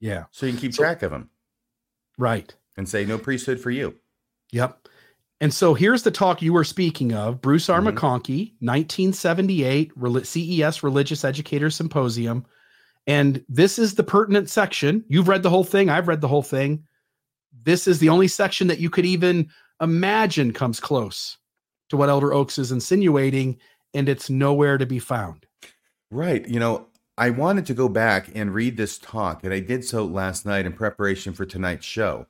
Yeah. 0.00 0.24
So 0.30 0.46
you 0.46 0.52
can 0.52 0.60
keep 0.60 0.74
So- 0.74 0.82
track 0.82 1.02
of 1.02 1.10
them 1.10 1.30
Right. 2.18 2.54
and 2.76 2.88
say, 2.88 3.04
No 3.04 3.18
priesthood 3.18 3.58
for 3.60 3.70
you. 3.70 3.94
Yep. 4.52 4.88
And 5.40 5.52
so 5.52 5.74
here's 5.74 6.02
the 6.04 6.10
talk 6.10 6.42
you 6.42 6.52
were 6.52 6.64
speaking 6.64 7.12
of 7.12 7.40
Bruce 7.40 7.68
R. 7.68 7.80
Mhm. 7.80 7.92
McConkie, 7.96 8.52
1978 8.60 9.92
CES 10.26 10.82
Religious 10.82 11.24
Educator 11.24 11.70
Symposium. 11.70 12.44
And 13.06 13.44
this 13.48 13.78
is 13.78 13.94
the 13.94 14.04
pertinent 14.04 14.48
section. 14.48 15.04
You've 15.08 15.28
read 15.28 15.42
the 15.42 15.50
whole 15.50 15.64
thing. 15.64 15.90
I've 15.90 16.08
read 16.08 16.20
the 16.20 16.28
whole 16.28 16.42
thing. 16.42 16.84
This 17.64 17.86
is 17.86 17.98
the 17.98 18.08
only 18.08 18.28
section 18.28 18.68
that 18.68 18.78
you 18.78 18.88
could 18.90 19.04
even 19.06 19.50
imagine 19.80 20.52
comes 20.52 20.80
close 20.80 21.36
to 21.88 21.96
what 21.96 22.08
Elder 22.08 22.32
Oaks 22.32 22.58
is 22.58 22.72
insinuating, 22.72 23.58
and 23.92 24.08
it's 24.08 24.30
nowhere 24.30 24.78
to 24.78 24.86
be 24.86 24.98
found. 24.98 25.46
Right. 26.10 26.46
You 26.48 26.60
know, 26.60 26.86
I 27.16 27.30
wanted 27.30 27.66
to 27.66 27.74
go 27.74 27.88
back 27.88 28.28
and 28.34 28.52
read 28.54 28.76
this 28.76 28.98
talk, 28.98 29.44
and 29.44 29.54
I 29.54 29.60
did 29.60 29.84
so 29.84 30.04
last 30.04 30.44
night 30.44 30.66
in 30.66 30.72
preparation 30.72 31.32
for 31.32 31.46
tonight's 31.46 31.86
show, 31.86 32.26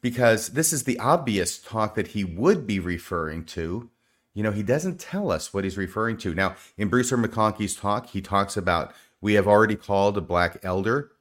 because 0.00 0.50
this 0.50 0.72
is 0.72 0.84
the 0.84 0.98
obvious 0.98 1.58
talk 1.58 1.94
that 1.94 2.08
he 2.08 2.24
would 2.24 2.66
be 2.66 2.80
referring 2.80 3.44
to 3.46 3.90
You 4.34 4.42
know, 4.42 4.50
he 4.52 4.62
doesn't 4.64 4.98
tell 4.98 5.30
us 5.30 5.54
what 5.54 5.64
he's 5.64 5.78
referring 5.78 6.16
to. 6.18 6.34
Now, 6.34 6.56
in 6.76 6.88
Bruce 6.88 7.12
R. 7.12 7.18
McConkie's 7.18 7.76
talk, 7.76 8.08
he 8.10 8.20
talks 8.20 8.56
about 8.56 8.92
we 9.20 9.34
have 9.34 9.46
already 9.46 9.76
called 9.76 10.18
a 10.18 10.20
black 10.20 10.58
elder 10.64 11.12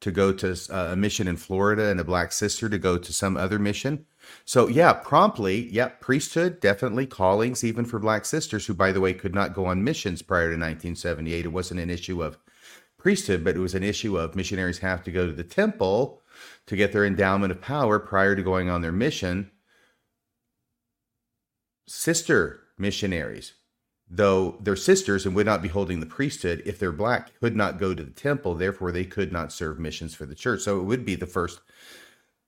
to 0.00 0.10
go 0.10 0.32
to 0.32 0.52
uh, 0.70 0.92
a 0.92 0.96
mission 0.96 1.28
in 1.28 1.36
Florida 1.36 1.90
and 1.90 2.00
a 2.00 2.04
black 2.04 2.32
sister 2.32 2.68
to 2.68 2.78
go 2.78 2.98
to 2.98 3.12
some 3.12 3.36
other 3.36 3.58
mission. 3.58 4.06
So, 4.44 4.68
yeah, 4.68 4.92
promptly, 4.94 5.68
yeah, 5.70 5.88
priesthood, 5.88 6.60
definitely 6.60 7.06
callings, 7.06 7.62
even 7.62 7.84
for 7.84 7.98
black 7.98 8.24
sisters, 8.24 8.66
who, 8.66 8.74
by 8.74 8.92
the 8.92 9.00
way, 9.00 9.14
could 9.14 9.34
not 9.34 9.54
go 9.54 9.66
on 9.66 9.84
missions 9.84 10.22
prior 10.22 10.48
to 10.48 10.56
1978. 10.56 11.44
It 11.44 11.48
wasn't 11.48 11.80
an 11.80 11.90
issue 11.90 12.22
of 12.22 12.38
priesthood, 13.02 13.42
but 13.42 13.56
it 13.56 13.60
was 13.60 13.74
an 13.74 13.82
issue 13.82 14.16
of 14.16 14.36
missionaries 14.36 14.78
have 14.78 15.02
to 15.02 15.10
go 15.10 15.26
to 15.26 15.32
the 15.32 15.42
temple 15.42 16.22
to 16.66 16.76
get 16.76 16.92
their 16.92 17.04
endowment 17.04 17.50
of 17.50 17.60
power 17.60 17.98
prior 17.98 18.36
to 18.36 18.42
going 18.42 18.70
on 18.70 18.80
their 18.80 18.92
mission. 18.92 19.50
Sister 21.88 22.60
missionaries, 22.78 23.54
though 24.08 24.56
they're 24.60 24.76
sisters 24.76 25.26
and 25.26 25.34
would 25.34 25.46
not 25.46 25.62
be 25.62 25.68
holding 25.68 25.98
the 25.98 26.06
priesthood, 26.06 26.62
if 26.64 26.78
they're 26.78 26.92
black, 26.92 27.38
could 27.40 27.56
not 27.56 27.78
go 27.78 27.92
to 27.92 28.04
the 28.04 28.12
temple. 28.12 28.54
Therefore, 28.54 28.92
they 28.92 29.04
could 29.04 29.32
not 29.32 29.52
serve 29.52 29.80
missions 29.80 30.14
for 30.14 30.24
the 30.24 30.36
church. 30.36 30.60
So 30.60 30.78
it 30.78 30.84
would 30.84 31.04
be 31.04 31.16
the 31.16 31.26
first 31.26 31.60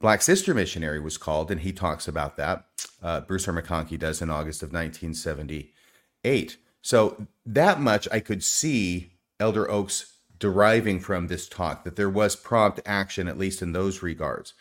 black 0.01 0.23
sister 0.23 0.55
missionary 0.55 1.01
was 1.01 1.19
called, 1.19 1.51
and 1.51 1.63
he 1.63 1.73
talks 1.73 2.07
about 2.07 2.37
that. 2.37 2.67
Uh, 3.03 3.21
Bruce 3.23 3.49
R. 3.49 3.55
McConkie 3.55 3.99
does 3.99 4.23
in 4.23 4.31
August 4.31 4.63
of 4.63 4.73
1978. 4.73 6.59
So 6.81 7.27
that 7.45 7.81
much 7.81 8.07
I 8.13 8.21
could 8.21 8.45
see 8.45 9.15
Elder 9.41 9.69
Oaks 9.69 10.14
deriving 10.45 11.01
from 11.01 11.29
this 11.29 11.49
talk 11.49 11.85
that 11.85 11.97
there 11.97 12.11
was 12.11 12.37
prompt 12.37 12.79
action, 12.85 13.29
at 13.29 13.39
least 13.39 13.63
in 13.63 13.73
those 13.73 14.03
regards. 14.03 14.53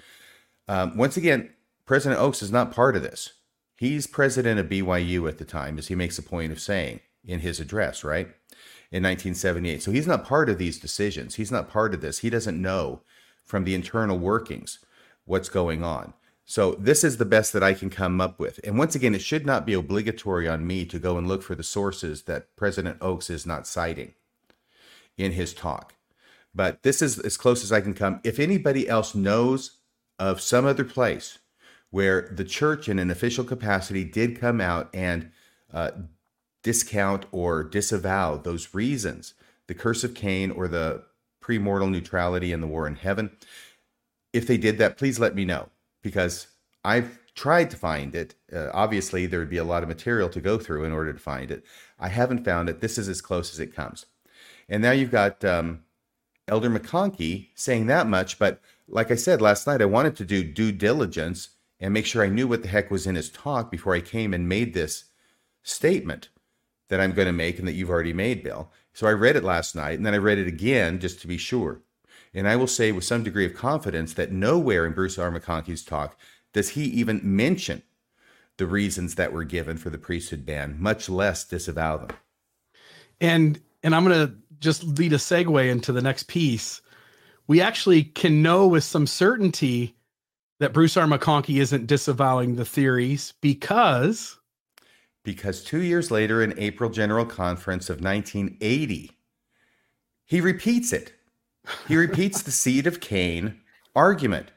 Um, 0.65 0.95
once 0.95 1.17
again, 1.17 1.49
President 1.85 2.21
Oaks 2.21 2.41
is 2.41 2.53
not 2.53 2.71
part 2.71 2.95
of 2.95 3.01
this. 3.03 3.33
He's 3.75 4.07
president 4.07 4.61
of 4.61 4.69
BYU 4.69 5.27
at 5.27 5.39
the 5.39 5.43
time, 5.43 5.77
as 5.77 5.89
he 5.89 5.95
makes 5.95 6.17
a 6.17 6.23
point 6.23 6.53
of 6.53 6.61
saying 6.61 7.01
in 7.25 7.41
his 7.41 7.59
address, 7.59 8.01
right? 8.01 8.27
In 8.91 9.03
1978. 9.03 9.83
So 9.83 9.91
he's 9.91 10.07
not 10.07 10.23
part 10.23 10.49
of 10.49 10.57
these 10.57 10.79
decisions. 10.79 11.35
He's 11.35 11.51
not 11.51 11.69
part 11.69 11.93
of 11.93 11.99
this. 11.99 12.19
He 12.19 12.29
doesn't 12.29 12.61
know 12.61 13.01
from 13.43 13.65
the 13.65 13.75
internal 13.75 14.17
workings 14.17 14.79
what's 15.25 15.49
going 15.49 15.83
on. 15.83 16.13
So 16.45 16.77
this 16.79 17.03
is 17.03 17.17
the 17.17 17.25
best 17.25 17.51
that 17.51 17.63
I 17.63 17.73
can 17.73 17.89
come 17.89 18.21
up 18.21 18.39
with. 18.39 18.57
And 18.63 18.77
once 18.77 18.95
again, 18.95 19.13
it 19.13 19.21
should 19.21 19.45
not 19.45 19.65
be 19.65 19.73
obligatory 19.73 20.47
on 20.47 20.65
me 20.65 20.85
to 20.85 20.97
go 20.97 21.17
and 21.17 21.27
look 21.27 21.43
for 21.43 21.55
the 21.55 21.61
sources 21.61 22.23
that 22.23 22.55
President 22.55 22.99
Oaks 23.01 23.29
is 23.29 23.45
not 23.45 23.67
citing 23.67 24.13
in 25.17 25.33
his 25.33 25.53
talk. 25.53 25.95
But 26.55 26.83
this 26.83 27.01
is 27.01 27.19
as 27.19 27.37
close 27.37 27.63
as 27.63 27.71
I 27.71 27.81
can 27.81 27.93
come. 27.93 28.19
If 28.23 28.39
anybody 28.39 28.87
else 28.87 29.15
knows 29.15 29.77
of 30.19 30.39
some 30.39 30.65
other 30.65 30.83
place 30.83 31.39
where 31.89 32.29
the 32.31 32.43
church, 32.43 32.87
in 32.87 32.99
an 32.99 33.11
official 33.11 33.43
capacity, 33.43 34.03
did 34.03 34.39
come 34.39 34.61
out 34.61 34.89
and 34.93 35.31
uh, 35.71 35.91
discount 36.63 37.25
or 37.31 37.63
disavow 37.63 38.37
those 38.37 38.73
reasons 38.73 39.33
the 39.67 39.73
curse 39.73 40.03
of 40.03 40.13
Cain 40.13 40.51
or 40.51 40.67
the 40.67 41.03
premortal 41.41 41.89
neutrality 41.89 42.51
and 42.51 42.61
the 42.61 42.67
war 42.67 42.87
in 42.87 42.95
heaven. 42.95 43.31
If 44.33 44.47
they 44.47 44.57
did 44.57 44.77
that, 44.79 44.97
please 44.97 45.19
let 45.19 45.35
me 45.35 45.45
know 45.45 45.69
because 46.01 46.47
I've 46.83 47.19
tried 47.35 47.69
to 47.71 47.77
find 47.77 48.15
it. 48.15 48.35
Uh, 48.51 48.69
obviously, 48.73 49.25
there 49.25 49.39
would 49.39 49.49
be 49.49 49.57
a 49.57 49.63
lot 49.63 49.83
of 49.83 49.89
material 49.89 50.29
to 50.29 50.41
go 50.41 50.57
through 50.57 50.83
in 50.83 50.91
order 50.91 51.13
to 51.13 51.19
find 51.19 51.51
it. 51.51 51.63
I 51.99 52.09
haven't 52.09 52.43
found 52.43 52.69
it. 52.69 52.81
This 52.81 52.97
is 52.97 53.07
as 53.07 53.21
close 53.21 53.53
as 53.53 53.59
it 53.59 53.75
comes. 53.75 54.05
And 54.69 54.81
now 54.81 54.91
you've 54.91 55.11
got 55.11 55.43
um, 55.43 55.83
Elder 56.47 56.69
McConkie 56.69 57.49
saying 57.55 57.87
that 57.87 58.07
much. 58.07 58.39
But 58.39 58.61
like 58.87 59.11
I 59.11 59.15
said 59.15 59.41
last 59.41 59.67
night, 59.67 59.81
I 59.81 59.85
wanted 59.85 60.15
to 60.17 60.25
do 60.25 60.43
due 60.43 60.71
diligence 60.71 61.49
and 61.79 61.93
make 61.93 62.05
sure 62.05 62.23
I 62.23 62.29
knew 62.29 62.47
what 62.47 62.61
the 62.61 62.69
heck 62.69 62.91
was 62.91 63.07
in 63.07 63.15
his 63.15 63.29
talk 63.29 63.69
before 63.69 63.93
I 63.93 64.01
came 64.01 64.33
and 64.33 64.47
made 64.47 64.73
this 64.73 65.05
statement 65.63 66.29
that 66.89 66.99
I'm 66.99 67.13
going 67.13 67.25
to 67.25 67.33
make 67.33 67.59
and 67.59 67.67
that 67.67 67.73
you've 67.73 67.89
already 67.89 68.13
made, 68.13 68.43
Bill. 68.43 68.71
So 68.93 69.07
I 69.07 69.11
read 69.11 69.35
it 69.35 69.43
last 69.43 69.75
night 69.75 69.97
and 69.97 70.05
then 70.05 70.13
I 70.13 70.17
read 70.17 70.37
it 70.37 70.47
again 70.47 70.99
just 70.99 71.19
to 71.21 71.27
be 71.27 71.37
sure. 71.37 71.81
And 72.33 72.47
I 72.47 72.55
will 72.55 72.67
say 72.67 72.91
with 72.91 73.03
some 73.03 73.23
degree 73.23 73.45
of 73.45 73.53
confidence 73.53 74.13
that 74.13 74.31
nowhere 74.31 74.85
in 74.85 74.93
Bruce 74.93 75.17
R. 75.17 75.31
McConkie's 75.31 75.83
talk 75.83 76.17
does 76.51 76.69
he 76.69 76.83
even 76.85 77.21
mention 77.23 77.83
the 78.57 78.67
reasons 78.67 79.15
that 79.15 79.33
were 79.33 79.43
given 79.43 79.77
for 79.77 79.89
the 79.89 79.97
priesthood 79.97 80.45
ban, 80.45 80.75
much 80.79 81.09
less 81.09 81.43
disavow 81.43 81.97
them. 81.97 82.09
And 83.19 83.61
and 83.81 83.93
I'm 83.93 84.05
going 84.05 84.27
to 84.27 84.35
just 84.63 84.83
lead 84.83 85.13
a 85.13 85.17
segue 85.17 85.69
into 85.69 85.91
the 85.91 86.01
next 86.01 86.27
piece. 86.27 86.81
We 87.47 87.61
actually 87.61 88.03
can 88.05 88.41
know 88.41 88.67
with 88.67 88.83
some 88.83 89.05
certainty 89.05 89.95
that 90.59 90.73
Bruce 90.73 90.97
R. 90.97 91.05
McConkie 91.05 91.61
isn't 91.61 91.87
disavowing 91.87 92.55
the 92.55 92.65
theories 92.65 93.33
because 93.41 94.39
because 95.23 95.63
2 95.63 95.81
years 95.81 96.09
later 96.09 96.41
in 96.41 96.57
April 96.57 96.89
General 96.89 97.25
Conference 97.25 97.89
of 97.89 98.01
1980 98.01 99.11
he 100.25 100.41
repeats 100.41 100.93
it. 100.93 101.13
He 101.87 101.95
repeats 101.95 102.41
the 102.41 102.51
seed 102.51 102.87
of 102.87 103.01
Cain 103.01 103.59
argument. 103.95 104.51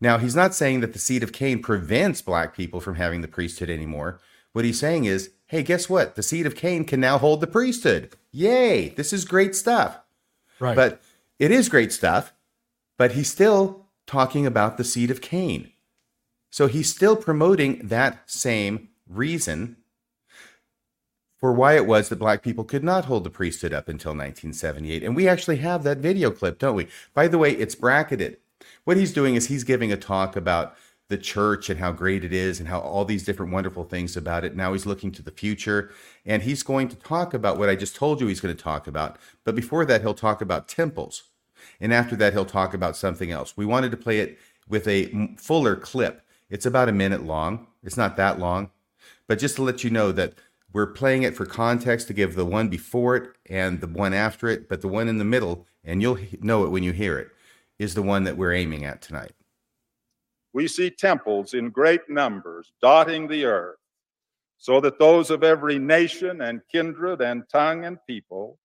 Now, 0.00 0.18
he's 0.18 0.34
not 0.34 0.54
saying 0.54 0.80
that 0.80 0.92
the 0.92 0.98
seed 0.98 1.22
of 1.22 1.32
Cain 1.32 1.62
prevents 1.62 2.20
black 2.20 2.56
people 2.56 2.80
from 2.80 2.96
having 2.96 3.20
the 3.20 3.28
priesthood 3.28 3.70
anymore. 3.70 4.20
What 4.52 4.64
he's 4.64 4.80
saying 4.80 5.04
is, 5.04 5.30
hey, 5.52 5.62
guess 5.62 5.86
what? 5.86 6.14
The 6.14 6.22
seed 6.22 6.46
of 6.46 6.56
Cain 6.56 6.82
can 6.82 6.98
now 6.98 7.18
hold 7.18 7.42
the 7.42 7.46
priesthood. 7.46 8.16
Yay, 8.30 8.88
this 8.88 9.12
is 9.12 9.26
great 9.26 9.54
stuff. 9.54 10.00
Right. 10.58 10.74
But 10.74 11.02
it 11.38 11.50
is 11.50 11.68
great 11.68 11.92
stuff, 11.92 12.32
but 12.96 13.12
he's 13.12 13.30
still 13.30 13.84
talking 14.06 14.46
about 14.46 14.78
the 14.78 14.82
seed 14.82 15.10
of 15.10 15.20
Cain. 15.20 15.70
So 16.48 16.68
he's 16.68 16.88
still 16.88 17.16
promoting 17.16 17.86
that 17.86 18.22
same 18.30 18.88
reason 19.06 19.76
for 21.36 21.52
why 21.52 21.76
it 21.76 21.86
was 21.86 22.08
that 22.08 22.18
black 22.18 22.42
people 22.42 22.64
could 22.64 22.82
not 22.82 23.04
hold 23.04 23.22
the 23.22 23.28
priesthood 23.28 23.74
up 23.74 23.90
until 23.90 24.12
1978. 24.12 25.04
And 25.04 25.14
we 25.14 25.28
actually 25.28 25.58
have 25.58 25.82
that 25.82 25.98
video 25.98 26.30
clip, 26.30 26.58
don't 26.58 26.76
we? 26.76 26.88
By 27.12 27.28
the 27.28 27.36
way, 27.36 27.52
it's 27.52 27.74
bracketed. 27.74 28.38
What 28.84 28.96
he's 28.96 29.12
doing 29.12 29.34
is 29.34 29.48
he's 29.48 29.64
giving 29.64 29.92
a 29.92 29.98
talk 29.98 30.34
about 30.34 30.74
the 31.08 31.18
church 31.18 31.68
and 31.68 31.78
how 31.78 31.92
great 31.92 32.24
it 32.24 32.32
is 32.32 32.58
and 32.58 32.68
how 32.68 32.80
all 32.80 33.04
these 33.04 33.24
different 33.24 33.52
wonderful 33.52 33.84
things 33.84 34.16
about 34.16 34.44
it. 34.44 34.56
Now 34.56 34.72
he's 34.72 34.86
looking 34.86 35.12
to 35.12 35.22
the 35.22 35.30
future 35.30 35.90
and 36.24 36.42
he's 36.42 36.62
going 36.62 36.88
to 36.88 36.96
talk 36.96 37.34
about 37.34 37.58
what 37.58 37.68
I 37.68 37.76
just 37.76 37.96
told 37.96 38.20
you 38.20 38.28
he's 38.28 38.40
going 38.40 38.56
to 38.56 38.62
talk 38.62 38.86
about. 38.86 39.18
But 39.44 39.54
before 39.54 39.84
that, 39.84 40.00
he'll 40.00 40.14
talk 40.14 40.40
about 40.40 40.68
temples. 40.68 41.24
And 41.80 41.92
after 41.92 42.16
that, 42.16 42.32
he'll 42.32 42.44
talk 42.44 42.74
about 42.74 42.96
something 42.96 43.30
else. 43.30 43.56
We 43.56 43.66
wanted 43.66 43.90
to 43.90 43.96
play 43.96 44.20
it 44.20 44.38
with 44.68 44.88
a 44.88 45.34
fuller 45.36 45.76
clip. 45.76 46.22
It's 46.48 46.66
about 46.66 46.88
a 46.88 46.92
minute 46.92 47.24
long. 47.24 47.66
It's 47.82 47.96
not 47.96 48.16
that 48.16 48.38
long. 48.38 48.70
But 49.26 49.38
just 49.38 49.56
to 49.56 49.62
let 49.62 49.84
you 49.84 49.90
know 49.90 50.12
that 50.12 50.34
we're 50.72 50.86
playing 50.86 51.22
it 51.22 51.36
for 51.36 51.44
context 51.44 52.06
to 52.08 52.14
give 52.14 52.34
the 52.34 52.46
one 52.46 52.68
before 52.68 53.16
it 53.16 53.30
and 53.46 53.80
the 53.80 53.86
one 53.86 54.14
after 54.14 54.48
it, 54.48 54.68
but 54.68 54.80
the 54.80 54.88
one 54.88 55.08
in 55.08 55.18
the 55.18 55.24
middle, 55.24 55.66
and 55.84 56.00
you'll 56.00 56.18
know 56.40 56.64
it 56.64 56.70
when 56.70 56.82
you 56.82 56.92
hear 56.92 57.18
it, 57.18 57.30
is 57.78 57.94
the 57.94 58.02
one 58.02 58.24
that 58.24 58.36
we're 58.36 58.52
aiming 58.52 58.84
at 58.84 59.02
tonight. 59.02 59.32
We 60.54 60.68
see 60.68 60.90
temples 60.90 61.54
in 61.54 61.70
great 61.70 62.08
numbers 62.08 62.72
dotting 62.82 63.26
the 63.26 63.44
earth, 63.44 63.78
so 64.58 64.80
that 64.80 64.98
those 64.98 65.30
of 65.30 65.42
every 65.42 65.78
nation 65.78 66.42
and 66.42 66.60
kindred 66.70 67.20
and 67.20 67.48
tongue 67.50 67.84
and 67.84 67.98
people 68.06 68.58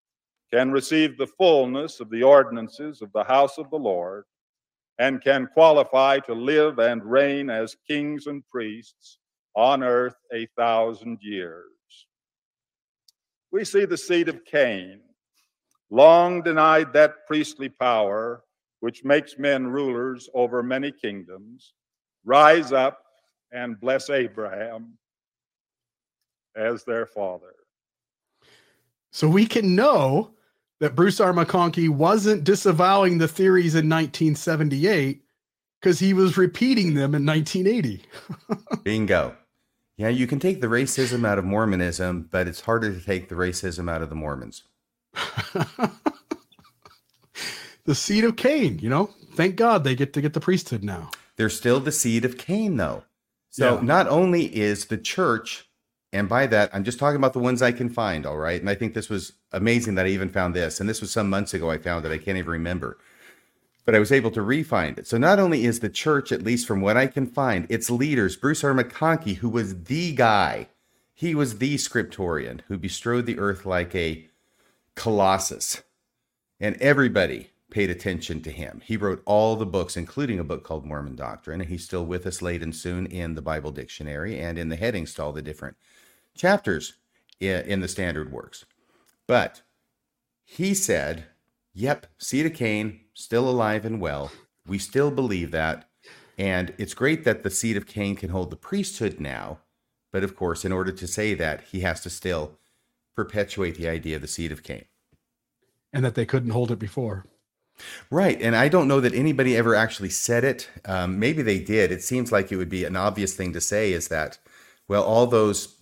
can 0.53 0.71
receive 0.71 1.17
the 1.17 1.27
fullness 1.27 1.99
of 1.99 2.09
the 2.09 2.23
ordinances 2.23 3.01
of 3.01 3.11
the 3.13 3.23
house 3.23 3.57
of 3.57 3.69
the 3.69 3.77
Lord, 3.77 4.25
and 4.99 5.23
can 5.23 5.47
qualify 5.53 6.19
to 6.19 6.33
live 6.33 6.79
and 6.79 7.03
reign 7.03 7.49
as 7.49 7.77
kings 7.87 8.27
and 8.27 8.45
priests 8.47 9.19
on 9.55 9.83
earth 9.83 10.15
a 10.33 10.47
thousand 10.57 11.19
years. 11.21 11.65
We 13.51 13.63
see 13.63 13.85
the 13.85 13.97
seed 13.97 14.27
of 14.27 14.43
Cain, 14.45 15.01
long 15.89 16.41
denied 16.41 16.93
that 16.93 17.25
priestly 17.27 17.69
power 17.69 18.43
which 18.79 19.03
makes 19.03 19.39
men 19.39 19.67
rulers 19.67 20.29
over 20.33 20.61
many 20.61 20.91
kingdoms, 20.91 21.73
rise 22.27 22.71
up 22.71 23.01
and 23.51 23.79
bless 23.79 24.09
Abraham 24.09 24.97
as 26.55 26.83
their 26.83 27.05
father. 27.05 27.55
So 29.11 29.27
we 29.27 29.47
can 29.47 29.75
know 29.75 30.31
that 30.79 30.95
Bruce 30.95 31.19
R. 31.19 31.33
McConkie 31.33 31.89
wasn't 31.89 32.43
disavowing 32.43 33.17
the 33.17 33.27
theories 33.27 33.73
in 33.73 33.89
1978 33.89 35.23
because 35.81 35.99
he 35.99 36.13
was 36.13 36.37
repeating 36.37 36.93
them 36.93 37.15
in 37.15 37.25
1980. 37.25 38.03
Bingo. 38.83 39.35
Yeah, 39.95 40.09
you 40.09 40.27
can 40.27 40.39
take 40.39 40.61
the 40.61 40.67
racism 40.67 41.25
out 41.25 41.39
of 41.39 41.45
Mormonism, 41.45 42.27
but 42.29 42.47
it's 42.47 42.61
harder 42.61 42.93
to 42.93 43.03
take 43.03 43.29
the 43.29 43.35
racism 43.35 43.89
out 43.89 44.03
of 44.03 44.09
the 44.09 44.15
Mormons. 44.15 44.63
the 47.85 47.95
seed 47.95 48.23
of 48.23 48.35
Cain, 48.35 48.77
you 48.77 48.89
know, 48.89 49.09
thank 49.33 49.55
God 49.55 49.83
they 49.83 49.95
get 49.95 50.13
to 50.13 50.21
get 50.21 50.33
the 50.33 50.39
priesthood 50.39 50.83
now. 50.83 51.09
They're 51.37 51.49
still 51.49 51.79
the 51.79 51.91
seed 51.91 52.25
of 52.25 52.37
Cain, 52.37 52.77
though. 52.77 53.03
So 53.49 53.75
yeah. 53.75 53.81
not 53.81 54.07
only 54.07 54.55
is 54.55 54.85
the 54.85 54.97
church 54.97 55.67
and 56.13 56.29
by 56.29 56.47
that, 56.47 56.69
I'm 56.73 56.83
just 56.83 56.99
talking 56.99 57.17
about 57.17 57.33
the 57.33 57.39
ones 57.39 57.61
I 57.61 57.71
can 57.71 57.89
find, 57.89 58.25
all 58.25 58.37
right? 58.37 58.59
And 58.59 58.69
I 58.69 58.75
think 58.75 58.93
this 58.93 59.09
was 59.09 59.33
amazing 59.51 59.95
that 59.95 60.05
I 60.05 60.09
even 60.09 60.29
found 60.29 60.55
this. 60.55 60.79
And 60.79 60.87
this 60.87 61.01
was 61.01 61.11
some 61.11 61.29
months 61.29 61.53
ago 61.53 61.69
I 61.69 61.77
found 61.77 62.05
it. 62.05 62.11
I 62.11 62.17
can't 62.17 62.37
even 62.37 62.49
remember. 62.49 62.97
But 63.85 63.93
I 63.93 63.99
was 63.99 64.11
able 64.11 64.31
to 64.31 64.39
refind 64.41 64.97
it. 64.97 65.07
So 65.07 65.17
not 65.17 65.39
only 65.39 65.65
is 65.65 65.79
the 65.79 65.89
church, 65.89 66.31
at 66.31 66.43
least 66.43 66.67
from 66.67 66.81
what 66.81 66.97
I 66.97 67.07
can 67.07 67.27
find, 67.27 67.67
its 67.69 67.89
leaders, 67.89 68.35
Bruce 68.35 68.63
R. 68.63 68.73
McConkie, 68.73 69.37
who 69.37 69.49
was 69.49 69.83
the 69.83 70.13
guy, 70.13 70.67
He 71.13 71.33
was 71.33 71.57
the 71.57 71.75
scriptorian 71.75 72.61
who 72.67 72.77
bestrode 72.77 73.25
the 73.25 73.39
earth 73.39 73.65
like 73.65 73.95
a 73.95 74.29
colossus, 74.95 75.81
and 76.59 76.75
everybody 76.77 77.49
paid 77.69 77.89
attention 77.89 78.41
to 78.41 78.51
him. 78.51 78.81
He 78.85 78.97
wrote 78.97 79.21
all 79.25 79.55
the 79.55 79.65
books, 79.65 79.97
including 79.97 80.39
a 80.39 80.43
book 80.43 80.63
called 80.63 80.85
Mormon 80.85 81.15
Doctrine, 81.15 81.61
and 81.61 81.69
he's 81.69 81.83
still 81.83 82.05
with 82.05 82.25
us 82.25 82.41
late 82.41 82.63
and 82.63 82.75
soon 82.75 83.05
in 83.05 83.35
the 83.35 83.41
Bible 83.41 83.71
Dictionary 83.71 84.39
and 84.39 84.57
in 84.57 84.69
the 84.69 84.75
headings 84.75 85.13
to 85.15 85.23
all 85.23 85.33
the 85.33 85.41
different 85.41 85.75
chapters 86.35 86.93
in 87.39 87.81
the 87.81 87.87
standard 87.87 88.31
works. 88.31 88.65
But 89.27 89.61
he 90.43 90.73
said, 90.73 91.25
Yep, 91.73 92.07
seed 92.17 92.45
of 92.45 92.53
Cain, 92.53 93.01
still 93.13 93.47
alive 93.47 93.85
and 93.85 93.99
well. 94.01 94.31
We 94.65 94.79
still 94.79 95.11
believe 95.11 95.51
that. 95.51 95.87
And 96.37 96.73
it's 96.77 96.93
great 96.93 97.23
that 97.23 97.43
the 97.43 97.49
seed 97.49 97.77
of 97.77 97.85
Cain 97.85 98.15
can 98.15 98.29
hold 98.29 98.49
the 98.49 98.55
priesthood 98.55 99.19
now. 99.19 99.59
But 100.11 100.23
of 100.23 100.35
course, 100.35 100.63
in 100.63 100.71
order 100.71 100.91
to 100.91 101.07
say 101.07 101.33
that, 101.33 101.65
he 101.71 101.81
has 101.81 102.01
to 102.01 102.09
still 102.09 102.57
perpetuate 103.15 103.75
the 103.75 103.89
idea 103.89 104.15
of 104.15 104.21
the 104.21 104.27
seed 104.27 104.51
of 104.51 104.63
Cain. 104.63 104.85
And 105.91 106.05
that 106.05 106.15
they 106.15 106.25
couldn't 106.25 106.51
hold 106.51 106.71
it 106.71 106.79
before. 106.79 107.25
Right. 108.09 108.41
And 108.41 108.55
I 108.55 108.69
don't 108.69 108.87
know 108.87 108.99
that 108.99 109.13
anybody 109.13 109.55
ever 109.55 109.75
actually 109.75 110.09
said 110.09 110.43
it. 110.43 110.69
Um, 110.85 111.19
maybe 111.19 111.41
they 111.41 111.59
did. 111.59 111.91
It 111.91 112.03
seems 112.03 112.31
like 112.31 112.51
it 112.51 112.57
would 112.57 112.69
be 112.69 112.85
an 112.85 112.95
obvious 112.95 113.33
thing 113.33 113.53
to 113.53 113.61
say 113.61 113.91
is 113.91 114.07
that, 114.07 114.39
well, 114.87 115.03
all 115.03 115.27
those 115.27 115.75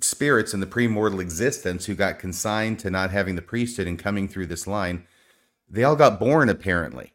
spirits 0.00 0.54
in 0.54 0.60
the 0.60 0.66
premortal 0.66 1.20
existence 1.20 1.86
who 1.86 1.94
got 1.94 2.18
consigned 2.18 2.78
to 2.80 2.90
not 2.90 3.10
having 3.10 3.36
the 3.36 3.42
priesthood 3.42 3.86
and 3.86 3.98
coming 3.98 4.26
through 4.28 4.46
this 4.46 4.66
line, 4.66 5.06
they 5.68 5.84
all 5.84 5.96
got 5.96 6.20
born 6.20 6.48
apparently 6.48 7.12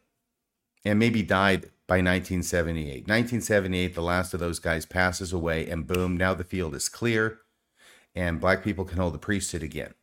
and 0.84 0.98
maybe 0.98 1.22
died 1.22 1.62
by 1.86 1.96
1978. 1.96 3.08
1978, 3.08 3.94
the 3.94 4.00
last 4.00 4.32
of 4.32 4.40
those 4.40 4.60
guys 4.60 4.86
passes 4.86 5.32
away, 5.32 5.68
and 5.68 5.86
boom, 5.86 6.16
now 6.16 6.34
the 6.34 6.44
field 6.44 6.74
is 6.74 6.88
clear 6.88 7.40
and 8.14 8.40
black 8.40 8.62
people 8.62 8.84
can 8.84 8.98
hold 8.98 9.14
the 9.14 9.18
priesthood 9.18 9.62
again. 9.62 9.94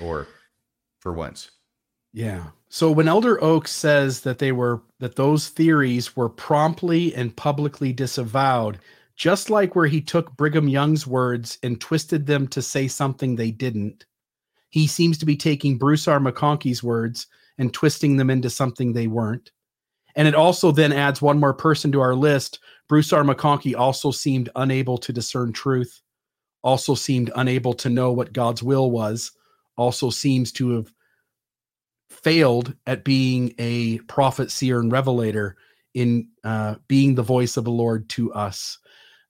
Or 0.00 0.26
for 1.00 1.12
once. 1.12 1.50
Yeah. 2.12 2.48
So 2.70 2.90
when 2.90 3.08
Elder 3.08 3.42
Oaks 3.42 3.72
says 3.72 4.20
that 4.22 4.38
they 4.38 4.52
were 4.52 4.82
that 4.98 5.16
those 5.16 5.48
theories 5.48 6.14
were 6.16 6.28
promptly 6.28 7.14
and 7.14 7.34
publicly 7.34 7.92
disavowed, 7.92 8.78
just 9.16 9.48
like 9.48 9.74
where 9.74 9.86
he 9.86 10.00
took 10.00 10.36
Brigham 10.36 10.68
Young's 10.68 11.06
words 11.06 11.58
and 11.62 11.80
twisted 11.80 12.26
them 12.26 12.46
to 12.48 12.60
say 12.60 12.86
something 12.86 13.34
they 13.36 13.50
didn't, 13.50 14.04
he 14.70 14.86
seems 14.86 15.16
to 15.18 15.26
be 15.26 15.36
taking 15.36 15.78
Bruce 15.78 16.06
R. 16.06 16.20
McConkie's 16.20 16.82
words 16.82 17.26
and 17.56 17.72
twisting 17.72 18.16
them 18.16 18.30
into 18.30 18.50
something 18.50 18.92
they 18.92 19.06
weren't. 19.06 19.50
And 20.14 20.28
it 20.28 20.34
also 20.34 20.70
then 20.70 20.92
adds 20.92 21.22
one 21.22 21.40
more 21.40 21.54
person 21.54 21.90
to 21.92 22.00
our 22.00 22.14
list. 22.14 22.58
Bruce 22.88 23.12
R. 23.12 23.22
McConkie 23.22 23.76
also 23.76 24.10
seemed 24.10 24.50
unable 24.56 24.98
to 24.98 25.12
discern 25.12 25.52
truth, 25.52 26.00
also 26.62 26.94
seemed 26.94 27.30
unable 27.34 27.72
to 27.74 27.88
know 27.88 28.12
what 28.12 28.32
God's 28.32 28.62
will 28.62 28.90
was, 28.90 29.32
also 29.76 30.10
seems 30.10 30.52
to 30.52 30.70
have 30.70 30.92
failed 32.22 32.74
at 32.86 33.04
being 33.04 33.54
a 33.58 33.98
prophet, 34.00 34.50
seer, 34.50 34.80
and 34.80 34.90
revelator 34.90 35.56
in 35.94 36.28
uh, 36.44 36.76
being 36.86 37.14
the 37.14 37.22
voice 37.22 37.56
of 37.56 37.64
the 37.64 37.70
Lord 37.70 38.08
to 38.10 38.32
us. 38.32 38.78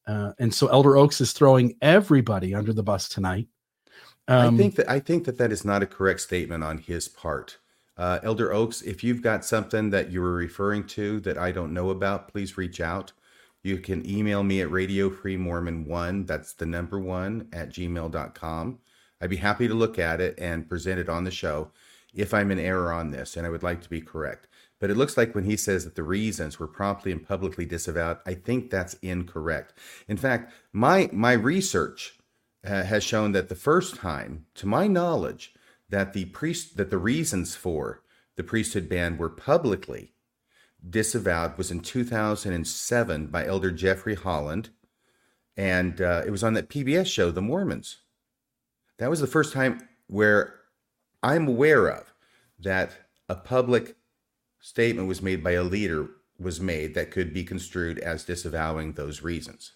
Uh, 0.07 0.33
and 0.39 0.53
so 0.53 0.69
Elder 0.69 0.97
Oaks 0.97 1.21
is 1.21 1.33
throwing 1.33 1.77
everybody 1.83 2.55
under 2.55 2.73
the 2.73 2.83
bus 2.83 3.09
tonight. 3.09 3.47
Um, 4.27 4.55
I 4.55 4.59
think 4.59 4.75
that 4.77 4.91
I 4.91 5.01
think 5.01 5.25
that 5.25 5.39
that 5.39 5.53
is 5.53 5.65
not 5.65 5.83
a 5.83 5.87
correct 5.87 6.21
statement 6.21 6.65
on 6.65 6.79
his 6.79 7.09
part. 7.09 7.59
Uh, 7.97 8.21
Elder 8.23 8.53
Oaks, 8.53 8.83
if 8.83 9.03
you've 9.03 9.23
got 9.23 9.45
something 9.45 9.91
that 9.91 10.11
you 10.11 10.21
were 10.21 10.35
referring 10.35 10.85
to 10.87 11.21
that 11.21 11.37
I 11.37 11.51
don't 11.51 11.75
know 11.75 11.91
about, 11.91 12.29
please 12.29 12.57
reach 12.57 12.81
out. 12.81 13.13
You 13.63 13.79
can 13.79 14.09
email 14.09 14.45
me 14.45 14.61
at 14.61 14.69
radiofreemormon1, 14.69 16.27
that's 16.27 16.53
the 16.53 16.65
number 16.65 17.01
one, 17.01 17.49
at 17.53 17.71
gmail.com. 17.71 18.79
I'd 19.21 19.31
be 19.31 19.37
happy 19.37 19.67
to 19.67 19.75
look 19.75 19.99
at 19.99 20.21
it 20.21 20.39
and 20.39 20.69
present 20.69 21.01
it 21.01 21.09
on 21.09 21.25
the 21.25 21.31
show 21.33 21.73
if 22.15 22.33
I'm 22.33 22.51
in 22.51 22.59
error 22.59 22.93
on 22.93 23.11
this, 23.11 23.37
and 23.37 23.47
I 23.47 23.51
would 23.51 23.63
like 23.63 23.83
to 23.83 23.91
be 23.91 24.01
correct. 24.01 24.49
But 24.81 24.91
it 24.91 24.97
looks 24.97 25.17
like 25.17 25.35
when 25.35 25.45
he 25.45 25.57
says 25.57 25.85
that 25.85 25.97
the 25.97 26.03
reasons 26.03 26.59
were 26.59 26.69
promptly 26.69 27.11
and 27.13 27.27
publicly 27.27 27.67
disavowed, 27.67 28.19
I 28.25 28.35
think 28.35 28.71
that's 28.71 28.95
incorrect. 28.95 29.75
In 30.07 30.17
fact, 30.17 30.53
my 30.73 31.11
my 31.13 31.33
research 31.33 32.19
uh, 32.65 32.85
has 32.85 33.03
shown 33.03 33.33
that 33.33 33.49
the 33.49 33.55
first 33.55 33.97
time, 33.97 34.47
to 34.55 34.67
my 34.67 34.87
knowledge, 34.87 35.55
that 35.89 36.13
the 36.13 36.27
priest 36.27 36.77
that 36.77 36.91
the 36.91 36.99
reasons 36.99 37.57
for 37.57 38.03
the 38.37 38.45
priesthood 38.45 38.89
ban 38.89 39.17
were 39.17 39.31
publicly 39.31 40.13
disavowed 40.89 41.59
was 41.59 41.71
in 41.71 41.81
2007 41.81 43.27
by 43.27 43.45
Elder 43.45 43.73
Jeffrey 43.73 44.15
Holland, 44.15 44.71
and 45.57 46.01
uh, 46.01 46.23
it 46.25 46.31
was 46.31 46.45
on 46.45 46.55
that 46.55 46.69
PBS 46.69 47.07
show, 47.07 47.33
The 47.33 47.43
Mormons. 47.43 47.99
That 48.99 49.11
was 49.11 49.21
the 49.21 49.27
first 49.27 49.53
time 49.53 49.89
where 50.07 50.58
I'm 51.23 51.49
aware 51.49 51.89
of 51.89 52.13
that 52.61 52.93
a 53.29 53.35
public 53.35 53.97
statement 54.61 55.09
was 55.09 55.23
made 55.23 55.43
by 55.43 55.53
a 55.53 55.63
leader 55.63 56.09
was 56.39 56.61
made 56.61 56.95
that 56.95 57.11
could 57.11 57.35
be 57.35 57.45
construed 57.45 57.99
as 57.99 58.25
disavowing 58.25 58.93
those 58.93 59.23
reasons. 59.23 59.73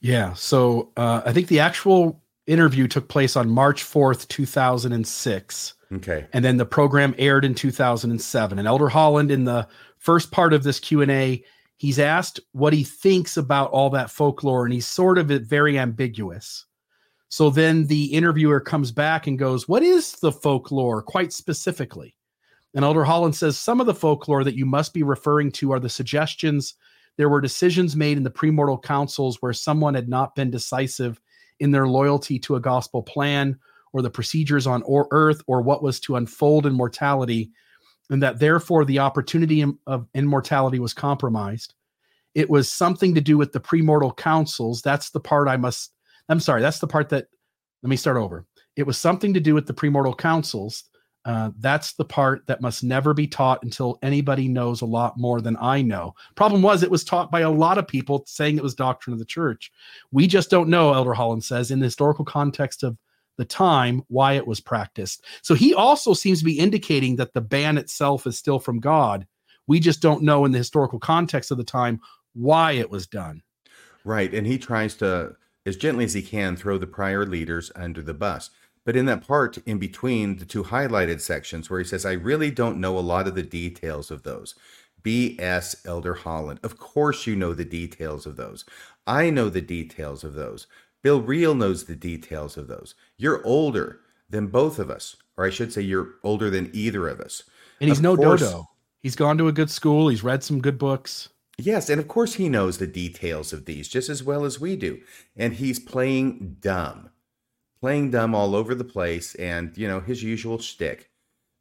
Yeah. 0.00 0.34
So 0.34 0.92
uh, 0.96 1.22
I 1.24 1.32
think 1.32 1.48
the 1.48 1.60
actual 1.60 2.22
interview 2.46 2.86
took 2.86 3.08
place 3.08 3.36
on 3.36 3.50
March 3.50 3.84
4th, 3.84 4.28
2006. 4.28 5.74
Okay. 5.92 6.26
And 6.32 6.44
then 6.44 6.56
the 6.56 6.66
program 6.66 7.14
aired 7.18 7.44
in 7.44 7.54
2007. 7.54 8.58
And 8.58 8.68
Elder 8.68 8.88
Holland, 8.88 9.30
in 9.30 9.44
the 9.44 9.68
first 9.98 10.30
part 10.30 10.52
of 10.52 10.62
this 10.62 10.80
Q&A, 10.80 11.44
he's 11.76 11.98
asked 11.98 12.40
what 12.52 12.72
he 12.72 12.84
thinks 12.84 13.36
about 13.36 13.70
all 13.70 13.90
that 13.90 14.10
folklore, 14.10 14.64
and 14.64 14.72
he's 14.72 14.86
sort 14.86 15.18
of 15.18 15.26
very 15.26 15.78
ambiguous. 15.78 16.64
So 17.28 17.50
then 17.50 17.86
the 17.86 18.04
interviewer 18.06 18.60
comes 18.60 18.92
back 18.92 19.26
and 19.26 19.38
goes, 19.38 19.68
What 19.68 19.82
is 19.82 20.12
the 20.12 20.32
folklore 20.32 21.02
quite 21.02 21.32
specifically? 21.32 22.16
And 22.74 22.84
Elder 22.84 23.04
Holland 23.04 23.34
says, 23.34 23.58
Some 23.58 23.80
of 23.80 23.86
the 23.86 23.94
folklore 23.94 24.44
that 24.44 24.56
you 24.56 24.66
must 24.66 24.94
be 24.94 25.02
referring 25.02 25.50
to 25.52 25.72
are 25.72 25.80
the 25.80 25.88
suggestions. 25.88 26.74
There 27.16 27.28
were 27.28 27.40
decisions 27.40 27.96
made 27.96 28.16
in 28.16 28.22
the 28.22 28.30
premortal 28.30 28.82
councils 28.82 29.38
where 29.40 29.52
someone 29.52 29.94
had 29.94 30.08
not 30.08 30.34
been 30.34 30.50
decisive 30.50 31.20
in 31.58 31.70
their 31.70 31.88
loyalty 31.88 32.38
to 32.40 32.56
a 32.56 32.60
gospel 32.60 33.02
plan 33.02 33.58
or 33.92 34.02
the 34.02 34.10
procedures 34.10 34.66
on 34.66 34.82
or 34.82 35.08
earth 35.10 35.42
or 35.46 35.62
what 35.62 35.82
was 35.82 35.98
to 36.00 36.16
unfold 36.16 36.66
in 36.66 36.74
mortality, 36.74 37.50
and 38.10 38.22
that 38.22 38.38
therefore 38.38 38.84
the 38.84 38.98
opportunity 38.98 39.64
of 39.86 40.06
immortality 40.14 40.78
was 40.78 40.92
compromised. 40.92 41.74
It 42.34 42.50
was 42.50 42.70
something 42.70 43.14
to 43.14 43.22
do 43.22 43.38
with 43.38 43.52
the 43.52 43.60
premortal 43.60 44.14
councils. 44.14 44.82
That's 44.82 45.10
the 45.10 45.20
part 45.20 45.48
I 45.48 45.56
must 45.56 45.92
I'm 46.28 46.40
sorry, 46.40 46.60
that's 46.60 46.78
the 46.78 46.86
part 46.86 47.08
that, 47.10 47.26
let 47.82 47.90
me 47.90 47.96
start 47.96 48.16
over. 48.16 48.46
It 48.76 48.86
was 48.86 48.98
something 48.98 49.34
to 49.34 49.40
do 49.40 49.54
with 49.54 49.66
the 49.66 49.74
premortal 49.74 50.16
councils. 50.16 50.84
Uh, 51.24 51.50
that's 51.58 51.94
the 51.94 52.04
part 52.04 52.46
that 52.46 52.60
must 52.60 52.84
never 52.84 53.12
be 53.12 53.26
taught 53.26 53.62
until 53.64 53.98
anybody 54.02 54.46
knows 54.46 54.80
a 54.80 54.86
lot 54.86 55.18
more 55.18 55.40
than 55.40 55.56
I 55.60 55.82
know. 55.82 56.14
Problem 56.36 56.62
was, 56.62 56.82
it 56.82 56.90
was 56.90 57.02
taught 57.02 57.32
by 57.32 57.40
a 57.40 57.50
lot 57.50 57.78
of 57.78 57.88
people 57.88 58.22
saying 58.26 58.56
it 58.56 58.62
was 58.62 58.76
doctrine 58.76 59.12
of 59.12 59.18
the 59.18 59.24
church. 59.24 59.72
We 60.12 60.28
just 60.28 60.50
don't 60.50 60.68
know, 60.68 60.92
Elder 60.92 61.14
Holland 61.14 61.42
says, 61.42 61.72
in 61.72 61.80
the 61.80 61.86
historical 61.86 62.24
context 62.24 62.84
of 62.84 62.96
the 63.38 63.44
time, 63.44 64.02
why 64.06 64.34
it 64.34 64.46
was 64.46 64.60
practiced. 64.60 65.24
So 65.42 65.54
he 65.54 65.74
also 65.74 66.14
seems 66.14 66.38
to 66.38 66.44
be 66.44 66.58
indicating 66.58 67.16
that 67.16 67.34
the 67.34 67.40
ban 67.40 67.76
itself 67.76 68.26
is 68.26 68.38
still 68.38 68.60
from 68.60 68.78
God. 68.78 69.26
We 69.66 69.80
just 69.80 70.00
don't 70.00 70.22
know 70.22 70.44
in 70.44 70.52
the 70.52 70.58
historical 70.58 71.00
context 71.00 71.50
of 71.50 71.58
the 71.58 71.64
time 71.64 72.00
why 72.34 72.72
it 72.72 72.88
was 72.88 73.08
done. 73.08 73.42
Right. 74.04 74.32
And 74.32 74.46
he 74.46 74.58
tries 74.58 74.94
to 74.96 75.34
as 75.66 75.76
gently 75.76 76.04
as 76.04 76.14
he 76.14 76.22
can 76.22 76.56
throw 76.56 76.78
the 76.78 76.86
prior 76.86 77.26
leaders 77.26 77.70
under 77.76 78.00
the 78.00 78.14
bus. 78.14 78.50
But 78.84 78.96
in 78.96 79.04
that 79.06 79.26
part 79.26 79.58
in 79.66 79.78
between 79.78 80.36
the 80.36 80.44
two 80.44 80.62
highlighted 80.62 81.20
sections 81.20 81.68
where 81.68 81.80
he 81.80 81.84
says, 81.84 82.06
I 82.06 82.12
really 82.12 82.52
don't 82.52 82.80
know 82.80 82.96
a 82.96 83.00
lot 83.00 83.26
of 83.26 83.34
the 83.34 83.42
details 83.42 84.12
of 84.12 84.22
those. 84.22 84.54
B.S. 85.02 85.84
Elder 85.84 86.14
Holland. 86.14 86.60
Of 86.62 86.78
course, 86.78 87.26
you 87.26 87.36
know 87.36 87.52
the 87.52 87.64
details 87.64 88.26
of 88.26 88.36
those. 88.36 88.64
I 89.06 89.30
know 89.30 89.48
the 89.48 89.60
details 89.60 90.24
of 90.24 90.34
those. 90.34 90.68
Bill 91.02 91.20
Reel 91.20 91.54
knows 91.54 91.84
the 91.84 91.96
details 91.96 92.56
of 92.56 92.68
those. 92.68 92.94
You're 93.16 93.44
older 93.44 94.00
than 94.30 94.48
both 94.48 94.78
of 94.78 94.90
us, 94.90 95.16
or 95.36 95.46
I 95.46 95.50
should 95.50 95.72
say, 95.72 95.82
you're 95.82 96.14
older 96.24 96.50
than 96.50 96.70
either 96.72 97.08
of 97.08 97.20
us. 97.20 97.42
And 97.80 97.88
he's 97.88 97.98
of 97.98 98.02
no 98.02 98.16
course, 98.16 98.40
dodo. 98.40 98.68
He's 99.02 99.14
gone 99.16 99.38
to 99.38 99.48
a 99.48 99.52
good 99.52 99.70
school. 99.70 100.08
He's 100.08 100.24
read 100.24 100.42
some 100.42 100.60
good 100.60 100.78
books. 100.78 101.28
Yes, 101.58 101.88
and 101.88 101.98
of 101.98 102.06
course 102.06 102.34
he 102.34 102.48
knows 102.48 102.78
the 102.78 102.86
details 102.86 103.52
of 103.52 103.64
these 103.64 103.88
just 103.88 104.08
as 104.08 104.22
well 104.22 104.44
as 104.44 104.60
we 104.60 104.76
do. 104.76 105.00
And 105.36 105.54
he's 105.54 105.78
playing 105.78 106.58
dumb, 106.60 107.10
playing 107.80 108.10
dumb 108.10 108.34
all 108.34 108.54
over 108.54 108.74
the 108.74 108.84
place 108.84 109.34
and, 109.36 109.76
you 109.76 109.88
know, 109.88 110.00
his 110.00 110.22
usual 110.22 110.58
shtick. 110.58 111.10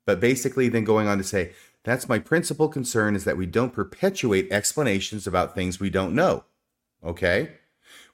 But 0.06 0.20
basically, 0.20 0.70
then 0.70 0.84
going 0.84 1.08
on 1.08 1.18
to 1.18 1.24
say, 1.24 1.54
that's 1.84 2.10
my 2.10 2.20
principal 2.20 2.68
concern 2.68 3.16
is 3.16 3.24
that 3.24 3.38
we 3.38 3.46
don't 3.46 3.74
perpetuate 3.74 4.52
explanations 4.52 5.26
about 5.26 5.56
things 5.56 5.80
we 5.80 5.90
don't 5.90 6.14
know. 6.14 6.44
Okay? 7.04 7.54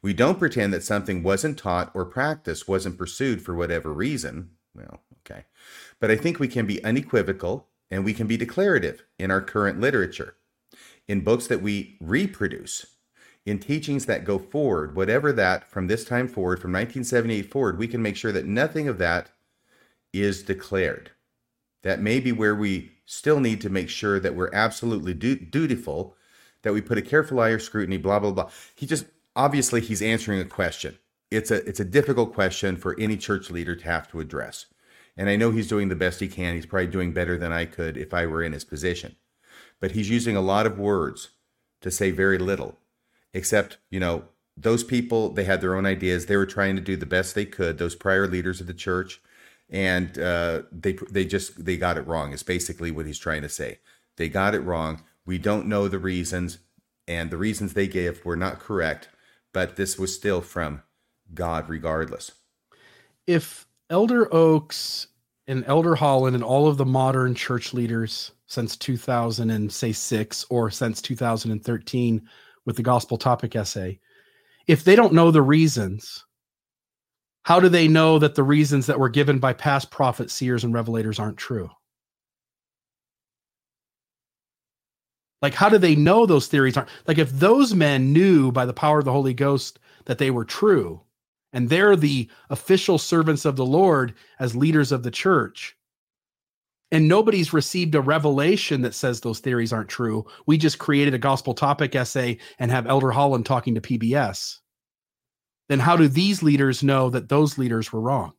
We 0.01 0.13
don't 0.13 0.39
pretend 0.39 0.73
that 0.73 0.83
something 0.83 1.23
wasn't 1.23 1.57
taught 1.57 1.91
or 1.95 2.05
practiced, 2.05 2.67
wasn't 2.67 2.97
pursued 2.97 3.41
for 3.41 3.55
whatever 3.55 3.91
reason. 3.91 4.51
Well, 4.75 5.01
okay. 5.19 5.45
But 5.99 6.11
I 6.11 6.15
think 6.15 6.39
we 6.39 6.47
can 6.47 6.65
be 6.65 6.83
unequivocal 6.83 7.67
and 7.89 8.05
we 8.05 8.13
can 8.13 8.27
be 8.27 8.37
declarative 8.37 9.03
in 9.17 9.31
our 9.31 9.41
current 9.41 9.79
literature 9.79 10.35
in 11.07 11.21
books 11.21 11.47
that 11.47 11.61
we 11.61 11.97
reproduce, 11.99 12.85
in 13.45 13.59
teachings 13.59 14.05
that 14.05 14.25
go 14.25 14.37
forward, 14.37 14.95
whatever 14.95 15.31
that 15.33 15.69
from 15.69 15.87
this 15.87 16.05
time 16.05 16.27
forward, 16.27 16.59
from 16.59 16.71
1978 16.71 17.51
forward, 17.51 17.77
we 17.77 17.87
can 17.87 18.01
make 18.01 18.15
sure 18.15 18.31
that 18.31 18.45
nothing 18.45 18.87
of 18.87 18.97
that 18.99 19.29
is 20.13 20.43
declared. 20.43 21.11
That 21.83 22.01
may 22.01 22.19
be 22.19 22.31
where 22.31 22.55
we 22.55 22.91
still 23.05 23.39
need 23.39 23.61
to 23.61 23.69
make 23.69 23.89
sure 23.89 24.19
that 24.19 24.35
we're 24.35 24.53
absolutely 24.53 25.13
du- 25.13 25.35
dutiful, 25.35 26.15
that 26.61 26.73
we 26.73 26.81
put 26.81 26.97
a 26.97 27.01
careful 27.01 27.39
eye 27.39 27.49
or 27.49 27.59
scrutiny, 27.59 27.97
blah, 27.97 28.19
blah, 28.19 28.31
blah. 28.31 28.49
He 28.75 28.85
just 28.85 29.05
obviously 29.35 29.81
he's 29.81 30.01
answering 30.01 30.39
a 30.39 30.45
question. 30.45 30.97
It's 31.31 31.49
a 31.49 31.67
it's 31.67 31.79
a 31.79 31.85
difficult 31.85 32.33
question 32.33 32.75
for 32.75 32.99
any 32.99 33.17
church 33.17 33.49
leader 33.49 33.75
to 33.75 33.85
have 33.85 34.09
to 34.11 34.19
address. 34.19 34.67
And 35.17 35.29
I 35.29 35.35
know 35.35 35.51
he's 35.51 35.67
doing 35.67 35.89
the 35.89 35.95
best 35.95 36.19
he 36.19 36.27
can. 36.27 36.55
He's 36.55 36.65
probably 36.65 36.87
doing 36.87 37.13
better 37.13 37.37
than 37.37 37.51
I 37.51 37.65
could 37.65 37.97
if 37.97 38.13
I 38.13 38.25
were 38.25 38.43
in 38.43 38.53
his 38.53 38.63
position. 38.63 39.15
But 39.81 39.91
he's 39.91 40.09
using 40.09 40.37
a 40.37 40.41
lot 40.41 40.65
of 40.65 40.79
words 40.79 41.29
to 41.81 41.91
say 41.91 42.11
very 42.11 42.37
little 42.37 42.77
except 43.33 43.77
you 43.89 43.99
know 43.99 44.23
those 44.55 44.83
people 44.83 45.29
they 45.29 45.43
had 45.43 45.59
their 45.59 45.75
own 45.75 45.85
ideas. 45.85 46.27
They 46.27 46.37
were 46.37 46.45
trying 46.45 46.75
to 46.75 46.81
do 46.81 46.95
the 46.95 47.05
best 47.05 47.35
they 47.35 47.45
could 47.45 47.77
those 47.77 47.95
prior 47.95 48.27
leaders 48.27 48.61
of 48.61 48.67
the 48.67 48.73
church. 48.73 49.21
And 49.69 50.17
uh, 50.17 50.63
they 50.71 50.93
they 51.09 51.25
just 51.25 51.65
they 51.65 51.75
got 51.75 51.97
it 51.97 52.07
wrong 52.07 52.31
is 52.31 52.43
basically 52.43 52.91
what 52.91 53.05
he's 53.05 53.19
trying 53.19 53.41
to 53.41 53.49
say. 53.49 53.79
They 54.17 54.29
got 54.29 54.55
it 54.55 54.59
wrong. 54.61 55.03
We 55.25 55.37
don't 55.37 55.67
know 55.67 55.87
the 55.87 55.99
reasons 55.99 56.59
and 57.07 57.31
the 57.31 57.37
reasons 57.37 57.73
they 57.73 57.87
gave 57.87 58.23
were 58.23 58.35
not 58.35 58.59
correct 58.59 59.09
but 59.53 59.75
this 59.75 59.97
was 59.97 60.15
still 60.15 60.41
from 60.41 60.81
god 61.33 61.69
regardless. 61.69 62.31
If 63.27 63.67
elder 63.89 64.33
oaks 64.33 65.07
and 65.47 65.63
elder 65.67 65.95
holland 65.95 66.35
and 66.35 66.43
all 66.43 66.67
of 66.67 66.77
the 66.77 66.85
modern 66.85 67.35
church 67.35 67.73
leaders 67.73 68.31
since 68.51 68.75
2000 68.75 69.49
and 69.49 69.71
say 69.71 69.93
6 69.93 70.45
or 70.49 70.69
since 70.69 71.01
2013 71.01 72.21
with 72.65 72.75
the 72.75 72.83
gospel 72.83 73.17
topic 73.17 73.55
essay, 73.55 73.97
if 74.67 74.83
they 74.83 74.95
don't 74.95 75.13
know 75.13 75.31
the 75.31 75.41
reasons, 75.41 76.25
how 77.43 77.61
do 77.61 77.69
they 77.69 77.87
know 77.87 78.19
that 78.19 78.35
the 78.35 78.43
reasons 78.43 78.87
that 78.87 78.99
were 78.99 79.09
given 79.09 79.39
by 79.39 79.53
past 79.53 79.89
prophets, 79.89 80.33
seers, 80.33 80.65
and 80.65 80.73
revelators 80.73 81.17
aren't 81.17 81.37
true? 81.37 81.69
Like, 85.41 85.53
how 85.53 85.69
do 85.69 85.77
they 85.77 85.95
know 85.95 86.25
those 86.25 86.47
theories 86.47 86.75
aren't? 86.75 86.89
Like, 87.07 87.17
if 87.17 87.31
those 87.31 87.73
men 87.73 88.11
knew 88.11 88.51
by 88.51 88.65
the 88.65 88.73
power 88.73 88.99
of 88.99 89.05
the 89.05 89.13
Holy 89.13 89.33
Ghost 89.33 89.79
that 90.05 90.17
they 90.17 90.29
were 90.29 90.45
true, 90.45 91.01
and 91.53 91.69
they're 91.69 91.95
the 91.95 92.29
official 92.49 92.97
servants 92.97 93.45
of 93.45 93.55
the 93.55 93.65
Lord 93.65 94.13
as 94.39 94.55
leaders 94.55 94.91
of 94.91 95.03
the 95.03 95.11
church, 95.11 95.75
and 96.91 97.07
nobody's 97.07 97.53
received 97.53 97.95
a 97.95 98.01
revelation 98.01 98.81
that 98.81 98.93
says 98.93 99.21
those 99.21 99.39
theories 99.39 99.71
aren't 99.71 99.89
true. 99.89 100.25
We 100.45 100.57
just 100.57 100.77
created 100.77 101.13
a 101.13 101.19
gospel 101.19 101.53
topic 101.53 101.95
essay 101.95 102.37
and 102.59 102.69
have 102.69 102.85
Elder 102.85 103.11
Holland 103.11 103.45
talking 103.45 103.75
to 103.75 103.81
PBS. 103.81 104.57
Then 105.69 105.79
how 105.79 105.95
do 105.95 106.07
these 106.09 106.43
leaders 106.43 106.83
know 106.83 107.09
that 107.09 107.29
those 107.29 107.57
leaders 107.57 107.93
were 107.93 108.01
wrong? 108.01 108.33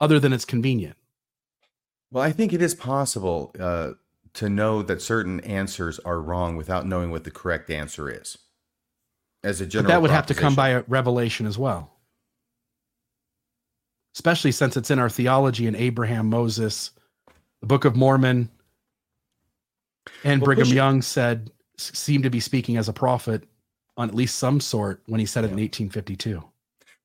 Other 0.00 0.20
than 0.20 0.32
it's 0.32 0.44
convenient. 0.44 0.96
Well, 2.10 2.22
I 2.22 2.32
think 2.32 2.52
it 2.52 2.60
is 2.60 2.74
possible 2.74 3.54
uh, 3.58 3.92
to 4.34 4.50
know 4.50 4.82
that 4.82 5.00
certain 5.00 5.40
answers 5.40 5.98
are 6.00 6.20
wrong 6.20 6.56
without 6.56 6.86
knowing 6.86 7.10
what 7.10 7.24
the 7.24 7.30
correct 7.30 7.70
answer 7.70 8.10
is. 8.10 8.36
As 9.44 9.60
a 9.60 9.66
general, 9.66 9.88
but 9.88 9.94
that 9.94 10.02
would 10.02 10.10
have 10.10 10.26
to 10.26 10.34
come 10.34 10.54
by 10.54 10.68
a 10.68 10.82
revelation 10.86 11.46
as 11.46 11.58
well 11.58 11.92
especially 14.14 14.52
since 14.52 14.76
it's 14.76 14.90
in 14.90 14.98
our 14.98 15.10
theology 15.10 15.66
in 15.66 15.74
Abraham, 15.74 16.28
Moses, 16.28 16.90
the 17.60 17.66
Book 17.66 17.84
of 17.84 17.96
Mormon, 17.96 18.48
and 20.24 20.40
well, 20.40 20.46
Brigham 20.46 20.68
Young 20.68 21.02
said 21.02 21.50
seemed 21.78 22.24
to 22.24 22.30
be 22.30 22.40
speaking 22.40 22.76
as 22.76 22.88
a 22.88 22.92
prophet 22.92 23.44
on 23.96 24.08
at 24.08 24.14
least 24.14 24.36
some 24.36 24.60
sort 24.60 25.02
when 25.06 25.20
he 25.20 25.26
said 25.26 25.44
it 25.44 25.52
in 25.52 25.58
1852. 25.58 26.42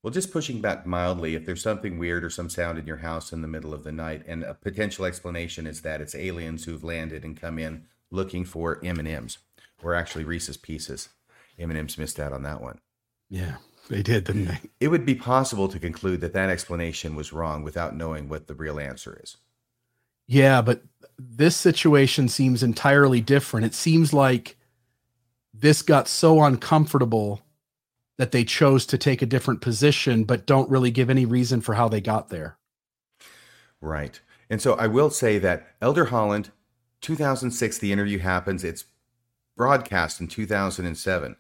Well, 0.04 0.14
just 0.14 0.32
pushing 0.32 0.62
back 0.62 0.86
mildly, 0.86 1.36
if 1.36 1.46
there's 1.46 1.62
something 1.62 1.98
weird 1.98 2.24
or 2.24 2.30
some 2.30 2.50
sound 2.50 2.78
in 2.78 2.86
your 2.86 2.98
house 2.98 3.34
in 3.34 3.42
the 3.42 3.48
middle 3.48 3.74
of 3.74 3.84
the 3.84 3.92
night, 3.92 4.24
and 4.28 4.44
a 4.44 4.54
potential 4.54 5.06
explanation 5.06 5.68
is 5.68 5.82
that 5.82 6.02
it's 6.02 6.16
aliens 6.16 6.64
who've 6.64 6.84
landed 6.84 7.24
and 7.24 7.40
come 7.40 7.60
in 7.60 7.86
looking 8.12 8.46
for 8.46 8.80
M 8.84 9.00
and 9.00 9.08
M's, 9.08 9.40
or 9.84 9.96
actually 9.96 10.24
Reese's 10.24 10.58
Pieces. 10.58 11.10
M 11.60 11.72
and 11.72 11.80
M's 11.80 11.98
missed 11.98 12.20
out 12.20 12.32
on 12.32 12.44
that 12.44 12.62
one. 12.62 12.80
Yeah. 13.30 13.58
They 13.90 14.04
did, 14.04 14.26
didn't 14.26 14.46
they? 14.46 14.60
It 14.80 14.90
would 14.90 15.06
be 15.06 15.16
possible 15.16 15.68
to 15.70 15.80
conclude 15.80 16.22
that 16.22 16.34
that 16.34 16.50
explanation 16.50 17.16
was 17.16 17.32
wrong 17.32 17.64
without 17.64 17.96
knowing 17.96 18.28
what 18.28 18.48
the 18.48 18.56
real 18.56 18.80
answer 18.80 19.20
is. 19.24 19.38
Yeah, 20.28 20.62
but 20.62 20.84
this 21.18 21.56
situation 21.56 22.28
seems 22.28 22.62
entirely 22.64 23.22
different. 23.22 23.66
It 23.66 23.74
seems 23.74 24.14
like 24.14 24.58
this 25.54 25.82
got 25.82 26.08
so 26.08 26.44
uncomfortable 26.44 27.42
that 28.18 28.32
they 28.32 28.44
chose 28.44 28.86
to 28.88 28.98
take 28.98 29.22
a 29.22 29.28
different 29.28 29.62
position, 29.62 30.24
but 30.24 30.46
don't 30.46 30.70
really 30.70 30.92
give 30.92 31.10
any 31.10 31.26
reason 31.26 31.62
for 31.62 31.76
how 31.76 31.88
they 31.88 32.02
got 32.02 32.30
there. 32.30 32.58
Right. 33.80 34.20
And 34.50 34.62
so 34.62 34.74
I 34.74 34.88
will 34.88 35.10
say 35.10 35.38
that 35.40 35.68
Elder 35.82 36.06
Holland, 36.06 36.52
2006, 37.02 37.78
the 37.78 37.92
interview 37.92 38.20
happens. 38.20 38.64
It's 38.64 38.86
broadcast 39.56 40.20
in 40.20 40.28
2007. 40.28 41.38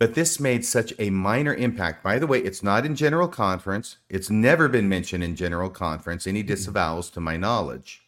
But 0.00 0.14
this 0.14 0.40
made 0.40 0.64
such 0.64 0.94
a 0.98 1.10
minor 1.10 1.52
impact. 1.52 2.02
By 2.02 2.18
the 2.18 2.26
way, 2.26 2.38
it's 2.38 2.62
not 2.62 2.86
in 2.86 2.96
general 2.96 3.28
conference. 3.28 3.98
It's 4.08 4.30
never 4.30 4.66
been 4.66 4.88
mentioned 4.88 5.22
in 5.22 5.36
general 5.36 5.68
conference, 5.68 6.26
any 6.26 6.42
mm-hmm. 6.42 6.50
disavowals 6.50 7.12
to 7.12 7.20
my 7.20 7.36
knowledge. 7.36 8.00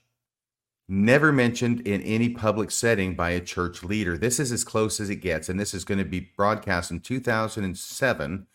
Never 0.89 1.33
mentioned 1.33 1.87
in 1.87 2.01
any 2.01 2.31
public 2.31 2.71
setting 2.71 3.15
by 3.15 3.31
a 3.31 3.43
church 3.43 3.85
leader. 3.85 4.17
This 4.17 4.41
is 4.41 4.51
as 4.51 4.65
close 4.65 5.01
as 5.01 5.11
it 5.11 5.17
gets. 5.17 5.51
And 5.51 5.61
this 5.61 5.75
is 5.75 5.85
going 5.85 5.99
to 5.99 6.05
be 6.07 6.31
broadcast 6.35 6.91
in 6.91 7.01
2007, 7.01 8.47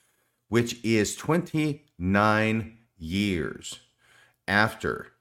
which 0.50 0.84
is 0.84 1.16
29 1.16 2.78
years 2.98 3.80
after 4.48 5.12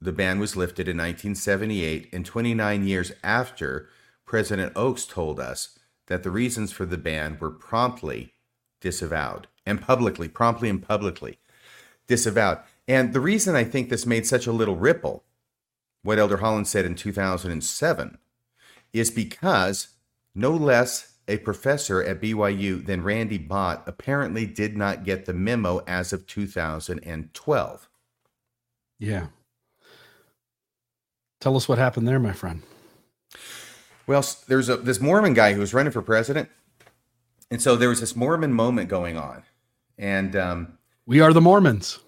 the 0.00 0.12
ban 0.12 0.38
was 0.38 0.56
lifted 0.56 0.88
in 0.88 0.96
1978 0.96 2.08
and 2.10 2.24
29 2.24 2.86
years 2.86 3.12
after 3.22 3.90
President 4.24 4.72
Oaks 4.74 5.04
told 5.04 5.38
us 5.38 5.76
that 6.10 6.24
the 6.24 6.30
reasons 6.30 6.72
for 6.72 6.84
the 6.84 6.98
ban 6.98 7.38
were 7.40 7.52
promptly 7.52 8.34
disavowed 8.80 9.46
and 9.64 9.80
publicly, 9.80 10.28
promptly 10.28 10.68
and 10.68 10.82
publicly 10.82 11.38
disavowed. 12.08 12.58
And 12.88 13.12
the 13.12 13.20
reason 13.20 13.54
I 13.54 13.62
think 13.62 13.88
this 13.88 14.04
made 14.04 14.26
such 14.26 14.48
a 14.48 14.52
little 14.52 14.74
ripple, 14.74 15.22
what 16.02 16.18
Elder 16.18 16.38
Holland 16.38 16.66
said 16.66 16.84
in 16.84 16.96
2007, 16.96 18.18
is 18.92 19.10
because 19.12 19.90
no 20.34 20.50
less 20.50 21.14
a 21.28 21.36
professor 21.38 22.02
at 22.02 22.20
BYU 22.20 22.84
than 22.84 23.04
Randy 23.04 23.38
Bott 23.38 23.84
apparently 23.86 24.46
did 24.46 24.76
not 24.76 25.04
get 25.04 25.26
the 25.26 25.32
memo 25.32 25.78
as 25.86 26.12
of 26.12 26.26
2012. 26.26 27.88
Yeah. 28.98 29.26
Tell 31.40 31.56
us 31.56 31.68
what 31.68 31.78
happened 31.78 32.08
there, 32.08 32.18
my 32.18 32.32
friend. 32.32 32.62
Well, 34.10 34.26
there's 34.48 34.68
a 34.68 34.76
this 34.76 35.00
Mormon 35.00 35.34
guy 35.34 35.52
who 35.52 35.60
was 35.60 35.72
running 35.72 35.92
for 35.92 36.02
president, 36.02 36.48
and 37.48 37.62
so 37.62 37.76
there 37.76 37.88
was 37.88 38.00
this 38.00 38.16
Mormon 38.16 38.52
moment 38.52 38.88
going 38.88 39.16
on, 39.16 39.44
and 39.96 40.34
um, 40.34 40.78
we 41.06 41.20
are 41.20 41.32
the 41.32 41.40
Mormons. 41.40 42.00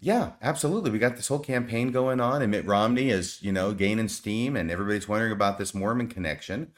Yeah, 0.00 0.32
absolutely. 0.42 0.90
We 0.90 0.98
got 0.98 1.14
this 1.14 1.28
whole 1.28 1.38
campaign 1.38 1.92
going 1.92 2.18
on, 2.18 2.42
and 2.42 2.50
Mitt 2.50 2.66
Romney 2.66 3.10
is, 3.10 3.40
you 3.42 3.52
know, 3.52 3.72
gaining 3.72 4.08
steam, 4.08 4.56
and 4.56 4.72
everybody's 4.72 5.06
wondering 5.06 5.30
about 5.30 5.56
this 5.56 5.72
Mormon 5.72 6.08
connection. 6.08 6.72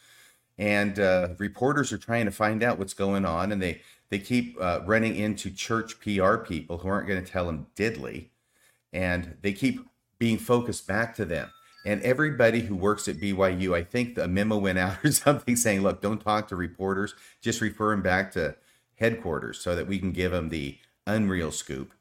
And 0.58 1.00
uh, 1.00 1.28
reporters 1.38 1.90
are 1.90 1.96
trying 1.96 2.26
to 2.26 2.30
find 2.30 2.62
out 2.62 2.78
what's 2.78 2.92
going 2.92 3.24
on, 3.24 3.52
and 3.52 3.62
they 3.62 3.80
they 4.10 4.18
keep 4.18 4.54
uh, 4.60 4.80
running 4.84 5.16
into 5.16 5.50
church 5.50 5.98
PR 6.00 6.36
people 6.36 6.76
who 6.76 6.88
aren't 6.88 7.08
going 7.08 7.24
to 7.24 7.32
tell 7.32 7.46
them 7.46 7.68
diddly, 7.74 8.28
and 8.92 9.38
they 9.40 9.54
keep 9.54 9.80
being 10.18 10.36
focused 10.36 10.86
back 10.86 11.14
to 11.14 11.24
them. 11.24 11.48
And 11.84 12.00
everybody 12.02 12.60
who 12.60 12.74
works 12.74 13.08
at 13.08 13.16
BYU, 13.16 13.76
I 13.76 13.82
think 13.82 14.14
the 14.14 14.26
memo 14.26 14.56
went 14.56 14.78
out 14.78 14.98
or 15.04 15.12
something 15.12 15.56
saying, 15.56 15.82
look, 15.82 16.00
don't 16.00 16.20
talk 16.20 16.48
to 16.48 16.56
reporters, 16.56 17.14
just 17.40 17.60
refer 17.60 17.90
them 17.90 18.02
back 18.02 18.32
to 18.32 18.56
headquarters 18.96 19.60
so 19.60 19.74
that 19.74 19.86
we 19.86 19.98
can 19.98 20.12
give 20.12 20.32
them 20.32 20.48
the 20.48 20.78
unreal 21.06 21.52
scoop. 21.52 21.92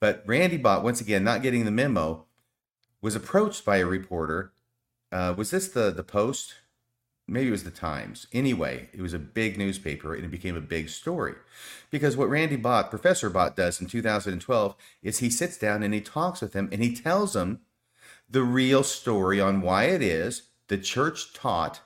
But 0.00 0.22
Randy 0.26 0.58
Bott, 0.58 0.84
once 0.84 1.00
again, 1.00 1.24
not 1.24 1.42
getting 1.42 1.64
the 1.64 1.70
memo, 1.70 2.26
was 3.00 3.16
approached 3.16 3.64
by 3.64 3.78
a 3.78 3.86
reporter. 3.86 4.52
Uh, 5.10 5.34
was 5.36 5.50
this 5.50 5.68
the 5.68 5.90
the 5.90 6.04
Post? 6.04 6.54
Maybe 7.26 7.48
it 7.48 7.52
was 7.52 7.64
the 7.64 7.70
Times. 7.70 8.26
Anyway, 8.32 8.90
it 8.92 9.00
was 9.00 9.14
a 9.14 9.18
big 9.18 9.56
newspaper 9.56 10.14
and 10.14 10.24
it 10.24 10.30
became 10.30 10.56
a 10.56 10.60
big 10.60 10.90
story. 10.90 11.34
Because 11.90 12.18
what 12.18 12.28
Randy 12.28 12.56
Bott, 12.56 12.90
Professor 12.90 13.30
Bott, 13.30 13.56
does 13.56 13.80
in 13.80 13.86
2012 13.86 14.74
is 15.02 15.18
he 15.18 15.30
sits 15.30 15.56
down 15.56 15.82
and 15.82 15.94
he 15.94 16.02
talks 16.02 16.42
with 16.42 16.52
him 16.52 16.68
and 16.70 16.82
he 16.82 16.94
tells 16.94 17.34
him 17.34 17.60
the 18.34 18.42
real 18.42 18.82
story 18.82 19.40
on 19.40 19.62
why 19.62 19.84
it 19.84 20.02
is 20.02 20.48
the 20.66 20.76
church 20.76 21.32
taught 21.32 21.80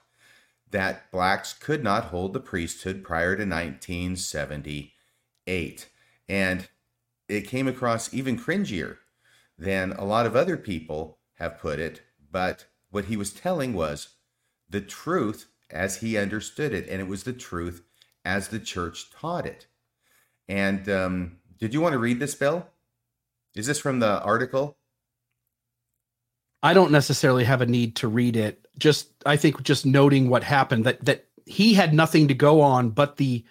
that 0.71 1.11
blacks 1.11 1.53
could 1.53 1.83
not 1.83 2.05
hold 2.05 2.33
the 2.33 2.39
priesthood 2.39 3.03
prior 3.03 3.35
to 3.35 3.45
1978. 3.45 5.89
And 6.27 6.67
it 7.27 7.41
came 7.41 7.67
across 7.67 8.11
even 8.15 8.35
cringier 8.35 8.97
than 9.59 9.91
a 9.91 10.03
lot 10.03 10.25
of 10.25 10.35
other 10.35 10.57
people 10.57 11.19
have 11.35 11.59
put 11.59 11.77
it. 11.77 12.01
But 12.31 12.65
what 12.89 13.05
he 13.05 13.15
was 13.15 13.31
telling 13.31 13.73
was 13.73 14.15
the 14.67 14.81
truth 14.81 15.51
as 15.69 15.97
he 15.97 16.17
understood 16.17 16.73
it, 16.73 16.89
and 16.89 16.99
it 16.99 17.07
was 17.07 17.25
the 17.25 17.33
truth 17.33 17.83
as 18.25 18.47
the 18.47 18.59
church 18.59 19.11
taught 19.11 19.45
it. 19.45 19.67
And 20.47 20.89
um, 20.89 21.37
did 21.59 21.75
you 21.75 21.81
want 21.81 21.93
to 21.93 21.99
read 21.99 22.19
this, 22.19 22.33
Bill? 22.33 22.65
Is 23.53 23.67
this 23.67 23.77
from 23.77 23.99
the 23.99 24.19
article? 24.23 24.78
I 26.61 26.73
don't 26.73 26.91
necessarily 26.91 27.43
have 27.45 27.61
a 27.61 27.65
need 27.65 27.95
to 27.97 28.07
read 28.07 28.35
it. 28.35 28.65
Just 28.77 29.09
I 29.25 29.37
think 29.37 29.61
just 29.63 29.85
noting 29.85 30.29
what 30.29 30.43
happened 30.43 30.85
that 30.85 31.03
that 31.05 31.25
he 31.45 31.73
had 31.73 31.93
nothing 31.93 32.27
to 32.27 32.33
go 32.33 32.61
on 32.61 32.89
but 32.91 33.17
the 33.17 33.43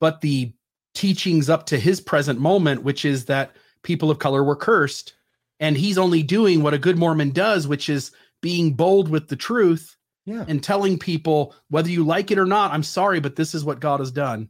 but 0.00 0.20
the 0.20 0.52
teachings 0.94 1.48
up 1.48 1.66
to 1.66 1.78
his 1.78 2.00
present 2.00 2.40
moment, 2.40 2.82
which 2.82 3.04
is 3.04 3.26
that 3.26 3.52
people 3.82 4.10
of 4.10 4.18
color 4.18 4.42
were 4.42 4.56
cursed. 4.56 5.14
And 5.60 5.76
he's 5.76 5.98
only 5.98 6.22
doing 6.22 6.62
what 6.62 6.74
a 6.74 6.78
good 6.78 6.98
Mormon 6.98 7.30
does, 7.30 7.68
which 7.68 7.88
is 7.88 8.10
being 8.40 8.72
bold 8.72 9.08
with 9.08 9.28
the 9.28 9.36
truth 9.36 9.96
Yeah. 10.24 10.44
and 10.48 10.62
telling 10.62 10.98
people 10.98 11.54
whether 11.68 11.90
you 11.90 12.02
like 12.04 12.30
it 12.30 12.38
or 12.38 12.46
not, 12.46 12.72
I'm 12.72 12.82
sorry, 12.82 13.20
but 13.20 13.36
this 13.36 13.54
is 13.54 13.62
what 13.64 13.78
God 13.80 14.00
has 14.00 14.10
done. 14.10 14.48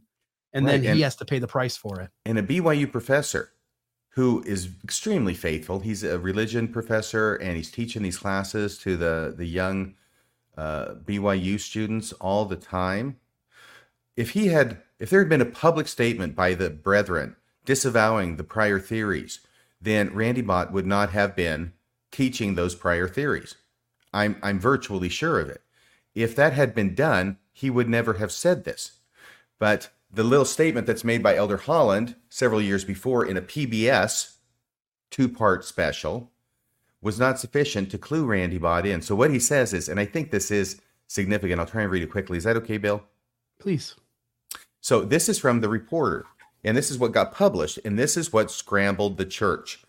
And 0.53 0.65
Right, 0.65 0.71
then 0.81 0.85
and- 0.87 0.95
he 0.95 1.01
has 1.03 1.17
to 1.17 1.25
pay 1.25 1.39
the 1.39 1.47
price 1.47 1.75
for 1.77 1.99
it. 2.01 2.09
and 2.25 2.39
a 2.39 2.43
BYU 2.43 2.87
professor 2.87 3.51
who 4.11 4.43
is 4.45 4.69
extremely 4.83 5.33
faithful. 5.33 5.79
He's 5.79 6.03
a 6.03 6.19
religion 6.19 6.67
professor 6.67 7.35
and 7.35 7.55
he's 7.55 7.71
teaching 7.71 8.03
these 8.03 8.17
classes 8.17 8.77
to 8.79 8.97
the 8.97 9.33
the 9.35 9.45
young 9.45 9.95
uh, 10.57 10.95
BYU 11.05 11.59
students 11.59 12.11
all 12.13 12.45
the 12.45 12.55
time. 12.55 13.17
If 14.17 14.31
he 14.31 14.47
had, 14.47 14.81
if 14.99 15.09
there 15.09 15.19
had 15.19 15.29
been 15.29 15.41
a 15.41 15.45
public 15.45 15.87
statement 15.87 16.35
by 16.35 16.53
the 16.53 16.69
brethren 16.69 17.37
disavowing 17.65 18.35
the 18.35 18.43
prior 18.43 18.79
theories, 18.79 19.39
then 19.79 20.13
Randy 20.13 20.41
Bott 20.41 20.71
would 20.71 20.85
not 20.85 21.11
have 21.11 21.35
been 21.35 21.73
teaching 22.11 22.55
those 22.55 22.75
prior 22.75 23.07
theories. 23.07 23.55
I'm 24.13 24.37
I'm 24.43 24.59
virtually 24.59 25.09
sure 25.09 25.39
of 25.39 25.49
it. 25.49 25.61
If 26.13 26.35
that 26.35 26.53
had 26.53 26.75
been 26.75 26.93
done, 26.93 27.37
he 27.53 27.69
would 27.69 27.87
never 27.87 28.15
have 28.15 28.31
said 28.31 28.65
this. 28.65 28.99
But 29.57 29.89
the 30.13 30.23
little 30.23 30.45
statement 30.45 30.87
that's 30.87 31.03
made 31.03 31.23
by 31.23 31.35
Elder 31.35 31.57
Holland 31.57 32.15
several 32.29 32.61
years 32.61 32.83
before 32.83 33.25
in 33.25 33.37
a 33.37 33.41
PBS 33.41 34.35
two 35.09 35.29
part 35.29 35.65
special 35.65 36.31
was 37.01 37.19
not 37.19 37.39
sufficient 37.39 37.89
to 37.91 37.97
clue 37.97 38.25
Randy 38.25 38.57
Bott 38.57 38.85
in. 38.85 39.01
So 39.01 39.15
what 39.15 39.31
he 39.31 39.39
says 39.39 39.73
is, 39.73 39.89
and 39.89 39.99
I 39.99 40.05
think 40.05 40.29
this 40.31 40.51
is 40.51 40.81
significant, 41.07 41.59
I'll 41.59 41.65
try 41.65 41.81
and 41.81 41.91
read 41.91 42.03
it 42.03 42.11
quickly. 42.11 42.37
Is 42.37 42.43
that 42.43 42.57
okay, 42.57 42.77
Bill? 42.77 43.03
Please. 43.59 43.95
So 44.81 45.01
this 45.01 45.29
is 45.29 45.39
from 45.39 45.61
the 45.61 45.69
reporter, 45.69 46.25
and 46.63 46.77
this 46.77 46.91
is 46.91 46.99
what 46.99 47.11
got 47.11 47.33
published, 47.33 47.79
and 47.83 47.97
this 47.97 48.17
is 48.17 48.33
what 48.33 48.51
scrambled 48.51 49.17
the 49.17 49.25
church. 49.25 49.83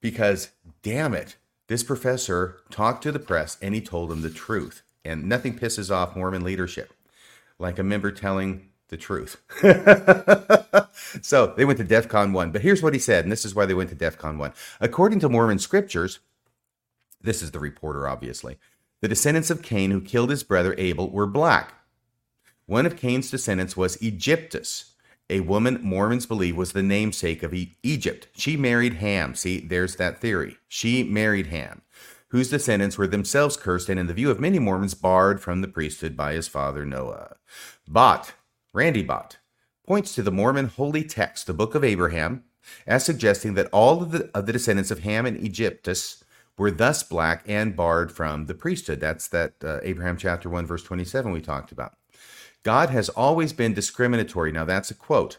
Because 0.00 0.50
damn 0.82 1.14
it, 1.14 1.36
this 1.68 1.82
professor 1.82 2.58
talked 2.70 3.02
to 3.04 3.12
the 3.12 3.18
press 3.18 3.56
and 3.62 3.74
he 3.74 3.80
told 3.80 4.10
them 4.10 4.22
the 4.22 4.30
truth. 4.30 4.82
And 5.04 5.24
nothing 5.28 5.58
pisses 5.58 5.90
off 5.90 6.14
Mormon 6.14 6.44
leadership 6.44 6.92
like 7.58 7.78
a 7.78 7.82
member 7.82 8.10
telling 8.10 8.68
the 8.92 8.96
truth. 8.96 9.42
so 11.22 11.48
they 11.56 11.64
went 11.64 11.78
to 11.78 11.84
DEF 11.84 12.08
CON 12.08 12.32
1. 12.32 12.52
But 12.52 12.62
here's 12.62 12.82
what 12.82 12.94
he 12.94 13.00
said, 13.00 13.24
and 13.24 13.32
this 13.32 13.44
is 13.44 13.56
why 13.56 13.66
they 13.66 13.74
went 13.74 13.90
to 13.90 13.96
DEF 13.96 14.16
CON 14.18 14.38
1. 14.38 14.52
According 14.80 15.18
to 15.20 15.28
Mormon 15.28 15.58
scriptures, 15.58 16.20
this 17.20 17.42
is 17.42 17.50
the 17.50 17.58
reporter, 17.58 18.06
obviously, 18.06 18.58
the 19.00 19.08
descendants 19.08 19.50
of 19.50 19.62
Cain 19.62 19.90
who 19.90 20.00
killed 20.00 20.30
his 20.30 20.44
brother 20.44 20.76
Abel 20.78 21.10
were 21.10 21.26
black. 21.26 21.74
One 22.66 22.86
of 22.86 22.96
Cain's 22.96 23.30
descendants 23.30 23.76
was 23.76 23.96
Egyptus, 24.00 24.92
a 25.30 25.40
woman 25.40 25.80
Mormons 25.82 26.26
believe 26.26 26.56
was 26.56 26.72
the 26.72 26.82
namesake 26.82 27.42
of 27.42 27.54
e- 27.54 27.76
Egypt. 27.82 28.28
She 28.36 28.56
married 28.56 28.94
Ham. 28.94 29.34
See, 29.34 29.60
there's 29.60 29.96
that 29.96 30.20
theory. 30.20 30.58
She 30.68 31.02
married 31.02 31.46
Ham, 31.46 31.82
whose 32.28 32.50
descendants 32.50 32.98
were 32.98 33.06
themselves 33.06 33.56
cursed 33.56 33.88
and, 33.88 33.98
in 33.98 34.08
the 34.08 34.14
view 34.14 34.30
of 34.30 34.40
many 34.40 34.58
Mormons, 34.58 34.94
barred 34.94 35.40
from 35.40 35.62
the 35.62 35.68
priesthood 35.68 36.16
by 36.16 36.34
his 36.34 36.48
father 36.48 36.84
Noah. 36.84 37.36
Bott, 37.88 38.34
Randy 38.74 39.02
Bott, 39.02 39.36
points 39.86 40.14
to 40.14 40.22
the 40.22 40.32
Mormon 40.32 40.68
holy 40.68 41.04
text, 41.04 41.46
the 41.46 41.52
Book 41.52 41.74
of 41.74 41.84
Abraham, 41.84 42.44
as 42.86 43.04
suggesting 43.04 43.52
that 43.52 43.68
all 43.70 44.02
of 44.02 44.12
the, 44.12 44.30
of 44.34 44.46
the 44.46 44.52
descendants 44.52 44.90
of 44.90 45.00
Ham 45.00 45.26
and 45.26 45.36
Egyptus 45.36 46.24
were 46.56 46.70
thus 46.70 47.02
black 47.02 47.44
and 47.46 47.76
barred 47.76 48.10
from 48.10 48.46
the 48.46 48.54
priesthood. 48.54 48.98
That's 48.98 49.28
that 49.28 49.54
uh, 49.62 49.80
Abraham 49.82 50.16
chapter 50.16 50.48
1, 50.48 50.64
verse 50.64 50.82
27 50.82 51.30
we 51.32 51.42
talked 51.42 51.70
about. 51.70 51.96
God 52.62 52.88
has 52.88 53.10
always 53.10 53.52
been 53.52 53.74
discriminatory. 53.74 54.52
Now, 54.52 54.64
that's 54.64 54.90
a 54.90 54.94
quote 54.94 55.36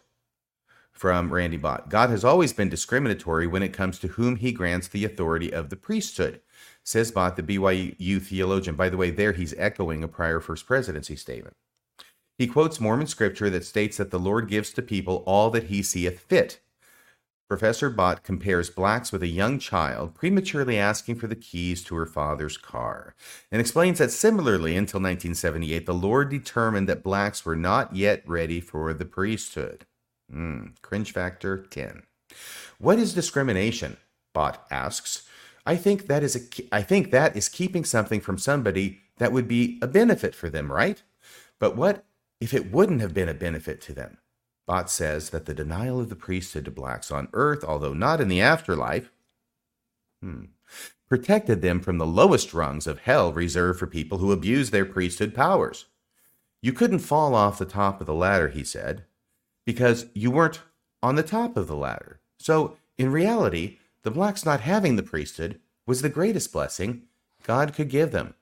from 0.91 1.33
Randy 1.33 1.57
Bott. 1.57 1.89
God 1.89 2.11
has 2.11 2.23
always 2.23 2.53
been 2.53 2.69
discriminatory 2.69 3.47
when 3.47 3.63
it 3.63 3.73
comes 3.73 3.97
to 3.99 4.09
whom 4.09 4.35
he 4.35 4.51
grants 4.51 4.87
the 4.87 5.05
authority 5.05 5.51
of 5.51 5.69
the 5.71 5.75
priesthood, 5.75 6.39
says 6.83 7.11
Bott, 7.11 7.35
the 7.35 7.41
BYU 7.41 8.21
theologian. 8.21 8.75
By 8.75 8.89
the 8.89 8.97
way, 8.97 9.09
there 9.09 9.31
he's 9.31 9.55
echoing 9.57 10.03
a 10.03 10.07
prior 10.07 10.39
First 10.39 10.67
Presidency 10.67 11.15
statement. 11.15 11.55
He 12.37 12.47
quotes 12.47 12.79
Mormon 12.79 13.07
scripture 13.07 13.49
that 13.49 13.65
states 13.65 13.97
that 13.97 14.11
the 14.11 14.19
Lord 14.19 14.49
gives 14.49 14.71
to 14.71 14.81
people 14.81 15.23
all 15.25 15.49
that 15.51 15.65
he 15.65 15.83
seeth 15.83 16.19
fit. 16.19 16.59
Professor 17.47 17.89
Bott 17.89 18.23
compares 18.23 18.71
blacks 18.71 19.11
with 19.11 19.21
a 19.21 19.27
young 19.27 19.59
child 19.59 20.15
prematurely 20.15 20.77
asking 20.79 21.15
for 21.15 21.27
the 21.27 21.35
keys 21.35 21.83
to 21.83 21.95
her 21.95 22.05
father's 22.05 22.57
car 22.57 23.13
and 23.51 23.61
explains 23.61 23.99
that 23.99 24.09
similarly 24.11 24.75
until 24.75 24.99
1978 24.99 25.85
the 25.85 25.93
Lord 25.93 26.29
determined 26.29 26.89
that 26.89 27.03
blacks 27.03 27.45
were 27.45 27.55
not 27.55 27.95
yet 27.95 28.23
ready 28.27 28.59
for 28.59 28.93
the 28.93 29.05
priesthood. 29.05 29.85
Hmm, 30.31 30.67
cringe 30.81 31.11
factor 31.11 31.57
10. 31.57 32.03
What 32.79 32.97
is 32.97 33.13
discrimination? 33.13 33.97
Bott 34.33 34.65
asks. 34.71 35.27
I 35.65 35.75
think 35.75 36.07
that 36.07 36.23
is 36.23 36.35
a 36.35 36.75
I 36.75 36.81
think 36.81 37.11
that 37.11 37.35
is 37.37 37.49
keeping 37.49 37.85
something 37.85 38.19
from 38.19 38.37
somebody 38.37 39.01
that 39.17 39.31
would 39.31 39.47
be 39.47 39.77
a 39.81 39.87
benefit 39.87 40.33
for 40.33 40.49
them, 40.49 40.71
right? 40.71 41.03
But 41.59 41.75
what 41.75 42.03
if 42.43 42.53
it 42.53 42.71
wouldn't 42.71 42.99
have 42.99 43.13
been 43.13 43.29
a 43.29 43.33
benefit 43.33 43.79
to 43.81 43.93
them? 43.93 44.17
Bott 44.65 44.89
says 44.89 45.29
that 45.29 45.45
the 45.45 45.53
denial 45.53 45.99
of 45.99 46.09
the 46.09 46.15
priesthood 46.15 46.65
to 46.65 46.71
blacks 46.71 47.09
on 47.09 47.29
earth, 47.31 47.63
although 47.63 47.93
not 47.93 48.19
in 48.19 48.27
the 48.27 48.41
afterlife, 48.41 49.11
hmm, 50.21 50.45
protected 51.07 51.61
them 51.61 51.79
from 51.79 51.97
the 51.97 52.05
lowest 52.05 52.53
rungs 52.53 52.85
of 52.85 52.99
hell 52.99 53.31
reserved 53.31 53.79
for 53.79 53.87
people 53.87 54.17
who 54.17 54.33
abuse 54.33 54.71
their 54.71 54.85
priesthood 54.85 55.33
powers. 55.33 55.85
You 56.61 56.73
couldn't 56.73 56.99
fall 56.99 57.33
off 57.33 57.59
the 57.59 57.65
top 57.65 58.01
of 58.01 58.07
the 58.07 58.13
ladder, 58.13 58.49
he 58.49 58.63
said, 58.63 59.05
because 59.65 60.07
you 60.13 60.31
weren't 60.31 60.61
on 61.01 61.15
the 61.15 61.23
top 61.23 61.55
of 61.55 61.67
the 61.67 61.75
ladder. 61.75 62.19
So, 62.37 62.77
in 62.97 63.11
reality, 63.11 63.79
the 64.03 64.11
blacks 64.11 64.45
not 64.45 64.61
having 64.61 64.97
the 64.97 65.03
priesthood 65.03 65.59
was 65.85 66.01
the 66.01 66.09
greatest 66.09 66.51
blessing 66.51 67.03
God 67.43 67.73
could 67.73 67.89
give 67.89 68.11
them. 68.11 68.33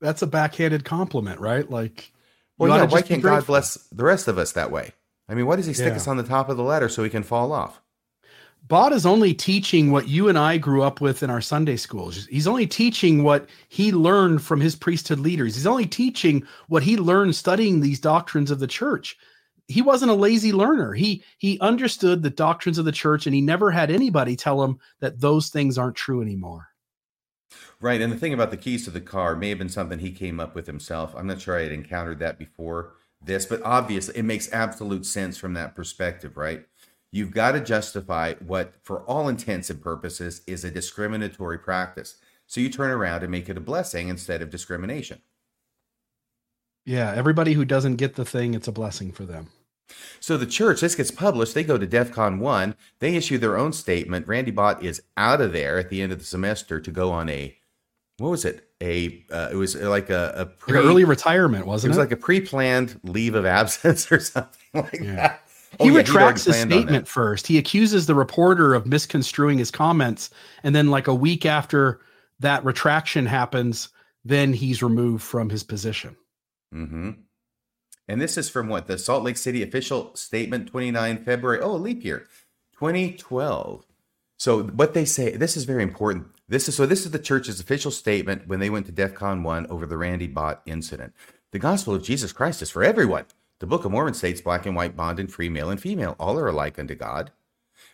That's 0.00 0.22
a 0.22 0.26
backhanded 0.26 0.84
compliment, 0.84 1.40
right? 1.40 1.68
Like, 1.70 2.12
Well, 2.58 2.70
you 2.70 2.76
yeah, 2.76 2.86
why 2.86 3.02
can't 3.02 3.22
God 3.22 3.46
bless 3.46 3.74
the 3.90 4.04
rest 4.04 4.28
of 4.28 4.38
us 4.38 4.52
that 4.52 4.70
way? 4.70 4.92
I 5.28 5.34
mean, 5.34 5.46
why 5.46 5.56
does 5.56 5.66
he 5.66 5.74
stick 5.74 5.86
Yeah. 5.92 5.96
us 5.96 6.06
on 6.06 6.16
the 6.16 6.22
top 6.22 6.48
of 6.48 6.56
the 6.56 6.62
ladder 6.62 6.88
so 6.88 7.02
we 7.02 7.10
can 7.10 7.22
fall 7.22 7.52
off? 7.52 7.80
Bott 8.66 8.92
is 8.92 9.04
only 9.04 9.34
teaching 9.34 9.90
what 9.90 10.08
you 10.08 10.28
and 10.28 10.38
I 10.38 10.56
grew 10.56 10.82
up 10.82 11.00
with 11.00 11.22
in 11.22 11.28
our 11.28 11.42
Sunday 11.42 11.76
schools. 11.76 12.26
He's 12.26 12.46
only 12.46 12.66
teaching 12.66 13.22
what 13.22 13.48
he 13.68 13.92
learned 13.92 14.40
from 14.42 14.60
his 14.60 14.74
priesthood 14.74 15.18
leaders. 15.18 15.54
He's 15.54 15.66
only 15.66 15.84
teaching 15.86 16.46
what 16.68 16.82
he 16.82 16.96
learned 16.96 17.36
studying 17.36 17.80
these 17.80 18.00
doctrines 18.00 18.50
of 18.50 18.60
the 18.60 18.66
church. 18.66 19.18
He 19.68 19.82
wasn't 19.82 20.12
a 20.12 20.14
lazy 20.14 20.52
learner. 20.52 20.94
He 20.94 21.22
he 21.38 21.58
understood 21.60 22.22
the 22.22 22.30
doctrines 22.30 22.78
of 22.78 22.86
the 22.86 22.92
church 22.92 23.26
and 23.26 23.34
he 23.34 23.42
never 23.42 23.70
had 23.70 23.90
anybody 23.90 24.34
tell 24.34 24.62
him 24.62 24.78
that 25.00 25.20
those 25.20 25.48
things 25.50 25.76
aren't 25.76 25.96
true 25.96 26.22
anymore. 26.22 26.68
Right. 27.80 28.00
And 28.00 28.12
the 28.12 28.16
thing 28.16 28.32
about 28.32 28.50
the 28.50 28.56
keys 28.56 28.84
to 28.84 28.90
the 28.90 29.00
car 29.00 29.36
may 29.36 29.50
have 29.50 29.58
been 29.58 29.68
something 29.68 29.98
he 29.98 30.10
came 30.10 30.40
up 30.40 30.54
with 30.54 30.66
himself. 30.66 31.14
I'm 31.16 31.26
not 31.26 31.40
sure 31.40 31.58
I 31.58 31.64
had 31.64 31.72
encountered 31.72 32.18
that 32.20 32.38
before 32.38 32.94
this, 33.22 33.46
but 33.46 33.62
obviously 33.62 34.16
it 34.16 34.24
makes 34.24 34.52
absolute 34.52 35.04
sense 35.06 35.36
from 35.36 35.54
that 35.54 35.74
perspective, 35.74 36.36
right? 36.36 36.66
You've 37.10 37.30
got 37.30 37.52
to 37.52 37.60
justify 37.60 38.34
what, 38.34 38.74
for 38.82 39.02
all 39.02 39.28
intents 39.28 39.70
and 39.70 39.80
purposes, 39.80 40.42
is 40.46 40.64
a 40.64 40.70
discriminatory 40.70 41.58
practice. 41.58 42.16
So 42.46 42.60
you 42.60 42.68
turn 42.68 42.90
around 42.90 43.22
and 43.22 43.30
make 43.30 43.48
it 43.48 43.56
a 43.56 43.60
blessing 43.60 44.08
instead 44.08 44.42
of 44.42 44.50
discrimination. 44.50 45.20
Yeah, 46.84 47.12
everybody 47.14 47.54
who 47.54 47.64
doesn't 47.64 47.96
get 47.96 48.16
the 48.16 48.24
thing, 48.24 48.52
it's 48.54 48.68
a 48.68 48.72
blessing 48.72 49.12
for 49.12 49.24
them. 49.24 49.48
So 50.20 50.36
the 50.36 50.46
church, 50.46 50.80
this 50.80 50.94
gets 50.94 51.10
published. 51.10 51.54
They 51.54 51.64
go 51.64 51.78
to 51.78 51.86
DEF 51.86 52.12
CON 52.12 52.38
1. 52.40 52.74
They 52.98 53.16
issue 53.16 53.38
their 53.38 53.56
own 53.56 53.72
statement. 53.72 54.26
Randy 54.26 54.50
Bott 54.50 54.82
is 54.82 55.02
out 55.16 55.40
of 55.40 55.52
there 55.52 55.78
at 55.78 55.90
the 55.90 56.02
end 56.02 56.12
of 56.12 56.18
the 56.18 56.24
semester 56.24 56.80
to 56.80 56.90
go 56.90 57.12
on 57.12 57.28
a, 57.28 57.56
what 58.18 58.30
was 58.30 58.44
it? 58.44 58.68
A, 58.82 59.24
uh, 59.30 59.48
it 59.52 59.56
was 59.56 59.74
like 59.76 60.10
a, 60.10 60.32
a 60.36 60.46
pre, 60.46 60.78
an 60.78 60.84
early 60.86 61.04
retirement, 61.04 61.66
wasn't 61.66 61.90
was 61.90 61.96
it? 61.96 62.00
Was 62.00 62.06
like 62.08 62.12
a 62.12 62.20
pre-planned 62.20 63.00
leave 63.02 63.34
of 63.34 63.46
absence 63.46 64.10
or 64.12 64.20
something 64.20 64.58
like 64.72 65.00
Yeah. 65.00 65.14
that. 65.14 65.40
he 65.46 65.76
Oh, 65.80 65.84
he'd 65.84 65.90
already 65.92 66.08
retracts 66.10 66.44
his 66.44 66.54
planned 66.56 66.72
on 66.72 66.78
that. 66.78 66.82
statement 66.84 67.08
first. 67.08 67.46
He 67.48 67.58
accuses 67.58 68.06
the 68.06 68.14
reporter 68.14 68.74
of 68.74 68.86
misconstruing 68.86 69.58
his 69.58 69.70
comments, 69.72 70.30
and 70.62 70.74
then, 70.74 70.90
like 70.90 71.08
a 71.08 71.14
week 71.14 71.44
after 71.46 72.00
that 72.40 72.64
retraction 72.64 73.26
happens, 73.26 73.88
then 74.24 74.52
he's 74.52 74.82
removed 74.82 75.22
from 75.24 75.50
his 75.50 75.64
position. 75.64 76.14
Mm-hmm. 76.72 77.10
And 78.06 78.20
this 78.20 78.36
is 78.36 78.48
from 78.50 78.68
what? 78.68 78.86
The 78.86 78.98
Salt 78.98 79.24
Lake 79.24 79.36
City 79.38 79.62
official 79.62 80.14
statement, 80.14 80.68
29 80.68 81.24
February. 81.24 81.60
Oh, 81.60 81.74
leap 81.74 82.04
year, 82.04 82.26
2012. 82.78 83.84
So 84.36 84.62
what 84.64 84.94
they 84.94 85.04
say, 85.04 85.36
this 85.36 85.56
is 85.56 85.64
very 85.64 85.82
important. 85.82 86.26
This 86.48 86.68
is 86.68 86.74
so. 86.74 86.86
This 86.86 87.04
is 87.04 87.10
the 87.10 87.18
church's 87.18 87.60
official 87.60 87.90
statement 87.90 88.46
when 88.46 88.60
they 88.60 88.70
went 88.70 88.86
to 88.86 88.92
DEFCON 88.92 89.42
one 89.42 89.66
over 89.68 89.86
the 89.86 89.96
Randy 89.96 90.26
Bott 90.26 90.62
incident. 90.66 91.14
The 91.52 91.58
gospel 91.58 91.94
of 91.94 92.02
Jesus 92.02 92.32
Christ 92.32 92.60
is 92.62 92.70
for 92.70 92.84
everyone. 92.84 93.24
The 93.60 93.66
Book 93.66 93.84
of 93.84 93.92
Mormon 93.92 94.14
states 94.14 94.40
black 94.40 94.66
and 94.66 94.76
white, 94.76 94.96
bond 94.96 95.18
and 95.18 95.32
free, 95.32 95.48
male 95.48 95.70
and 95.70 95.80
female, 95.80 96.16
all 96.18 96.38
are 96.38 96.48
alike 96.48 96.78
unto 96.78 96.94
God. 96.94 97.30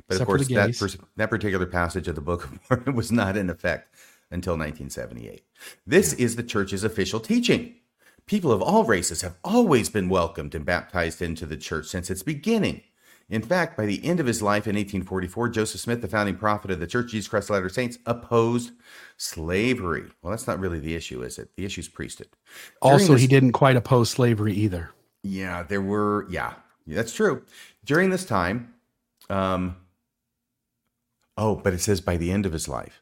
But 0.08 0.16
Except 0.16 0.22
of 0.22 0.26
course, 0.26 0.48
that 0.48 0.78
pers- 0.78 0.96
that 1.16 1.30
particular 1.30 1.66
passage 1.66 2.08
of 2.08 2.14
the 2.16 2.20
Book 2.20 2.44
of 2.44 2.58
Mormon 2.70 2.96
was 2.96 3.12
not 3.12 3.36
in 3.36 3.50
effect 3.50 3.94
until 4.30 4.54
1978. 4.54 5.44
This 5.86 6.12
is 6.14 6.36
the 6.36 6.42
church's 6.42 6.82
official 6.82 7.20
teaching. 7.20 7.76
People 8.26 8.52
of 8.52 8.62
all 8.62 8.84
races 8.84 9.22
have 9.22 9.36
always 9.44 9.88
been 9.88 10.08
welcomed 10.08 10.54
and 10.54 10.64
baptized 10.64 11.20
into 11.20 11.46
the 11.46 11.56
church 11.56 11.86
since 11.86 12.10
its 12.10 12.22
beginning. 12.22 12.82
In 13.30 13.42
fact, 13.42 13.76
by 13.76 13.86
the 13.86 14.04
end 14.04 14.18
of 14.18 14.26
his 14.26 14.42
life 14.42 14.66
in 14.66 14.74
1844, 14.74 15.48
Joseph 15.50 15.80
Smith, 15.80 16.00
the 16.02 16.08
founding 16.08 16.36
prophet 16.36 16.70
of 16.72 16.80
the 16.80 16.86
Church 16.86 17.06
of 17.06 17.10
Jesus 17.12 17.28
Christ 17.28 17.48
of 17.48 17.54
Latter-day 17.54 17.72
Saints, 17.72 17.98
opposed 18.04 18.72
slavery. 19.16 20.10
Well, 20.20 20.32
that's 20.32 20.48
not 20.48 20.58
really 20.58 20.80
the 20.80 20.96
issue, 20.96 21.22
is 21.22 21.38
it? 21.38 21.50
The 21.56 21.64
issue 21.64 21.80
is 21.80 21.88
priesthood. 21.88 22.28
During 22.82 22.94
Also, 23.00 23.12
this- 23.12 23.22
he 23.22 23.28
didn't 23.28 23.52
quite 23.52 23.76
oppose 23.76 24.10
slavery 24.10 24.52
either. 24.54 24.90
yeah, 25.22 25.62
there 25.62 25.80
were. 25.82 26.26
Yeah, 26.28 26.54
that's 26.86 27.14
true. 27.14 27.44
During 27.84 28.10
this 28.10 28.24
time, 28.24 28.74
um, 29.28 29.76
oh, 31.36 31.54
but 31.56 31.72
it 31.72 31.80
says 31.80 32.00
by 32.00 32.16
the 32.16 32.32
end 32.32 32.46
of 32.46 32.52
his 32.52 32.66
life. 32.68 32.99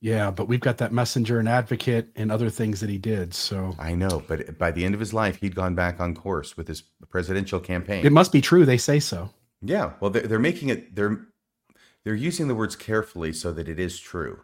Yeah, 0.00 0.30
but 0.30 0.46
we've 0.46 0.60
got 0.60 0.78
that 0.78 0.92
messenger 0.92 1.40
and 1.40 1.48
advocate 1.48 2.08
and 2.14 2.30
other 2.30 2.50
things 2.50 2.80
that 2.80 2.90
he 2.90 2.98
did. 2.98 3.34
So 3.34 3.74
I 3.78 3.94
know, 3.94 4.22
but 4.28 4.56
by 4.56 4.70
the 4.70 4.84
end 4.84 4.94
of 4.94 5.00
his 5.00 5.12
life, 5.12 5.40
he'd 5.40 5.56
gone 5.56 5.74
back 5.74 5.98
on 5.98 6.14
course 6.14 6.56
with 6.56 6.68
his 6.68 6.82
presidential 7.10 7.58
campaign. 7.58 8.06
it 8.06 8.12
must 8.12 8.30
be 8.30 8.40
true. 8.40 8.64
They 8.64 8.76
say 8.78 9.00
so. 9.00 9.30
yeah, 9.60 9.92
well, 10.00 10.10
they're, 10.10 10.22
they're 10.22 10.38
making 10.38 10.68
it. 10.68 10.94
They're 10.94 11.26
they're 12.04 12.14
using 12.14 12.48
the 12.48 12.54
words 12.54 12.76
carefully 12.76 13.32
so 13.32 13.52
that 13.52 13.68
it 13.68 13.80
is 13.80 13.98
true. 13.98 14.42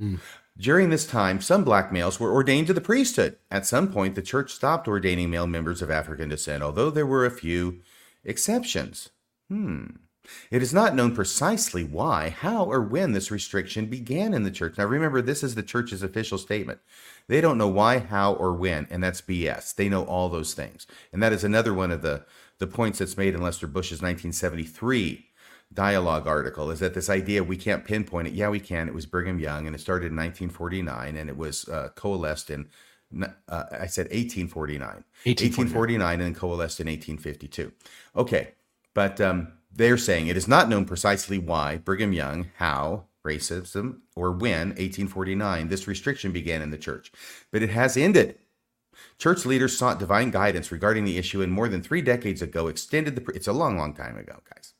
Hmm. 0.00 0.16
During 0.58 0.90
this 0.90 1.06
time, 1.06 1.40
some 1.40 1.64
black 1.64 1.92
males 1.92 2.20
were 2.20 2.32
ordained 2.32 2.66
to 2.66 2.74
the 2.74 2.80
priesthood. 2.80 3.36
At 3.50 3.64
some 3.64 3.90
point, 3.90 4.14
the 4.14 4.20
church 4.22 4.52
stopped 4.52 4.88
ordaining 4.88 5.30
male 5.30 5.46
members 5.46 5.80
of 5.80 5.90
African 5.90 6.28
descent, 6.28 6.62
although 6.62 6.90
there 6.90 7.06
were 7.06 7.24
a 7.24 7.30
few 7.30 7.80
exceptions. 8.24 9.10
Hmm. 9.48 9.86
It 10.50 10.62
is 10.62 10.74
not 10.74 10.94
known 10.94 11.14
precisely 11.14 11.84
why, 11.84 12.30
how, 12.30 12.64
or 12.64 12.80
when 12.80 13.12
this 13.12 13.30
restriction 13.30 13.86
began 13.86 14.34
in 14.34 14.42
the 14.42 14.50
church. 14.50 14.78
Now, 14.78 14.84
remember, 14.84 15.22
this 15.22 15.42
is 15.42 15.54
the 15.54 15.62
church's 15.62 16.02
official 16.02 16.38
statement. 16.38 16.80
They 17.28 17.40
don't 17.40 17.58
know 17.58 17.68
why, 17.68 17.98
how, 17.98 18.34
or 18.34 18.52
when, 18.52 18.86
and 18.90 19.02
that's 19.02 19.20
BS. 19.20 19.74
They 19.74 19.88
know 19.88 20.04
all 20.04 20.28
those 20.28 20.54
things. 20.54 20.86
And 21.12 21.22
that 21.22 21.32
is 21.32 21.44
another 21.44 21.72
one 21.72 21.90
of 21.90 22.02
the, 22.02 22.24
the 22.58 22.66
points 22.66 22.98
that's 22.98 23.16
made 23.16 23.34
in 23.34 23.42
Lester 23.42 23.66
Bush's 23.66 24.02
1973 24.02 25.26
dialogue 25.74 26.26
article 26.26 26.70
is 26.70 26.80
that 26.80 26.94
this 26.94 27.08
idea 27.08 27.42
we 27.42 27.56
can't 27.56 27.84
pinpoint 27.84 28.28
it. 28.28 28.34
Yeah, 28.34 28.48
we 28.48 28.60
can. 28.60 28.88
It 28.88 28.94
was 28.94 29.06
Brigham 29.06 29.38
Young, 29.38 29.66
and 29.66 29.74
it 29.74 29.80
started 29.80 30.12
in 30.12 30.16
1949, 30.16 31.16
and 31.16 31.30
it 31.30 31.36
was 31.36 31.68
uh, 31.68 31.90
coalesced 31.94 32.50
in, 32.50 32.68
uh, 33.22 33.64
I 33.72 33.86
said 33.86 34.06
1849. 34.06 35.04
1849 35.24 36.20
and 36.20 36.36
coalesced 36.36 36.80
in 36.80 36.86
1852. 36.86 37.72
Okay, 38.16 38.52
but 38.94 39.20
um, 39.20 39.52
they're 39.74 39.98
saying 39.98 40.26
it 40.26 40.36
is 40.36 40.48
not 40.48 40.68
known 40.68 40.84
precisely 40.84 41.38
why 41.38 41.78
Brigham 41.78 42.12
Young, 42.12 42.50
how, 42.56 43.04
racism, 43.24 44.00
or 44.14 44.32
when 44.32 44.68
1849 44.68 45.68
this 45.68 45.86
restriction 45.86 46.32
began 46.32 46.62
in 46.62 46.70
the 46.70 46.78
church, 46.78 47.12
but 47.50 47.62
it 47.62 47.70
has 47.70 47.96
ended. 47.96 48.38
Church 49.18 49.46
leaders 49.46 49.76
sought 49.76 49.98
divine 49.98 50.30
guidance 50.30 50.70
regarding 50.70 51.04
the 51.04 51.18
issue, 51.18 51.42
and 51.42 51.52
more 51.52 51.68
than 51.68 51.82
three 51.82 52.02
decades 52.02 52.42
ago, 52.42 52.68
extended 52.68 53.16
the. 53.16 53.32
It's 53.32 53.48
a 53.48 53.52
long, 53.52 53.78
long 53.78 53.94
time 53.94 54.16
ago, 54.16 54.40
guys. 54.52 54.74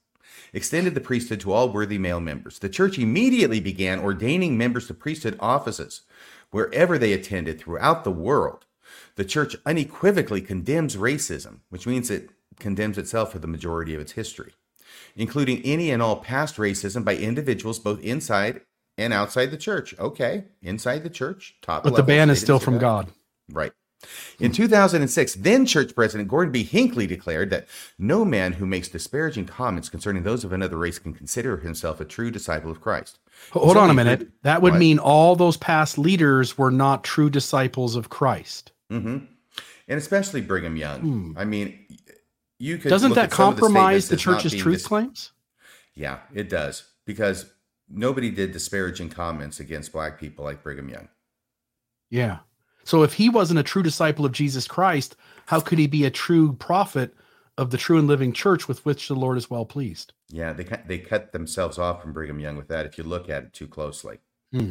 Extended 0.52 0.94
the 0.94 1.01
priesthood 1.01 1.40
to 1.40 1.52
all 1.52 1.70
worthy 1.70 1.98
male 1.98 2.20
members. 2.20 2.59
The 2.59 2.69
church 2.69 2.98
immediately 2.98 3.60
began 3.60 4.01
ordaining 4.01 4.59
members 4.59 4.86
to 4.89 4.94
priesthood 4.94 5.36
offices 5.40 6.02
wherever 6.51 6.98
they 6.98 7.12
attended 7.12 7.59
throughout 7.59 8.05
the 8.05 8.10
world. 8.10 8.66
The 9.16 9.24
church 9.24 9.56
unequivocally 9.64 10.43
condemns 10.43 10.97
racism, 10.97 11.60
which 11.70 11.86
means 11.86 12.10
it 12.10 12.31
condemns 12.59 12.98
itself 12.98 13.32
for 13.32 13.39
the 13.39 13.47
majority 13.47 13.94
of 13.94 14.01
its 14.01 14.12
history, 14.12 14.52
including 15.17 15.61
any 15.63 15.91
and 15.91 16.03
all 16.03 16.17
past 16.17 16.57
racism 16.57 17.05
by 17.05 17.17
individuals 17.17 17.79
both 17.79 18.01
inside 18.01 18.61
and 18.99 19.13
outside 19.13 19.51
the 19.51 19.57
church. 19.57 19.99
Okay, 19.99 20.45
inside 20.61 21.03
the 21.03 21.11
church, 21.11 21.57
top. 21.63 21.85
But 21.85 21.97
the 21.97 22.03
ban 22.03 22.31
is 22.31 22.41
still 22.41 22.59
from 22.59 22.75
city. 22.75 22.81
God. 22.83 23.09
Right. 23.51 23.73
In 24.41 24.51
2006, 24.51 25.35
then 25.37 25.65
church 25.65 25.95
president 25.95 26.29
Gordon 26.29 26.51
B. 26.51 26.65
Hinckley 26.65 27.07
declared 27.07 27.51
that 27.51 27.69
no 27.99 28.25
man 28.25 28.55
who 28.55 28.67
makes 28.67 28.89
disparaging 28.89 29.47
comments 29.47 29.89
concerning 29.89 30.25
those 30.25 30.43
of 30.43 30.53
another 30.53 30.77
race 30.77 30.99
can 30.99 31.13
consider 31.15 31.59
himself 31.59 32.01
a 32.01 32.05
true 32.05 32.31
disciple 32.31 32.71
of 32.71 32.81
Christ. 32.81 33.21
Hold 33.53 33.77
on 33.77 33.91
a 33.91 33.95
minute. 33.95 34.29
That 34.43 34.61
would 34.61 34.73
What? 34.73 34.81
mean 34.81 34.99
all 34.99 35.37
those 35.37 35.57
past 35.57 35.99
leaders 35.99 36.59
were 36.59 36.73
not 36.73 37.05
true 37.05 37.31
disciples 37.31 37.95
of 37.95 38.09
Christ. 38.09 38.73
hmm 38.91 39.19
And 39.89 39.99
especially 39.99 40.41
Brigham 40.41 40.77
Young. 40.77 41.35
I 41.39 41.45
mean, 41.45 41.79
you 42.63 42.79
could. 42.79 42.91
Doesn't 42.91 43.15
that 43.15 43.25
of 43.25 43.31
the 43.31 43.37
compromise 43.37 44.09
the 44.09 44.17
church's 44.17 44.55
truth 44.55 44.79
dis- 44.79 44.87
claims? 44.87 45.33
Yeah, 45.95 46.21
it 46.33 46.49
does 46.49 46.85
because 47.05 47.47
nobody 47.91 48.31
did 48.31 48.53
disparaging 48.53 49.09
comments 49.09 49.59
against 49.59 49.93
black 49.93 50.19
people 50.19 50.45
like 50.45 50.63
Brigham 50.63 50.89
Young. 50.89 51.09
Yeah. 52.09 52.39
So 52.85 53.03
if 53.03 53.15
he 53.15 53.29
wasn't 53.29 53.59
a 53.59 53.65
true 53.65 53.83
disciple 53.83 54.25
of 54.25 54.31
Jesus 54.31 54.69
Christ, 54.69 55.17
how 55.47 55.59
could 55.59 55.79
he 55.79 55.89
be 55.89 56.05
a 56.05 56.11
true 56.11 56.53
prophet 56.53 57.13
of 57.59 57.71
the 57.71 57.77
true 57.77 57.99
and 57.99 58.07
living 58.07 58.33
church 58.33 58.69
with 58.69 58.85
which 58.85 59.09
the 59.09 59.15
Lord 59.15 59.39
is 59.39 59.51
well 59.51 59.67
pleased? 59.67 60.13
Yeah, 60.29 60.53
they 60.53 60.63
cut, 60.63 60.87
they 60.87 60.99
cut 60.99 61.33
themselves 61.33 61.79
off 61.79 62.01
from 62.01 62.13
Brigham 62.13 62.39
Young 62.39 62.57
with 62.57 62.69
that 62.69 62.87
if 62.87 62.97
you 62.97 63.03
look 63.03 63.29
at 63.29 63.43
it 63.43 63.53
too 63.53 63.67
closely. 63.67 64.19
Hmm. 64.53 64.71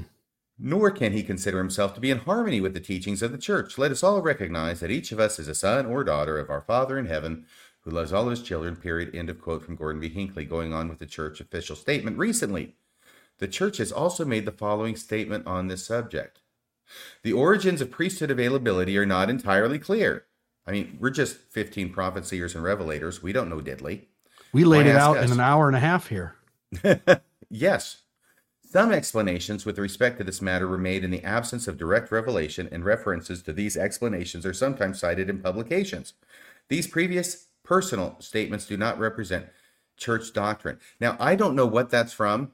Nor 0.57 0.91
can 0.91 1.11
he 1.11 1.23
consider 1.23 1.57
himself 1.57 1.93
to 1.95 1.99
be 1.99 2.11
in 2.11 2.19
harmony 2.19 2.61
with 2.61 2.73
the 2.73 2.79
teachings 2.79 3.21
of 3.21 3.33
the 3.33 3.37
church. 3.37 3.77
Let 3.77 3.91
us 3.91 4.03
all 4.03 4.21
recognize 4.21 4.79
that 4.79 4.91
each 4.91 5.11
of 5.11 5.19
us 5.19 5.39
is 5.39 5.47
a 5.49 5.55
son 5.55 5.85
or 5.85 6.03
daughter 6.05 6.37
of 6.37 6.49
our 6.49 6.61
Father 6.61 6.97
in 6.97 7.07
heaven 7.07 7.45
who 7.81 7.91
loves 7.91 8.13
all 8.13 8.23
of 8.25 8.31
his 8.31 8.41
children, 8.41 8.75
period. 8.75 9.15
End 9.15 9.29
of 9.29 9.41
quote 9.41 9.63
from 9.63 9.75
Gordon 9.75 10.01
B. 10.01 10.09
Hinckley, 10.09 10.45
going 10.45 10.73
on 10.73 10.89
with 10.89 10.99
the 10.99 11.05
church 11.05 11.39
official 11.41 11.75
statement 11.75 12.17
recently. 12.17 12.75
The 13.39 13.47
church 13.47 13.77
has 13.77 13.91
also 13.91 14.23
made 14.23 14.45
the 14.45 14.51
following 14.51 14.95
statement 14.95 15.47
on 15.47 15.67
this 15.67 15.85
subject. 15.85 16.39
The 17.23 17.33
origins 17.33 17.81
of 17.81 17.89
priesthood 17.89 18.29
availability 18.29 18.97
are 18.97 19.05
not 19.05 19.29
entirely 19.29 19.79
clear. 19.79 20.25
I 20.67 20.71
mean, 20.71 20.97
we're 20.99 21.09
just 21.09 21.37
15 21.37 21.91
prophet 21.91 22.25
seers 22.25 22.53
and 22.55 22.63
revelators. 22.63 23.21
We 23.23 23.33
don't 23.33 23.49
know 23.49 23.59
diddly. 23.59 24.05
We 24.53 24.63
laid 24.63 24.85
Why 24.85 24.91
it 24.91 24.95
out 24.97 25.17
us? 25.17 25.25
in 25.25 25.31
an 25.31 25.39
hour 25.39 25.67
and 25.67 25.75
a 25.75 25.79
half 25.79 26.07
here. 26.07 26.35
Yes. 27.51 28.03
Some 28.63 28.93
explanations 28.93 29.65
with 29.65 29.77
respect 29.77 30.17
to 30.17 30.23
this 30.23 30.41
matter 30.41 30.65
were 30.69 30.77
made 30.77 31.03
in 31.03 31.11
the 31.11 31.23
absence 31.25 31.67
of 31.67 31.77
direct 31.77 32.09
revelation, 32.13 32.69
and 32.71 32.85
references 32.85 33.43
to 33.43 33.51
these 33.51 33.75
explanations 33.75 34.45
are 34.45 34.53
sometimes 34.53 35.01
cited 35.01 35.29
in 35.29 35.39
publications. 35.41 36.13
These 36.69 36.87
previous 36.87 37.47
personal 37.71 38.17
statements 38.19 38.65
do 38.65 38.75
not 38.75 38.99
represent 38.99 39.47
church 39.95 40.33
doctrine. 40.33 40.77
Now, 40.99 41.15
I 41.21 41.35
don't 41.35 41.55
know 41.55 41.65
what 41.65 41.89
that's 41.89 42.11
from, 42.11 42.51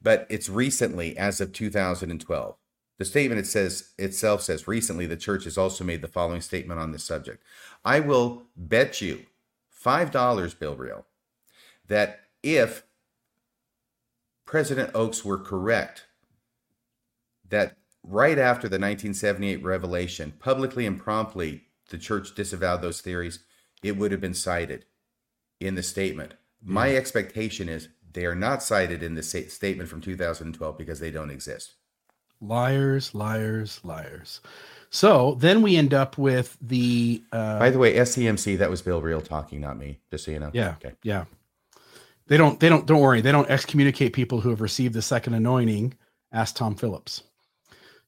but 0.00 0.26
it's 0.30 0.48
recently, 0.48 1.14
as 1.18 1.42
of 1.42 1.52
2012. 1.52 2.56
The 2.96 3.04
statement 3.04 3.38
it 3.38 3.46
says 3.46 3.90
itself 3.98 4.40
says 4.40 4.66
recently 4.66 5.04
the 5.04 5.18
church 5.18 5.44
has 5.44 5.58
also 5.58 5.84
made 5.84 6.00
the 6.00 6.08
following 6.08 6.40
statement 6.40 6.80
on 6.80 6.90
this 6.90 7.04
subject. 7.04 7.44
I 7.84 8.00
will 8.00 8.44
bet 8.56 9.02
you 9.02 9.26
five 9.68 10.10
dollars, 10.10 10.54
Bill 10.54 10.74
Reel, 10.74 11.04
that 11.86 12.20
if 12.42 12.84
President 14.46 14.90
Oaks 14.94 15.22
were 15.22 15.36
correct 15.36 16.06
that 17.46 17.76
right 18.02 18.38
after 18.38 18.70
the 18.70 18.76
1978 18.78 19.62
revelation, 19.62 20.32
publicly 20.38 20.86
and 20.86 20.98
promptly, 20.98 21.64
the 21.90 21.98
church 21.98 22.34
disavowed 22.34 22.80
those 22.80 23.02
theories, 23.02 23.40
it 23.82 23.96
would 23.96 24.12
have 24.12 24.20
been 24.20 24.34
cited 24.34 24.84
in 25.60 25.74
the 25.74 25.82
statement. 25.82 26.34
My 26.62 26.94
expectation 26.94 27.68
is 27.68 27.88
they 28.12 28.26
are 28.26 28.34
not 28.34 28.62
cited 28.62 29.02
in 29.02 29.14
the 29.14 29.22
statement 29.22 29.88
from 29.88 30.00
2012 30.00 30.78
because 30.78 31.00
they 31.00 31.10
don't 31.10 31.30
exist. 31.30 31.74
Liars, 32.40 33.14
liars, 33.14 33.80
liars. 33.82 34.40
So 34.90 35.36
then 35.38 35.62
we 35.62 35.76
end 35.76 35.92
up 35.92 36.16
with 36.16 36.56
the 36.60 37.22
uh, 37.32 37.58
By 37.58 37.70
the 37.70 37.78
way, 37.78 37.94
SCMC, 37.94 38.58
that 38.58 38.70
was 38.70 38.80
Bill 38.80 39.02
Reel 39.02 39.20
talking, 39.20 39.60
not 39.60 39.76
me, 39.76 39.98
just 40.10 40.24
so 40.24 40.30
you 40.30 40.38
know. 40.38 40.50
Yeah. 40.52 40.74
Okay. 40.82 40.94
Yeah. 41.02 41.24
They 42.28 42.36
don't 42.36 42.60
they 42.60 42.68
don't 42.68 42.86
don't 42.86 43.00
worry. 43.00 43.20
They 43.20 43.32
don't 43.32 43.48
excommunicate 43.50 44.12
people 44.12 44.40
who 44.40 44.50
have 44.50 44.60
received 44.60 44.94
the 44.94 45.02
second 45.02 45.34
anointing. 45.34 45.94
Ask 46.32 46.56
Tom 46.56 46.74
Phillips. 46.74 47.22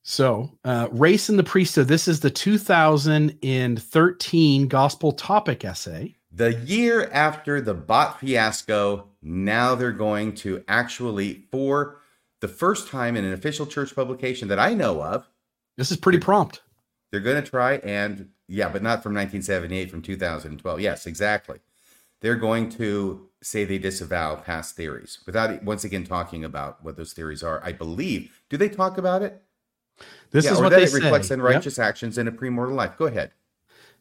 So, 0.02 0.58
uh, 0.64 0.88
race 0.90 1.28
and 1.28 1.38
the 1.38 1.44
priesthood. 1.44 1.88
This 1.88 2.08
is 2.08 2.20
the 2.20 2.30
2013 2.30 4.68
gospel 4.68 5.12
topic 5.12 5.64
essay. 5.64 6.16
The 6.32 6.54
year 6.54 7.10
after 7.12 7.60
the 7.60 7.74
Bott 7.74 8.20
fiasco, 8.20 9.08
now 9.22 9.74
they're 9.74 9.92
going 9.92 10.34
to 10.36 10.64
actually, 10.68 11.44
for 11.50 11.98
the 12.40 12.48
first 12.48 12.88
time 12.88 13.16
in 13.16 13.24
an 13.24 13.32
official 13.32 13.66
church 13.66 13.94
publication 13.94 14.48
that 14.48 14.58
I 14.58 14.72
know 14.74 15.02
of, 15.02 15.28
This 15.76 15.90
is 15.90 15.96
pretty 15.98 16.18
prompt. 16.18 16.62
they're 17.10 17.20
going 17.20 17.42
to 17.42 17.48
try 17.50 17.74
and, 17.78 18.28
yeah, 18.48 18.68
but 18.68 18.82
not 18.82 19.02
from 19.02 19.14
1978, 19.14 19.90
from 19.90 20.02
2012. 20.02 20.80
Yes, 20.80 21.06
exactly. 21.06 21.58
they're 22.20 22.36
going 22.36 22.68
to 22.70 23.26
say 23.42 23.64
they 23.64 23.78
disavow 23.78 24.36
past 24.36 24.76
theories 24.76 25.18
without 25.26 25.62
once 25.64 25.82
again 25.84 26.04
talking 26.04 26.44
about 26.44 26.82
what 26.84 26.96
those 26.96 27.12
theories 27.12 27.42
are. 27.42 27.60
I 27.64 27.72
believe. 27.72 28.42
Do 28.50 28.56
they 28.56 28.68
talk 28.68 28.98
about 28.98 29.22
it? 29.22 29.42
This 30.30 30.44
Yeah, 30.44 30.52
is 30.52 30.60
what 30.60 30.70
that 30.70 30.76
they 30.76 30.84
it 30.84 30.92
reflects 30.92 31.28
say. 31.28 31.34
Yep. 31.34 31.38
unrighteous 31.40 31.78
actions 31.78 32.18
in 32.18 32.28
a 32.28 32.32
premortal 32.32 32.74
life. 32.74 32.96
Go 32.96 33.06
ahead. 33.06 33.32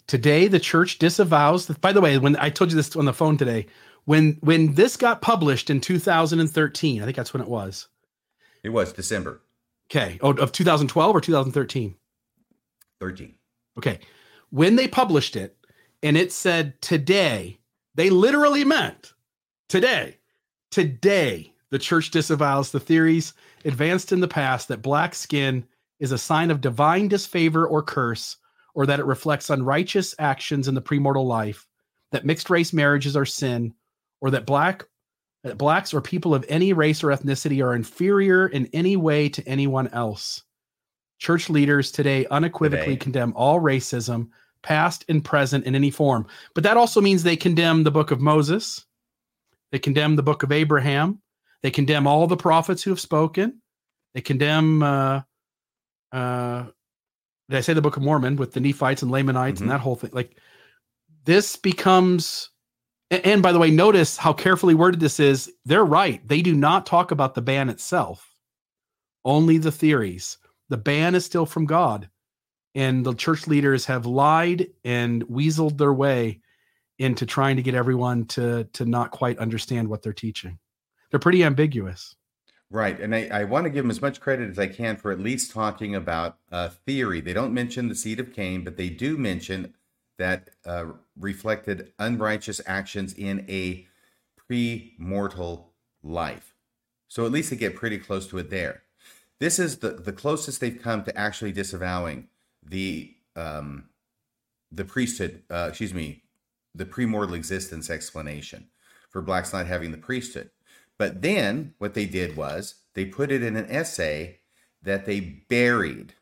Today, 0.07 0.47
the 0.47 0.59
church 0.59 0.97
disavows. 0.99 1.67
By 1.67 1.91
the 1.93 2.01
way, 2.01 2.17
when 2.17 2.35
I 2.37 2.49
told 2.49 2.71
you 2.71 2.75
this 2.75 2.95
on 2.95 3.05
the 3.05 3.13
phone 3.13 3.37
today, 3.37 3.67
when 4.05 4.37
when 4.41 4.73
this 4.75 4.97
got 4.97 5.21
published 5.21 5.69
in 5.69 5.81
2013, 5.81 7.01
I 7.01 7.05
think 7.05 7.15
that's 7.17 7.33
when 7.33 7.41
it 7.43 7.49
was. 7.49 7.87
It 8.63 8.69
was 8.69 8.91
December 8.93 9.41
Okay, 9.91 10.19
oh, 10.21 10.33
of 10.33 10.51
2012 10.51 11.15
or 11.15 11.21
2013. 11.21 11.95
13. 12.99 13.35
Okay, 13.77 13.99
when 14.49 14.75
they 14.75 14.87
published 14.87 15.35
it, 15.35 15.55
and 16.03 16.17
it 16.17 16.31
said 16.31 16.81
today, 16.81 17.59
they 17.95 18.09
literally 18.09 18.63
meant 18.63 19.13
today. 19.67 20.17
Today, 20.71 21.53
the 21.71 21.79
church 21.79 22.11
disavows 22.11 22.71
the 22.71 22.79
theories 22.79 23.33
advanced 23.65 24.11
in 24.11 24.19
the 24.19 24.27
past 24.27 24.67
that 24.67 24.81
black 24.81 25.15
skin 25.15 25.65
is 25.99 26.11
a 26.11 26.17
sign 26.17 26.51
of 26.51 26.61
divine 26.61 27.07
disfavor 27.07 27.67
or 27.67 27.83
curse, 27.83 28.37
or 28.73 28.85
that 28.85 28.99
it 28.99 29.05
reflects 29.05 29.49
unrighteous 29.49 30.15
actions 30.19 30.67
in 30.67 30.75
the 30.75 30.81
premortal 30.81 31.25
life, 31.25 31.67
that 32.11 32.25
mixed 32.25 32.49
race 32.49 32.73
marriages 32.73 33.15
are 33.15 33.25
sin, 33.25 33.73
or 34.21 34.31
that 34.31 34.45
black 34.45 34.85
that 35.43 35.57
blacks 35.57 35.93
or 35.93 36.01
people 36.01 36.35
of 36.35 36.45
any 36.49 36.73
race 36.73 37.03
or 37.03 37.07
ethnicity 37.07 37.63
are 37.63 37.73
inferior 37.73 38.47
in 38.47 38.67
any 38.73 38.97
way 38.97 39.29
to 39.29 39.47
anyone 39.47 39.87
else. 39.89 40.43
Church 41.17 41.49
leaders 41.49 41.91
today 41.91 42.25
unequivocally 42.27 42.95
Today. 42.95 42.97
condemn 42.97 43.33
all 43.35 43.59
racism, 43.59 44.29
past 44.63 45.05
and 45.07 45.23
present 45.23 45.65
in 45.65 45.75
any 45.75 45.91
form. 45.91 46.27
But 46.53 46.63
that 46.65 46.77
also 46.77 46.99
means 46.99 47.23
they 47.23 47.37
condemn 47.37 47.83
the 47.83 47.91
book 47.91 48.11
of 48.11 48.19
Moses, 48.19 48.85
they 49.71 49.79
condemn 49.79 50.15
the 50.15 50.23
book 50.23 50.43
of 50.43 50.51
Abraham, 50.51 51.21
they 51.61 51.71
condemn 51.71 52.07
all 52.07 52.27
the 52.27 52.37
prophets 52.37 52.83
who 52.83 52.89
have 52.89 52.99
spoken, 52.99 53.61
they 54.13 54.21
condemn 54.21 54.83
uh 54.83 55.21
uh 56.11 56.65
did 57.49 57.57
I 57.57 57.61
say 57.61 57.73
the 57.73 57.81
Book 57.81 57.97
of 57.97 58.03
Mormon 58.03 58.35
with 58.35 58.53
the 58.53 58.59
Nephites 58.59 59.01
and 59.01 59.09
Lamanites 59.11 59.59
Mhm. 59.59 59.63
and 59.63 59.71
that 59.71 59.79
whole 59.81 59.95
thing? 59.95 60.11
Like 60.13 60.37
this 61.25 61.55
becomes 61.55 62.49
and 63.11 63.41
by 63.41 63.51
the 63.51 63.57
way, 63.59 63.71
notice 63.71 64.17
how 64.17 64.33
carefully 64.33 64.75
worded 64.75 64.99
this 64.99 65.19
is. 65.19 65.51
They're 65.65 65.83
right. 65.83 66.25
They 66.27 66.43
do 66.43 66.53
not 66.53 66.85
talk 66.85 67.09
about 67.09 67.33
the 67.33 67.41
ban 67.41 67.69
itself, 67.69 68.35
only 69.25 69.57
the 69.57 69.71
theories. 69.71 70.37
The 70.69 70.77
ban 70.77 71.15
is 71.15 71.25
still 71.25 71.47
from 71.47 71.65
God. 71.65 72.07
And 72.75 73.03
the 73.03 73.15
church 73.15 73.47
leaders 73.47 73.85
have 73.87 74.05
lied 74.05 74.67
and 74.85 75.23
weaseled 75.27 75.79
their 75.79 75.91
way 75.93 76.41
into 76.99 77.25
trying 77.25 77.55
to 77.55 77.63
get 77.63 77.73
everyone 77.73 78.25
to, 78.25 78.65
to 78.73 78.85
not 78.85 79.09
quite 79.09 79.39
understand 79.39 79.87
what 79.87 80.03
they're 80.03 80.13
teaching. 80.13 80.59
They're 81.09 81.19
pretty 81.19 81.43
ambiguous. 81.43 82.15
Right. 82.71 82.99
And 82.99 83.15
I, 83.15 83.27
I 83.31 83.43
want 83.45 83.63
to 83.63 83.71
give 83.71 83.83
them 83.83 83.89
as 83.89 84.01
much 84.01 84.21
credit 84.21 84.49
as 84.51 84.59
I 84.59 84.67
can 84.67 84.95
for 84.95 85.11
at 85.11 85.19
least 85.19 85.51
talking 85.51 85.95
about 85.95 86.37
uh, 86.51 86.69
theory. 86.69 87.19
They 87.19 87.33
don't 87.33 87.53
mention 87.53 87.87
the 87.87 87.95
seed 87.95 88.19
of 88.19 88.31
Cain, 88.31 88.63
but 88.63 88.77
they 88.77 88.89
do 88.89 89.17
mention 89.17 89.73
that 90.19 90.51
uh, 90.65 90.85
reflected 91.17 91.93
unrighteous 91.97 92.61
actions 92.67 93.13
in 93.13 93.43
a 93.49 93.87
pre-mortal 94.35 95.73
life. 96.03 96.53
So 97.07 97.25
at 97.25 97.31
least 97.31 97.49
they 97.49 97.55
get 97.55 97.75
pretty 97.75 97.97
close 97.97 98.27
to 98.27 98.37
it 98.37 98.51
there. 98.51 98.83
This 99.39 99.57
is 99.57 99.77
the, 99.77 99.91
the 99.91 100.11
closest 100.11 100.61
they've 100.61 100.81
come 100.81 101.03
to 101.05 101.17
actually 101.17 101.53
disavowing 101.53 102.27
the 102.63 103.15
um, 103.35 103.85
the 104.71 104.85
priesthood, 104.85 105.41
uh, 105.49 105.67
excuse 105.69 105.93
me, 105.93 106.23
the 106.75 106.85
premortal 106.85 107.33
existence 107.33 107.89
explanation 107.89 108.67
for 109.09 109.21
blacks 109.21 109.53
not 109.53 109.65
having 109.65 109.91
the 109.91 109.97
priesthood. 109.97 110.51
But 110.99 111.23
then 111.23 111.73
what 111.79 111.95
they 111.95 112.05
did 112.05 112.35
was 112.35 112.75
they 112.93 113.05
put 113.05 113.31
it 113.31 113.41
in 113.41 113.55
an 113.55 113.65
essay 113.71 114.41
that 114.83 115.05
they 115.07 115.19
buried 115.49 116.13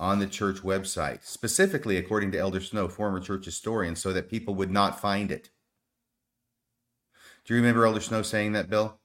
on 0.00 0.18
the 0.18 0.26
church 0.26 0.62
website, 0.62 1.24
specifically 1.24 1.96
according 1.96 2.32
to 2.32 2.38
Elder 2.38 2.60
Snow, 2.60 2.88
former 2.88 3.20
church 3.20 3.44
historian, 3.44 3.94
so 3.94 4.12
that 4.12 4.28
people 4.28 4.54
would 4.56 4.70
not 4.70 5.00
find 5.00 5.30
it. 5.30 5.50
Do 7.44 7.54
you 7.54 7.60
remember 7.60 7.86
Elder 7.86 8.00
Snow 8.00 8.22
saying 8.22 8.52
that, 8.52 8.68
Bill? 8.68 8.98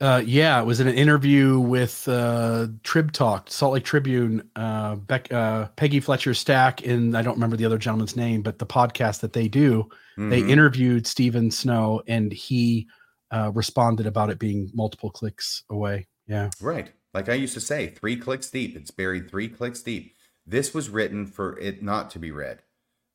Uh, 0.00 0.22
yeah, 0.24 0.60
it 0.60 0.64
was 0.64 0.78
in 0.78 0.86
an 0.86 0.94
interview 0.94 1.58
with 1.58 2.06
uh, 2.06 2.68
Trib 2.84 3.10
Talk, 3.10 3.50
Salt 3.50 3.74
Lake 3.74 3.84
Tribune, 3.84 4.48
uh, 4.54 4.94
Beck, 4.94 5.32
uh, 5.32 5.66
Peggy 5.74 5.98
Fletcher 5.98 6.34
Stack, 6.34 6.86
and 6.86 7.16
I 7.16 7.22
don't 7.22 7.34
remember 7.34 7.56
the 7.56 7.64
other 7.64 7.78
gentleman's 7.78 8.14
name, 8.14 8.42
but 8.42 8.60
the 8.60 8.66
podcast 8.66 9.20
that 9.20 9.32
they 9.32 9.48
do, 9.48 9.88
they 10.16 10.42
Mhm. 10.42 10.50
interviewed 10.50 11.06
Steven 11.06 11.50
Snow, 11.50 12.00
and 12.06 12.32
he 12.32 12.88
uh, 13.30 13.50
responded 13.54 14.06
about 14.06 14.30
it 14.30 14.38
being 14.38 14.70
multiple 14.74 15.10
clicks 15.10 15.64
away. 15.70 16.06
Yeah, 16.26 16.50
Right. 16.60 16.92
Like 17.14 17.28
I 17.28 17.34
used 17.34 17.54
to 17.54 17.60
say, 17.60 17.88
three 17.88 18.16
clicks 18.16 18.50
deep. 18.50 18.76
It's 18.76 18.90
buried 18.90 19.30
three 19.30 19.48
clicks 19.48 19.80
deep. 19.80 20.14
This 20.46 20.74
was 20.74 20.90
written 20.90 21.26
for 21.26 21.58
it 21.58 21.82
not 21.82 22.10
to 22.10 22.18
be 22.18 22.30
read. 22.30 22.62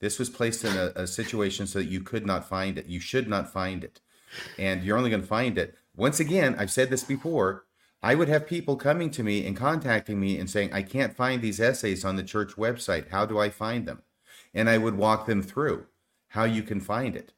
This 0.02 0.19
was 0.19 0.30
placed 0.30 0.65
in 0.65 0.76
a, 0.76 0.91
a 0.95 1.07
situation 1.07 1.68
so 1.68 1.80
that 1.80 1.88
you 1.88 2.02
could 2.02 2.26
not 2.26 2.48
find 2.48 2.77
it. 2.77 2.88
You 2.88 2.99
should 2.99 3.27
not 3.27 3.53
find 3.53 3.84
it. 3.84 4.02
And 4.57 4.84
you're 4.84 4.98
only 4.98 5.10
going 5.10 5.22
to 5.22 5.27
find 5.27 5.57
it. 5.57 5.76
Once 5.95 6.19
again, 6.19 6.56
I've 6.57 6.72
said 6.72 6.90
this 6.90 7.03
before. 7.03 7.65
I 8.02 8.15
would 8.15 8.27
have 8.27 8.45
people 8.48 8.76
coming 8.76 9.10
to 9.11 9.23
me 9.23 9.45
and 9.45 9.56
contacting 9.56 10.19
me 10.19 10.38
and 10.38 10.49
saying, 10.49 10.73
I 10.73 10.81
can't 10.81 11.15
find 11.15 11.41
these 11.41 11.61
essays 11.61 12.03
on 12.03 12.18
the 12.18 12.23
church 12.23 12.56
website. 12.56 13.11
How 13.11 13.26
do 13.26 13.40
I 13.40 13.49
find 13.49 13.88
them? 13.88 14.02
And 14.53 14.69
I 14.69 14.77
would 14.77 14.98
walk 14.98 15.26
them 15.26 15.41
through 15.41 15.85
how 16.30 16.44
you 16.44 16.64
can 16.64 16.81
find 16.81 17.15
it. 17.15 17.31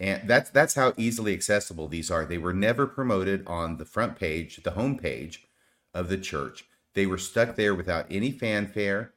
And 0.00 0.28
that's 0.28 0.50
that's 0.50 0.74
how 0.74 0.92
easily 0.96 1.34
accessible 1.34 1.88
these 1.88 2.10
are. 2.10 2.24
They 2.24 2.38
were 2.38 2.52
never 2.52 2.86
promoted 2.86 3.46
on 3.46 3.78
the 3.78 3.84
front 3.84 4.16
page, 4.18 4.62
the 4.62 4.72
home 4.72 4.96
page 4.96 5.48
of 5.92 6.08
the 6.08 6.18
church. 6.18 6.64
They 6.94 7.06
were 7.06 7.18
stuck 7.18 7.56
there 7.56 7.74
without 7.74 8.06
any 8.10 8.30
fanfare 8.30 9.12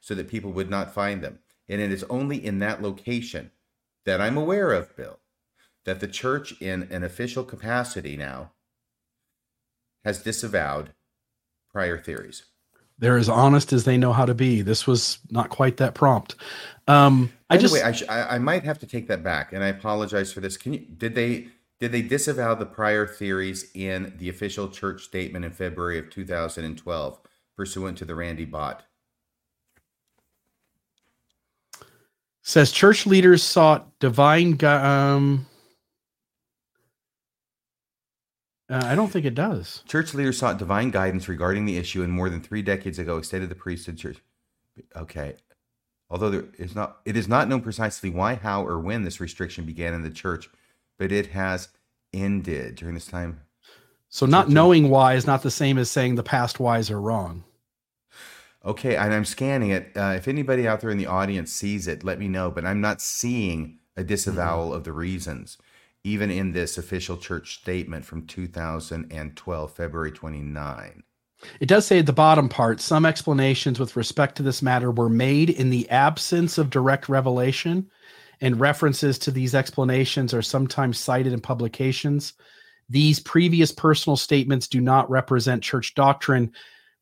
so 0.00 0.14
that 0.14 0.28
people 0.28 0.52
would 0.52 0.70
not 0.70 0.94
find 0.94 1.22
them. 1.22 1.40
And 1.68 1.80
it 1.80 1.92
is 1.92 2.04
only 2.04 2.44
in 2.44 2.58
that 2.58 2.82
location 2.82 3.50
that 4.04 4.20
I'm 4.20 4.36
aware 4.36 4.72
of, 4.72 4.96
Bill, 4.96 5.18
that 5.84 6.00
the 6.00 6.08
church 6.08 6.60
in 6.60 6.88
an 6.90 7.04
official 7.04 7.44
capacity 7.44 8.16
now 8.16 8.52
has 10.04 10.22
disavowed 10.22 10.92
prior 11.70 11.98
theories. 11.98 12.44
They're 12.98 13.16
as 13.18 13.28
honest 13.28 13.72
as 13.72 13.84
they 13.84 13.96
know 13.96 14.12
how 14.12 14.24
to 14.26 14.34
be. 14.34 14.62
This 14.62 14.86
was 14.86 15.18
not 15.30 15.48
quite 15.50 15.76
that 15.78 15.94
prompt. 15.94 16.36
Um, 16.86 17.32
I 17.50 17.56
just 17.58 17.72
way, 17.74 17.82
I, 17.82 17.92
sh- 17.92 18.04
I 18.08 18.36
I 18.36 18.38
might 18.38 18.64
have 18.64 18.78
to 18.80 18.86
take 18.86 19.08
that 19.08 19.22
back, 19.24 19.52
and 19.52 19.62
I 19.64 19.68
apologize 19.68 20.32
for 20.32 20.40
this. 20.40 20.56
Can 20.56 20.72
you 20.74 20.80
did 20.80 21.14
they 21.14 21.48
did 21.80 21.90
they 21.92 22.02
disavow 22.02 22.54
the 22.54 22.66
prior 22.66 23.06
theories 23.06 23.70
in 23.74 24.14
the 24.18 24.28
official 24.28 24.68
church 24.68 25.02
statement 25.02 25.44
in 25.44 25.50
February 25.50 25.98
of 25.98 26.10
2012, 26.10 27.20
pursuant 27.56 27.98
to 27.98 28.04
the 28.04 28.14
Randy 28.14 28.44
Bott? 28.44 28.84
says 32.44 32.72
church 32.72 33.06
leaders 33.06 33.42
sought 33.42 33.98
divine. 34.00 34.52
gu- 34.56 34.66
Um, 34.66 35.46
uh, 38.72 38.82
I 38.84 38.94
don't 38.94 39.08
think 39.10 39.26
it 39.26 39.34
does. 39.34 39.82
Church 39.86 40.14
leaders 40.14 40.38
sought 40.38 40.58
divine 40.58 40.90
guidance 40.90 41.28
regarding 41.28 41.66
the 41.66 41.76
issue, 41.76 42.02
and 42.02 42.12
more 42.12 42.30
than 42.30 42.40
three 42.40 42.62
decades 42.62 42.98
ago, 42.98 43.18
extended 43.18 43.48
the 43.50 43.54
priesthood 43.54 43.98
church. 43.98 44.18
Okay, 44.96 45.34
although 46.08 46.30
there 46.30 46.44
is 46.58 46.74
not, 46.74 46.98
it 47.04 47.16
is 47.16 47.28
not 47.28 47.48
known 47.48 47.60
precisely 47.60 48.10
why, 48.10 48.34
how, 48.34 48.64
or 48.64 48.78
when 48.78 49.02
this 49.04 49.20
restriction 49.20 49.64
began 49.64 49.92
in 49.94 50.02
the 50.02 50.10
church, 50.10 50.48
but 50.98 51.12
it 51.12 51.28
has 51.28 51.68
ended 52.14 52.76
during 52.76 52.94
this 52.94 53.06
time. 53.06 53.40
So 54.08 54.26
not 54.26 54.46
Church- 54.46 54.54
knowing 54.54 54.88
why 54.90 55.14
is 55.14 55.26
not 55.26 55.42
the 55.42 55.50
same 55.50 55.78
as 55.78 55.90
saying 55.90 56.14
the 56.14 56.22
past 56.22 56.60
whys 56.60 56.90
are 56.90 57.00
wrong. 57.00 57.44
Okay, 58.64 58.94
and 58.94 59.12
I'm 59.12 59.24
scanning 59.24 59.70
it. 59.70 59.90
Uh, 59.96 60.14
if 60.16 60.28
anybody 60.28 60.68
out 60.68 60.80
there 60.80 60.90
in 60.90 60.98
the 60.98 61.06
audience 61.06 61.50
sees 61.50 61.88
it, 61.88 62.04
let 62.04 62.18
me 62.18 62.28
know. 62.28 62.50
But 62.50 62.64
I'm 62.64 62.80
not 62.80 63.00
seeing 63.00 63.78
a 63.96 64.04
disavowal 64.04 64.72
of 64.72 64.84
the 64.84 64.92
reasons, 64.92 65.58
even 66.04 66.30
in 66.30 66.52
this 66.52 66.78
official 66.78 67.16
church 67.16 67.60
statement 67.60 68.04
from 68.04 68.26
2012, 68.26 69.72
February 69.72 70.12
29. 70.12 71.02
It 71.60 71.66
does 71.66 71.86
say 71.86 71.98
at 71.98 72.06
the 72.06 72.12
bottom 72.12 72.48
part, 72.48 72.80
some 72.80 73.04
explanations 73.04 73.78
with 73.80 73.96
respect 73.96 74.36
to 74.36 74.42
this 74.42 74.62
matter 74.62 74.90
were 74.90 75.08
made 75.08 75.50
in 75.50 75.70
the 75.70 75.88
absence 75.90 76.58
of 76.58 76.70
direct 76.70 77.08
revelation, 77.08 77.90
and 78.40 78.58
references 78.58 79.18
to 79.20 79.30
these 79.30 79.54
explanations 79.54 80.34
are 80.34 80.42
sometimes 80.42 80.98
cited 80.98 81.32
in 81.32 81.40
publications. 81.40 82.32
These 82.88 83.20
previous 83.20 83.70
personal 83.72 84.16
statements 84.16 84.66
do 84.66 84.80
not 84.80 85.08
represent 85.08 85.62
church 85.62 85.94
doctrine, 85.94 86.52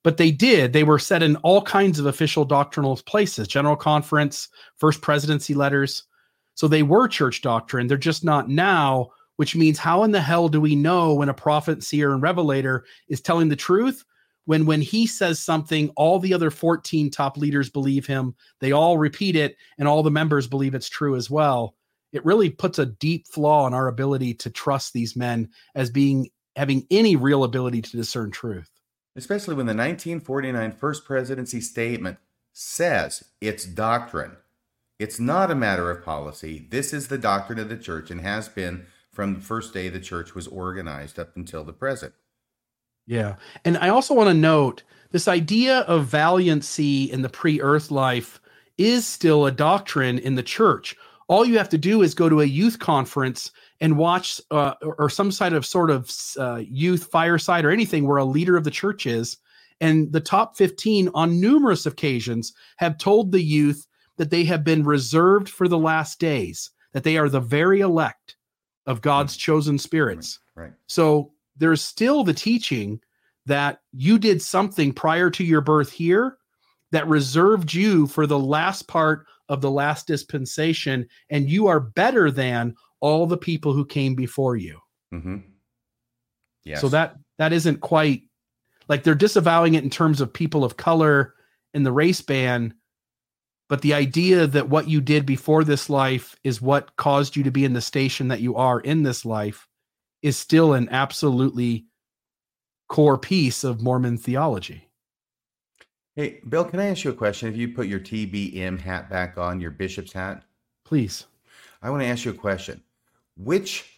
but 0.03 0.19
they 0.19 0.31
did. 0.31 0.73
They 0.73 0.85
were 0.85 0.99
said 0.99 1.23
in 1.23 1.37
all 1.37 1.63
kinds 1.63 1.99
of 1.99 2.07
official 2.07 2.45
doctrinal 2.45 2.97
places, 3.07 3.49
General 3.49 3.77
Conference, 3.77 4.49
First 4.77 5.01
Presidency 5.01 5.55
letters. 5.55 6.05
So 6.61 6.69
they 6.69 6.83
were 6.83 7.09
church 7.09 7.41
doctrine. 7.41 7.87
They're 7.87 7.97
just 7.97 8.23
not 8.23 8.51
now, 8.51 9.13
which 9.37 9.57
means 9.57 9.79
how 9.79 10.03
in 10.03 10.11
the 10.11 10.21
hell 10.21 10.47
do 10.51 10.61
we 10.61 10.77
know 10.77 11.15
when 11.15 11.31
a 11.31 11.33
prophet, 11.33 11.83
seer, 11.83 12.13
and 12.13 12.21
revelator 12.21 12.85
is 13.09 13.23
telling 13.23 13.49
the 13.49 13.57
truth? 13.57 14.05
When 14.45 14.67
when 14.67 14.83
he 14.83 15.07
says 15.07 15.41
something, 15.41 15.89
all 15.97 16.19
the 16.19 16.35
other 16.35 16.51
14 16.51 17.11
top 17.11 17.39
leaders 17.39 17.71
believe 17.71 18.05
him. 18.05 18.35
They 18.59 18.73
all 18.73 18.99
repeat 18.99 19.37
it, 19.37 19.57
and 19.79 19.89
all 19.89 20.03
the 20.03 20.11
members 20.11 20.47
believe 20.47 20.75
it's 20.75 20.91
true 20.91 21.17
as 21.17 21.31
well. 21.31 21.77
it 22.13 22.23
really 22.27 22.51
puts 22.51 22.79
a 22.79 22.85
deep 22.85 23.27
flaw 23.27 23.67
in 23.67 23.73
our 23.73 23.89
ability 23.89 24.35
to 24.35 24.51
trust 24.51 24.93
these 24.93 25.17
men 25.17 25.49
as 25.75 25.89
being 25.89 26.29
having 26.57 26.87
any 26.91 27.17
real 27.17 27.45
ability 27.45 27.81
to 27.81 27.97
discern 27.97 28.31
truth. 28.31 28.69
Especially 29.17 29.55
when 29.55 29.65
the 29.65 29.71
1949 29.71 30.73
First 30.73 31.07
Presidency 31.07 31.63
Statement 31.63 32.19
says 32.53 33.25
it's 33.41 33.65
doctrine. 33.65 34.37
It's 35.01 35.19
not 35.19 35.51
a 35.51 35.55
matter 35.55 35.91
of 35.91 36.05
policy. 36.05 36.67
This 36.71 36.93
is 36.93 37.09
the 37.09 37.17
doctrine 37.17 37.59
of 37.59 37.71
the 37.71 37.79
church 37.79 38.11
and 38.11 38.21
has 38.21 38.51
been 38.51 38.85
from 39.11 39.33
the 39.33 39.41
first 39.41 39.73
day 39.73 39.89
the 39.89 39.99
church 39.99 40.35
was 40.35 40.47
organized 40.47 41.19
up 41.19 41.35
until 41.37 41.65
the 41.65 41.73
present. 41.73 42.13
Yeah. 43.07 43.37
And 43.65 43.79
I 43.79 43.89
also 43.89 44.13
want 44.13 44.29
to 44.29 44.35
note 44.35 44.83
this 45.11 45.27
idea 45.27 45.79
of 45.81 46.05
valiancy 46.05 47.05
in 47.05 47.23
the 47.23 47.31
pre 47.31 47.63
earth 47.63 47.91
life 47.91 48.43
is 48.77 49.07
still 49.07 49.47
a 49.47 49.51
doctrine 49.51 50.19
in 50.19 50.35
the 50.35 50.43
church. 50.43 50.95
All 51.29 51.47
you 51.47 51.57
have 51.57 51.71
to 51.71 51.79
do 51.79 52.03
is 52.03 52.13
go 52.13 52.29
to 52.29 52.43
a 52.43 52.45
youth 52.45 52.79
conference 52.79 53.53
and 53.81 53.97
watch, 53.97 54.39
uh, 54.51 54.75
or 54.83 55.09
some 55.09 55.33
side 55.33 55.55
of 55.55 55.65
sort 55.65 55.91
of 55.91 56.13
uh, 56.39 56.63
youth 56.69 57.05
fireside 57.05 57.65
or 57.65 57.71
anything 57.71 58.07
where 58.07 58.19
a 58.19 58.25
leader 58.25 58.55
of 58.55 58.65
the 58.65 58.71
church 58.71 59.07
is. 59.07 59.39
And 59.81 60.13
the 60.13 60.21
top 60.21 60.59
15 60.59 61.09
on 61.15 61.41
numerous 61.41 61.87
occasions 61.87 62.53
have 62.77 62.99
told 62.99 63.33
the 63.33 63.43
youth 63.43 63.87
that 64.21 64.29
they 64.29 64.45
have 64.45 64.63
been 64.63 64.85
reserved 64.85 65.49
for 65.49 65.67
the 65.67 65.79
last 65.79 66.21
days, 66.21 66.73
that 66.93 67.05
they 67.05 67.17
are 67.17 67.31
the 67.31 67.41
very 67.41 67.81
elect 67.81 68.37
of 68.85 69.01
God's 69.01 69.35
chosen 69.35 69.79
spirits. 69.79 70.39
Right. 70.55 70.65
right. 70.65 70.73
So 70.89 71.33
there's 71.57 71.81
still 71.81 72.23
the 72.23 72.35
teaching 72.35 73.01
that 73.47 73.81
you 73.95 74.19
did 74.19 74.43
something 74.43 74.93
prior 74.93 75.31
to 75.31 75.43
your 75.43 75.63
birth 75.63 75.91
here 75.91 76.37
that 76.91 77.09
reserved 77.09 77.73
you 77.73 78.07
for 78.09 78.27
the 78.27 78.39
last 78.39 78.87
part 78.89 79.25
of 79.49 79.63
the 79.63 79.71
last 79.71 80.07
dispensation, 80.07 81.09
and 81.31 81.49
you 81.49 81.69
are 81.69 81.81
better 81.81 82.31
than 82.31 82.75
all 83.01 83.27
the 83.27 83.39
people 83.39 83.73
who 83.73 83.87
came 83.87 84.15
before 84.15 84.55
you. 84.55 84.79
Mm-hmm. 85.15 85.39
Yes. 86.65 86.83
So 86.83 86.91
that 86.91 87.17
that 87.39 87.55
isn't 87.55 87.81
quite 87.81 88.25
like 88.87 89.03
they're 89.03 89.15
disavowing 89.15 89.77
it 89.77 89.83
in 89.83 89.89
terms 89.89 90.21
of 90.21 90.31
people 90.31 90.63
of 90.63 90.77
color 90.77 91.33
in 91.73 91.85
the 91.85 91.93
race 91.93 92.21
ban, 92.21 92.75
but 93.71 93.83
the 93.83 93.95
idea 93.95 94.49
that 94.49 94.69
what 94.69 94.89
you 94.89 95.01
did 95.01 95.25
before 95.25 95.63
this 95.63 95.89
life 95.89 96.35
is 96.43 96.61
what 96.61 96.97
caused 96.97 97.37
you 97.37 97.45
to 97.45 97.53
be 97.53 97.65
in 97.65 97.73
the 97.73 97.81
station 97.81 98.27
that 98.27 98.41
you 98.41 98.57
are 98.57 98.81
in 98.81 99.05
this 99.05 99.25
life 99.25 99.69
is 100.23 100.37
still 100.37 100.75
an 100.75 100.89
absolutely 100.91 101.87
core 102.89 103.17
piece 103.17 103.63
of 103.63 103.81
Mormon 103.81 104.19
theology. 104.19 104.89
Hey, 106.17 106.41
Bill, 106.49 106.65
can 106.65 106.81
I 106.81 106.87
ask 106.87 107.05
you 107.05 107.13
a 107.13 107.15
question? 107.15 107.49
If 107.49 107.57
you 107.57 107.69
put 107.69 107.87
your 107.87 108.01
TBM 108.01 108.81
hat 108.81 109.09
back 109.09 109.39
on, 109.39 109.61
your 109.61 109.71
bishop's 109.71 110.13
hat, 110.13 110.43
please. 110.85 111.27
I 111.81 111.91
want 111.91 112.03
to 112.03 112.09
ask 112.09 112.25
you 112.25 112.33
a 112.33 112.35
question. 112.35 112.83
Which 113.37 113.89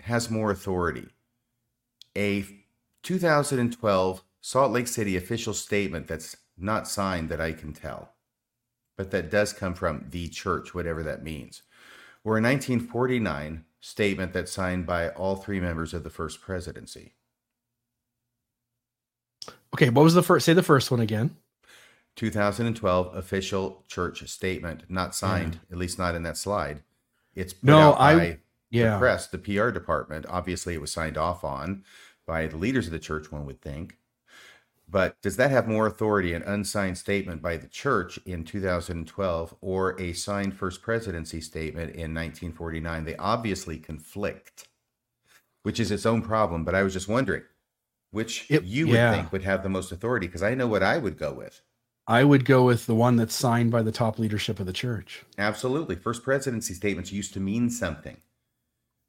has 0.00 0.30
more 0.30 0.50
authority? 0.50 1.08
A 2.14 2.44
2012 3.04 4.22
Salt 4.42 4.72
Lake 4.72 4.86
City 4.86 5.16
official 5.16 5.54
statement 5.54 6.06
that's 6.06 6.36
not 6.58 6.86
signed 6.86 7.30
that 7.30 7.40
I 7.40 7.52
can 7.52 7.72
tell, 7.72 8.15
but 8.96 9.10
that 9.10 9.30
does 9.30 9.52
come 9.52 9.74
from 9.74 10.06
the 10.10 10.28
church, 10.28 10.74
whatever 10.74 11.02
that 11.02 11.22
means, 11.22 11.62
or 12.24 12.32
a 12.32 12.42
1949 12.42 13.64
statement 13.80 14.32
that's 14.32 14.52
signed 14.52 14.86
by 14.86 15.10
all 15.10 15.36
three 15.36 15.60
members 15.60 15.94
of 15.94 16.02
the 16.02 16.10
first 16.10 16.40
presidency. 16.40 17.14
Okay, 19.74 19.90
what 19.90 20.02
was 20.02 20.14
the 20.14 20.22
first? 20.22 20.46
Say 20.46 20.54
the 20.54 20.62
first 20.62 20.90
one 20.90 21.00
again. 21.00 21.36
2012 22.16 23.14
official 23.14 23.84
church 23.88 24.26
statement, 24.28 24.84
not 24.88 25.14
signed, 25.14 25.60
yeah. 25.68 25.74
at 25.74 25.78
least 25.78 25.98
not 25.98 26.14
in 26.14 26.22
that 26.22 26.38
slide. 26.38 26.82
It's 27.34 27.54
no, 27.62 27.92
I, 27.92 28.38
yeah. 28.70 28.94
the 28.94 28.98
press, 28.98 29.26
the 29.26 29.38
PR 29.38 29.68
department. 29.68 30.24
Obviously, 30.28 30.72
it 30.72 30.80
was 30.80 30.90
signed 30.90 31.18
off 31.18 31.44
on 31.44 31.84
by 32.26 32.46
the 32.46 32.56
leaders 32.56 32.86
of 32.86 32.92
the 32.92 32.98
church, 32.98 33.30
one 33.30 33.44
would 33.44 33.60
think. 33.60 33.98
But 34.88 35.20
does 35.20 35.36
that 35.36 35.50
have 35.50 35.66
more 35.66 35.86
authority, 35.86 36.32
an 36.32 36.42
unsigned 36.42 36.96
statement 36.96 37.42
by 37.42 37.56
the 37.56 37.66
church 37.66 38.18
in 38.24 38.44
2012 38.44 39.56
or 39.60 40.00
a 40.00 40.12
signed 40.12 40.54
first 40.54 40.80
presidency 40.80 41.40
statement 41.40 41.90
in 41.90 42.14
1949? 42.14 43.04
They 43.04 43.16
obviously 43.16 43.78
conflict, 43.78 44.68
which 45.64 45.80
is 45.80 45.90
its 45.90 46.06
own 46.06 46.22
problem. 46.22 46.64
But 46.64 46.76
I 46.76 46.84
was 46.84 46.92
just 46.92 47.08
wondering 47.08 47.42
which 48.12 48.46
it, 48.48 48.62
you 48.62 48.86
would 48.86 48.94
yeah. 48.94 49.12
think 49.12 49.32
would 49.32 49.42
have 49.42 49.62
the 49.62 49.68
most 49.68 49.90
authority 49.90 50.26
because 50.26 50.42
I 50.42 50.54
know 50.54 50.66
what 50.66 50.82
I 50.82 50.98
would 50.98 51.18
go 51.18 51.32
with. 51.32 51.60
I 52.06 52.22
would 52.22 52.44
go 52.44 52.64
with 52.64 52.86
the 52.86 52.94
one 52.94 53.16
that's 53.16 53.34
signed 53.34 53.72
by 53.72 53.82
the 53.82 53.90
top 53.90 54.18
leadership 54.18 54.60
of 54.60 54.66
the 54.66 54.72
church. 54.72 55.24
Absolutely. 55.38 55.96
First 55.96 56.22
presidency 56.22 56.72
statements 56.72 57.10
used 57.10 57.34
to 57.34 57.40
mean 57.40 57.68
something 57.68 58.18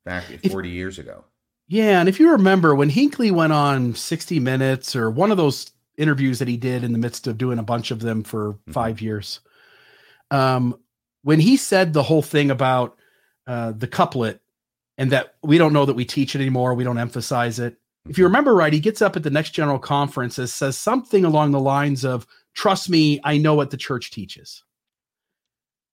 back 0.03 0.23
40 0.23 0.69
if, 0.69 0.75
years 0.75 0.97
ago. 0.97 1.25
Yeah, 1.67 1.99
and 1.99 2.07
if 2.07 2.19
you 2.19 2.31
remember 2.31 2.73
when 2.73 2.89
Hinckley 2.89 3.29
went 3.29 3.51
on 3.51 3.93
60 3.93 4.39
Minutes 4.39 4.95
or 4.95 5.09
one 5.09 5.31
of 5.31 5.37
those 5.37 5.71
interviews 5.97 6.39
that 6.39 6.47
he 6.47 6.55
did 6.55 6.83
in 6.83 6.93
the 6.93 6.97
midst 6.97 7.27
of 7.27 7.37
doing 7.37 7.59
a 7.59 7.63
bunch 7.63 7.91
of 7.91 7.99
them 7.99 8.23
for 8.23 8.53
mm-hmm. 8.53 8.71
five 8.71 9.01
years, 9.01 9.41
um, 10.31 10.79
when 11.23 11.39
he 11.39 11.57
said 11.57 11.91
the 11.91 12.03
whole 12.03 12.21
thing 12.21 12.51
about 12.51 12.97
uh, 13.47 13.73
the 13.73 13.87
couplet 13.87 14.39
and 14.97 15.11
that 15.11 15.35
we 15.43 15.57
don't 15.57 15.73
know 15.73 15.85
that 15.85 15.95
we 15.95 16.05
teach 16.05 16.35
it 16.35 16.41
anymore, 16.41 16.73
we 16.73 16.85
don't 16.85 16.97
emphasize 16.97 17.59
it. 17.59 17.73
Mm-hmm. 17.73 18.11
If 18.11 18.17
you 18.17 18.23
mm-hmm. 18.23 18.29
remember 18.29 18.55
right, 18.55 18.71
he 18.71 18.79
gets 18.79 19.01
up 19.01 19.17
at 19.17 19.23
the 19.23 19.29
next 19.29 19.49
general 19.49 19.79
conference 19.79 20.37
and 20.37 20.49
says 20.49 20.77
something 20.77 21.25
along 21.25 21.51
the 21.51 21.59
lines 21.59 22.05
of, 22.05 22.25
"Trust 22.53 22.89
me, 22.89 23.19
I 23.25 23.37
know 23.37 23.55
what 23.55 23.71
the 23.71 23.77
church 23.77 24.11
teaches." 24.11 24.63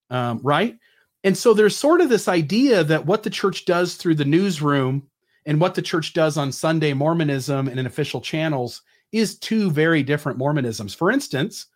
Um, 0.08 0.38
right, 0.44 0.78
and 1.24 1.36
so 1.36 1.52
there's 1.52 1.76
sort 1.76 2.00
of 2.00 2.10
this 2.10 2.28
idea 2.28 2.84
that 2.84 3.06
what 3.06 3.24
the 3.24 3.30
church 3.30 3.64
does 3.64 3.96
through 3.96 4.14
the 4.14 4.24
newsroom 4.24 5.08
and 5.46 5.60
what 5.60 5.74
the 5.74 5.82
church 5.82 6.12
does 6.12 6.36
on 6.36 6.52
Sunday 6.52 6.92
Mormonism 6.92 7.68
and 7.68 7.78
in 7.78 7.86
official 7.86 8.20
channels 8.20 8.82
is 9.12 9.38
two 9.38 9.70
very 9.70 10.02
different 10.02 10.38
Mormonisms. 10.38 10.94
For 10.94 11.10
instance, 11.10 11.66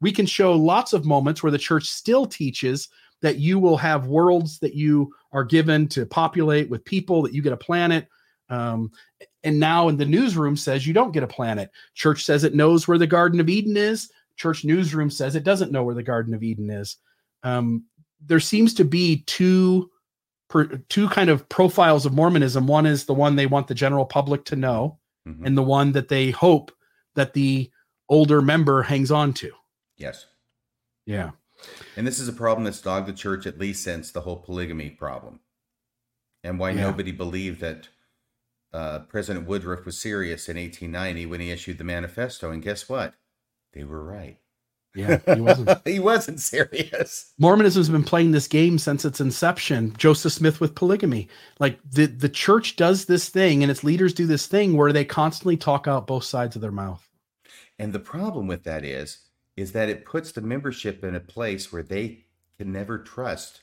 we 0.00 0.12
can 0.12 0.26
show 0.26 0.52
lots 0.52 0.92
of 0.92 1.04
moments 1.04 1.42
where 1.42 1.52
the 1.52 1.58
church 1.58 1.88
still 1.88 2.26
teaches 2.26 2.88
that 3.22 3.38
you 3.38 3.58
will 3.58 3.76
have 3.76 4.06
worlds 4.06 4.58
that 4.58 4.74
you 4.74 5.12
are 5.32 5.44
given 5.44 5.88
to 5.88 6.04
populate 6.04 6.68
with 6.68 6.84
people, 6.84 7.22
that 7.22 7.32
you 7.32 7.40
get 7.40 7.52
a 7.52 7.56
planet. 7.56 8.06
Um, 8.50 8.90
and 9.42 9.58
now 9.58 9.88
in 9.88 9.96
the 9.96 10.04
newsroom 10.04 10.56
says 10.56 10.86
you 10.86 10.92
don't 10.92 11.12
get 11.12 11.22
a 11.22 11.28
planet. 11.28 11.70
Church 11.94 12.24
says 12.24 12.44
it 12.44 12.54
knows 12.54 12.86
where 12.86 12.98
the 12.98 13.06
Garden 13.06 13.40
of 13.40 13.48
Eden 13.48 13.76
is. 13.76 14.10
Church 14.36 14.64
newsroom 14.64 15.10
says 15.10 15.34
it 15.34 15.44
doesn't 15.44 15.72
know 15.72 15.84
where 15.84 15.94
the 15.94 16.02
Garden 16.02 16.34
of 16.34 16.42
Eden 16.42 16.70
is. 16.70 16.98
Um, 17.42 17.84
there 18.26 18.40
seems 18.40 18.74
to 18.74 18.84
be 18.84 19.22
two 19.26 19.90
per, 20.54 20.66
two 20.88 21.08
kind 21.08 21.28
of 21.28 21.48
profiles 21.48 22.06
of 22.06 22.14
Mormonism. 22.14 22.68
One 22.68 22.86
is 22.86 23.06
the 23.06 23.12
one 23.12 23.34
they 23.34 23.46
want 23.46 23.66
the 23.66 23.74
general 23.74 24.06
public 24.06 24.44
to 24.46 24.56
know, 24.56 25.00
mm-hmm. 25.26 25.44
and 25.44 25.58
the 25.58 25.64
one 25.64 25.92
that 25.92 26.08
they 26.08 26.30
hope 26.30 26.70
that 27.16 27.34
the 27.34 27.70
older 28.08 28.40
member 28.40 28.82
hangs 28.82 29.10
on 29.10 29.34
to. 29.34 29.50
Yes. 29.96 30.26
Yeah. 31.06 31.32
And 31.96 32.06
this 32.06 32.20
is 32.20 32.28
a 32.28 32.32
problem 32.32 32.64
that's 32.64 32.80
dogged 32.80 33.08
the 33.08 33.12
church 33.12 33.46
at 33.46 33.58
least 33.58 33.82
since 33.82 34.12
the 34.12 34.20
whole 34.20 34.36
polygamy 34.36 34.90
problem, 34.90 35.40
and 36.44 36.58
why 36.58 36.70
yeah. 36.70 36.82
nobody 36.82 37.10
believed 37.10 37.60
that 37.60 37.88
uh, 38.72 39.00
President 39.00 39.46
Woodruff 39.46 39.84
was 39.84 40.00
serious 40.00 40.48
in 40.48 40.56
1890 40.56 41.26
when 41.26 41.40
he 41.40 41.50
issued 41.50 41.78
the 41.78 41.84
manifesto. 41.84 42.50
And 42.52 42.62
guess 42.62 42.88
what? 42.88 43.14
They 43.72 43.82
were 43.82 44.04
right. 44.04 44.38
Yeah, 44.94 45.18
he 45.34 45.40
wasn't. 45.40 45.80
he 45.84 45.98
wasn't 45.98 46.40
serious. 46.40 47.32
Mormonism 47.38 47.80
has 47.80 47.88
been 47.88 48.04
playing 48.04 48.30
this 48.30 48.46
game 48.46 48.78
since 48.78 49.04
its 49.04 49.20
inception. 49.20 49.94
Joseph 49.98 50.32
Smith 50.32 50.60
with 50.60 50.74
polygamy. 50.74 51.28
Like 51.58 51.78
the 51.88 52.06
the 52.06 52.28
church 52.28 52.76
does 52.76 53.06
this 53.06 53.28
thing, 53.28 53.62
and 53.62 53.70
its 53.70 53.84
leaders 53.84 54.14
do 54.14 54.26
this 54.26 54.46
thing 54.46 54.76
where 54.76 54.92
they 54.92 55.04
constantly 55.04 55.56
talk 55.56 55.88
out 55.88 56.06
both 56.06 56.24
sides 56.24 56.54
of 56.54 56.62
their 56.62 56.70
mouth. 56.70 57.08
And 57.78 57.92
the 57.92 57.98
problem 57.98 58.46
with 58.46 58.62
that 58.64 58.84
is, 58.84 59.18
is 59.56 59.72
that 59.72 59.88
it 59.88 60.04
puts 60.04 60.30
the 60.30 60.40
membership 60.40 61.02
in 61.02 61.16
a 61.16 61.20
place 61.20 61.72
where 61.72 61.82
they 61.82 62.26
can 62.56 62.72
never 62.72 62.98
trust 62.98 63.62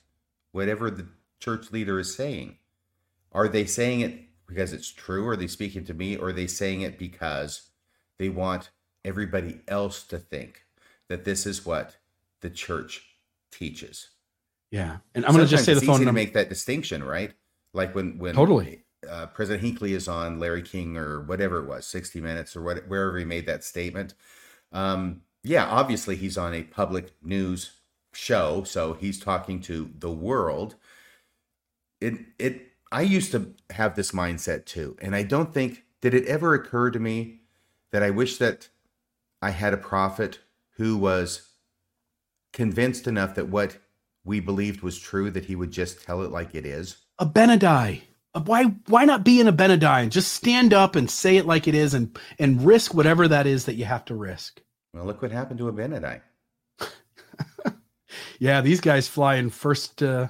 whatever 0.52 0.92
the 0.92 1.08
church 1.40 1.72
leader 1.72 1.98
is 1.98 2.14
saying. 2.14 2.58
Are 3.32 3.48
they 3.48 3.64
saying 3.66 4.02
it 4.02 4.20
because 4.48 4.74
it's 4.74 4.92
true? 4.92 5.26
Are 5.30 5.38
they 5.38 5.48
speaking 5.48 5.86
to 5.86 5.94
me? 5.94 6.18
Or 6.18 6.28
are 6.28 6.34
they 6.34 6.48
saying 6.48 6.82
it 6.82 7.00
because 7.00 7.70
they 8.18 8.28
want 8.28 8.70
everybody 9.06 9.62
else 9.70 10.04
to 10.04 10.20
think 10.20 10.66
that 11.12 11.26
this 11.26 11.46
is 11.46 11.66
what 11.66 11.98
the 12.42 12.50
church 12.50 13.04
teaches. 13.52 14.10
Yeah, 14.72 14.98
and 15.14 15.26
I'm 15.26 15.34
going 15.34 15.46
to 15.46 15.50
just 15.52 15.66
say 15.66 15.74
the 15.74 15.82
phone 15.82 15.98
number. 15.98 16.06
to 16.06 16.14
make 16.14 16.34
that 16.34 16.48
distinction, 16.48 17.04
right? 17.04 17.34
Like 17.74 17.94
when 17.94 18.18
when 18.18 18.34
totally 18.34 18.84
uh, 19.10 19.28
President 19.28 19.64
Hinckley 19.64 19.94
is 19.94 20.08
on 20.08 20.40
Larry 20.40 20.62
King 20.62 20.98
or 20.98 21.22
whatever 21.22 21.60
it 21.60 21.68
was, 21.68 21.86
60 21.86 22.22
Minutes 22.22 22.56
or 22.56 22.62
what, 22.62 22.88
wherever 22.88 23.18
he 23.18 23.26
made 23.26 23.46
that 23.48 23.64
statement. 23.64 24.14
Um, 24.72 25.22
yeah, 25.44 25.66
obviously 25.66 26.16
he's 26.16 26.38
on 26.38 26.54
a 26.54 26.64
public 26.64 27.12
news 27.22 27.80
show, 28.14 28.64
so 28.64 28.94
he's 28.94 29.20
talking 29.20 29.60
to 29.62 29.90
the 29.98 30.12
world. 30.12 30.76
It 32.00 32.14
it 32.40 32.70
I 32.92 33.02
used 33.02 33.32
to 33.34 33.54
have 33.72 33.96
this 33.96 34.12
mindset 34.12 34.66
too, 34.66 34.96
and 35.02 35.16
I 35.16 35.24
don't 35.24 35.54
think 35.54 35.84
did 36.00 36.14
it 36.14 36.26
ever 36.26 36.54
occur 36.54 36.92
to 36.92 37.00
me 37.00 37.42
that 37.92 38.04
I 38.04 38.10
wish 38.10 38.38
that 38.38 38.70
I 39.42 39.50
had 39.50 39.74
a 39.74 39.78
prophet 39.78 40.40
who 40.82 40.98
was 40.98 41.48
convinced 42.54 43.06
enough 43.06 43.36
that 43.36 43.50
what 43.50 43.78
we 44.26 44.40
believed 44.40 44.82
was 44.82 44.98
true 44.98 45.30
that 45.30 45.46
he 45.46 45.56
would 45.56 45.70
just 45.70 46.04
tell 46.04 46.24
it 46.24 46.32
like 46.32 46.56
it 46.56 46.66
is? 46.66 46.98
Abinadi. 47.20 48.02
Uh, 48.34 48.42
Why 48.42 48.64
why 48.88 49.06
not 49.06 49.24
be 49.24 49.40
in 49.40 49.46
Abinadi 49.46 50.02
and 50.02 50.12
just 50.12 50.34
stand 50.34 50.74
up 50.74 50.96
and 50.96 51.08
say 51.08 51.38
it 51.38 51.46
like 51.46 51.68
it 51.68 51.76
is 51.76 51.94
and 51.94 52.18
and 52.40 52.66
risk 52.66 52.96
whatever 52.96 53.28
that 53.28 53.46
is 53.46 53.66
that 53.66 53.76
you 53.76 53.86
have 53.86 54.06
to 54.06 54.16
risk? 54.16 54.60
Well, 54.92 55.06
look 55.06 55.22
what 55.22 55.32
happened 55.32 55.60
to 55.60 55.72
Abinadi. 55.72 56.22
Yeah, 58.40 58.62
these 58.62 58.82
guys 58.82 59.08
fly 59.08 59.36
in 59.36 59.52
first 59.52 60.02
uh, 60.02 60.30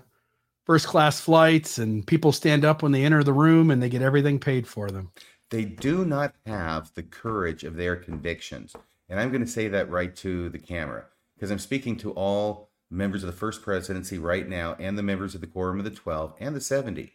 first 0.65 0.85
class 0.85 1.21
flights, 1.21 1.77
and 1.77 2.05
people 2.05 2.33
stand 2.33 2.65
up 2.65 2.83
when 2.83 2.91
they 2.91 3.05
enter 3.05 3.23
the 3.23 3.31
room, 3.31 3.71
and 3.71 3.81
they 3.81 3.87
get 3.87 4.01
everything 4.01 4.37
paid 4.37 4.67
for 4.67 4.89
them. 4.89 5.11
They 5.49 5.63
do 5.63 6.03
not 6.03 6.35
have 6.45 6.93
the 6.93 7.03
courage 7.03 7.63
of 7.63 7.77
their 7.77 7.95
convictions. 7.95 8.75
And 9.11 9.19
I'm 9.19 9.29
going 9.29 9.43
to 9.43 9.51
say 9.51 9.67
that 9.67 9.89
right 9.89 10.15
to 10.15 10.47
the 10.47 10.57
camera 10.57 11.03
because 11.35 11.51
I'm 11.51 11.59
speaking 11.59 11.97
to 11.97 12.11
all 12.11 12.69
members 12.89 13.23
of 13.23 13.27
the 13.27 13.37
first 13.37 13.61
presidency 13.61 14.17
right 14.17 14.47
now 14.47 14.77
and 14.79 14.97
the 14.97 15.03
members 15.03 15.35
of 15.35 15.41
the 15.41 15.47
Quorum 15.47 15.79
of 15.79 15.83
the 15.83 15.91
12 15.91 16.33
and 16.39 16.55
the 16.55 16.61
70. 16.61 17.11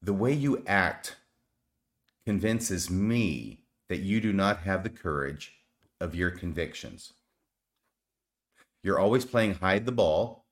The 0.00 0.12
way 0.12 0.32
you 0.32 0.62
act 0.68 1.16
convinces 2.24 2.88
me 2.88 3.64
that 3.88 4.00
you 4.00 4.20
do 4.20 4.32
not 4.32 4.58
have 4.60 4.84
the 4.84 4.88
courage 4.88 5.54
of 6.00 6.14
your 6.14 6.30
convictions. 6.30 7.14
You're 8.84 9.00
always 9.00 9.24
playing 9.24 9.54
hide 9.54 9.84
the 9.84 9.92
ball. 9.92 10.46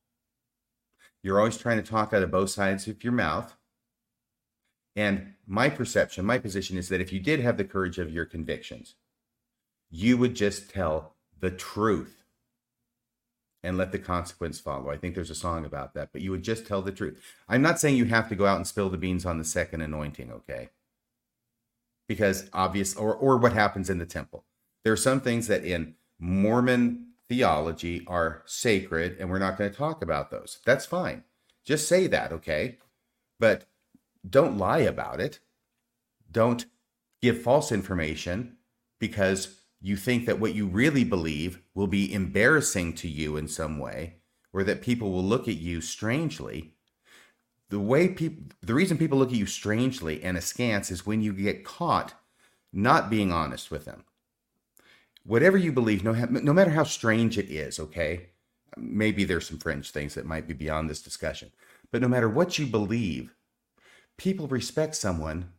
You're 1.22 1.38
always 1.38 1.56
trying 1.56 1.76
to 1.76 1.88
talk 1.88 2.12
out 2.12 2.24
of 2.24 2.32
both 2.32 2.50
sides 2.50 2.88
of 2.88 3.04
your 3.04 3.12
mouth. 3.12 3.54
And 4.94 5.34
my 5.46 5.68
perception, 5.68 6.24
my 6.24 6.38
position 6.38 6.76
is 6.76 6.88
that 6.88 7.00
if 7.00 7.12
you 7.12 7.20
did 7.20 7.40
have 7.40 7.56
the 7.56 7.64
courage 7.64 7.98
of 7.98 8.12
your 8.12 8.26
convictions, 8.26 8.94
you 9.90 10.16
would 10.18 10.34
just 10.34 10.70
tell 10.70 11.14
the 11.40 11.50
truth 11.50 12.22
and 13.62 13.78
let 13.78 13.92
the 13.92 13.98
consequence 13.98 14.58
follow. 14.58 14.90
I 14.90 14.96
think 14.96 15.14
there's 15.14 15.30
a 15.30 15.34
song 15.34 15.64
about 15.64 15.94
that, 15.94 16.10
but 16.12 16.20
you 16.20 16.30
would 16.30 16.42
just 16.42 16.66
tell 16.66 16.82
the 16.82 16.92
truth. 16.92 17.22
I'm 17.48 17.62
not 17.62 17.78
saying 17.78 17.96
you 17.96 18.06
have 18.06 18.28
to 18.28 18.34
go 18.34 18.46
out 18.46 18.56
and 18.56 18.66
spill 18.66 18.90
the 18.90 18.96
beans 18.96 19.24
on 19.24 19.38
the 19.38 19.44
second 19.44 19.82
anointing, 19.82 20.32
okay? 20.32 20.70
Because 22.08 22.50
obvious 22.52 22.96
or 22.96 23.14
or 23.14 23.36
what 23.36 23.52
happens 23.52 23.88
in 23.88 23.98
the 23.98 24.06
temple. 24.06 24.44
There 24.82 24.92
are 24.92 24.96
some 24.96 25.20
things 25.20 25.46
that 25.46 25.64
in 25.64 25.94
Mormon 26.18 27.12
theology 27.28 28.04
are 28.06 28.42
sacred 28.46 29.16
and 29.18 29.30
we're 29.30 29.38
not 29.38 29.56
going 29.56 29.70
to 29.70 29.76
talk 29.76 30.02
about 30.02 30.30
those. 30.30 30.58
That's 30.66 30.84
fine. 30.84 31.22
Just 31.64 31.86
say 31.86 32.08
that, 32.08 32.32
okay? 32.32 32.78
But 33.38 33.66
don't 34.28 34.58
lie 34.58 34.78
about 34.78 35.20
it. 35.20 35.40
Don't 36.30 36.66
give 37.20 37.42
false 37.42 37.72
information 37.72 38.56
because 38.98 39.56
you 39.80 39.96
think 39.96 40.26
that 40.26 40.38
what 40.38 40.54
you 40.54 40.66
really 40.66 41.04
believe 41.04 41.60
will 41.74 41.86
be 41.86 42.12
embarrassing 42.12 42.94
to 42.94 43.08
you 43.08 43.36
in 43.36 43.48
some 43.48 43.78
way 43.78 44.16
or 44.52 44.62
that 44.64 44.82
people 44.82 45.10
will 45.10 45.24
look 45.24 45.48
at 45.48 45.56
you 45.56 45.80
strangely. 45.80 46.74
The 47.70 47.80
way 47.80 48.08
people 48.08 48.44
the 48.60 48.74
reason 48.74 48.98
people 48.98 49.18
look 49.18 49.30
at 49.30 49.36
you 49.36 49.46
strangely 49.46 50.22
and 50.22 50.36
askance 50.36 50.90
is 50.90 51.06
when 51.06 51.22
you 51.22 51.32
get 51.32 51.64
caught 51.64 52.14
not 52.72 53.10
being 53.10 53.32
honest 53.32 53.70
with 53.70 53.84
them. 53.84 54.04
Whatever 55.24 55.56
you 55.56 55.72
believe, 55.72 56.02
no, 56.02 56.12
no 56.12 56.52
matter 56.52 56.70
how 56.70 56.84
strange 56.84 57.38
it 57.38 57.48
is, 57.48 57.78
okay? 57.78 58.30
Maybe 58.76 59.24
there's 59.24 59.46
some 59.46 59.58
fringe 59.58 59.90
things 59.90 60.14
that 60.14 60.26
might 60.26 60.48
be 60.48 60.54
beyond 60.54 60.90
this 60.90 61.02
discussion. 61.02 61.52
But 61.90 62.00
no 62.00 62.08
matter 62.08 62.28
what 62.28 62.58
you 62.58 62.66
believe, 62.66 63.34
people 64.22 64.46
respect 64.46 64.94
someone 64.94 65.50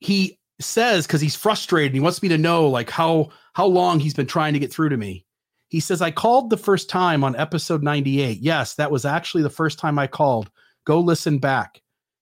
He 0.00 0.38
says 0.60 1.06
because 1.06 1.20
he's 1.20 1.36
frustrated, 1.36 1.94
he 1.94 2.00
wants 2.00 2.22
me 2.22 2.28
to 2.28 2.38
know 2.38 2.68
like 2.68 2.90
how 2.90 3.30
how 3.54 3.66
long 3.66 4.00
he's 4.00 4.14
been 4.14 4.26
trying 4.26 4.52
to 4.52 4.58
get 4.58 4.72
through 4.72 4.88
to 4.88 4.96
me. 4.96 5.24
He 5.68 5.80
says, 5.80 6.02
I 6.02 6.10
called 6.10 6.50
the 6.50 6.56
first 6.56 6.88
time 6.88 7.24
on 7.24 7.36
episode 7.36 7.82
98. 7.82 8.38
Yes, 8.40 8.74
that 8.74 8.90
was 8.90 9.04
actually 9.04 9.42
the 9.42 9.50
first 9.50 9.78
time 9.78 9.98
I 9.98 10.06
called. 10.06 10.50
Go 10.84 11.00
listen 11.00 11.38
back. 11.38 11.80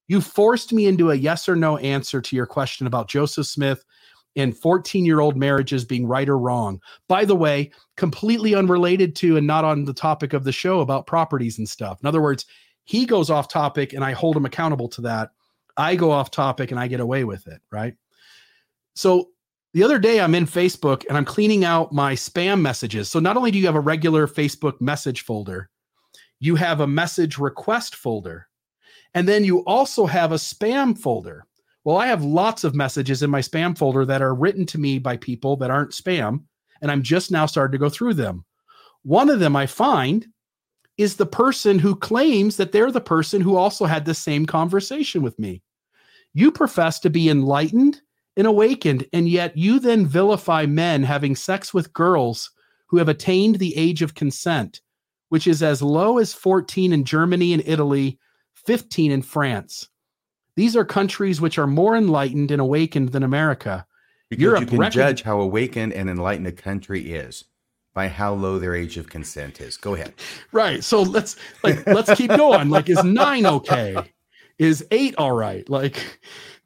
You 0.08 0.20
forced 0.20 0.72
me 0.72 0.86
into 0.86 1.10
a 1.10 1.14
yes 1.14 1.48
or 1.48 1.56
no 1.56 1.76
answer 1.78 2.20
to 2.20 2.36
your 2.36 2.46
question 2.46 2.86
about 2.86 3.08
Joseph 3.08 3.46
Smith 3.46 3.84
and 4.36 4.56
14 4.56 5.04
year 5.04 5.20
old 5.20 5.36
marriages 5.36 5.84
being 5.84 6.06
right 6.06 6.28
or 6.28 6.38
wrong. 6.38 6.80
By 7.08 7.24
the 7.24 7.36
way, 7.36 7.70
completely 7.96 8.54
unrelated 8.54 9.14
to 9.16 9.36
and 9.36 9.46
not 9.46 9.64
on 9.64 9.84
the 9.84 9.92
topic 9.92 10.32
of 10.32 10.44
the 10.44 10.52
show 10.52 10.80
about 10.80 11.06
properties 11.06 11.58
and 11.58 11.68
stuff. 11.68 12.00
In 12.00 12.06
other 12.06 12.22
words, 12.22 12.46
he 12.84 13.06
goes 13.06 13.30
off 13.30 13.48
topic 13.48 13.92
and 13.92 14.04
I 14.04 14.12
hold 14.12 14.36
him 14.36 14.44
accountable 14.44 14.88
to 14.90 15.02
that. 15.02 15.30
I 15.76 15.96
go 15.96 16.10
off 16.10 16.30
topic 16.30 16.70
and 16.70 16.80
I 16.80 16.88
get 16.88 17.00
away 17.00 17.24
with 17.24 17.46
it, 17.46 17.60
right? 17.70 17.94
So 18.94 19.30
the 19.74 19.82
other 19.82 19.98
day 19.98 20.20
I'm 20.20 20.34
in 20.34 20.46
Facebook 20.46 21.04
and 21.08 21.16
I'm 21.16 21.24
cleaning 21.24 21.64
out 21.64 21.92
my 21.92 22.14
spam 22.14 22.60
messages. 22.60 23.10
So 23.10 23.20
not 23.20 23.36
only 23.36 23.50
do 23.50 23.58
you 23.58 23.66
have 23.66 23.74
a 23.74 23.80
regular 23.80 24.26
Facebook 24.26 24.80
message 24.80 25.22
folder, 25.22 25.70
you 26.40 26.56
have 26.56 26.80
a 26.80 26.86
message 26.86 27.38
request 27.38 27.94
folder. 27.94 28.48
And 29.14 29.28
then 29.28 29.44
you 29.44 29.60
also 29.64 30.06
have 30.06 30.32
a 30.32 30.36
spam 30.36 30.98
folder. 30.98 31.46
Well, 31.84 31.96
I 31.96 32.06
have 32.06 32.22
lots 32.22 32.64
of 32.64 32.74
messages 32.74 33.22
in 33.22 33.30
my 33.30 33.40
spam 33.40 33.76
folder 33.76 34.04
that 34.04 34.22
are 34.22 34.34
written 34.34 34.66
to 34.66 34.78
me 34.78 34.98
by 34.98 35.16
people 35.16 35.56
that 35.56 35.70
aren't 35.70 35.90
spam, 35.90 36.44
and 36.80 36.90
I'm 36.90 37.02
just 37.02 37.30
now 37.30 37.46
starting 37.46 37.72
to 37.72 37.84
go 37.84 37.88
through 37.88 38.14
them. 38.14 38.44
One 39.02 39.28
of 39.28 39.40
them 39.40 39.56
I 39.56 39.66
find 39.66 40.26
is 40.96 41.16
the 41.16 41.26
person 41.26 41.78
who 41.78 41.96
claims 41.96 42.56
that 42.56 42.70
they're 42.70 42.92
the 42.92 43.00
person 43.00 43.40
who 43.40 43.56
also 43.56 43.86
had 43.86 44.04
the 44.04 44.14
same 44.14 44.46
conversation 44.46 45.22
with 45.22 45.38
me. 45.38 45.62
You 46.34 46.52
profess 46.52 47.00
to 47.00 47.10
be 47.10 47.28
enlightened 47.28 48.00
and 48.36 48.46
awakened, 48.46 49.06
and 49.12 49.28
yet 49.28 49.56
you 49.56 49.80
then 49.80 50.06
vilify 50.06 50.66
men 50.66 51.02
having 51.02 51.34
sex 51.34 51.74
with 51.74 51.92
girls 51.92 52.50
who 52.86 52.98
have 52.98 53.08
attained 53.08 53.56
the 53.56 53.76
age 53.76 54.02
of 54.02 54.14
consent, 54.14 54.80
which 55.30 55.46
is 55.46 55.62
as 55.62 55.82
low 55.82 56.18
as 56.18 56.32
14 56.32 56.92
in 56.92 57.04
Germany 57.04 57.52
and 57.52 57.62
Italy, 57.66 58.18
15 58.54 59.10
in 59.10 59.22
France. 59.22 59.88
These 60.56 60.76
are 60.76 60.84
countries 60.84 61.40
which 61.40 61.58
are 61.58 61.66
more 61.66 61.96
enlightened 61.96 62.50
and 62.50 62.60
awakened 62.60 63.10
than 63.10 63.22
America. 63.22 63.86
Because 64.28 64.42
Europe 64.42 64.60
you 64.60 64.66
can 64.66 64.78
recon- 64.78 64.92
judge 64.92 65.22
how 65.22 65.40
awakened 65.40 65.92
and 65.92 66.08
enlightened 66.08 66.46
a 66.46 66.52
country 66.52 67.12
is 67.12 67.44
by 67.94 68.08
how 68.08 68.32
low 68.34 68.58
their 68.58 68.74
age 68.74 68.96
of 68.96 69.08
consent 69.08 69.60
is. 69.60 69.76
Go 69.76 69.94
ahead. 69.94 70.14
Right. 70.52 70.82
So 70.82 71.02
let's 71.02 71.36
like 71.62 71.86
let's 71.86 72.14
keep 72.14 72.30
going. 72.30 72.70
Like 72.70 72.88
is 72.88 73.02
9 73.04 73.46
okay? 73.46 73.96
Is 74.58 74.86
8 74.90 75.14
all 75.18 75.32
right? 75.32 75.68
Like 75.68 76.20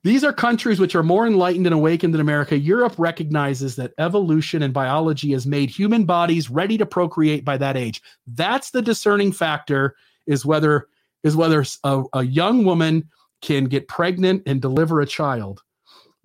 these 0.05 0.23
are 0.23 0.33
countries 0.33 0.79
which 0.79 0.95
are 0.95 1.03
more 1.03 1.27
enlightened 1.27 1.67
and 1.67 1.75
awakened 1.75 2.15
than 2.15 2.21
America. 2.21 2.57
Europe 2.57 2.95
recognizes 2.97 3.75
that 3.77 3.93
evolution 3.99 4.63
and 4.63 4.73
biology 4.73 5.33
has 5.33 5.47
made 5.47 5.71
human 5.71 6.05
bodies 6.05 6.49
ready 6.49 6.79
to 6.79 6.87
procreate 6.87 7.45
by 7.45 7.57
that 7.57 7.77
age. 7.77 8.01
That's 8.29 8.71
the 8.71 8.83
discerning 8.83 9.33
factor 9.33 9.97
is 10.27 10.47
whether 10.47 10.87
is 11.25 11.35
whether 11.35 11.65
a, 11.83 12.05
a 12.13 12.23
young 12.23 12.65
woman 12.65 13.09
can 13.43 13.65
get 13.65 13.89
pregnant 13.89 14.43
and 14.47 14.61
deliver 14.63 15.01
a 15.01 15.07
child. 15.07 15.63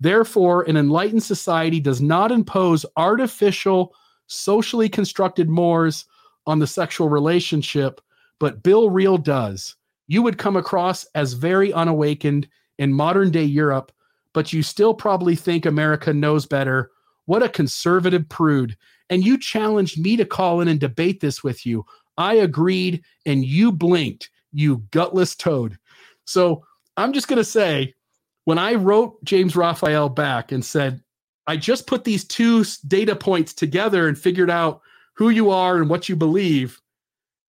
Therefore, 0.00 0.62
an 0.62 0.76
enlightened 0.76 1.22
society 1.22 1.78
does 1.78 2.00
not 2.00 2.32
impose 2.32 2.84
artificial, 2.96 3.94
socially 4.26 4.88
constructed 4.88 5.48
mores 5.48 6.06
on 6.46 6.58
the 6.58 6.66
sexual 6.66 7.08
relationship, 7.08 8.00
but 8.40 8.62
Bill 8.62 8.90
Reel 8.90 9.18
does. 9.18 9.76
You 10.08 10.22
would 10.22 10.38
come 10.38 10.56
across 10.56 11.04
as 11.14 11.34
very 11.34 11.72
unawakened 11.72 12.48
in 12.78 12.92
modern 12.92 13.30
day 13.30 13.44
Europe, 13.44 13.92
but 14.32 14.52
you 14.52 14.62
still 14.62 14.94
probably 14.94 15.36
think 15.36 15.66
America 15.66 16.12
knows 16.12 16.46
better. 16.46 16.90
What 17.26 17.44
a 17.44 17.48
conservative 17.48 18.28
prude. 18.28 18.76
and 19.12 19.22
you 19.22 19.36
challenged 19.36 20.00
me 20.00 20.16
to 20.16 20.24
call 20.24 20.62
in 20.62 20.68
and 20.68 20.80
debate 20.80 21.20
this 21.20 21.44
with 21.44 21.66
you. 21.66 21.84
I 22.16 22.34
agreed, 22.36 23.04
and 23.26 23.44
you 23.44 23.70
blinked, 23.70 24.30
you 24.52 24.84
gutless 24.90 25.34
toad. 25.36 25.76
So 26.24 26.64
I'm 26.96 27.12
just 27.12 27.28
going 27.28 27.38
to 27.38 27.44
say, 27.44 27.94
when 28.44 28.58
I 28.58 28.74
wrote 28.74 29.22
James 29.24 29.56
Raphael 29.56 30.08
back 30.08 30.52
and 30.52 30.64
said, 30.64 31.02
I 31.46 31.56
just 31.56 31.86
put 31.86 32.04
these 32.04 32.24
two 32.24 32.64
data 32.86 33.16
points 33.16 33.52
together 33.52 34.08
and 34.08 34.18
figured 34.18 34.50
out 34.50 34.80
who 35.14 35.30
you 35.30 35.50
are 35.50 35.78
and 35.78 35.88
what 35.88 36.08
you 36.08 36.16
believe, 36.16 36.80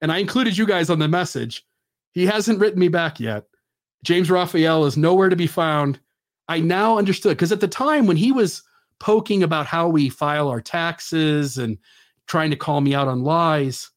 and 0.01 0.11
I 0.11 0.17
included 0.17 0.57
you 0.57 0.65
guys 0.65 0.89
on 0.89 0.99
the 0.99 1.07
message. 1.07 1.65
He 2.11 2.25
hasn't 2.25 2.59
written 2.59 2.79
me 2.79 2.89
back 2.89 3.19
yet. 3.19 3.45
James 4.03 4.29
Raphael 4.29 4.85
is 4.85 4.97
nowhere 4.97 5.29
to 5.29 5.35
be 5.35 5.47
found. 5.47 5.99
I 6.47 6.59
now 6.59 6.97
understood 6.97 7.37
because 7.37 7.51
at 7.51 7.61
the 7.61 7.67
time 7.67 8.05
when 8.05 8.17
he 8.17 8.31
was 8.31 8.63
poking 8.99 9.43
about 9.43 9.65
how 9.65 9.87
we 9.87 10.09
file 10.09 10.49
our 10.49 10.61
taxes 10.61 11.57
and 11.57 11.77
trying 12.27 12.49
to 12.51 12.57
call 12.57 12.81
me 12.81 12.93
out 12.93 13.07
on 13.07 13.23
lies, 13.23 13.89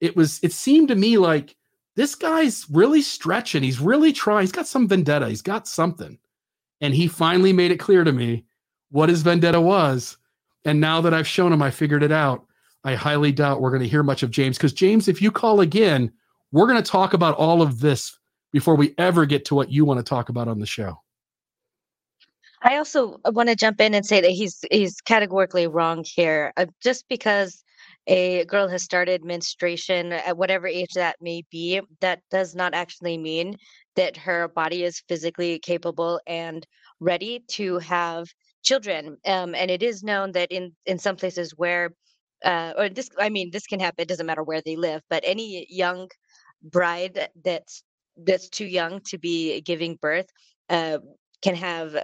it 0.00 0.16
was 0.16 0.40
it 0.42 0.52
seemed 0.52 0.88
to 0.88 0.96
me 0.96 1.16
like 1.16 1.56
this 2.00 2.14
guy's 2.14 2.64
really 2.70 3.02
stretching. 3.02 3.62
He's 3.62 3.78
really 3.78 4.10
trying. 4.10 4.40
He's 4.40 4.52
got 4.52 4.66
some 4.66 4.88
vendetta. 4.88 5.28
He's 5.28 5.42
got 5.42 5.68
something. 5.68 6.18
And 6.80 6.94
he 6.94 7.06
finally 7.06 7.52
made 7.52 7.72
it 7.72 7.76
clear 7.76 8.04
to 8.04 8.12
me 8.12 8.46
what 8.90 9.10
his 9.10 9.20
vendetta 9.20 9.60
was. 9.60 10.16
And 10.64 10.80
now 10.80 11.02
that 11.02 11.12
I've 11.12 11.28
shown 11.28 11.52
him, 11.52 11.60
I 11.60 11.70
figured 11.70 12.02
it 12.02 12.10
out. 12.10 12.46
I 12.84 12.94
highly 12.94 13.32
doubt 13.32 13.60
we're 13.60 13.68
going 13.68 13.82
to 13.82 13.88
hear 13.88 14.02
much 14.02 14.22
of 14.22 14.30
James 14.30 14.56
because, 14.56 14.72
James, 14.72 15.08
if 15.08 15.20
you 15.20 15.30
call 15.30 15.60
again, 15.60 16.10
we're 16.52 16.66
going 16.66 16.82
to 16.82 16.90
talk 16.90 17.12
about 17.12 17.36
all 17.36 17.60
of 17.60 17.80
this 17.80 18.18
before 18.50 18.76
we 18.76 18.94
ever 18.96 19.26
get 19.26 19.44
to 19.44 19.54
what 19.54 19.70
you 19.70 19.84
want 19.84 19.98
to 19.98 20.02
talk 20.02 20.30
about 20.30 20.48
on 20.48 20.58
the 20.58 20.64
show. 20.64 20.98
I 22.62 22.78
also 22.78 23.20
want 23.26 23.50
to 23.50 23.56
jump 23.56 23.78
in 23.78 23.92
and 23.92 24.06
say 24.06 24.22
that 24.22 24.30
he's 24.30 24.64
he's 24.70 25.02
categorically 25.02 25.66
wrong 25.66 26.02
here. 26.06 26.54
Uh, 26.56 26.64
just 26.82 27.06
because 27.10 27.62
a 28.06 28.44
girl 28.46 28.68
has 28.68 28.82
started 28.82 29.24
menstruation 29.24 30.12
at 30.12 30.36
whatever 30.36 30.66
age 30.66 30.94
that 30.94 31.16
may 31.20 31.42
be, 31.50 31.80
that 32.00 32.20
does 32.30 32.54
not 32.54 32.74
actually 32.74 33.18
mean 33.18 33.56
that 33.96 34.16
her 34.16 34.48
body 34.48 34.84
is 34.84 35.02
physically 35.08 35.58
capable 35.58 36.20
and 36.26 36.66
ready 37.00 37.44
to 37.48 37.78
have 37.78 38.26
children. 38.62 39.16
Um, 39.26 39.54
and 39.54 39.70
it 39.70 39.82
is 39.82 40.02
known 40.02 40.32
that 40.32 40.50
in 40.50 40.72
in 40.86 40.98
some 40.98 41.16
places 41.16 41.52
where, 41.56 41.90
uh, 42.44 42.72
or 42.76 42.88
this, 42.88 43.08
I 43.18 43.28
mean, 43.28 43.50
this 43.52 43.66
can 43.66 43.80
happen. 43.80 44.02
It 44.02 44.08
doesn't 44.08 44.26
matter 44.26 44.42
where 44.42 44.62
they 44.64 44.76
live, 44.76 45.02
but 45.10 45.22
any 45.26 45.66
young 45.70 46.08
bride 46.62 47.28
that's 47.44 47.82
that's 48.16 48.48
too 48.50 48.66
young 48.66 49.00
to 49.02 49.18
be 49.18 49.60
giving 49.62 49.96
birth 50.00 50.26
uh, 50.68 50.98
can 51.42 51.54
have 51.54 51.96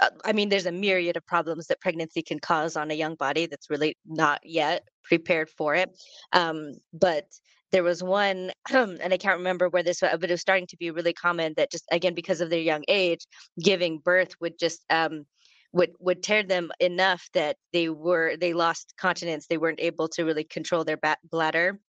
uh, 0.00 0.10
I 0.24 0.32
mean, 0.32 0.48
there's 0.48 0.66
a 0.66 0.72
myriad 0.72 1.16
of 1.16 1.26
problems 1.26 1.66
that 1.66 1.80
pregnancy 1.80 2.22
can 2.22 2.40
cause 2.40 2.76
on 2.76 2.90
a 2.90 2.94
young 2.94 3.16
body 3.16 3.46
that's 3.46 3.70
really 3.70 3.96
not 4.06 4.40
yet 4.44 4.82
prepared 5.04 5.48
for 5.50 5.74
it. 5.74 5.90
Um, 6.32 6.74
but 6.92 7.26
there 7.72 7.82
was 7.82 8.02
one, 8.02 8.52
and 8.70 9.12
I 9.12 9.16
can't 9.16 9.38
remember 9.38 9.68
where 9.68 9.82
this 9.82 10.00
was, 10.02 10.16
but 10.20 10.30
it 10.30 10.32
was 10.32 10.40
starting 10.40 10.66
to 10.68 10.76
be 10.76 10.90
really 10.90 11.12
common 11.12 11.54
that 11.56 11.70
just 11.70 11.84
again 11.90 12.14
because 12.14 12.40
of 12.40 12.50
their 12.50 12.60
young 12.60 12.84
age, 12.88 13.26
giving 13.60 13.98
birth 13.98 14.34
would 14.40 14.58
just 14.58 14.84
um, 14.90 15.26
would 15.72 15.92
would 15.98 16.22
tear 16.22 16.42
them 16.42 16.70
enough 16.80 17.28
that 17.34 17.56
they 17.72 17.88
were 17.88 18.36
they 18.36 18.52
lost 18.52 18.94
continence. 18.96 19.46
They 19.46 19.58
weren't 19.58 19.80
able 19.80 20.08
to 20.10 20.24
really 20.24 20.44
control 20.44 20.84
their 20.84 20.98
bladder 21.30 21.80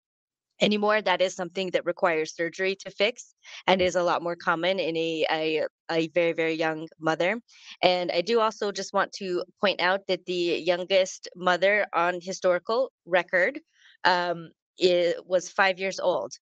anymore 0.61 1.03
that 1.03 1.21
is 1.21 1.35
something 1.35 1.71
that 1.71 1.85
requires 1.85 2.35
surgery 2.35 2.77
to 2.77 2.91
fix 2.91 3.35
and 3.67 3.83
is 3.83 3.97
a 3.97 4.03
lot 4.03 4.23
more 4.23 4.37
common 4.37 4.79
in 4.79 4.97
a, 4.97 5.27
a, 5.31 5.67
a 5.91 6.09
very 6.09 6.33
very 6.33 6.55
young 6.55 6.89
mother. 7.01 7.41
And 7.83 8.11
i 8.13 8.21
do 8.21 8.41
also 8.41 8.73
just 8.73 8.93
want 8.93 9.13
to 9.15 9.45
point 9.61 9.81
out 9.81 10.07
that 10.09 10.25
the 10.27 10.63
youngest 10.73 11.29
mother 11.37 11.87
on 11.93 12.21
historical 12.21 12.93
record 13.07 13.61
um, 14.05 14.51
it 14.79 15.17
was 15.27 15.49
five 15.49 15.79
years 15.79 16.01
old. 16.01 16.33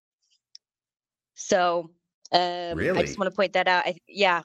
So 1.35 1.91
um, 2.31 2.77
really? 2.77 2.99
i 2.99 3.01
just 3.01 3.17
want 3.17 3.29
to 3.31 3.35
point 3.35 3.53
that 3.53 3.67
out. 3.67 3.85
I, 3.85 3.95
yeah. 4.07 4.43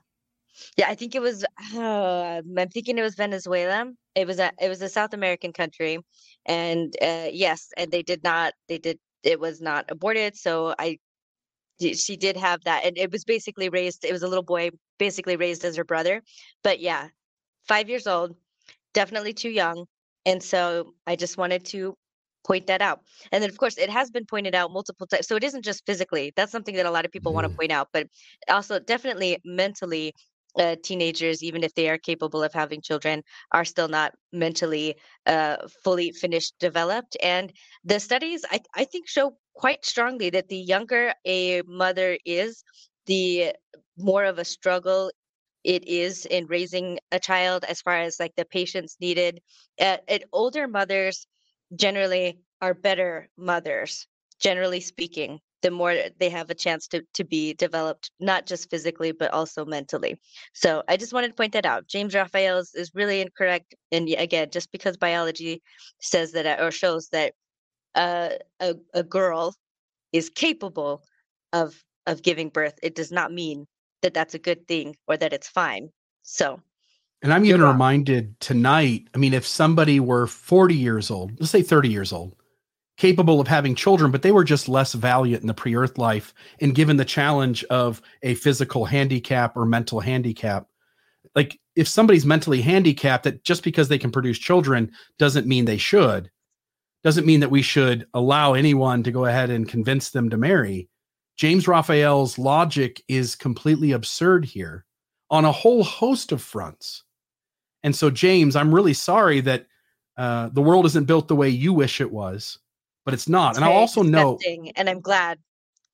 Yeah 0.77 0.89
i 0.89 0.95
think 0.95 1.15
it 1.15 1.23
was 1.23 1.45
uh, 1.77 2.40
i'm 2.59 2.69
thinking 2.70 2.99
it 2.99 3.03
was 3.03 3.15
venezuela. 3.15 3.93
It 4.15 4.27
was 4.27 4.39
a 4.39 4.51
it 4.61 4.69
was 4.69 4.82
a 4.82 4.89
south 4.89 5.15
american 5.15 5.53
country. 5.53 5.99
And 6.47 6.95
uh, 7.03 7.28
yes 7.32 7.69
and 7.77 7.90
they 7.90 8.03
did 8.03 8.23
not 8.24 8.55
they 8.69 8.78
did 8.78 8.99
it 9.23 9.40
was 9.40 9.61
not 9.61 9.86
aborted. 9.90 10.36
So 10.36 10.74
I, 10.78 10.99
she 11.81 12.16
did 12.16 12.36
have 12.36 12.65
that, 12.65 12.85
and 12.85 12.99
it 12.99 13.12
was 13.12 13.24
basically 13.24 13.69
raised. 13.69 14.05
It 14.05 14.12
was 14.12 14.23
a 14.23 14.28
little 14.28 14.43
boy, 14.43 14.70
basically 14.99 15.36
raised 15.36 15.65
as 15.65 15.77
her 15.77 15.85
brother. 15.85 16.23
But 16.65 16.81
yeah, 16.81 17.09
five 17.69 17.89
years 17.89 18.07
old, 18.07 18.35
definitely 18.95 19.32
too 19.32 19.51
young. 19.51 19.86
And 20.27 20.43
so 20.43 20.95
I 21.07 21.16
just 21.16 21.39
wanted 21.39 21.65
to 21.66 21.97
point 22.47 22.66
that 22.66 22.82
out. 22.82 23.01
And 23.31 23.43
then, 23.43 23.51
of 23.51 23.59
course, 23.59 23.78
it 23.78 23.90
has 23.90 24.11
been 24.11 24.24
pointed 24.24 24.55
out 24.55 24.73
multiple 24.73 25.07
times. 25.07 25.27
So 25.27 25.36
it 25.36 25.45
isn't 25.45 25.65
just 25.65 25.85
physically. 25.86 26.32
That's 26.35 26.51
something 26.51 26.74
that 26.77 26.86
a 26.86 26.90
lot 26.90 27.05
of 27.05 27.12
people 27.12 27.32
want 27.32 27.45
to 27.45 27.57
point 27.57 27.70
out, 27.70 27.89
but 27.93 28.07
also 28.49 28.78
definitely 28.78 29.39
mentally 29.45 30.15
uh, 30.59 30.76
teenagers, 30.82 31.43
even 31.43 31.62
if 31.64 31.74
they 31.74 31.89
are 31.89 31.98
capable 31.98 32.43
of 32.43 32.52
having 32.52 32.80
children, 32.80 33.22
are 33.52 33.64
still 33.64 33.89
not 33.89 34.12
mentally 34.32 34.97
uh, 35.26 35.56
fully 35.85 36.10
finished 36.12 36.55
developed. 36.60 37.16
And 37.22 37.52
the 37.85 38.01
studies, 38.01 38.44
I, 38.51 38.60
I 38.74 38.85
think, 38.85 39.09
show 39.09 39.36
quite 39.55 39.85
strongly 39.85 40.30
that 40.30 40.48
the 40.48 40.56
younger 40.59 41.14
a 41.24 41.62
mother 41.62 42.18
is, 42.24 42.64
the 43.06 43.55
more 43.97 44.24
of 44.24 44.39
a 44.39 44.44
struggle 44.44 45.10
it 45.64 45.86
is 45.89 46.26
in 46.26 46.47
raising 46.47 46.98
a 47.12 47.18
child 47.18 47.64
as 47.64 47.80
far 47.82 47.98
as 47.98 48.20
like 48.20 48.35
the 48.36 48.44
patience 48.44 48.97
needed. 49.01 49.40
Uh, 49.80 49.98
at 50.09 50.24
older 50.32 50.68
mothers 50.68 51.26
generally 51.74 52.39
are 52.60 52.74
better 52.74 53.28
mothers, 53.36 54.06
generally 54.40 54.80
speaking 54.80 55.40
the 55.62 55.70
more 55.70 55.94
they 56.18 56.28
have 56.30 56.51
a 56.51 56.55
chance 56.55 56.86
to 56.89 57.02
to 57.14 57.24
be 57.24 57.55
developed 57.55 58.10
not 58.20 58.47
just 58.47 58.70
physically 58.70 59.12
but 59.12 59.32
also 59.32 59.64
mentally. 59.64 60.20
So 60.52 60.82
i 60.89 60.97
just 60.97 61.12
wanted 61.12 61.28
to 61.28 61.35
point 61.35 61.52
that 61.52 61.66
out. 61.66 61.86
James 61.89 62.14
raphael 62.14 62.59
is, 62.59 62.90
really 62.94 63.20
incorrect 63.20 63.74
and 63.93 64.09
again 64.10 64.48
just 64.51 64.72
because 64.72 64.97
biology 64.97 65.62
says 66.01 66.32
that 66.32 66.60
or 66.60 66.70
shows 66.70 67.09
that 67.10 67.35
uh, 67.94 68.30
a, 68.60 68.74
a 68.94 69.02
girl 69.02 69.55
is 70.12 70.30
capable 70.30 71.02
of 71.52 71.82
of 72.06 72.22
giving 72.22 72.48
birth 72.48 72.78
it 72.82 72.94
does 72.94 73.12
not 73.12 73.32
mean 73.32 73.66
that 74.02 74.14
that's 74.14 74.35
a 74.35 74.39
good 74.39 74.66
thing 74.68 74.97
or 75.09 75.16
that 75.16 75.32
it's 75.32 75.48
fine. 75.48 75.90
So 76.22 76.60
and 77.22 77.32
i'm 77.32 77.44
even 77.44 77.62
reminded 77.62 78.39
tonight 78.40 79.09
i 79.14 79.18
mean 79.18 79.35
if 79.35 79.47
somebody 79.47 80.01
were 80.01 80.26
40 80.26 80.74
years 80.74 81.10
old 81.10 81.32
let's 81.40 81.51
say 81.51 81.62
30 81.62 81.89
years 81.89 82.12
old 82.12 82.35
capable 82.98 83.40
of 83.40 83.48
having 83.48 83.74
children, 83.74 84.10
but 84.10 84.22
they 84.22 84.32
were 84.32 84.44
just 84.44 84.68
less 84.68 84.92
valiant 84.92 85.40
in 85.40 85.46
the 85.46 85.54
pre 85.54 85.74
earth 85.74 85.96
life. 85.96 86.34
And 86.60 86.74
given 86.74 86.98
the 86.98 87.04
challenge 87.04 87.64
of 87.64 88.02
a 88.22 88.34
physical 88.34 88.84
handicap 88.84 89.56
or 89.56 89.64
mental 89.64 90.00
handicap, 90.00 90.66
like 91.34 91.58
if 91.76 91.88
somebody's 91.88 92.26
mentally 92.26 92.60
handicapped, 92.60 93.24
that 93.24 93.44
just 93.44 93.62
because 93.62 93.88
they 93.88 93.98
can 93.98 94.10
produce 94.10 94.38
children 94.38 94.90
doesn't 95.18 95.46
mean 95.46 95.64
they 95.64 95.78
should, 95.78 96.30
doesn't 97.04 97.26
mean 97.26 97.40
that 97.40 97.50
we 97.50 97.62
should 97.62 98.06
allow 98.12 98.54
anyone 98.54 99.02
to 99.04 99.12
go 99.12 99.24
ahead 99.24 99.48
and 99.48 99.68
convince 99.68 100.10
them 100.10 100.28
to 100.30 100.36
marry. 100.36 100.88
James 101.36 101.68
Raphael's 101.68 102.36
logic 102.36 103.00
is 103.06 103.36
completely 103.36 103.92
absurd 103.92 104.44
here 104.44 104.84
on 105.30 105.44
a 105.44 105.52
whole 105.52 105.84
host 105.84 106.32
of 106.32 106.42
fronts. 106.42 107.04
And 107.84 107.94
so, 107.94 108.10
James, 108.10 108.56
I'm 108.56 108.74
really 108.74 108.94
sorry 108.94 109.40
that 109.42 109.66
uh, 110.16 110.48
the 110.48 110.62
world 110.62 110.84
isn't 110.86 111.04
built 111.04 111.28
the 111.28 111.36
way 111.36 111.48
you 111.48 111.72
wish 111.72 112.00
it 112.00 112.10
was 112.10 112.58
but 113.09 113.14
it's 113.14 113.26
not. 113.26 113.52
It's 113.52 113.56
and 113.56 113.64
I 113.64 113.72
also 113.72 114.02
know, 114.02 114.39
and 114.76 114.86
I'm 114.86 115.01
glad. 115.01 115.39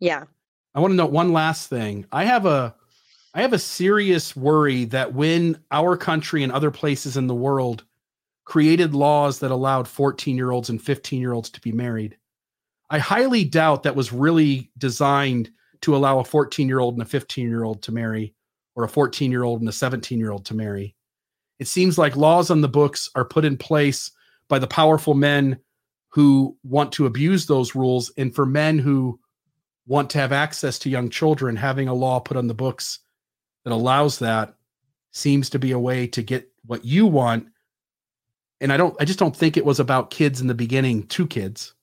Yeah. 0.01 0.25
I 0.75 0.81
want 0.81 0.91
to 0.91 0.97
note 0.97 1.13
one 1.13 1.33
last 1.33 1.71
thing. 1.71 2.07
I 2.11 2.25
have 2.25 2.45
a, 2.45 2.75
I 3.35 3.43
have 3.43 3.53
a 3.53 3.59
serious 3.61 4.35
worry 4.35 4.87
that 4.87 5.15
when 5.15 5.61
our 5.71 5.97
country 5.97 6.43
and 6.43 6.51
other 6.51 6.73
places 6.73 7.17
in 7.17 7.29
the 7.29 7.35
world 7.35 7.85
created 8.45 8.97
laws 8.97 9.39
that 9.39 9.53
allowed 9.53 9.87
14 9.87 10.37
year 10.37 10.51
olds 10.51 10.71
and 10.71 10.83
15 10.83 11.21
year 11.21 11.35
olds 11.35 11.51
to 11.51 11.61
be 11.61 11.71
married, 11.71 12.17
I 12.91 12.99
highly 12.99 13.45
doubt 13.45 13.85
that 13.85 13.95
was 13.95 14.13
really 14.13 14.73
designed 14.77 15.53
to 15.83 15.95
allow 15.95 16.19
a 16.19 16.25
14 16.25 16.67
year 16.67 16.81
old 16.81 16.95
and 16.95 17.03
a 17.03 17.07
15 17.07 17.49
year 17.49 17.63
old 17.63 17.81
to 17.85 17.93
marry 17.93 18.35
or 18.75 18.83
a 18.83 18.89
14 18.89 19.31
year 19.31 19.45
old 19.45 19.61
and 19.61 19.69
a 19.69 19.73
17 19.73 20.19
year 20.19 20.33
old 20.33 20.47
to 20.47 20.55
marry. 20.55 20.97
It 21.61 21.69
seems 21.69 21.97
like 21.97 22.17
laws 22.17 22.51
on 22.51 22.61
the 22.61 22.69
books 22.69 23.09
are 23.15 23.25
put 23.25 23.45
in 23.45 23.57
place 23.57 24.11
by 24.49 24.59
the 24.59 24.67
powerful 24.67 25.15
men 25.15 25.61
who 26.15 26.57
want 26.63 26.93
to 26.93 27.07
abuse 27.07 27.47
those 27.47 27.75
rules 27.75 28.13
and 28.17 28.33
for 28.33 28.47
men 28.47 28.79
who 28.79 29.19
want 29.85 30.09
to 30.09 30.19
have 30.19 30.31
access 30.31 30.79
to 30.79 30.89
young 30.89 31.11
children 31.11 31.57
having 31.57 31.89
a 31.89 31.95
law 31.95 32.21
put 32.21 32.37
on 32.37 32.47
the 32.47 32.55
books 32.55 33.01
that 33.65 33.73
allows 33.73 34.21
that 34.21 34.55
seems 35.11 35.51
to 35.51 35.59
be 35.59 35.73
a 35.73 35.79
way 35.79 36.07
to 36.07 36.23
get 36.23 36.49
what 36.67 36.85
you 36.85 37.05
want. 37.05 37.49
And 38.61 38.73
i 38.73 38.77
don't 38.77 38.97
i 39.01 39.05
just 39.05 39.19
don't 39.19 39.37
think 39.37 39.57
it 39.57 39.65
was 39.65 39.81
about 39.81 40.11
kids 40.11 40.41
in 40.41 40.47
the 40.47 40.55
beginning 40.55 41.03
two 41.09 41.27
kids. 41.27 41.75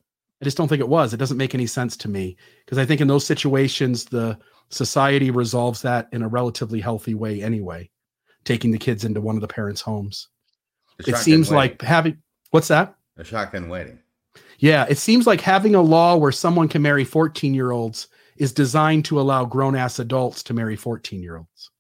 I 0.42 0.46
just 0.46 0.56
don't 0.56 0.70
think 0.70 0.80
it 0.80 0.88
was. 0.88 1.14
It 1.14 1.18
doesn't 1.18 1.38
make 1.38 1.54
any 1.54 1.68
sense 1.68 1.98
to 1.98 2.08
me 2.08 2.38
because 2.66 2.78
i 2.78 2.86
think 2.86 3.02
in 3.02 3.10
those 3.10 3.26
situations 3.26 4.06
the 4.06 4.40
society 4.70 5.30
resolves 5.30 5.82
that 5.82 6.08
in 6.14 6.22
a 6.22 6.30
relatively 6.30 6.80
healthy 6.80 7.16
way 7.16 7.44
anyway 7.44 7.90
taking 8.46 8.72
the 8.72 8.78
kids 8.78 9.04
into 9.04 9.20
one 9.20 9.36
of 9.36 9.42
the 9.42 9.48
parents 9.50 9.82
homes. 9.82 10.30
It 11.00 11.18
seems 11.18 11.52
like 11.52 11.82
having 11.82 12.20
what's 12.52 12.70
that? 12.70 12.96
A 13.18 13.26
shotgun 13.26 13.68
wedding. 13.68 14.00
Yeah, 14.62 14.86
it 14.88 15.00
seems 15.00 15.26
like 15.26 15.42
having 15.42 15.74
a 15.74 15.82
law 15.82 16.16
where 16.16 16.32
someone 16.32 16.68
can 16.68 16.84
marry 16.84 17.04
14 17.04 17.54
year 17.56 17.72
olds 17.72 18.08
is 18.38 18.54
designed 18.54 19.06
to 19.06 19.20
allow 19.20 19.44
grown 19.44 19.76
ass 19.76 19.98
adults 19.98 20.44
to 20.44 20.54
marry 20.54 20.76
14 20.76 21.22
year 21.22 21.38
olds. 21.38 21.72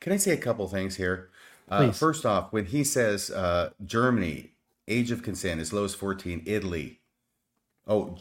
Can 0.00 0.14
I 0.14 0.16
say 0.16 0.32
a 0.32 0.38
couple 0.38 0.66
things 0.66 0.96
here? 0.96 1.28
Uh, 1.68 1.92
first 1.92 2.24
off, 2.26 2.52
when 2.52 2.64
he 2.64 2.82
says 2.82 3.30
uh, 3.30 3.70
Germany, 3.84 4.52
age 4.88 5.10
of 5.10 5.22
consent 5.22 5.60
as 5.60 5.72
low 5.72 5.84
as 5.84 5.94
14, 5.94 6.42
Italy, 6.46 6.98
oh, 7.86 8.16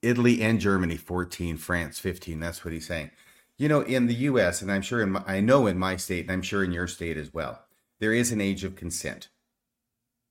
Italy 0.00 0.40
and 0.40 0.60
Germany, 0.60 0.96
14, 0.96 1.56
France, 1.56 1.98
15. 1.98 2.38
That's 2.38 2.64
what 2.64 2.72
he's 2.72 2.86
saying. 2.86 3.10
You 3.58 3.68
know, 3.68 3.80
in 3.80 4.06
the 4.06 4.14
US, 4.14 4.62
and 4.62 4.70
I'm 4.70 4.82
sure 4.82 5.02
in 5.02 5.10
my, 5.10 5.22
I 5.26 5.40
know 5.40 5.66
in 5.66 5.78
my 5.78 5.96
state, 5.96 6.22
and 6.22 6.30
I'm 6.30 6.42
sure 6.42 6.62
in 6.62 6.72
your 6.72 6.86
state 6.86 7.16
as 7.16 7.34
well, 7.34 7.64
there 7.98 8.12
is 8.12 8.30
an 8.30 8.40
age 8.40 8.62
of 8.62 8.76
consent. 8.76 9.28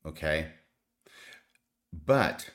Okay. 0.05 0.47
But 1.91 2.49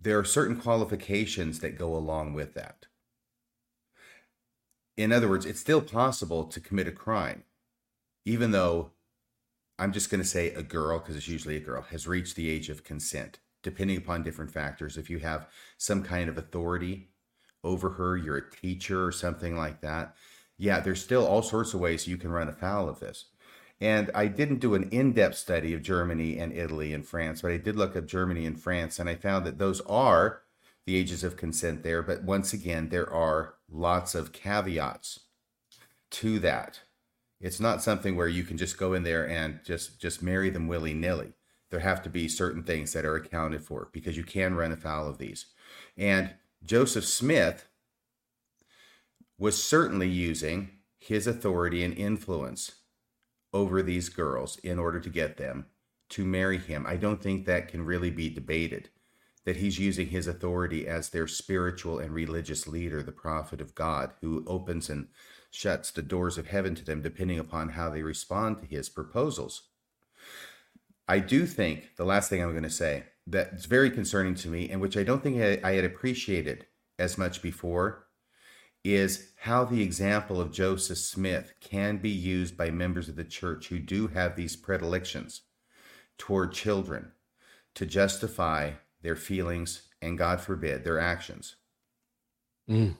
there 0.00 0.18
are 0.18 0.24
certain 0.24 0.56
qualifications 0.56 1.60
that 1.60 1.78
go 1.78 1.94
along 1.94 2.32
with 2.32 2.54
that. 2.54 2.86
In 4.96 5.12
other 5.12 5.28
words, 5.28 5.46
it's 5.46 5.60
still 5.60 5.80
possible 5.80 6.44
to 6.44 6.60
commit 6.60 6.88
a 6.88 6.92
crime, 6.92 7.44
even 8.24 8.50
though 8.50 8.92
I'm 9.78 9.92
just 9.92 10.10
going 10.10 10.20
to 10.20 10.28
say 10.28 10.52
a 10.52 10.62
girl, 10.62 10.98
because 10.98 11.16
it's 11.16 11.28
usually 11.28 11.56
a 11.56 11.60
girl, 11.60 11.82
has 11.82 12.06
reached 12.06 12.36
the 12.36 12.50
age 12.50 12.68
of 12.68 12.84
consent, 12.84 13.38
depending 13.62 13.96
upon 13.96 14.22
different 14.22 14.52
factors. 14.52 14.98
If 14.98 15.08
you 15.08 15.18
have 15.20 15.48
some 15.78 16.02
kind 16.02 16.28
of 16.28 16.36
authority 16.36 17.08
over 17.64 17.90
her, 17.90 18.16
you're 18.16 18.36
a 18.36 18.50
teacher 18.50 19.06
or 19.06 19.12
something 19.12 19.56
like 19.56 19.80
that. 19.80 20.14
Yeah, 20.58 20.80
there's 20.80 21.02
still 21.02 21.26
all 21.26 21.42
sorts 21.42 21.72
of 21.72 21.80
ways 21.80 22.06
you 22.06 22.18
can 22.18 22.30
run 22.30 22.48
afoul 22.48 22.88
of 22.88 23.00
this. 23.00 23.29
And 23.80 24.10
I 24.14 24.26
didn't 24.26 24.60
do 24.60 24.74
an 24.74 24.88
in 24.90 25.12
depth 25.12 25.36
study 25.36 25.72
of 25.72 25.82
Germany 25.82 26.38
and 26.38 26.52
Italy 26.52 26.92
and 26.92 27.06
France, 27.06 27.40
but 27.40 27.50
I 27.50 27.56
did 27.56 27.76
look 27.76 27.96
up 27.96 28.06
Germany 28.06 28.44
and 28.44 28.60
France, 28.60 28.98
and 28.98 29.08
I 29.08 29.14
found 29.14 29.46
that 29.46 29.58
those 29.58 29.80
are 29.82 30.42
the 30.84 30.96
ages 30.96 31.24
of 31.24 31.36
consent 31.36 31.82
there. 31.82 32.02
But 32.02 32.22
once 32.22 32.52
again, 32.52 32.90
there 32.90 33.10
are 33.10 33.54
lots 33.70 34.14
of 34.14 34.32
caveats 34.32 35.20
to 36.10 36.38
that. 36.40 36.80
It's 37.40 37.60
not 37.60 37.82
something 37.82 38.16
where 38.16 38.28
you 38.28 38.44
can 38.44 38.58
just 38.58 38.76
go 38.76 38.92
in 38.92 39.02
there 39.02 39.26
and 39.26 39.60
just 39.64 39.98
just 39.98 40.22
marry 40.22 40.50
them 40.50 40.68
willy 40.68 40.92
nilly. 40.92 41.32
There 41.70 41.80
have 41.80 42.02
to 42.02 42.10
be 42.10 42.28
certain 42.28 42.64
things 42.64 42.92
that 42.92 43.04
are 43.04 43.14
accounted 43.14 43.62
for 43.62 43.88
because 43.92 44.16
you 44.16 44.24
can 44.24 44.56
run 44.56 44.72
afoul 44.72 45.08
of 45.08 45.18
these. 45.18 45.46
And 45.96 46.34
Joseph 46.62 47.06
Smith 47.06 47.66
was 49.38 49.62
certainly 49.62 50.08
using 50.08 50.70
his 50.98 51.26
authority 51.26 51.82
and 51.82 51.96
influence 51.96 52.72
over 53.52 53.82
these 53.82 54.08
girls 54.08 54.58
in 54.58 54.78
order 54.78 55.00
to 55.00 55.10
get 55.10 55.36
them 55.36 55.66
to 56.10 56.24
marry 56.24 56.58
him. 56.58 56.84
I 56.86 56.96
don't 56.96 57.22
think 57.22 57.46
that 57.46 57.68
can 57.68 57.84
really 57.84 58.10
be 58.10 58.28
debated. 58.28 58.90
That 59.44 59.56
he's 59.56 59.78
using 59.78 60.08
his 60.08 60.26
authority 60.26 60.86
as 60.86 61.08
their 61.08 61.26
spiritual 61.26 61.98
and 61.98 62.12
religious 62.12 62.66
leader, 62.66 63.02
the 63.02 63.10
prophet 63.10 63.60
of 63.60 63.74
God, 63.74 64.12
who 64.20 64.44
opens 64.46 64.90
and 64.90 65.08
shuts 65.50 65.90
the 65.90 66.02
doors 66.02 66.36
of 66.36 66.48
heaven 66.48 66.74
to 66.74 66.84
them 66.84 67.02
depending 67.02 67.38
upon 67.38 67.70
how 67.70 67.90
they 67.90 68.02
respond 68.02 68.58
to 68.58 68.66
his 68.66 68.88
proposals. 68.88 69.68
I 71.08 71.18
do 71.18 71.46
think 71.46 71.96
the 71.96 72.04
last 72.04 72.28
thing 72.28 72.42
I'm 72.42 72.52
going 72.52 72.62
to 72.62 72.70
say 72.70 73.04
that's 73.26 73.64
very 73.64 73.90
concerning 73.90 74.34
to 74.36 74.48
me, 74.48 74.70
and 74.70 74.80
which 74.80 74.96
I 74.96 75.02
don't 75.02 75.22
think 75.22 75.40
I, 75.40 75.68
I 75.68 75.72
had 75.74 75.84
appreciated 75.84 76.66
as 76.98 77.16
much 77.16 77.42
before, 77.42 78.06
is 78.84 79.32
how 79.36 79.64
the 79.64 79.82
example 79.82 80.40
of 80.40 80.52
Joseph 80.52 80.98
Smith 80.98 81.52
can 81.60 81.98
be 81.98 82.10
used 82.10 82.56
by 82.56 82.70
members 82.70 83.08
of 83.08 83.16
the 83.16 83.24
church 83.24 83.68
who 83.68 83.78
do 83.78 84.06
have 84.08 84.36
these 84.36 84.56
predilections 84.56 85.42
toward 86.18 86.52
children 86.52 87.12
to 87.74 87.86
justify 87.86 88.72
their 89.02 89.16
feelings 89.16 89.82
and, 90.02 90.16
God 90.18 90.40
forbid, 90.40 90.84
their 90.84 90.98
actions. 90.98 91.56
Mm, 92.68 92.96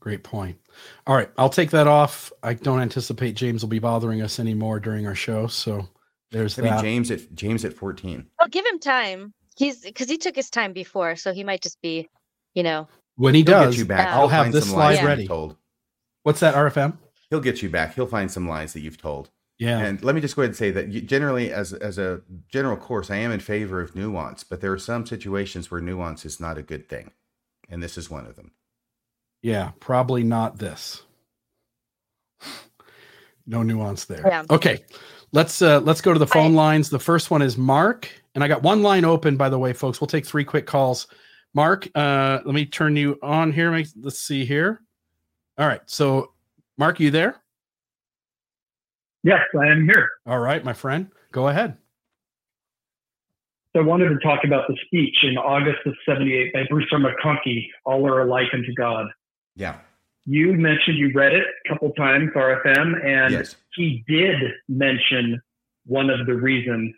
great 0.00 0.22
point. 0.22 0.58
All 1.06 1.16
right, 1.16 1.30
I'll 1.36 1.48
take 1.48 1.70
that 1.70 1.86
off. 1.86 2.32
I 2.42 2.54
don't 2.54 2.80
anticipate 2.80 3.34
James 3.34 3.62
will 3.62 3.70
be 3.70 3.78
bothering 3.78 4.22
us 4.22 4.38
anymore 4.38 4.80
during 4.80 5.06
our 5.06 5.14
show. 5.14 5.46
So 5.46 5.88
there's 6.30 6.58
I 6.58 6.62
that. 6.62 6.82
James 6.82 7.10
at 7.10 7.34
James 7.34 7.64
at 7.64 7.74
14. 7.74 8.26
I'll 8.40 8.48
give 8.48 8.66
him 8.66 8.78
time. 8.78 9.32
He's 9.56 9.80
because 9.80 10.08
he 10.08 10.16
took 10.16 10.36
his 10.36 10.50
time 10.50 10.72
before, 10.72 11.16
so 11.16 11.32
he 11.32 11.44
might 11.44 11.62
just 11.62 11.80
be, 11.82 12.08
you 12.54 12.62
know. 12.62 12.88
When 13.22 13.34
he 13.34 13.40
He'll 13.40 13.46
does, 13.46 13.74
get 13.74 13.78
you 13.80 13.84
back. 13.86 14.08
Yeah. 14.08 14.18
I'll 14.18 14.28
have 14.28 14.52
this 14.52 14.64
some 14.64 14.74
slide 14.74 14.94
lies 14.96 15.04
ready. 15.04 15.26
told. 15.26 15.56
What's 16.24 16.40
that, 16.40 16.54
RFM? 16.54 16.96
He'll 17.30 17.40
get 17.40 17.62
you 17.62 17.70
back. 17.70 17.94
He'll 17.94 18.06
find 18.06 18.30
some 18.30 18.48
lies 18.48 18.72
that 18.74 18.80
you've 18.80 19.00
told. 19.00 19.30
Yeah. 19.58 19.78
And 19.78 20.02
let 20.02 20.14
me 20.14 20.20
just 20.20 20.34
go 20.34 20.42
ahead 20.42 20.50
and 20.50 20.56
say 20.56 20.70
that 20.72 20.88
you, 20.88 21.00
generally, 21.00 21.52
as 21.52 21.72
as 21.72 21.98
a 21.98 22.20
general 22.48 22.76
course, 22.76 23.10
I 23.10 23.16
am 23.16 23.30
in 23.30 23.40
favor 23.40 23.80
of 23.80 23.94
nuance, 23.94 24.42
but 24.44 24.60
there 24.60 24.72
are 24.72 24.78
some 24.78 25.06
situations 25.06 25.70
where 25.70 25.80
nuance 25.80 26.24
is 26.24 26.40
not 26.40 26.58
a 26.58 26.62
good 26.62 26.88
thing, 26.88 27.12
and 27.68 27.82
this 27.82 27.96
is 27.96 28.10
one 28.10 28.26
of 28.26 28.34
them. 28.36 28.52
Yeah, 29.40 29.70
probably 29.80 30.24
not 30.24 30.58
this. 30.58 31.02
No 33.46 33.62
nuance 33.62 34.04
there. 34.04 34.22
Yeah. 34.24 34.44
Okay. 34.50 34.84
Let's 35.32 35.62
uh 35.62 35.80
let's 35.80 36.00
go 36.00 36.12
to 36.12 36.18
the 36.18 36.26
I- 36.26 36.28
phone 36.28 36.54
lines. 36.54 36.90
The 36.90 36.98
first 36.98 37.30
one 37.30 37.42
is 37.42 37.56
Mark, 37.56 38.08
and 38.34 38.44
I 38.44 38.48
got 38.48 38.62
one 38.62 38.82
line 38.82 39.04
open 39.04 39.36
by 39.36 39.48
the 39.48 39.58
way, 39.58 39.72
folks. 39.72 40.00
We'll 40.00 40.08
take 40.08 40.26
three 40.26 40.44
quick 40.44 40.66
calls. 40.66 41.06
Mark, 41.54 41.88
uh 41.94 42.40
let 42.44 42.54
me 42.54 42.64
turn 42.66 42.96
you 42.96 43.18
on 43.22 43.52
here. 43.52 43.70
Let's 44.00 44.20
see 44.20 44.44
here. 44.44 44.82
All 45.58 45.66
right. 45.66 45.82
So, 45.86 46.32
Mark, 46.78 46.98
you 46.98 47.10
there? 47.10 47.36
Yes, 49.22 49.40
I 49.60 49.66
am 49.66 49.84
here. 49.84 50.08
All 50.26 50.38
right, 50.40 50.64
my 50.64 50.72
friend. 50.72 51.08
Go 51.30 51.48
ahead. 51.48 51.76
So 53.74 53.80
I 53.82 53.84
wanted 53.84 54.08
to 54.10 54.18
talk 54.18 54.40
about 54.44 54.66
the 54.68 54.76
speech 54.86 55.16
in 55.22 55.36
August 55.38 55.78
of 55.86 55.94
78 56.06 56.52
by 56.52 56.64
Bruce 56.68 56.86
R. 56.92 56.98
McConkie, 56.98 57.66
All 57.84 58.06
Are 58.06 58.22
Alike 58.22 58.48
Unto 58.52 58.72
God. 58.74 59.06
Yeah. 59.54 59.78
You 60.26 60.52
mentioned 60.52 60.98
you 60.98 61.10
read 61.14 61.32
it 61.34 61.44
a 61.66 61.68
couple 61.68 61.90
times, 61.92 62.30
RFM, 62.34 63.04
and 63.04 63.32
Yes. 63.32 63.56
he 63.74 64.04
did 64.08 64.36
mention 64.68 65.40
one 65.86 66.10
of 66.10 66.26
the 66.26 66.34
reasons 66.34 66.94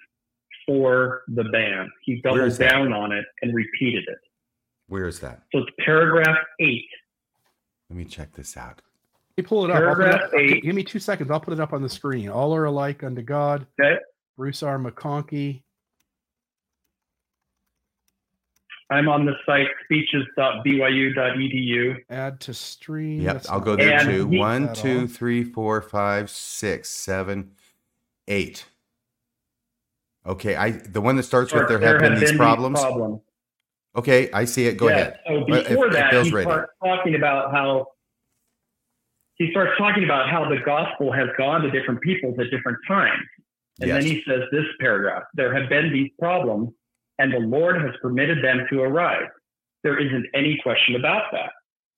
for 0.66 1.22
the 1.28 1.44
ban. 1.44 1.90
He 2.02 2.20
Where 2.22 2.32
doubled 2.34 2.48
is 2.48 2.58
that? 2.58 2.70
down 2.70 2.92
on 2.92 3.12
it 3.12 3.24
and 3.42 3.54
repeated 3.54 4.04
it. 4.08 4.18
Where 4.88 5.06
is 5.06 5.20
that? 5.20 5.42
So 5.52 5.60
it's 5.60 5.70
paragraph 5.84 6.36
eight. 6.60 6.86
Let 7.90 7.96
me 7.96 8.04
check 8.04 8.32
this 8.32 8.56
out. 8.56 8.80
Let 9.36 9.44
me 9.44 9.48
pull 9.48 9.64
it 9.64 9.70
up. 9.70 9.76
I'll 9.82 9.94
put 9.94 10.04
it 10.04 10.10
Paragraph 10.10 10.28
up. 10.28 10.34
eight. 10.38 10.62
Give 10.62 10.74
me 10.74 10.84
two 10.84 10.98
seconds. 10.98 11.30
I'll 11.30 11.40
put 11.40 11.54
it 11.54 11.60
up 11.60 11.72
on 11.72 11.82
the 11.82 11.88
screen. 11.88 12.28
All 12.28 12.54
are 12.54 12.64
alike 12.64 13.02
unto 13.02 13.22
God. 13.22 13.66
Okay. 13.80 13.96
Bruce 14.36 14.62
R. 14.62 14.78
McConkie. 14.78 15.62
I'm 18.90 19.08
on 19.08 19.24
the 19.24 19.32
site 19.46 19.66
speeches.byu.edu. 19.84 21.96
Add 22.10 22.38
to 22.40 22.52
stream. 22.54 23.22
Yep, 23.22 23.32
That's 23.34 23.48
I'll 23.48 23.60
go 23.60 23.76
there 23.76 23.98
And 23.98 24.08
too. 24.08 24.28
he- 24.28 24.38
One, 24.38 24.72
two, 24.74 25.00
all. 25.00 25.06
three, 25.06 25.42
four, 25.42 25.80
five, 25.80 26.28
six, 26.30 26.90
seven, 26.90 27.52
eight. 28.28 28.66
Okay, 30.26 30.54
I 30.56 30.70
the 30.70 31.00
one 31.00 31.16
that 31.16 31.22
starts 31.24 31.52
with 31.52 31.66
there 31.68 31.78
have 31.80 32.00
been 32.00 32.18
these 32.20 32.32
problems. 32.32 32.80
problems. 32.80 33.20
Okay, 33.96 34.30
I 34.32 34.44
see 34.44 34.66
it. 34.66 34.76
Go 34.76 34.88
Yeah, 34.88 34.94
ahead. 34.94 35.20
So 35.26 35.44
before 35.44 35.86
if 35.88 35.92
that, 35.92 36.10
Bill's 36.10 36.28
he 36.28 36.34
ready. 36.34 36.50
starts 36.50 36.72
talking 36.82 37.14
about 37.14 37.52
how 37.52 37.86
he 39.36 39.50
starts 39.50 39.72
talking 39.78 40.04
about 40.04 40.28
how 40.28 40.48
the 40.48 40.58
gospel 40.64 41.12
has 41.12 41.28
gone 41.36 41.62
to 41.62 41.70
different 41.70 42.00
peoples 42.00 42.38
at 42.38 42.50
different 42.50 42.78
times. 42.86 43.22
And 43.80 43.88
Yes. 43.88 44.02
then 44.02 44.10
he 44.12 44.22
says 44.26 44.42
this 44.52 44.66
paragraph 44.80 45.24
there 45.34 45.52
have 45.54 45.68
been 45.68 45.92
these 45.92 46.10
problems, 46.18 46.70
and 47.18 47.32
the 47.32 47.38
Lord 47.40 47.80
has 47.80 47.94
permitted 48.00 48.42
them 48.44 48.66
to 48.70 48.82
arise. 48.82 49.28
There 49.82 49.98
isn't 49.98 50.26
any 50.34 50.58
question 50.62 50.96
about 50.96 51.30
that. 51.32 51.52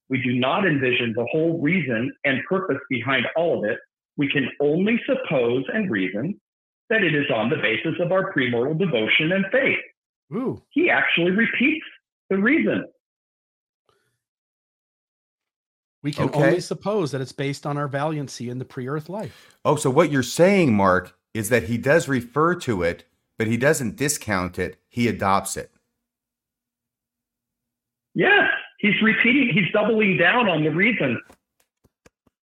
We 0.09 0.23
do 0.23 0.35
not 0.35 0.67
envision 0.67 1.13
the 1.15 1.27
whole 1.27 1.61
reason 1.61 2.13
and 2.25 2.43
purpose 2.49 2.79
behind 2.89 3.27
all 3.37 3.59
of 3.65 3.71
it. 3.71 3.79
We 4.17 4.29
can 4.29 4.51
only 4.61 5.01
suppose 5.05 5.65
and 5.73 5.91
reason 5.91 6.41
that 6.89 7.03
it 7.03 7.15
is 7.15 7.31
on 7.31 7.51
the 7.51 7.57
basis 7.57 7.95
of 8.01 8.13
our 8.13 8.33
premortal 8.33 8.79
devotion 8.79 9.33
and 9.33 9.45
faith. 9.51 9.79
Ooh. 10.33 10.63
He 10.71 10.91
actually 10.91 11.31
repeats 11.31 11.87
the 12.31 12.39
reason. 12.39 12.87
We 16.03 16.13
can 16.13 16.29
Okay. 16.29 16.43
only 16.43 16.61
suppose 16.61 17.11
that 17.13 17.21
it's 17.21 17.33
based 17.33 17.67
on 17.67 17.77
our 17.77 17.89
valiancy 17.89 18.49
in 18.49 18.59
the 18.59 18.65
pre-earth 18.65 19.09
life. 19.09 19.57
Oh, 19.65 19.77
so 19.77 19.91
what 19.91 20.11
you're 20.11 20.23
saying, 20.23 20.75
Mark, 20.75 21.19
is 21.35 21.49
that 21.49 21.65
he 21.65 21.79
does 21.79 22.09
refer 22.09 22.55
to 22.61 22.83
it, 22.83 23.05
but 23.39 23.47
he 23.47 23.57
doesn't 23.57 23.97
discount 23.97 24.59
it. 24.59 24.79
He 24.89 25.09
adopts 25.09 25.57
it. 25.57 25.71
Yes, 28.15 28.49
he's 28.79 29.01
repeating, 29.03 29.51
he's 29.53 29.71
doubling 29.73 30.17
down 30.17 30.49
on 30.49 30.63
the 30.65 30.71
reason. 30.71 31.21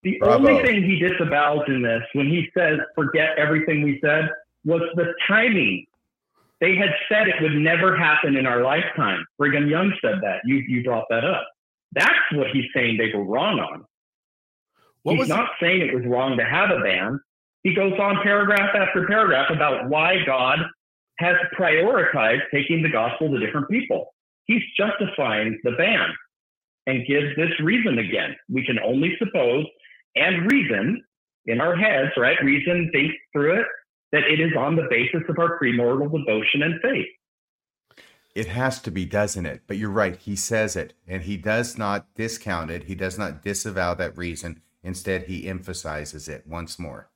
The 0.03 0.18
Bravo. 0.19 0.49
only 0.49 0.61
thing 0.64 0.84
he 0.84 0.99
disavows 0.99 1.64
in 1.68 1.81
this, 1.81 2.03
when 2.14 2.27
he 2.27 2.49
says, 2.55 2.80
forget 2.93 3.38
everything 3.38 3.81
we 3.84 3.99
said, 4.03 4.30
was 4.65 4.81
the 4.95 5.14
timing. 5.27 5.85
They 6.64 6.77
had 6.77 6.91
said 7.10 7.27
it 7.27 7.41
would 7.41 7.56
never 7.56 7.94
happen 7.98 8.38
in 8.38 8.45
our 8.45 8.64
lifetime. 8.64 9.26
Brigham 9.38 9.68
Young 9.68 9.91
said 10.02 10.22
that. 10.22 10.40
You, 10.45 10.64
you 10.65 10.81
brought 10.81 11.03
that 11.10 11.26
up. 11.26 11.45
That's 11.91 12.14
what 12.31 12.52
he's 12.53 12.64
saying 12.73 12.95
they 12.95 13.11
were 13.14 13.26
wrong 13.26 13.60
on. 13.60 13.84
What 15.02 15.18
he's 15.18 15.27
not 15.27 15.49
saying 15.61 15.81
it 15.81 15.94
was 15.94 16.06
wrong 16.06 16.38
to 16.38 16.45
have 16.45 16.69
a 16.72 16.80
ban. 16.80 17.19
He 17.64 17.76
goes 17.76 17.99
on 17.99 18.23
paragraph 18.23 18.73
after 18.73 19.06
paragraph 19.06 19.49
about 19.49 19.90
why 19.90 20.23
God 20.26 20.60
has 21.19 21.35
prioritized 21.60 22.44
taking 22.49 22.81
the 22.81 22.90
gospel 22.90 23.30
to 23.30 23.45
different 23.45 23.69
people. 23.69 24.14
He's 24.45 24.64
justifying 24.77 25.60
the 25.65 25.72
ban 25.72 26.07
and 26.88 27.06
gives 27.06 27.35
this 27.35 27.52
reason 27.61 27.99
again. 27.99 28.38
We 28.48 28.65
can 28.65 28.80
only 28.80 29.18
suppose 29.19 29.65
and 30.15 30.49
reason 30.49 31.03
in 31.45 31.60
our 31.60 31.76
heads, 31.76 32.11
right? 32.15 32.41
Reason, 32.41 32.90
think 32.94 33.11
through 33.34 33.60
it, 33.60 33.68
that 34.14 34.23
it 34.30 34.40
is 34.40 34.53
on 34.57 34.76
the 34.76 34.88
basis 34.90 35.23
of 35.27 35.40
our 35.40 35.60
premortal 35.60 36.03
devotion 36.10 36.61
and 36.61 36.80
faith. 36.81 37.07
It 38.35 38.48
has 38.48 38.80
to 38.84 38.91
be, 38.91 39.06
doesn't 39.06 39.45
it? 39.45 39.64
But 39.68 39.77
you're 39.77 39.90
right. 39.90 40.15
He 40.15 40.35
says 40.35 40.76
it, 40.76 40.94
and 41.07 41.23
he 41.23 41.35
does 41.35 41.77
not 41.77 42.14
discount 42.15 42.72
it. 42.72 42.85
He 42.85 42.95
does 42.95 43.18
not 43.18 43.41
disavow 43.44 43.95
that 43.95 44.15
reason. 44.18 44.61
Instead, 44.84 45.23
he 45.23 45.48
emphasizes 45.48 46.27
it 46.27 46.45
once 46.48 46.77
more. 46.77 47.10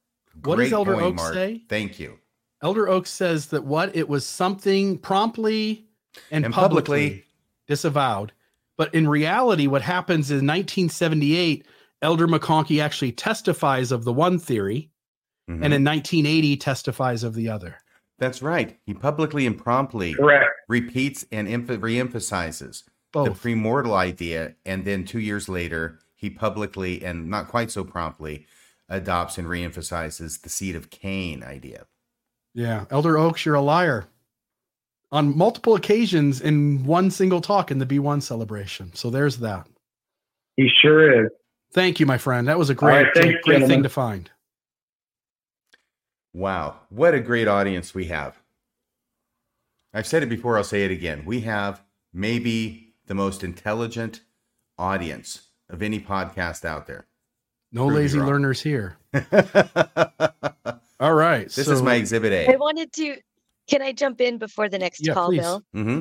What 0.43 0.57
does 0.57 0.73
Elder 0.73 0.95
Oaks 0.95 1.29
say? 1.29 1.63
Thank 1.69 1.99
you. 1.99 2.19
Elder 2.61 2.87
Oaks 2.89 3.11
says 3.11 3.47
that 3.47 3.63
what 3.63 3.95
it 3.95 4.09
was 4.09 4.25
something 4.25 4.97
promptly 4.97 5.85
and, 6.31 6.45
And 6.45 6.53
publicly, 6.53 7.09
publicly- 7.09 7.23
disavowed, 7.67 8.31
but 8.75 8.93
in 8.93 9.07
reality, 9.07 9.67
what 9.67 9.81
happens 9.83 10.31
in 10.31 10.37
1978, 10.37 11.65
Elder 12.01 12.27
McConkie 12.27 12.81
actually 12.81 13.11
testifies 13.11 13.91
of 13.91 14.03
the 14.03 14.13
one 14.13 14.37
theory, 14.39 14.89
Mhm. 15.49 15.63
and 15.63 15.73
in 15.73 15.83
1980 15.83 16.57
testifies 16.57 17.23
of 17.23 17.33
the 17.33 17.49
other. 17.49 17.77
That's 18.19 18.41
right. 18.41 18.77
He 18.85 18.93
publicly 18.93 19.45
and 19.45 19.57
promptly 19.57 20.13
Correct. 20.15 20.49
repeats 20.67 21.25
and 21.31 21.47
emph- 21.47 21.79
reemphasizes 21.79 22.83
Both. 23.13 23.41
the 23.41 23.49
premortal 23.49 23.93
idea, 23.93 24.55
and 24.65 24.85
then 24.85 25.05
two 25.05 25.19
years 25.19 25.47
later, 25.47 25.99
he 26.15 26.29
publicly 26.29 27.03
and 27.05 27.29
not 27.29 27.47
quite 27.47 27.69
so 27.71 27.83
promptly 27.83 28.45
adopts 28.89 29.37
and 29.37 29.47
reemphasizes 29.47 30.41
the 30.41 30.49
seed 30.49 30.75
of 30.75 30.89
Cain 30.89 31.43
idea. 31.43 31.85
Yeah, 32.53 32.85
Elder 32.89 33.17
Oaks, 33.17 33.45
you're 33.45 33.55
a 33.55 33.61
liar. 33.61 34.07
On 35.11 35.37
multiple 35.37 35.75
occasions 35.75 36.41
in 36.41 36.83
one 36.85 37.11
single 37.11 37.39
talk 37.39 37.69
in 37.71 37.77
the 37.79 37.85
Be 37.85 37.99
One 37.99 38.19
celebration. 38.19 38.93
So 38.95 39.09
there's 39.09 39.37
that. 39.37 39.67
He 40.57 40.69
sure 40.81 41.25
is. 41.25 41.31
Thank 41.73 41.99
you, 41.99 42.05
my 42.05 42.17
friend. 42.17 42.47
That 42.47 42.57
was 42.57 42.69
a 42.69 42.75
great, 42.75 43.03
right, 43.03 43.13
thanks, 43.15 43.39
great 43.43 43.67
thing 43.67 43.83
to 43.83 43.89
find. 43.89 44.29
Wow, 46.37 46.81
what 46.89 47.15
a 47.15 47.19
great 47.19 47.47
audience 47.47 47.95
we 47.95 48.05
have. 48.05 48.37
I've 49.91 50.05
said 50.05 50.21
it 50.21 50.29
before, 50.29 50.55
I'll 50.55 50.63
say 50.63 50.85
it 50.85 50.91
again. 50.91 51.23
We 51.25 51.41
have 51.41 51.81
maybe 52.13 52.93
the 53.07 53.15
most 53.15 53.43
intelligent 53.43 54.21
audience 54.77 55.47
of 55.67 55.81
any 55.81 55.99
podcast 55.99 56.63
out 56.63 56.85
there. 56.85 57.07
No 57.71 57.87
Prove 57.87 57.95
lazy 57.97 58.19
learners 58.19 58.61
here. 58.61 58.97
All 60.99 61.15
right. 61.15 61.47
This 61.49 61.67
All 61.67 61.73
right. 61.73 61.77
is 61.77 61.81
my 61.81 61.95
exhibit 61.95 62.31
I 62.31 62.53
A. 62.53 62.57
wanted 62.59 62.93
to. 62.93 63.17
Can 63.67 63.81
I 63.81 63.91
jump 63.91 64.21
in 64.21 64.37
before 64.37 64.69
the 64.69 64.77
next 64.77 65.03
Yeah, 65.07 65.15
call, 65.15 65.29
please. 65.29 65.41
Bill? 65.41 65.63
hmm 65.73 65.99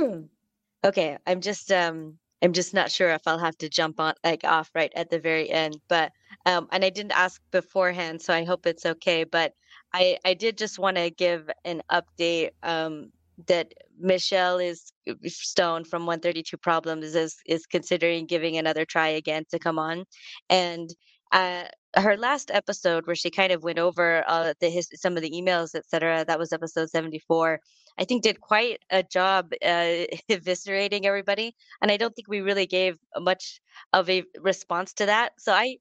Hmm. 0.00 0.20
Okay, 0.84 1.18
I'm 1.24 1.40
just 1.40 1.70
um 1.70 2.18
I'm 2.42 2.52
just 2.52 2.74
not 2.74 2.90
sure 2.90 3.10
if 3.10 3.22
I'll 3.26 3.38
have 3.38 3.58
to 3.58 3.68
jump 3.68 4.00
on 4.00 4.14
like 4.24 4.42
off 4.42 4.70
right 4.74 4.92
at 4.96 5.08
the 5.08 5.20
very 5.20 5.48
end, 5.50 5.76
but 5.88 6.10
um 6.48 6.68
and 6.72 6.84
I 6.84 6.90
didn't 6.90 7.12
ask 7.12 7.40
beforehand, 7.52 8.22
so 8.22 8.34
I 8.34 8.44
hope 8.44 8.66
it's 8.66 8.86
okay, 8.86 9.24
but 9.24 9.54
I 9.94 10.18
I 10.24 10.34
did 10.34 10.58
just 10.58 10.78
want 10.78 10.98
to 10.98 11.10
give 11.10 11.50
an 11.64 11.82
update 11.92 12.50
um 12.64 13.12
that 13.48 13.72
Michelle 14.00 14.58
is 14.58 14.92
Stone 15.28 15.84
from 15.84 16.06
132 16.06 16.56
Problems 16.58 17.14
is 17.14 17.36
is 17.46 17.66
considering 17.66 18.26
giving 18.26 18.56
another 18.58 18.84
try 18.84 19.08
again 19.08 19.44
to 19.50 19.58
come 19.60 19.78
on 19.78 20.04
and 20.50 20.90
uh 21.32 21.64
her 21.96 22.16
last 22.16 22.50
episode 22.52 23.06
where 23.06 23.16
she 23.16 23.30
kind 23.30 23.52
of 23.52 23.62
went 23.64 23.78
over 23.78 24.24
uh 24.28 24.54
the 24.60 24.70
his 24.70 24.88
some 24.94 25.16
of 25.16 25.22
the 25.22 25.30
emails 25.30 25.74
etc 25.74 26.24
that 26.26 26.38
was 26.38 26.52
episode 26.52 26.90
74 26.90 27.60
I 27.98 28.04
think 28.04 28.22
did 28.22 28.40
quite 28.40 28.80
a 28.90 29.02
job 29.02 29.52
uh, 29.62 30.06
eviscerating 30.30 31.04
everybody, 31.04 31.56
and 31.82 31.90
I 31.90 31.96
don't 31.96 32.14
think 32.14 32.28
we 32.28 32.40
really 32.42 32.66
gave 32.66 32.96
much 33.18 33.60
of 33.92 34.08
a 34.08 34.22
response 34.40 34.92
to 34.94 35.06
that. 35.06 35.32
So 35.38 35.52
I, 35.52 35.78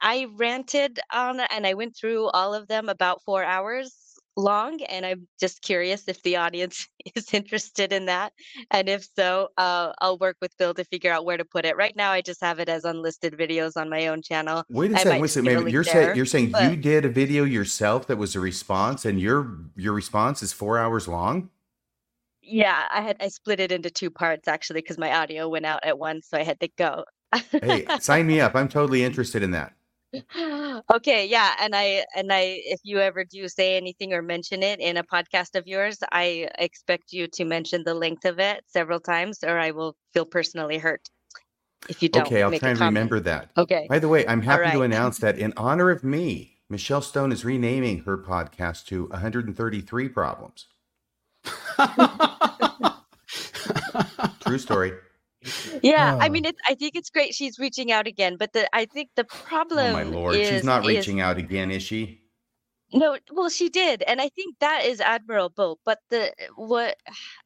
I 0.00 0.26
ranted 0.36 1.00
on 1.12 1.40
and 1.40 1.66
I 1.66 1.74
went 1.74 1.96
through 1.96 2.28
all 2.28 2.54
of 2.54 2.68
them 2.68 2.88
about 2.88 3.22
four 3.22 3.42
hours 3.42 4.14
long, 4.36 4.82
and 4.82 5.06
I'm 5.06 5.26
just 5.38 5.62
curious 5.62 6.04
if 6.08 6.22
the 6.22 6.36
audience 6.36 6.88
is 7.14 7.32
interested 7.32 7.92
in 7.92 8.06
that, 8.06 8.32
and 8.70 8.88
if 8.88 9.06
so, 9.16 9.48
uh, 9.56 9.92
I'll 10.00 10.18
work 10.18 10.36
with 10.40 10.56
Bill 10.58 10.74
to 10.74 10.84
figure 10.84 11.12
out 11.12 11.24
where 11.24 11.36
to 11.36 11.44
put 11.44 11.64
it. 11.64 11.76
Right 11.76 11.94
now, 11.96 12.10
I 12.10 12.20
just 12.20 12.40
have 12.42 12.58
it 12.58 12.68
as 12.68 12.84
unlisted 12.84 13.34
videos 13.34 13.76
on 13.76 13.88
my 13.88 14.08
own 14.08 14.22
channel. 14.22 14.64
Wait 14.68 14.92
a 14.92 14.96
I 14.96 15.02
second. 15.02 15.20
Wait 15.20 15.26
a 15.26 15.28
second. 15.28 15.44
Maybe 15.44 15.72
you're 15.72 15.84
there, 15.84 15.92
saying 15.92 16.16
you're 16.16 16.26
saying 16.26 16.50
but- 16.50 16.70
you 16.70 16.76
did 16.76 17.04
a 17.04 17.08
video 17.08 17.44
yourself 17.44 18.06
that 18.08 18.16
was 18.16 18.34
a 18.34 18.40
response, 18.40 19.04
and 19.04 19.20
your 19.20 19.58
your 19.76 19.92
response 19.92 20.42
is 20.42 20.52
four 20.52 20.78
hours 20.78 21.08
long. 21.08 21.50
Yeah, 22.42 22.86
I 22.92 23.00
had 23.00 23.16
I 23.20 23.28
split 23.28 23.60
it 23.60 23.72
into 23.72 23.90
two 23.90 24.10
parts 24.10 24.48
actually 24.48 24.82
because 24.82 24.98
my 24.98 25.14
audio 25.14 25.48
went 25.48 25.64
out 25.64 25.80
at 25.84 25.98
once, 25.98 26.28
so 26.28 26.36
I 26.36 26.42
had 26.42 26.60
to 26.60 26.68
go. 26.76 27.04
Hey, 27.50 27.86
sign 28.00 28.26
me 28.26 28.40
up. 28.40 28.54
I'm 28.54 28.68
totally 28.68 29.02
interested 29.02 29.42
in 29.42 29.52
that. 29.52 29.72
okay 30.94 31.26
yeah 31.26 31.54
and 31.60 31.74
i 31.74 32.04
and 32.16 32.32
i 32.32 32.60
if 32.64 32.80
you 32.84 33.00
ever 33.00 33.24
do 33.24 33.48
say 33.48 33.76
anything 33.76 34.12
or 34.12 34.22
mention 34.22 34.62
it 34.62 34.78
in 34.80 34.96
a 34.96 35.04
podcast 35.04 35.54
of 35.56 35.66
yours 35.66 35.98
i 36.12 36.48
expect 36.58 37.12
you 37.12 37.26
to 37.28 37.44
mention 37.44 37.82
the 37.84 37.94
length 37.94 38.24
of 38.24 38.38
it 38.38 38.62
several 38.66 39.00
times 39.00 39.42
or 39.44 39.58
i 39.58 39.70
will 39.72 39.94
feel 40.12 40.24
personally 40.26 40.78
hurt 40.78 41.00
if 41.88 42.02
you 42.02 42.08
don't 42.08 42.26
Okay, 42.26 42.42
I'll 42.42 42.50
try 42.52 42.70
and 42.70 42.78
comment. 42.78 42.88
remember 42.88 43.20
that. 43.20 43.50
okay 43.58 43.86
By 43.88 43.98
the 43.98 44.08
way, 44.08 44.26
I'm 44.26 44.42
happy 44.42 44.70
to 44.72 44.82
announce 44.82 45.18
that 45.18 45.38
in 45.38 45.52
honor 45.56 45.90
of 45.90 46.02
me, 46.04 46.58
Michelle 46.70 47.02
Stone 47.02 47.32
is 47.32 47.44
renaming 47.44 48.04
her 48.04 48.16
podcast 48.18 48.86
to 48.86 49.06
133 49.08 50.08
Problems. 50.08 50.66
True 54.40 54.58
story. 54.58 54.92
Yeah 55.82 56.16
i 56.20 56.26
Oh. 56.28 56.30
mean 56.30 56.44
it's 56.44 56.58
i 56.68 56.74
think 56.74 56.92
it's 56.96 57.10
great 57.10 57.34
she's 57.34 57.58
reaching 57.58 57.92
out 57.92 58.06
again 58.06 58.36
but 58.38 58.52
the 58.52 58.68
i 58.74 58.84
think 58.86 59.10
the 59.16 59.24
problem 59.24 59.90
Oh 59.90 59.92
my 59.92 60.02
lord, 60.04 60.36
is, 60.36 60.48
she's 60.48 60.64
not 60.64 60.82
is- 60.82 60.88
reaching 60.88 61.20
out 61.20 61.36
again, 61.38 61.70
is 61.70 61.82
she? 61.82 62.20
No, 62.92 63.18
well, 63.32 63.48
she 63.48 63.70
did, 63.70 64.02
and 64.02 64.20
I 64.20 64.28
think 64.28 64.54
that 64.60 64.84
is 64.84 65.00
admirable. 65.00 65.80
But 65.84 65.98
the 66.10 66.32
what 66.54 66.96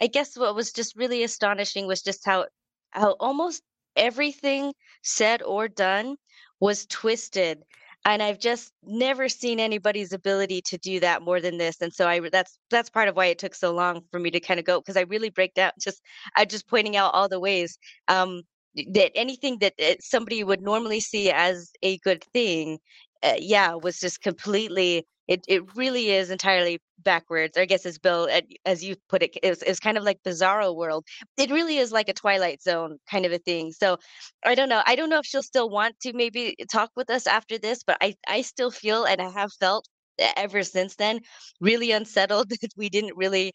I 0.02 0.06
guess 0.06 0.36
what 0.36 0.54
was 0.54 0.72
just 0.72 0.94
really 0.94 1.22
astonishing 1.22 1.86
was 1.86 2.02
just 2.02 2.26
how 2.26 2.46
how 2.90 3.12
almost 3.18 3.62
everything 3.96 4.74
said 5.02 5.40
or 5.42 5.66
done 5.68 6.16
was 6.60 6.84
twisted, 6.86 7.62
and 8.04 8.22
I've 8.22 8.38
just 8.38 8.72
never 8.82 9.28
seen 9.28 9.60
anybody's 9.60 10.12
ability 10.12 10.62
to 10.66 10.78
do 10.78 11.00
that 11.00 11.22
more 11.22 11.40
than 11.40 11.58
this. 11.58 11.80
And 11.80 11.92
so 11.92 12.08
I 12.08 12.20
that's 12.30 12.58
that's 12.70 12.90
part 12.90 13.08
of 13.08 13.16
why 13.16 13.26
it 13.26 13.38
took 13.38 13.54
so 13.54 13.72
long 13.72 14.02
for 14.10 14.20
me 14.20 14.30
to 14.30 14.40
kind 14.40 14.60
of 14.60 14.66
go 14.66 14.80
because 14.80 14.96
I 14.96 15.02
really 15.02 15.30
break 15.30 15.54
down 15.54 15.72
just 15.80 16.00
I 16.36 16.44
just 16.44 16.68
pointing 16.68 16.96
out 16.96 17.14
all 17.14 17.28
the 17.28 17.40
ways 17.40 17.78
um 18.08 18.42
that 18.92 19.10
anything 19.14 19.58
that 19.60 19.74
uh, 19.82 19.94
somebody 20.00 20.44
would 20.44 20.62
normally 20.62 21.00
see 21.00 21.30
as 21.30 21.70
a 21.82 21.98
good 21.98 22.22
thing 22.32 22.78
uh, 23.22 23.34
yeah 23.38 23.74
was 23.74 23.98
just 23.98 24.20
completely 24.22 25.06
it, 25.28 25.44
it 25.46 25.76
really 25.76 26.10
is 26.10 26.30
entirely 26.30 26.80
backwards 27.00 27.56
i 27.56 27.64
guess 27.64 27.86
as 27.86 27.98
bill 27.98 28.28
as 28.64 28.82
you 28.84 28.96
put 29.09 29.22
it 29.22 29.36
it 29.42 29.50
was, 29.50 29.62
it 29.62 29.68
was 29.68 29.80
kind 29.80 29.96
of 29.98 30.05
like 30.05 30.18
bizarro 30.24 30.74
world 30.74 31.05
it 31.36 31.50
really 31.50 31.78
is 31.78 31.92
like 31.92 32.09
a 32.09 32.12
twilight 32.14 32.62
zone 32.62 32.98
kind 33.10 33.24
of 33.26 33.32
a 33.32 33.38
thing 33.38 33.72
so 33.72 33.96
i 34.44 34.55
don't 34.55 34.68
know 34.68 34.82
i 34.86 34.96
don't 34.96 35.10
know 35.10 35.18
if 35.18 35.26
she'll 35.26 35.42
still 35.42 35.70
want 35.70 35.98
to 36.00 36.12
maybe 36.12 36.56
talk 36.72 36.90
with 36.96 37.10
us 37.10 37.26
after 37.26 37.59
this 37.59 37.82
but 37.84 37.96
i 38.00 38.14
i 38.28 38.42
still 38.42 38.70
feel 38.70 39.05
and 39.05 39.20
i 39.20 39.28
have 39.30 39.52
felt 39.60 39.86
ever 40.36 40.62
since 40.64 40.96
then 40.96 41.20
really 41.60 41.92
unsettled 41.92 42.48
that 42.62 42.72
we 42.76 42.88
didn't 42.88 43.16
really 43.16 43.52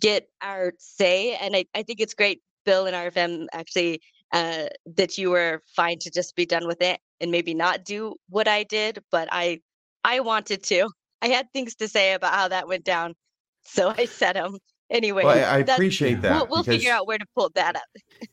get 0.00 0.28
our 0.42 0.72
say 0.78 1.34
and 1.36 1.56
i, 1.56 1.64
I 1.74 1.82
think 1.82 2.00
it's 2.00 2.14
great 2.14 2.40
bill 2.64 2.86
and 2.86 2.94
rfm 3.12 3.46
actually 3.52 4.00
uh, 4.32 4.66
that 4.96 5.16
you 5.16 5.30
were 5.30 5.62
fine 5.76 5.98
to 6.00 6.10
just 6.10 6.34
be 6.34 6.44
done 6.44 6.66
with 6.66 6.82
it 6.82 6.98
and 7.20 7.30
maybe 7.30 7.54
not 7.54 7.84
do 7.84 8.16
what 8.28 8.48
I 8.48 8.64
did, 8.64 8.98
but 9.12 9.28
I 9.30 9.60
I 10.02 10.20
wanted 10.20 10.62
to. 10.64 10.88
I 11.24 11.28
had 11.28 11.50
things 11.52 11.74
to 11.76 11.88
say 11.88 12.12
about 12.12 12.34
how 12.34 12.48
that 12.48 12.68
went 12.68 12.84
down, 12.84 13.14
so 13.62 13.88
I 13.96 14.04
said 14.04 14.36
them 14.36 14.58
anyway. 14.90 15.24
Well, 15.24 15.38
I, 15.38 15.56
I 15.56 15.58
appreciate 15.60 16.20
that. 16.20 16.48
We'll, 16.48 16.56
we'll 16.56 16.62
figure 16.62 16.92
out 16.92 17.06
where 17.06 17.16
to 17.16 17.24
pull 17.34 17.50
that 17.54 17.76
up. 17.76 17.82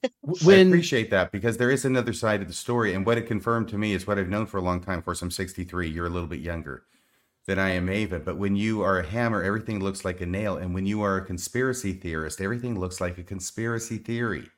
I 0.03 0.09
when 0.43 0.68
appreciate 0.68 1.09
that 1.11 1.31
because 1.31 1.55
there 1.55 1.72
is 1.72 1.85
another 1.85 2.11
side 2.11 2.41
of 2.41 2.49
the 2.49 2.53
story. 2.53 2.93
And 2.93 3.05
what 3.05 3.18
it 3.18 3.27
confirmed 3.27 3.69
to 3.69 3.77
me 3.77 3.93
is 3.93 4.05
what 4.05 4.19
I've 4.19 4.27
known 4.27 4.45
for 4.45 4.57
a 4.57 4.61
long 4.61 4.81
time. 4.81 4.99
Of 4.99 5.05
course, 5.05 5.22
I'm 5.22 5.31
63. 5.31 5.89
You're 5.89 6.07
a 6.07 6.09
little 6.09 6.27
bit 6.27 6.41
younger 6.41 6.84
than 7.47 7.57
I 7.57 7.69
am, 7.72 7.88
Ava. 7.88 8.19
But 8.19 8.38
when 8.38 8.57
you 8.57 8.81
are 8.81 8.99
a 8.99 9.07
hammer, 9.07 9.41
everything 9.41 9.80
looks 9.80 10.03
like 10.03 10.19
a 10.19 10.26
nail. 10.26 10.57
And 10.57 10.73
when 10.73 10.85
you 10.85 11.01
are 11.01 11.15
a 11.15 11.26
conspiracy 11.26 11.93
theorist, 11.93 12.41
everything 12.41 12.77
looks 12.77 12.99
like 12.99 13.18
a 13.18 13.23
conspiracy 13.23 13.97
theory. 13.97 14.49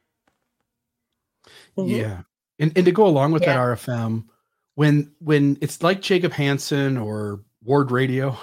Mhm. 1.77 1.89
Yeah. 1.89 2.22
And 2.57 2.72
and 2.76 2.85
to 2.85 2.91
go 2.91 3.05
along 3.05 3.31
with 3.31 3.45
that 3.45 3.57
RFM, 3.57 4.26
when 4.73 5.11
when 5.19 5.57
it's 5.61 5.84
like 5.84 6.01
Jacob 6.01 6.31
Hansen 6.31 6.97
or 6.97 7.43
Ward 7.64 7.91
Radio, 7.91 8.38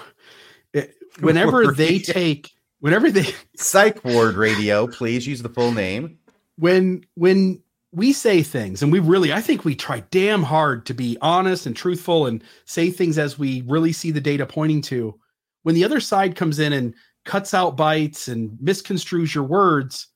it, 0.73 0.95
whenever 1.19 1.63
Ward 1.63 1.77
they 1.77 1.89
Radio. 1.89 2.13
take 2.13 2.51
whenever 2.79 3.11
they 3.11 3.33
Psych 3.55 4.03
Ward 4.03 4.35
Radio, 4.35 4.87
please 4.87 5.27
use 5.27 5.41
the 5.41 5.49
full 5.49 5.71
name. 5.71 6.17
when 6.57 7.05
when 7.15 7.61
we 7.93 8.13
say 8.13 8.41
things 8.41 8.81
and 8.81 8.91
we 8.91 8.99
really 8.99 9.33
I 9.33 9.41
think 9.41 9.65
we 9.65 9.75
try 9.75 10.01
damn 10.11 10.43
hard 10.43 10.85
to 10.85 10.93
be 10.93 11.17
honest 11.21 11.65
and 11.65 11.75
truthful 11.75 12.25
and 12.25 12.43
say 12.65 12.89
things 12.89 13.17
as 13.17 13.37
we 13.37 13.63
really 13.67 13.91
see 13.91 14.11
the 14.11 14.21
data 14.21 14.45
pointing 14.45 14.81
to. 14.83 15.19
When 15.63 15.75
the 15.75 15.83
other 15.83 15.99
side 15.99 16.35
comes 16.35 16.57
in 16.59 16.73
and 16.73 16.93
cuts 17.25 17.53
out 17.53 17.77
bites 17.77 18.27
and 18.27 18.57
misconstrues 18.59 19.35
your 19.35 19.43
words, 19.43 20.07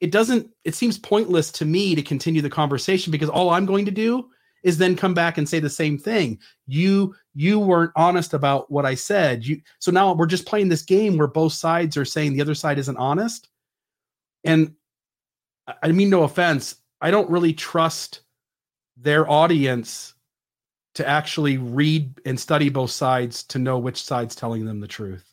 it 0.00 0.12
doesn't, 0.12 0.50
it 0.64 0.74
seems 0.74 0.98
pointless 0.98 1.50
to 1.52 1.64
me 1.64 1.94
to 1.94 2.02
continue 2.02 2.40
the 2.40 2.50
conversation 2.50 3.10
because 3.10 3.28
all 3.28 3.50
I'm 3.50 3.66
going 3.66 3.84
to 3.86 3.90
do 3.90 4.28
is 4.62 4.78
then 4.78 4.96
come 4.96 5.14
back 5.14 5.38
and 5.38 5.48
say 5.48 5.58
the 5.58 5.70
same 5.70 5.98
thing. 5.98 6.38
You 6.66 7.14
you 7.34 7.58
weren't 7.58 7.92
honest 7.96 8.34
about 8.34 8.70
what 8.70 8.84
I 8.86 8.94
said. 8.94 9.46
You 9.46 9.60
so 9.78 9.90
now 9.90 10.12
we're 10.12 10.26
just 10.26 10.46
playing 10.46 10.68
this 10.68 10.82
game 10.82 11.16
where 11.16 11.26
both 11.26 11.52
sides 11.52 11.96
are 11.96 12.04
saying 12.04 12.32
the 12.32 12.40
other 12.40 12.54
side 12.54 12.78
isn't 12.78 12.96
honest. 12.96 13.48
And 14.44 14.74
I 15.82 15.92
mean 15.92 16.10
no 16.10 16.22
offense, 16.24 16.76
I 17.00 17.10
don't 17.10 17.30
really 17.30 17.52
trust 17.52 18.20
their 18.96 19.28
audience 19.30 20.14
to 20.94 21.08
actually 21.08 21.56
read 21.56 22.20
and 22.26 22.38
study 22.38 22.68
both 22.68 22.90
sides 22.90 23.44
to 23.44 23.58
know 23.58 23.78
which 23.78 24.02
side's 24.02 24.34
telling 24.34 24.64
them 24.64 24.80
the 24.80 24.88
truth. 24.88 25.24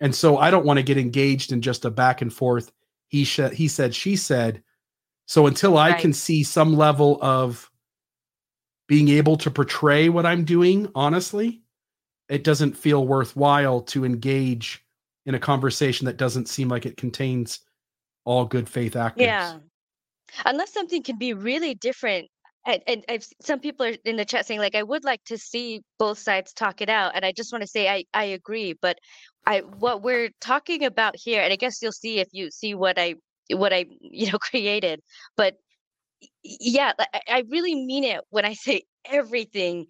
And 0.00 0.14
so 0.14 0.38
I 0.38 0.50
don't 0.50 0.64
want 0.64 0.78
to 0.78 0.82
get 0.82 0.98
engaged 0.98 1.52
in 1.52 1.60
just 1.60 1.84
a 1.84 1.90
back 1.90 2.22
and 2.22 2.32
forth 2.32 2.72
he 3.12 3.24
sh- 3.24 3.52
he 3.52 3.68
said 3.68 3.94
she 3.94 4.16
said. 4.16 4.62
So 5.26 5.46
until 5.46 5.76
I 5.78 5.90
right. 5.90 6.00
can 6.00 6.12
see 6.12 6.42
some 6.42 6.74
level 6.74 7.18
of 7.20 7.70
being 8.88 9.08
able 9.08 9.36
to 9.38 9.50
portray 9.50 10.08
what 10.08 10.26
I'm 10.26 10.44
doing 10.44 10.90
honestly, 10.94 11.62
it 12.28 12.44
doesn't 12.44 12.76
feel 12.76 13.06
worthwhile 13.06 13.82
to 13.82 14.04
engage 14.04 14.84
in 15.26 15.34
a 15.34 15.38
conversation 15.38 16.06
that 16.06 16.16
doesn't 16.16 16.48
seem 16.48 16.68
like 16.68 16.86
it 16.86 16.96
contains 16.96 17.60
all 18.24 18.44
good 18.44 18.68
faith 18.68 18.96
actors. 18.96 19.26
Yeah. 19.26 19.58
Unless 20.44 20.72
something 20.72 21.02
can 21.02 21.18
be 21.18 21.34
really 21.34 21.74
different. 21.74 22.28
And, 22.64 22.82
and 22.86 23.04
I've 23.08 23.26
some 23.40 23.58
people 23.58 23.86
are 23.86 23.94
in 24.04 24.16
the 24.16 24.24
chat 24.24 24.46
saying 24.46 24.60
like 24.60 24.76
I 24.76 24.84
would 24.84 25.04
like 25.04 25.22
to 25.24 25.36
see 25.36 25.82
both 25.98 26.18
sides 26.18 26.52
talk 26.52 26.80
it 26.80 26.88
out, 26.88 27.16
and 27.16 27.24
I 27.24 27.32
just 27.32 27.52
want 27.52 27.62
to 27.62 27.68
say 27.68 27.88
I 27.88 28.04
I 28.14 28.24
agree. 28.24 28.74
But 28.80 28.98
I 29.44 29.60
what 29.60 30.02
we're 30.02 30.30
talking 30.40 30.84
about 30.84 31.16
here, 31.16 31.42
and 31.42 31.52
I 31.52 31.56
guess 31.56 31.82
you'll 31.82 31.90
see 31.90 32.20
if 32.20 32.28
you 32.30 32.52
see 32.52 32.74
what 32.74 33.00
I 33.00 33.16
what 33.50 33.72
I 33.72 33.86
you 34.00 34.30
know 34.30 34.38
created. 34.38 35.00
But 35.36 35.56
yeah, 36.42 36.92
I 37.28 37.44
really 37.48 37.74
mean 37.74 38.04
it 38.04 38.20
when 38.30 38.44
I 38.44 38.54
say 38.54 38.82
everything 39.10 39.86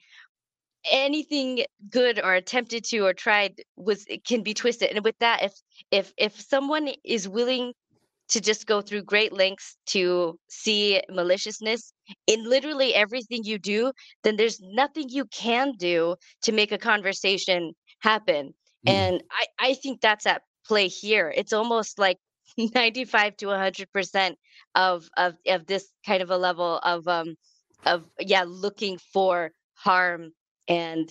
anything 0.91 1.65
good 1.91 2.21
or 2.23 2.35
attempted 2.35 2.85
to 2.85 3.01
or 3.01 3.15
tried 3.15 3.63
was 3.77 4.05
can 4.27 4.43
be 4.43 4.55
twisted 4.55 4.91
and 4.91 5.05
with 5.05 5.19
that 5.21 5.43
if 5.43 5.53
if 5.91 6.13
if 6.17 6.41
someone 6.41 6.91
is 7.05 7.29
willing 7.29 7.73
to 8.29 8.41
just 8.41 8.67
go 8.67 8.81
through 8.81 9.03
great 9.03 9.33
lengths 9.33 9.77
to 9.87 10.39
see 10.49 11.01
maliciousness 11.09 11.93
in 12.27 12.49
literally 12.49 12.95
everything 12.95 13.45
you 13.45 13.59
do 13.59 13.93
then 14.25 14.37
there's 14.37 14.61
nothing 14.61 15.09
you 15.09 15.25
can 15.27 15.73
do 15.79 16.17
to 16.43 16.51
make 16.51 16.73
a 16.73 16.79
conversation 16.79 17.73
happen 18.01 18.53
mm. 18.87 18.93
and 18.93 19.23
i 19.31 19.69
i 19.69 19.75
think 19.75 20.01
that's 20.01 20.27
at 20.27 20.43
play 20.67 20.89
here 20.89 21.33
it's 21.37 21.53
almost 21.53 21.99
like 21.99 22.19
95 22.59 23.37
to 23.39 23.47
100% 23.47 24.35
of 24.75 25.09
of 25.17 25.35
of 25.47 25.67
this 25.67 25.89
kind 26.07 26.23
of 26.23 26.31
a 26.31 26.37
level 26.37 26.79
of 26.79 27.07
um 27.09 27.35
of 27.85 28.05
yeah 28.21 28.45
looking 28.47 28.99
for 29.13 29.51
harm 29.75 30.31
and 30.69 31.11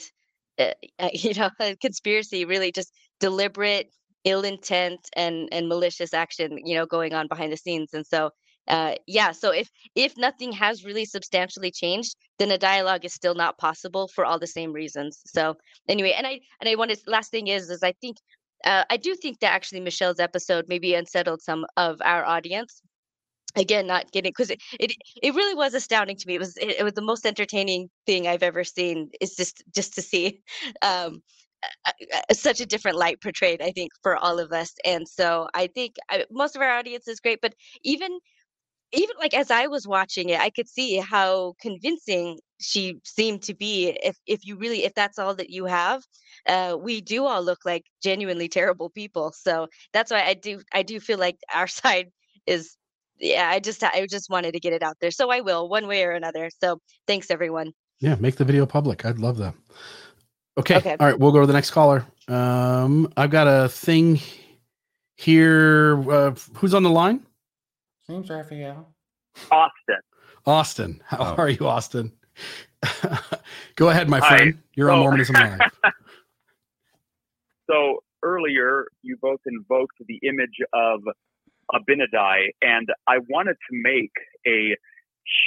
uh, 0.59 0.71
you 1.13 1.33
know 1.33 1.49
conspiracy 1.81 2.45
really 2.45 2.71
just 2.71 2.91
deliberate 3.19 3.91
ill 4.23 4.43
intent 4.43 4.99
and 5.15 5.49
and 5.51 5.67
malicious 5.67 6.13
action 6.13 6.59
you 6.63 6.75
know 6.75 6.85
going 6.85 7.13
on 7.13 7.27
behind 7.27 7.51
the 7.51 7.57
scenes. 7.57 7.93
And 7.93 8.05
so 8.05 8.31
uh 8.67 8.93
yeah 9.07 9.31
so 9.31 9.51
if 9.51 9.69
if 9.95 10.15
nothing 10.17 10.51
has 10.51 10.85
really 10.85 11.05
substantially 11.05 11.71
changed 11.71 12.15
then 12.37 12.51
a 12.51 12.59
dialogue 12.59 13.03
is 13.03 13.13
still 13.13 13.33
not 13.33 13.57
possible 13.57 14.07
for 14.07 14.23
all 14.23 14.37
the 14.37 14.47
same 14.47 14.71
reasons. 14.71 15.21
So 15.25 15.55
anyway 15.87 16.13
and 16.15 16.27
i 16.27 16.39
and 16.59 16.69
i 16.69 16.75
wanted 16.75 16.99
last 17.07 17.31
thing 17.31 17.47
is 17.47 17.69
is 17.69 17.81
i 17.81 17.93
think 17.93 18.17
uh, 18.63 18.83
I 18.89 18.97
do 18.97 19.15
think 19.15 19.39
that 19.39 19.53
actually 19.53 19.81
Michelle's 19.81 20.19
episode 20.19 20.65
maybe 20.67 20.93
unsettled 20.95 21.41
some 21.41 21.65
of 21.77 22.01
our 22.03 22.25
audience. 22.25 22.81
Again, 23.55 23.85
not 23.85 24.11
getting 24.13 24.29
because 24.29 24.49
it, 24.49 24.61
it 24.79 24.93
it 25.21 25.35
really 25.35 25.55
was 25.55 25.73
astounding 25.73 26.15
to 26.15 26.27
me. 26.27 26.35
It 26.35 26.39
was 26.39 26.55
it, 26.55 26.79
it 26.79 26.83
was 26.83 26.93
the 26.93 27.01
most 27.01 27.25
entertaining 27.25 27.89
thing 28.05 28.25
I've 28.25 28.43
ever 28.43 28.63
seen. 28.63 29.09
Is 29.19 29.35
just 29.35 29.63
just 29.75 29.93
to 29.95 30.01
see 30.01 30.41
um, 30.81 31.21
such 32.31 32.61
a 32.61 32.65
different 32.65 32.97
light 32.97 33.21
portrayed. 33.21 33.61
I 33.61 33.71
think 33.71 33.91
for 34.03 34.15
all 34.15 34.39
of 34.39 34.53
us, 34.53 34.73
and 34.85 35.07
so 35.07 35.49
I 35.53 35.67
think 35.67 35.95
I, 36.09 36.25
most 36.31 36.55
of 36.55 36.61
our 36.61 36.69
audience 36.69 37.09
is 37.09 37.19
great. 37.19 37.39
But 37.41 37.53
even 37.83 38.19
even 38.93 39.15
like 39.19 39.33
as 39.33 39.51
I 39.51 39.67
was 39.67 39.87
watching 39.87 40.29
it, 40.29 40.39
I 40.39 40.49
could 40.49 40.69
see 40.69 40.97
how 40.97 41.55
convincing 41.61 42.39
she 42.61 42.99
seemed 43.03 43.41
to 43.43 43.53
be. 43.53 43.97
If 44.03 44.17
if 44.25 44.45
you 44.45 44.55
really 44.55 44.83
if 44.83 44.93
that's 44.93 45.19
all 45.19 45.35
that 45.35 45.49
you 45.49 45.65
have, 45.65 46.03
uh, 46.47 46.77
we 46.79 47.01
do 47.01 47.25
all 47.25 47.41
look 47.41 47.59
like 47.65 47.85
genuinely 48.01 48.47
terrible 48.47 48.89
people. 48.89 49.33
So 49.33 49.67
that's 49.93 50.11
why 50.11 50.23
I 50.23 50.33
do 50.33 50.61
I 50.73 50.83
do 50.83 50.99
feel 50.99 51.19
like 51.19 51.37
our 51.53 51.67
side 51.81 52.11
is 52.45 52.77
yeah. 53.19 53.49
I 53.49 53.59
just 53.59 53.83
I 53.83 54.05
just 54.07 54.29
wanted 54.29 54.53
to 54.53 54.59
get 54.59 54.73
it 54.73 54.83
out 54.83 54.97
there, 55.01 55.11
so 55.11 55.31
I 55.31 55.41
will 55.41 55.67
one 55.69 55.87
way 55.87 56.03
or 56.03 56.11
another. 56.11 56.49
So 56.61 56.79
thanks 57.07 57.29
everyone. 57.31 57.73
Yeah, 57.99 58.15
make 58.15 58.35
the 58.35 58.45
video 58.45 58.65
public. 58.65 59.05
I'd 59.05 59.19
love 59.19 59.37
that. 59.37 59.53
Okay. 60.57 60.75
okay. 60.77 60.97
All 60.99 61.07
right, 61.07 61.17
we'll 61.17 61.31
go 61.31 61.39
to 61.39 61.47
the 61.47 61.53
next 61.53 61.71
caller. 61.71 62.05
Um, 62.27 63.11
I've 63.15 63.29
got 63.29 63.47
a 63.47 63.69
thing 63.69 64.19
here. 65.17 66.03
Uh, 66.11 66.35
who's 66.55 66.73
on 66.73 66.83
the 66.83 66.89
line? 66.89 67.25
James 68.07 68.29
Raphael. 68.29 68.93
Austin. 69.51 69.99
Austin. 70.45 71.03
How 71.05 71.17
oh. 71.19 71.35
are 71.37 71.49
you, 71.49 71.67
Austin? 71.67 72.11
Go 73.75 73.89
ahead, 73.89 74.09
my 74.09 74.19
friend. 74.19 74.57
You're 74.75 74.89
so, 74.89 74.93
on 74.93 74.99
Mormonism 74.99 75.35
Live. 75.35 75.59
so 77.69 78.03
earlier, 78.23 78.85
you 79.01 79.17
both 79.21 79.41
invoked 79.45 79.95
the 80.07 80.19
image 80.23 80.57
of 80.73 81.01
Abinadi, 81.73 82.49
and 82.61 82.87
I 83.07 83.19
wanted 83.29 83.55
to 83.69 83.81
make 83.83 84.11
a 84.47 84.75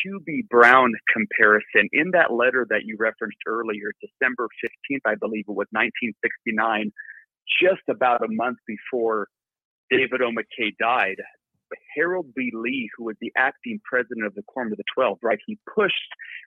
Hugh 0.03 0.21
B. 0.25 0.45
Brown 0.49 0.93
comparison. 1.13 1.89
In 1.93 2.13
that 2.13 2.33
letter 2.33 2.67
that 2.71 2.85
you 2.85 2.97
referenced 2.99 3.39
earlier, 3.47 3.93
December 4.01 4.49
15th, 4.65 5.01
I 5.05 5.15
believe 5.17 5.45
it 5.49 5.55
was 5.55 5.69
1969, 5.73 6.93
just 7.61 7.83
about 7.89 8.23
a 8.23 8.29
month 8.31 8.59
before 8.67 9.29
David 9.91 10.23
O. 10.23 10.31
McKay 10.31 10.71
died, 10.79 11.21
Harold 11.95 12.35
B. 12.35 12.51
Lee, 12.55 12.89
who 12.97 13.05
was 13.05 13.17
the 13.21 13.33
acting 13.37 13.81
president 13.85 14.27
of 14.27 14.35
the 14.35 14.43
Quorum 14.47 14.73
of 14.73 14.79
the 14.79 14.85
Twelve, 14.95 15.19
right? 15.23 15.39
He 15.47 15.59
pushed, 15.75 15.95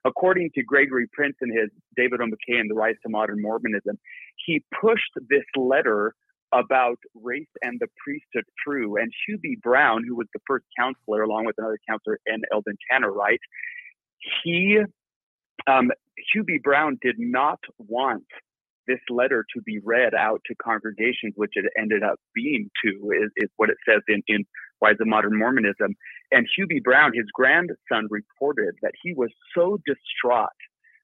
according 0.06 0.52
to 0.56 0.64
Gregory 0.64 1.08
Prince 1.14 1.36
and 1.42 1.52
his 1.58 1.70
David 1.96 2.22
O. 2.22 2.26
McKay 2.26 2.60
and 2.60 2.70
the 2.70 2.76
Rise 2.76 2.96
to 3.04 3.10
Modern 3.10 3.42
Mormonism, 3.42 3.98
he 4.46 4.64
pushed 4.82 5.12
this 5.30 5.46
letter 5.56 6.14
about 6.54 6.98
race 7.14 7.48
and 7.62 7.80
the 7.80 7.88
priesthood 8.04 8.46
through. 8.64 8.98
And 8.98 9.12
Hugh 9.28 9.38
B. 9.38 9.58
Brown, 9.62 10.04
who 10.08 10.16
was 10.16 10.28
the 10.34 10.40
first 10.48 10.66
counselor, 10.80 11.24
along 11.24 11.46
with 11.46 11.56
another 11.58 11.80
counselor, 11.90 12.20
and 12.26 12.44
Eldon 12.54 12.78
Tanner, 12.90 13.12
right? 13.12 13.40
He, 14.44 14.80
um, 15.68 15.92
Hugh 16.34 16.44
B. 16.44 16.60
Brown 16.64 16.98
did 17.02 17.16
not 17.20 17.60
want 17.78 18.24
this 18.88 19.00
letter 19.10 19.46
to 19.54 19.62
be 19.62 19.80
read 19.84 20.16
out 20.16 20.42
to 20.46 20.56
congregations, 20.56 21.34
which 21.36 21.52
it 21.56 21.66
ended 21.78 22.04
up 22.04 22.20
being 22.34 22.70
to, 22.84 23.12
is, 23.12 23.30
is 23.36 23.50
what 23.58 23.70
it 23.70 23.78
says 23.88 24.02
in, 24.08 24.24
in 24.28 24.46
Rise 24.82 24.96
of 25.00 25.08
Modern 25.08 25.38
Mormonism. 25.38 25.96
And 26.32 26.48
Hugh 26.56 26.68
B. 26.68 26.80
Brown, 26.84 27.12
his 27.14 27.26
grandson, 27.34 28.08
reported 28.10 28.76
that 28.82 28.94
he 29.02 29.14
was 29.14 29.30
so 29.56 29.78
distraught 29.86 30.50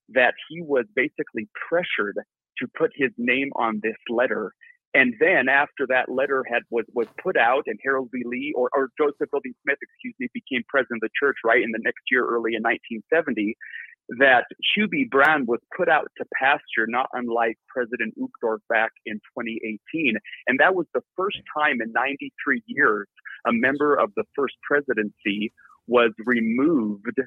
that 0.09 0.33
he 0.49 0.61
was 0.61 0.85
basically 0.95 1.47
pressured 1.69 2.17
to 2.59 2.67
put 2.77 2.91
his 2.95 3.11
name 3.17 3.49
on 3.55 3.79
this 3.81 3.97
letter. 4.09 4.53
And 4.93 5.15
then 5.19 5.49
after 5.49 5.87
that 5.89 6.05
letter 6.07 6.43
had 6.47 6.61
was 6.69 6.85
was 6.93 7.07
put 7.21 7.35
out 7.35 7.63
and 7.65 7.79
Harold 7.83 8.11
B. 8.11 8.21
Lee 8.25 8.53
or, 8.55 8.69
or 8.75 8.89
Joseph 8.99 9.29
Fielding 9.31 9.55
Smith, 9.63 9.79
excuse 9.81 10.13
me, 10.19 10.27
became 10.33 10.63
president 10.69 11.01
of 11.01 11.09
the 11.09 11.17
church 11.19 11.37
right 11.43 11.63
in 11.63 11.71
the 11.71 11.81
next 11.81 12.03
year, 12.11 12.21
early 12.21 12.53
in 12.53 12.61
1970, 12.61 13.57
that 14.19 14.45
Hugh 14.75 14.87
B. 14.87 15.07
Brown 15.09 15.45
was 15.45 15.59
put 15.75 15.89
out 15.89 16.09
to 16.17 16.25
pasture, 16.39 16.87
not 16.87 17.07
unlike 17.13 17.57
President 17.67 18.13
Uchtdorf 18.17 18.59
back 18.69 18.91
in 19.05 19.15
2018. 19.37 20.15
And 20.47 20.59
that 20.59 20.75
was 20.75 20.85
the 20.93 21.01
first 21.15 21.39
time 21.57 21.81
in 21.81 21.91
93 21.93 22.63
years 22.67 23.07
a 23.45 23.51
member 23.51 23.95
of 23.95 24.11
the 24.15 24.23
first 24.35 24.55
presidency 24.63 25.51
was 25.87 26.11
removed 26.25 27.19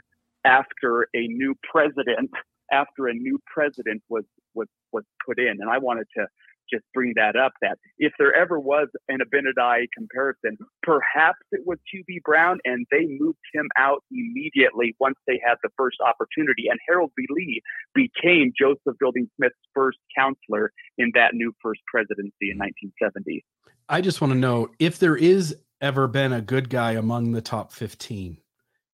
after 0.45 1.09
a 1.15 1.27
new 1.27 1.55
president 1.71 2.31
after 2.73 3.09
a 3.09 3.15
new 3.15 3.39
president 3.53 4.03
was 4.09 4.25
was 4.55 4.69
was 4.93 5.05
put 5.25 5.39
in 5.39 5.59
and 5.61 5.69
i 5.71 5.79
wanted 5.79 6.07
to 6.17 6.27
just 6.71 6.85
bring 6.95 7.13
that 7.17 7.37
up 7.37 7.53
that 7.63 7.79
if 7.99 8.13
there 8.19 8.35
ever 8.35 8.59
was 8.59 8.89
an 9.09 9.19
Abinadi 9.21 9.87
comparison, 9.97 10.57
perhaps 10.83 11.39
it 11.53 11.61
was 11.67 11.79
Hugh 11.91 12.05
B. 12.07 12.21
Brown 12.25 12.59
and 12.65 12.87
they 12.91 13.07
moved 13.07 13.39
him 13.53 13.69
out 13.77 14.03
immediately 14.11 14.95
once 15.01 15.17
they 15.27 15.41
had 15.45 15.57
the 15.63 15.71
first 15.77 15.99
opportunity. 16.05 16.69
And 16.69 16.79
Harold 16.89 17.13
B. 17.17 17.27
Lee 17.31 17.63
became 17.95 18.53
Joseph 18.59 18.97
Fielding 18.99 19.29
Smith's 19.37 19.55
first 19.75 19.99
counselor 20.17 20.73
in 20.99 21.11
that 21.15 21.35
new 21.35 21.53
first 21.63 21.81
presidency 21.87 22.51
in 22.51 22.59
1970. 22.59 23.45
I 23.89 24.01
just 24.01 24.21
want 24.21 24.33
to 24.33 24.39
know 24.39 24.69
if 24.79 24.99
there 24.99 25.17
is 25.17 25.57
ever 25.81 26.09
been 26.09 26.33
a 26.33 26.41
good 26.41 26.71
guy 26.71 26.93
among 26.93 27.33
the 27.33 27.43
top 27.43 27.73
15. 27.73 28.39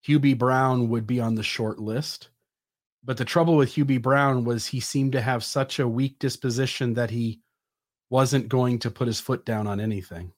Hugh 0.03 0.19
B. 0.19 0.35
Brown 0.35 0.89
would 0.89 1.07
be 1.07 1.21
on 1.21 1.37
the 1.37 1.43
short 1.43 1.79
list. 1.79 2.29
But 3.05 3.17
the 3.17 3.25
trouble 3.25 3.57
with 3.57 3.75
Hugh 3.75 3.85
B. 3.85 3.99
Brown 3.99 4.45
was 4.45 4.67
he 4.67 4.81
seemed 4.81 5.13
to 5.13 5.21
have 5.21 5.43
such 5.43 5.79
a 5.79 5.89
weak 5.89 6.19
disposition 6.19 6.95
that 6.95 7.11
he 7.11 7.42
wasn't 8.13 8.47
going 8.47 8.79
to 8.79 8.91
put 8.91 9.07
his 9.07 9.19
foot 9.21 9.43
down 9.47 9.67
on 9.67 9.81
anything. 9.81 10.33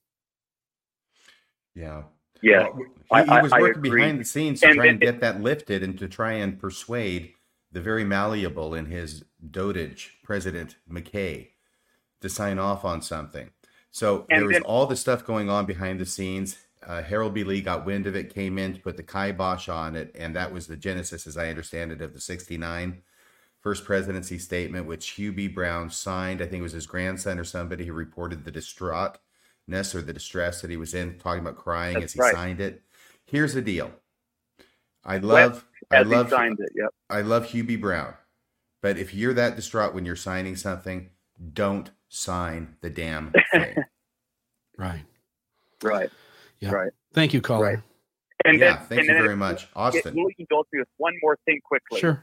Yeah. 1.74 2.04
Yeah. 2.40 2.68
Well, 3.10 3.24
he, 3.24 3.30
I- 3.30 3.36
he 3.38 3.42
was 3.42 3.52
I- 3.52 3.56
I 3.56 3.60
working 3.60 3.78
agree. 3.86 4.00
behind 4.00 4.20
the 4.20 4.24
scenes 4.24 4.60
to 4.60 4.68
And- 4.68 4.76
try 4.76 4.84
and 4.86 4.90
and- 4.92 5.00
get 5.00 5.20
that 5.20 5.40
lifted 5.42 5.82
and 5.82 5.98
to 5.98 6.06
try 6.08 6.34
and 6.34 6.58
persuade 6.58 7.32
the 7.72 7.80
very 7.80 8.04
malleable 8.04 8.74
in 8.74 8.86
his 8.86 9.24
dotage, 9.50 10.10
President 10.22 10.76
McKay, 10.88 11.48
to 12.20 12.28
sign 12.28 12.60
off 12.60 12.84
on 12.84 13.02
something. 13.02 13.50
So 13.90 14.24
there 14.28 14.44
was 14.44 14.52
then- 14.54 14.62
all 14.62 14.86
the 14.86 14.94
stuff 14.96 15.24
going 15.24 15.50
on 15.50 15.66
behind 15.66 15.98
the 15.98 16.06
scenes. 16.06 16.58
Uh, 16.86 17.02
Harold 17.02 17.34
B. 17.34 17.42
Lee 17.42 17.60
got 17.60 17.84
wind 17.84 18.06
of 18.06 18.14
it, 18.14 18.32
came 18.32 18.56
in 18.56 18.74
to 18.74 18.80
put 18.80 18.96
the 18.96 19.02
kibosh 19.02 19.68
on 19.68 19.96
it, 19.96 20.14
and 20.14 20.36
that 20.36 20.52
was 20.52 20.68
the 20.68 20.76
genesis, 20.76 21.26
as 21.26 21.36
I 21.36 21.48
understand 21.48 21.90
it, 21.90 22.00
of 22.00 22.12
the 22.12 22.20
69 22.20 23.02
first 23.64 23.84
presidency 23.86 24.38
statement, 24.38 24.84
which 24.86 25.08
Hugh 25.12 25.32
B. 25.32 25.48
Brown 25.48 25.88
signed. 25.88 26.42
I 26.42 26.46
think 26.46 26.60
it 26.60 26.62
was 26.62 26.72
his 26.72 26.86
grandson 26.86 27.38
or 27.38 27.44
somebody 27.44 27.86
who 27.86 27.94
reported 27.94 28.44
the 28.44 28.52
distraughtness 28.52 29.94
or 29.94 30.02
the 30.02 30.12
distress 30.12 30.60
that 30.60 30.70
he 30.70 30.76
was 30.76 30.92
in, 30.92 31.18
talking 31.18 31.40
about 31.40 31.56
crying 31.56 31.94
That's 31.94 32.04
as 32.04 32.12
he 32.12 32.20
right. 32.20 32.34
signed 32.34 32.60
it. 32.60 32.82
Here's 33.24 33.54
the 33.54 33.62
deal. 33.62 33.90
I 35.02 35.16
love, 35.16 35.64
I 35.90 35.96
as 35.96 36.06
he 36.06 36.14
love, 36.14 36.28
signed 36.28 36.58
it. 36.60 36.72
Yep. 36.76 36.88
I 37.08 37.22
love 37.22 37.46
Hugh 37.46 37.64
B. 37.64 37.76
Brown, 37.76 38.12
but 38.82 38.98
if 38.98 39.14
you're 39.14 39.32
that 39.34 39.56
distraught 39.56 39.94
when 39.94 40.04
you're 40.04 40.14
signing 40.14 40.56
something, 40.56 41.08
don't 41.54 41.90
sign 42.10 42.76
the 42.82 42.90
damn 42.90 43.32
thing. 43.52 43.76
Right. 44.76 45.04
Right. 45.82 46.10
Yeah. 46.60 46.70
Right. 46.70 46.92
Thank 47.14 47.32
you, 47.32 47.40
caller. 47.40 47.64
Right. 47.64 47.78
And 48.44 48.58
yeah, 48.58 48.76
then, 48.76 48.86
thank 48.88 48.98
and 49.00 49.08
you 49.08 49.14
then 49.14 49.22
very 49.22 49.32
if- 49.32 49.38
much, 49.38 49.62
if 49.64 49.68
Austin. 49.74 50.14
we 50.14 50.34
can 50.34 50.46
go 50.50 50.64
through 50.70 50.84
one 50.98 51.14
more 51.22 51.38
thing 51.46 51.60
quickly. 51.64 51.98
Sure. 51.98 52.22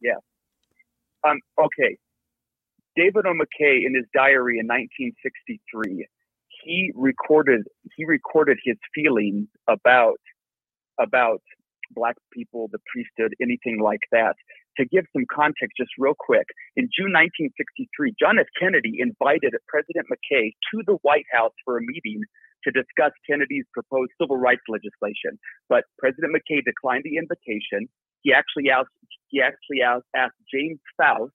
Yeah. 0.00 0.14
Um, 1.26 1.40
okay. 1.58 1.96
David 2.96 3.26
O. 3.26 3.32
McKay 3.32 3.84
in 3.84 3.94
his 3.94 4.06
diary 4.14 4.58
in 4.58 4.66
1963, 4.66 6.06
he 6.64 6.92
recorded 6.94 7.62
he 7.96 8.04
recorded 8.04 8.58
his 8.64 8.76
feelings 8.94 9.48
about 9.68 10.18
about 10.98 11.42
black 11.90 12.16
people, 12.32 12.68
the 12.72 12.78
priesthood, 12.90 13.34
anything 13.40 13.80
like 13.80 14.00
that. 14.12 14.34
To 14.78 14.84
give 14.84 15.04
some 15.12 15.24
context, 15.32 15.76
just 15.76 15.90
real 15.98 16.16
quick, 16.18 16.46
in 16.76 16.88
June 16.92 17.12
1963, 17.12 18.14
John 18.18 18.38
F. 18.38 18.46
Kennedy 18.58 18.98
invited 18.98 19.54
President 19.68 20.06
McKay 20.12 20.52
to 20.72 20.82
the 20.84 20.98
White 21.02 21.24
House 21.32 21.54
for 21.64 21.78
a 21.78 21.80
meeting 21.80 22.20
to 22.64 22.70
discuss 22.72 23.12
Kennedy's 23.28 23.64
proposed 23.72 24.12
civil 24.20 24.36
rights 24.36 24.66
legislation. 24.68 25.38
But 25.68 25.84
President 25.98 26.34
McKay 26.34 26.60
declined 26.64 27.04
the 27.04 27.16
invitation. 27.16 27.88
He 28.22 28.32
actually 28.32 28.70
asked 28.70 28.90
he 29.28 29.40
actually 29.42 29.82
asked, 29.82 30.06
asked 30.14 30.38
James 30.52 30.80
Faust 30.96 31.32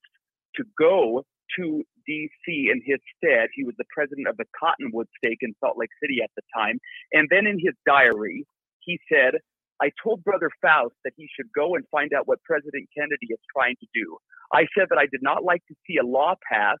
to 0.56 0.64
go 0.78 1.24
to 1.56 1.84
D.C. 2.06 2.70
in 2.72 2.80
his 2.84 2.98
stead. 3.16 3.48
He 3.54 3.64
was 3.64 3.74
the 3.78 3.84
president 3.94 4.28
of 4.28 4.36
the 4.36 4.46
Cottonwood 4.58 5.06
Stake 5.18 5.38
in 5.42 5.54
Salt 5.60 5.76
Lake 5.76 5.92
City 6.02 6.18
at 6.22 6.30
the 6.36 6.42
time. 6.54 6.78
And 7.12 7.28
then 7.30 7.46
in 7.46 7.58
his 7.58 7.74
diary, 7.86 8.46
he 8.80 8.98
said, 9.12 9.34
I 9.80 9.90
told 10.02 10.24
Brother 10.24 10.50
Faust 10.60 10.94
that 11.04 11.12
he 11.16 11.28
should 11.36 11.52
go 11.54 11.74
and 11.74 11.84
find 11.90 12.12
out 12.12 12.26
what 12.26 12.42
President 12.44 12.88
Kennedy 12.96 13.28
is 13.30 13.38
trying 13.54 13.76
to 13.80 13.86
do. 13.94 14.16
I 14.52 14.66
said 14.76 14.88
that 14.90 14.98
I 14.98 15.06
did 15.10 15.22
not 15.22 15.44
like 15.44 15.64
to 15.68 15.74
see 15.86 15.98
a 15.98 16.06
law 16.06 16.34
passed 16.50 16.80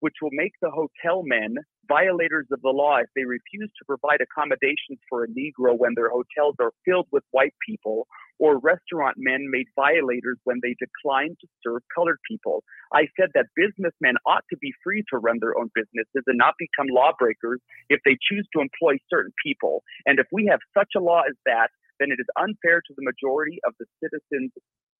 which 0.00 0.14
will 0.20 0.30
make 0.32 0.52
the 0.60 0.70
hotel 0.70 1.22
men 1.24 1.54
violators 1.88 2.46
of 2.50 2.60
the 2.62 2.68
law 2.70 2.96
if 2.96 3.08
they 3.14 3.24
refuse 3.24 3.70
to 3.78 3.84
provide 3.86 4.20
accommodations 4.20 4.98
for 5.08 5.24
a 5.24 5.28
Negro 5.28 5.76
when 5.76 5.92
their 5.94 6.10
hotels 6.10 6.56
are 6.60 6.72
filled 6.84 7.06
with 7.12 7.22
white 7.30 7.54
people, 7.66 8.06
or 8.40 8.58
restaurant 8.58 9.16
men 9.18 9.46
made 9.50 9.66
violators 9.76 10.38
when 10.44 10.58
they 10.62 10.74
declined 10.80 11.36
to 11.40 11.46
serve 11.62 11.82
colored 11.94 12.18
people. 12.28 12.64
I 12.92 13.06
said 13.18 13.28
that 13.34 13.46
businessmen 13.54 14.16
ought 14.26 14.44
to 14.50 14.56
be 14.56 14.72
free 14.82 15.04
to 15.12 15.18
run 15.18 15.38
their 15.40 15.56
own 15.56 15.70
businesses 15.74 16.24
and 16.26 16.38
not 16.38 16.54
become 16.58 16.88
lawbreakers 16.90 17.60
if 17.90 18.00
they 18.04 18.16
choose 18.20 18.48
to 18.54 18.60
employ 18.60 18.96
certain 19.10 19.32
people. 19.44 19.84
And 20.06 20.18
if 20.18 20.26
we 20.32 20.46
have 20.46 20.60
such 20.76 20.96
a 20.96 21.00
law 21.00 21.20
as 21.28 21.36
that, 21.44 21.68
then 22.00 22.08
it 22.10 22.18
is 22.18 22.26
unfair 22.40 22.80
to 22.80 22.94
the 22.96 23.04
majority 23.04 23.60
of 23.66 23.74
the 23.78 23.84
citizens 24.02 24.50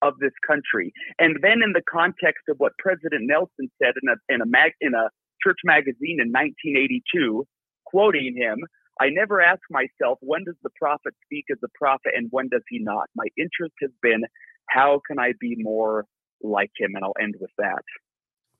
of 0.03 0.19
this 0.21 0.37
country. 0.47 0.93
And 1.19 1.39
then 1.43 1.65
in 1.65 1.73
the 1.73 1.83
context 1.91 2.45
of 2.49 2.57
what 2.59 2.73
President 2.79 3.25
Nelson 3.25 3.73
said 3.83 3.95
in 4.03 4.09
a 4.13 4.17
in 4.33 4.43
a 4.43 4.47
mag 4.47 4.73
in 4.81 4.93
a 4.95 5.09
church 5.43 5.59
magazine 5.65 6.21
in 6.21 6.29
1982, 6.29 7.47
quoting 7.87 8.37
him, 8.37 8.59
I 9.01 9.09
never 9.09 9.41
ask 9.41 9.61
myself 9.71 10.19
when 10.21 10.45
does 10.45 10.57
the 10.63 10.71
prophet 10.79 11.15
speak 11.25 11.47
as 11.51 11.57
a 11.65 11.69
prophet 11.75 12.13
and 12.15 12.29
when 12.31 12.49
does 12.49 12.63
he 12.69 12.79
not. 12.79 13.09
My 13.17 13.27
interest 13.39 13.75
has 13.81 13.91
been 14.03 14.25
how 14.69 15.01
can 15.07 15.19
I 15.19 15.33
be 15.41 15.57
more 15.59 16.05
like 16.43 16.71
him, 16.79 16.95
and 16.95 17.05
I'll 17.05 17.15
end 17.21 17.35
with 17.41 17.51
that. 17.59 17.83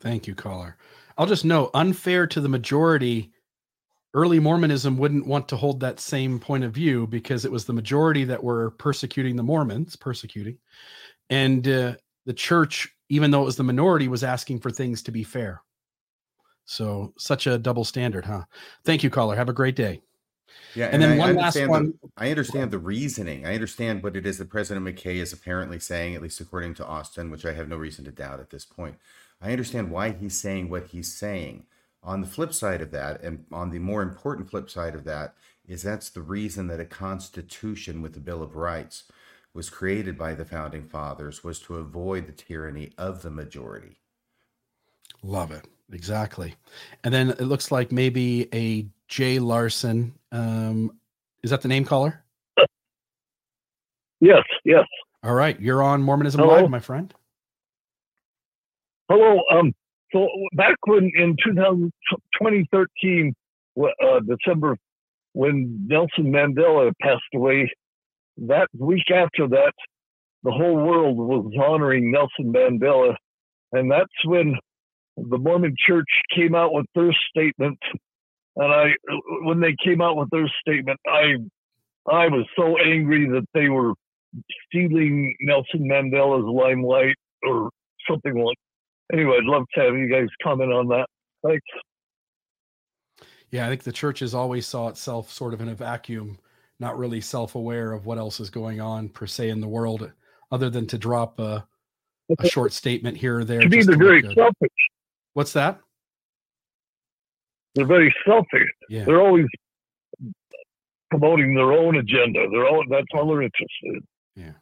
Thank 0.01 0.27
you, 0.27 0.35
caller. 0.35 0.77
I'll 1.19 1.27
just 1.27 1.45
know 1.45 1.71
unfair 1.75 2.27
to 2.29 2.41
the 2.41 2.49
majority. 2.49 3.33
Early 4.15 4.41
Mormonism 4.41 4.97
wouldn't 4.97 5.27
want 5.27 5.49
to 5.51 5.57
hold 5.57 5.81
that 5.81 6.01
same 6.01 6.41
point 6.41 6.65
of 6.65 6.73
view 6.73 7.07
because 7.07 7.45
it 7.45 7.53
was 7.53 7.67
the 7.67 7.73
majority 7.75 8.25
that 8.25 8.43
were 8.43 8.71
persecuting 8.73 9.37
the 9.37 9.43
Mormons, 9.43 9.95
persecuting, 9.95 10.57
and 11.29 11.69
uh, 11.69 11.95
the 12.25 12.33
church, 12.33 12.89
even 13.11 13.31
though 13.31 13.43
it 13.43 13.47
was 13.47 13.57
the 13.57 13.63
minority, 13.63 14.09
was 14.09 14.25
asking 14.25 14.61
for 14.61 14.71
things 14.71 15.03
to 15.03 15.13
be 15.13 15.23
fair. 15.23 15.63
So, 16.65 17.13
such 17.19 17.47
a 17.47 17.59
double 17.59 17.85
standard, 17.85 18.25
huh? 18.25 18.45
Thank 18.85 19.03
you, 19.03 19.11
caller. 19.11 19.37
Have 19.37 19.49
a 19.49 19.53
great 19.53 19.77
day. 19.77 20.01
Yeah, 20.75 20.89
and, 20.93 21.03
then 21.03 21.13
I 21.13 21.19
one 21.19 21.37
last 21.37 21.67
one. 21.67 21.95
The, 22.03 22.11
I 22.17 22.31
understand 22.31 22.71
the 22.71 22.79
reasoning. 22.79 23.47
I 23.47 23.55
understand 23.55 24.03
what 24.03 24.17
it 24.17 24.27
is 24.27 24.39
that 24.39 24.51
President 24.51 24.87
McKay 24.87 25.17
is 25.17 25.33
apparently 25.33 25.79
saying, 25.79 26.15
at 26.15 26.23
least 26.23 26.41
according 26.41 26.75
to 26.75 26.87
Austin, 26.87 27.31
which 27.31 27.45
I 27.45 27.53
have 27.53 27.69
no 27.69 27.77
reason 27.77 28.05
to 28.05 28.11
doubt 28.11 28.41
at 28.41 28.51
this 28.51 28.65
point. 28.65 28.97
I 29.43 29.53
understand 29.53 29.91
why 29.91 30.13
he's 30.13 30.39
saying 30.39 30.69
what 30.69 30.89
he's 30.89 31.13
saying. 31.13 31.65
On 32.03 32.21
the 32.21 32.27
flip 32.27 32.55
side 32.55 32.81
of 32.81 32.93
that, 32.93 33.23
and 33.23 33.45
on 33.53 33.71
the 33.71 33.79
more 33.79 34.03
important 34.03 34.51
flip 34.51 34.71
side 34.71 34.95
of 34.95 35.05
that, 35.05 35.35
is 35.67 35.83
that's 35.83 36.11
the 36.11 36.23
reason 36.23 36.67
that 36.69 36.81
a 36.81 36.85
constitution 36.85 38.03
with 38.03 38.15
the 38.15 38.21
Bill 38.21 38.43
of 38.43 38.57
Rights 38.57 39.05
was 39.53 39.71
created 39.71 40.17
by 40.17 40.35
the 40.35 40.45
founding 40.45 40.85
fathers 40.85 41.43
was 41.43 41.59
to 41.61 41.77
avoid 41.77 42.27
the 42.27 42.33
tyranny 42.33 42.93
of 42.97 43.23
the 43.23 43.31
majority. 43.31 43.99
Love 45.23 45.51
it. 45.51 45.67
Exactly. 45.93 46.55
And 47.05 47.13
then 47.13 47.31
it 47.31 47.43
looks 47.43 47.71
like 47.71 47.91
maybe 47.93 48.49
a 48.55 48.87
Jay 49.09 49.39
Larson. 49.39 50.15
Um, 50.33 50.93
is 51.43 51.51
that 51.51 51.63
the 51.63 51.69
name 51.69 51.85
caller? 51.85 52.25
Yes, 54.21 54.45
yes. 54.65 54.85
All 55.23 55.35
right. 55.35 55.59
You're 55.61 55.83
on 55.83 56.03
Mormonism 56.03 56.41
Hello? 56.41 56.61
Live, 56.61 56.71
my 56.71 56.81
friend. 56.81 57.13
Hello. 59.09 59.41
Um. 59.53 59.73
So 60.13 60.27
back 60.55 60.75
when 60.87 61.11
in 61.15 61.37
2000, 61.45 61.93
2013, 62.11 63.33
uh, 63.81 64.21
December, 64.27 64.77
when 65.33 65.87
Nelson 65.89 66.33
Mandela 66.33 66.93
passed 67.01 67.23
away, 67.33 67.71
that 68.39 68.69
week 68.77 69.11
after 69.15 69.47
that, 69.49 69.73
the 70.43 70.51
whole 70.51 70.77
world 70.77 71.17
was 71.17 71.53
honoring 71.63 72.11
Nelson 72.11 72.53
Mandela, 72.53 73.15
and 73.73 73.91
that's 73.91 74.09
when 74.25 74.57
the 75.17 75.39
Mormon 75.39 75.77
Church 75.87 76.09
came 76.35 76.55
out 76.55 76.73
with 76.73 76.87
their 76.95 77.15
statement. 77.29 77.79
And 78.57 78.73
I, 78.73 78.91
when 79.43 79.61
they 79.61 79.75
came 79.83 80.01
out 80.01 80.17
with 80.17 80.29
their 80.31 80.51
statement, 80.61 80.99
I, 81.07 81.37
I 82.11 82.29
was 82.29 82.47
so 82.57 82.77
angry 82.79 83.29
that 83.29 83.47
they 83.55 83.69
were 83.69 83.93
stealing 84.67 85.35
Nelson 85.41 85.81
Mandela's 85.81 86.45
limelight 86.45 87.17
or 87.47 87.71
something 88.09 88.35
like. 88.35 88.57
Anyway, 89.13 89.37
I'd 89.39 89.45
love 89.45 89.65
to 89.75 89.81
have 89.81 89.95
you 89.95 90.09
guys 90.09 90.29
comment 90.43 90.73
on 90.73 90.89
that. 90.89 91.07
Thanks. 91.45 91.67
Yeah, 93.51 93.67
I 93.67 93.69
think 93.69 93.83
the 93.83 93.93
church 93.93 94.21
has 94.21 94.35
always 94.35 94.67
saw 94.67 94.89
itself 94.89 95.31
sort 95.33 95.55
of 95.55 95.61
in 95.61 95.69
a 95.69 95.75
vacuum, 95.75 96.39
not 96.79 96.99
really 96.99 97.21
self 97.21 97.55
aware 97.57 97.93
of 97.93 98.07
what 98.07 98.19
else 98.19 98.39
is 98.39 98.51
going 98.51 98.81
on 98.81 99.09
per 99.09 99.27
se 99.27 99.49
in 99.49 99.61
the 99.61 99.69
world, 99.69 100.11
other 100.53 100.71
than 100.71 100.87
to 100.89 100.99
drop 100.99 101.41
a, 101.41 101.67
a 102.39 102.47
short 102.49 102.73
statement 102.73 103.17
here 103.17 103.39
or 103.39 103.45
there. 103.45 103.61
To 103.61 103.69
me, 103.69 103.79
just 103.79 103.89
they're 103.89 103.97
to 103.97 104.05
look 104.05 104.23
very 104.23 104.35
selfish. 104.35 104.71
What's 105.35 105.53
that? 105.55 105.81
They're 107.75 107.87
very 107.87 108.15
selfish. 108.27 108.69
Yeah. 108.89 109.05
They're 109.05 109.21
always 109.21 109.47
promoting 111.11 111.55
their 111.55 111.73
own 111.73 111.97
agenda. 111.97 112.47
They're 112.51 112.67
all 112.67 112.85
that's 112.89 113.07
all 113.15 113.29
they're 113.29 113.43
interested 113.43 113.69
in. 113.83 114.01
Yeah. 114.37 114.53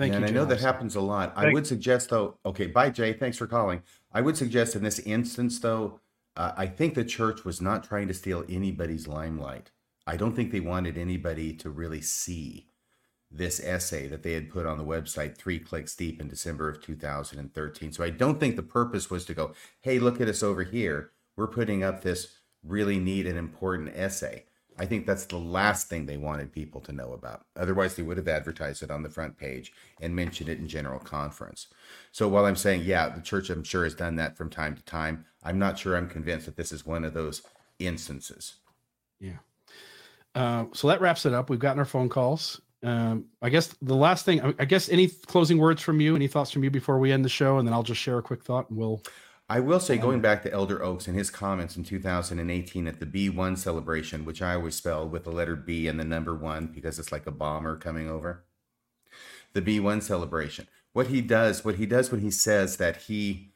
Thank 0.00 0.12
Thank 0.12 0.12
you. 0.12 0.18
you, 0.20 0.26
And 0.26 0.36
I 0.38 0.40
know 0.40 0.46
that 0.46 0.60
happens 0.60 0.96
a 0.96 1.00
lot. 1.00 1.34
I 1.36 1.52
would 1.52 1.66
suggest, 1.66 2.08
though. 2.08 2.38
Okay, 2.46 2.66
bye, 2.66 2.88
Jay. 2.88 3.12
Thanks 3.12 3.36
for 3.36 3.46
calling. 3.46 3.82
I 4.12 4.22
would 4.22 4.36
suggest 4.36 4.74
in 4.74 4.82
this 4.82 4.98
instance, 5.00 5.58
though, 5.58 6.00
uh, 6.36 6.52
I 6.56 6.66
think 6.66 6.94
the 6.94 7.04
church 7.04 7.44
was 7.44 7.60
not 7.60 7.84
trying 7.84 8.08
to 8.08 8.14
steal 8.14 8.44
anybody's 8.48 9.06
limelight. 9.06 9.70
I 10.06 10.16
don't 10.16 10.34
think 10.34 10.52
they 10.52 10.60
wanted 10.60 10.96
anybody 10.96 11.52
to 11.54 11.68
really 11.68 12.00
see 12.00 12.68
this 13.30 13.60
essay 13.60 14.06
that 14.08 14.22
they 14.22 14.32
had 14.32 14.50
put 14.50 14.66
on 14.66 14.78
the 14.78 14.84
website 14.84 15.36
three 15.36 15.58
clicks 15.58 15.94
deep 15.94 16.20
in 16.20 16.28
December 16.28 16.68
of 16.68 16.82
2013. 16.82 17.92
So 17.92 18.02
I 18.02 18.10
don't 18.10 18.40
think 18.40 18.56
the 18.56 18.62
purpose 18.62 19.10
was 19.10 19.24
to 19.26 19.34
go, 19.34 19.52
hey, 19.82 19.98
look 19.98 20.20
at 20.20 20.28
us 20.28 20.42
over 20.42 20.64
here. 20.64 21.12
We're 21.40 21.46
putting 21.46 21.82
up 21.82 22.02
this 22.02 22.36
really 22.62 22.98
neat 22.98 23.24
and 23.24 23.38
important 23.38 23.96
essay. 23.96 24.44
I 24.78 24.84
think 24.84 25.06
that's 25.06 25.24
the 25.24 25.38
last 25.38 25.88
thing 25.88 26.04
they 26.04 26.18
wanted 26.18 26.52
people 26.52 26.82
to 26.82 26.92
know 26.92 27.14
about. 27.14 27.46
Otherwise, 27.56 27.96
they 27.96 28.02
would 28.02 28.18
have 28.18 28.28
advertised 28.28 28.82
it 28.82 28.90
on 28.90 29.02
the 29.02 29.08
front 29.08 29.38
page 29.38 29.72
and 30.02 30.14
mentioned 30.14 30.50
it 30.50 30.58
in 30.58 30.68
general 30.68 30.98
conference. 30.98 31.68
So 32.12 32.28
while 32.28 32.44
I'm 32.44 32.56
saying, 32.56 32.82
yeah, 32.82 33.08
the 33.08 33.22
church, 33.22 33.48
I'm 33.48 33.64
sure, 33.64 33.84
has 33.84 33.94
done 33.94 34.16
that 34.16 34.36
from 34.36 34.50
time 34.50 34.76
to 34.76 34.82
time, 34.82 35.24
I'm 35.42 35.58
not 35.58 35.78
sure 35.78 35.96
I'm 35.96 36.10
convinced 36.10 36.44
that 36.44 36.56
this 36.56 36.72
is 36.72 36.84
one 36.84 37.04
of 37.04 37.14
those 37.14 37.40
instances. 37.78 38.56
Yeah. 39.18 39.38
Uh, 40.34 40.66
so 40.74 40.88
that 40.88 41.00
wraps 41.00 41.24
it 41.24 41.32
up. 41.32 41.48
We've 41.48 41.58
gotten 41.58 41.78
our 41.78 41.86
phone 41.86 42.10
calls. 42.10 42.60
Um, 42.82 43.28
I 43.40 43.48
guess 43.48 43.74
the 43.80 43.96
last 43.96 44.26
thing, 44.26 44.42
I 44.58 44.66
guess, 44.66 44.90
any 44.90 45.08
closing 45.08 45.56
words 45.56 45.80
from 45.80 46.02
you, 46.02 46.14
any 46.14 46.28
thoughts 46.28 46.50
from 46.50 46.64
you 46.64 46.70
before 46.70 46.98
we 46.98 47.12
end 47.12 47.24
the 47.24 47.30
show, 47.30 47.56
and 47.56 47.66
then 47.66 47.72
I'll 47.72 47.82
just 47.82 48.02
share 48.02 48.18
a 48.18 48.22
quick 48.22 48.44
thought, 48.44 48.68
and 48.68 48.78
we'll. 48.78 49.02
I 49.50 49.58
will 49.58 49.80
say, 49.80 49.98
going 49.98 50.20
mm. 50.20 50.22
back 50.22 50.44
to 50.44 50.52
Elder 50.52 50.80
Oaks 50.80 51.08
and 51.08 51.16
his 51.16 51.28
comments 51.28 51.76
in 51.76 51.82
2018 51.82 52.86
at 52.86 53.00
the 53.00 53.06
B1 53.06 53.58
celebration, 53.58 54.24
which 54.24 54.40
I 54.40 54.54
always 54.54 54.76
spell 54.76 55.08
with 55.08 55.24
the 55.24 55.32
letter 55.32 55.56
B 55.56 55.88
and 55.88 55.98
the 55.98 56.04
number 56.04 56.36
one 56.36 56.68
because 56.68 57.00
it's 57.00 57.10
like 57.10 57.26
a 57.26 57.32
bomber 57.32 57.76
coming 57.76 58.08
over. 58.08 58.44
The 59.52 59.60
B1 59.60 60.04
celebration. 60.04 60.68
What 60.92 61.08
he 61.08 61.20
does, 61.20 61.64
what 61.64 61.74
he 61.74 61.86
does 61.86 62.12
when 62.12 62.20
he 62.20 62.30
says 62.30 62.76
that 62.76 62.96
he 63.02 63.50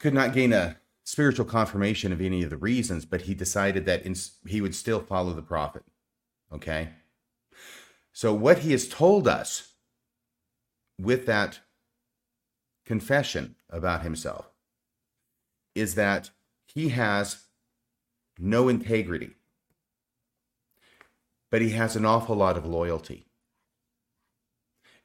could 0.00 0.14
not 0.14 0.34
gain 0.34 0.52
a 0.52 0.78
spiritual 1.04 1.46
confirmation 1.46 2.12
of 2.12 2.20
any 2.20 2.42
of 2.42 2.50
the 2.50 2.56
reasons, 2.56 3.04
but 3.04 3.22
he 3.22 3.34
decided 3.34 3.86
that 3.86 4.04
in, 4.04 4.16
he 4.48 4.60
would 4.60 4.74
still 4.74 4.98
follow 4.98 5.32
the 5.32 5.42
prophet. 5.42 5.84
Okay. 6.52 6.88
So, 8.12 8.34
what 8.34 8.60
he 8.60 8.72
has 8.72 8.88
told 8.88 9.28
us 9.28 9.74
with 10.98 11.24
that 11.26 11.60
confession 12.84 13.54
about 13.70 14.02
himself 14.02 14.50
is 15.74 15.94
that 15.94 16.30
he 16.66 16.90
has 16.90 17.44
no 18.38 18.68
integrity, 18.68 19.30
but 21.50 21.62
he 21.62 21.70
has 21.70 21.96
an 21.96 22.04
awful 22.04 22.36
lot 22.36 22.56
of 22.56 22.66
loyalty. 22.66 23.26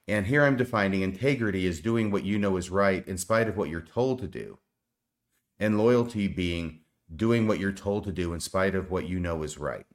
And 0.07 0.27
here 0.27 0.43
I'm 0.43 0.57
defining 0.57 1.01
integrity 1.01 1.65
as 1.67 1.79
doing 1.79 2.11
what 2.11 2.25
you 2.25 2.37
know 2.37 2.57
is 2.57 2.69
right 2.69 3.07
in 3.07 3.17
spite 3.17 3.47
of 3.47 3.55
what 3.55 3.69
you're 3.69 3.81
told 3.81 4.19
to 4.19 4.27
do, 4.27 4.59
and 5.59 5.77
loyalty 5.77 6.27
being 6.27 6.81
doing 7.15 7.47
what 7.47 7.59
you're 7.59 7.71
told 7.71 8.03
to 8.03 8.11
do 8.11 8.33
in 8.33 8.39
spite 8.39 8.75
of 8.75 8.91
what 8.91 9.07
you 9.07 9.19
know 9.19 9.43
is 9.43 9.57
right. 9.57 9.85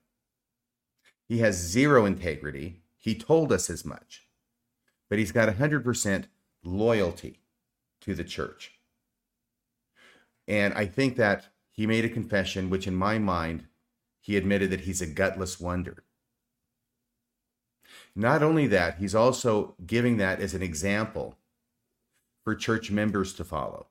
He 1.28 1.38
has 1.38 1.56
zero 1.56 2.06
integrity. 2.06 2.80
He 2.96 3.14
told 3.14 3.52
us 3.52 3.68
as 3.68 3.84
much, 3.84 4.26
but 5.10 5.18
he's 5.18 5.32
got 5.32 5.48
100% 5.48 6.24
loyalty 6.64 7.40
to 8.00 8.14
the 8.14 8.24
church. 8.24 8.77
And 10.48 10.72
I 10.72 10.86
think 10.86 11.16
that 11.16 11.48
he 11.70 11.86
made 11.86 12.06
a 12.06 12.08
confession, 12.08 12.70
which 12.70 12.86
in 12.86 12.96
my 12.96 13.18
mind, 13.18 13.66
he 14.20 14.36
admitted 14.36 14.70
that 14.70 14.80
he's 14.80 15.02
a 15.02 15.06
gutless 15.06 15.60
wonder. 15.60 16.02
Not 18.16 18.42
only 18.42 18.66
that, 18.66 18.96
he's 18.96 19.14
also 19.14 19.74
giving 19.86 20.16
that 20.16 20.40
as 20.40 20.54
an 20.54 20.62
example 20.62 21.36
for 22.42 22.54
church 22.54 22.90
members 22.90 23.34
to 23.34 23.44
follow. 23.44 23.88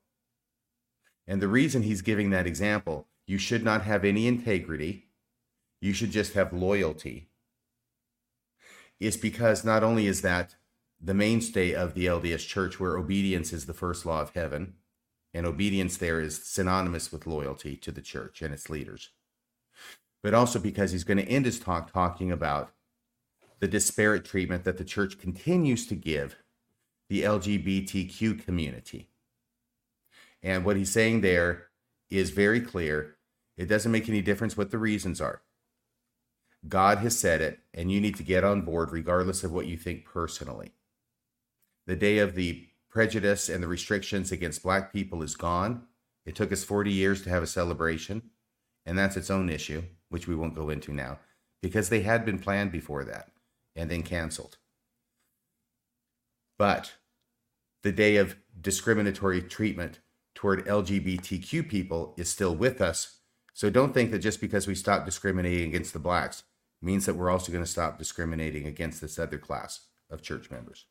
And 1.27 1.41
the 1.41 1.47
reason 1.47 1.83
he's 1.83 2.01
giving 2.01 2.31
that 2.31 2.47
example, 2.47 3.07
you 3.27 3.37
should 3.37 3.63
not 3.63 3.83
have 3.83 4.03
any 4.03 4.27
integrity, 4.27 5.05
you 5.79 5.93
should 5.93 6.11
just 6.11 6.33
have 6.33 6.51
loyalty, 6.51 7.29
is 8.99 9.15
because 9.15 9.63
not 9.63 9.83
only 9.83 10.07
is 10.07 10.21
that 10.21 10.55
the 10.99 11.13
mainstay 11.13 11.73
of 11.73 11.93
the 11.93 12.07
LDS 12.07 12.47
church, 12.47 12.79
where 12.79 12.97
obedience 12.97 13.53
is 13.53 13.65
the 13.65 13.73
first 13.73 14.05
law 14.05 14.21
of 14.21 14.31
heaven, 14.31 14.73
and 15.33 15.45
obedience 15.45 15.97
there 15.97 16.19
is 16.19 16.43
synonymous 16.43 17.11
with 17.11 17.27
loyalty 17.27 17.75
to 17.77 17.91
the 17.91 18.01
church 18.01 18.41
and 18.41 18.53
its 18.53 18.69
leaders. 18.69 19.11
But 20.23 20.33
also 20.33 20.59
because 20.59 20.91
he's 20.91 21.03
going 21.03 21.17
to 21.17 21.27
end 21.27 21.45
his 21.45 21.59
talk 21.59 21.91
talking 21.91 22.31
about 22.31 22.71
the 23.59 23.67
disparate 23.67 24.25
treatment 24.25 24.63
that 24.63 24.77
the 24.77 24.83
church 24.83 25.19
continues 25.19 25.87
to 25.87 25.95
give 25.95 26.37
the 27.09 27.23
LGBTQ 27.23 28.43
community. 28.43 29.09
And 30.43 30.65
what 30.65 30.77
he's 30.77 30.91
saying 30.91 31.21
there 31.21 31.67
is 32.09 32.29
very 32.29 32.61
clear. 32.61 33.17
It 33.57 33.67
doesn't 33.67 33.91
make 33.91 34.07
any 34.07 34.21
difference 34.21 34.55
what 34.55 34.71
the 34.71 34.77
reasons 34.77 35.19
are. 35.19 35.41
God 36.67 36.99
has 36.99 37.17
said 37.17 37.41
it, 37.41 37.59
and 37.73 37.91
you 37.91 38.01
need 38.01 38.15
to 38.15 38.23
get 38.23 38.43
on 38.43 38.61
board 38.61 38.91
regardless 38.91 39.43
of 39.43 39.51
what 39.51 39.67
you 39.67 39.77
think 39.77 40.05
personally. 40.05 40.73
The 41.85 41.95
day 41.95 42.17
of 42.17 42.35
the 42.35 42.67
prejudice 42.97 43.47
and 43.47 43.61
the 43.61 43.67
restrictions 43.67 44.31
against 44.31 44.63
black 44.63 44.91
people 44.91 45.21
is 45.21 45.35
gone. 45.35 45.83
It 46.25 46.35
took 46.35 46.51
us 46.51 46.63
40 46.63 46.91
years 46.91 47.21
to 47.21 47.29
have 47.29 47.43
a 47.43 47.45
celebration, 47.47 48.31
and 48.87 48.97
that's 48.97 49.15
its 49.15 49.29
own 49.29 49.49
issue, 49.49 49.83
which 50.09 50.27
we 50.27 50.33
won't 50.33 50.55
go 50.55 50.71
into 50.71 50.91
now, 50.91 51.19
because 51.61 51.89
they 51.89 52.01
had 52.01 52.25
been 52.25 52.39
planned 52.39 52.71
before 52.71 53.03
that 53.03 53.29
and 53.75 53.91
then 53.91 54.01
canceled. 54.01 54.57
But 56.57 56.93
the 57.83 57.91
day 57.91 58.15
of 58.15 58.35
discriminatory 58.59 59.43
treatment 59.43 59.99
toward 60.33 60.65
LGBTQ 60.65 61.69
people 61.69 62.15
is 62.17 62.29
still 62.29 62.55
with 62.55 62.81
us. 62.81 63.19
So 63.53 63.69
don't 63.69 63.93
think 63.93 64.09
that 64.09 64.19
just 64.25 64.41
because 64.41 64.65
we 64.65 64.73
stop 64.73 65.05
discriminating 65.05 65.69
against 65.69 65.93
the 65.93 65.99
blacks 65.99 66.45
means 66.81 67.05
that 67.05 67.13
we're 67.15 67.29
also 67.29 67.51
going 67.51 67.63
to 67.63 67.69
stop 67.69 67.99
discriminating 67.99 68.65
against 68.65 69.01
this 69.01 69.19
other 69.19 69.37
class 69.37 69.81
of 70.09 70.23
church 70.23 70.49
members. 70.49 70.85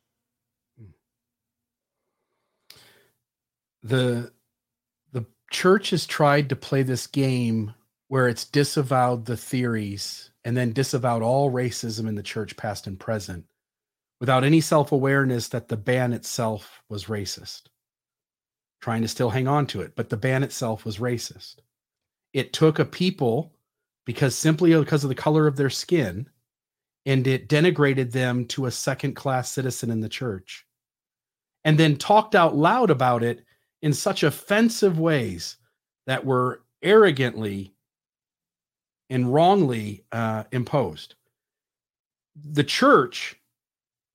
The 3.87 4.33
the 5.13 5.25
church 5.51 5.91
has 5.91 6.07
tried 6.07 6.49
to 6.49 6.57
play 6.57 6.83
this 6.83 7.07
game 7.07 7.75
where 8.09 8.29
it's 8.29 8.45
disavowed 8.45 9.25
the 9.25 9.37
theories 9.37 10.31
and 10.45 10.57
then 10.57 10.73
disavowed 10.73 11.23
all 11.23 11.51
racism 11.51 12.09
in 12.09 12.15
the 12.15 12.23
church 12.23 12.57
past 12.57 12.87
and 12.87 12.99
present 12.99 13.45
without 14.21 14.45
any 14.45 14.61
self-awareness 14.61 15.49
that 15.49 15.69
the 15.69 15.77
ban 15.77 16.13
itself 16.13 16.83
was 16.89 17.07
racist. 17.07 17.63
Trying 18.81 19.03
to 19.03 19.09
still 19.09 19.31
hang 19.31 19.49
on 19.49 19.67
to 19.69 19.81
it 19.81 19.95
but 19.97 20.09
the 20.09 20.17
ban 20.17 20.43
itself 20.43 20.85
was 20.85 20.99
racist. 20.99 21.57
It 22.33 22.53
took 22.53 22.79
a 22.79 22.85
people 22.85 23.53
because 24.05 24.35
simply 24.35 24.77
because 24.79 25.05
of 25.05 25.09
the 25.09 25.15
color 25.15 25.47
of 25.47 25.57
their 25.57 25.71
skin 25.71 26.29
and 27.05 27.27
it 27.27 27.49
denigrated 27.49 28.13
them 28.13 28.47
to 28.47 28.67
a 28.67 28.71
second 28.71 29.15
class 29.15 29.51
citizen 29.51 29.91
in 29.91 30.01
the 30.01 30.09
church 30.09 30.67
and 31.65 31.79
then 31.79 31.97
talked 31.97 32.37
out 32.37 32.55
loud 32.57 32.91
about 32.91 33.25
it 33.25 33.45
in 33.87 33.93
such 33.93 34.25
offensive 34.25 34.99
ways 34.99 35.59
that 36.09 36.27
were 36.27 36.61
arrogantly 36.83 37.73
and 39.09 39.33
wrongly 39.33 40.05
uh, 40.11 40.43
imposed. 40.51 41.15
The 42.35 42.65
church 42.65 43.37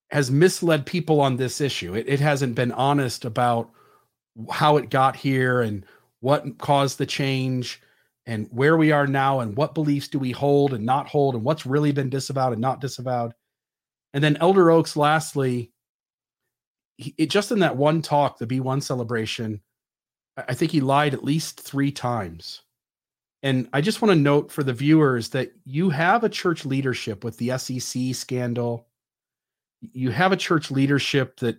has 0.09 0.29
misled 0.29 0.85
people 0.85 1.21
on 1.21 1.37
this 1.37 1.61
issue. 1.61 1.95
It, 1.95 2.09
it 2.09 2.19
hasn't 2.19 2.53
been 2.53 2.73
honest 2.73 3.23
about 3.23 3.69
how 4.49 4.75
it 4.75 4.89
got 4.89 5.15
here 5.15 5.61
and 5.61 5.85
what 6.19 6.57
caused 6.57 6.97
the 6.97 7.05
change 7.05 7.81
and 8.25 8.49
where 8.51 8.75
we 8.75 8.91
are 8.91 9.07
now 9.07 9.39
and 9.39 9.55
what 9.55 9.73
beliefs 9.73 10.09
do 10.09 10.19
we 10.19 10.31
hold 10.31 10.73
and 10.73 10.85
not 10.85 11.07
hold 11.07 11.33
and 11.33 11.45
what's 11.45 11.65
really 11.65 11.93
been 11.93 12.09
disavowed 12.09 12.51
and 12.51 12.61
not 12.61 12.81
disavowed. 12.81 13.33
And 14.13 14.21
then 14.21 14.35
Elder 14.41 14.69
Oaks, 14.69 14.97
lastly, 14.97 15.71
it 17.17 17.29
just 17.29 17.51
in 17.51 17.59
that 17.59 17.77
one 17.77 18.01
talk, 18.01 18.37
the 18.37 18.47
Be 18.47 18.59
One 18.59 18.81
celebration, 18.81 19.61
I 20.37 20.53
think 20.53 20.71
he 20.71 20.81
lied 20.81 21.13
at 21.13 21.23
least 21.23 21.59
three 21.59 21.91
times. 21.91 22.61
And 23.43 23.67
I 23.73 23.81
just 23.81 24.01
want 24.01 24.11
to 24.11 24.19
note 24.19 24.51
for 24.51 24.63
the 24.63 24.73
viewers 24.73 25.29
that 25.29 25.51
you 25.65 25.89
have 25.89 26.23
a 26.23 26.29
church 26.29 26.65
leadership 26.65 27.23
with 27.23 27.37
the 27.37 27.57
SEC 27.57 28.13
scandal. 28.13 28.87
You 29.81 30.11
have 30.11 30.31
a 30.31 30.37
church 30.37 30.69
leadership 30.69 31.39
that, 31.39 31.57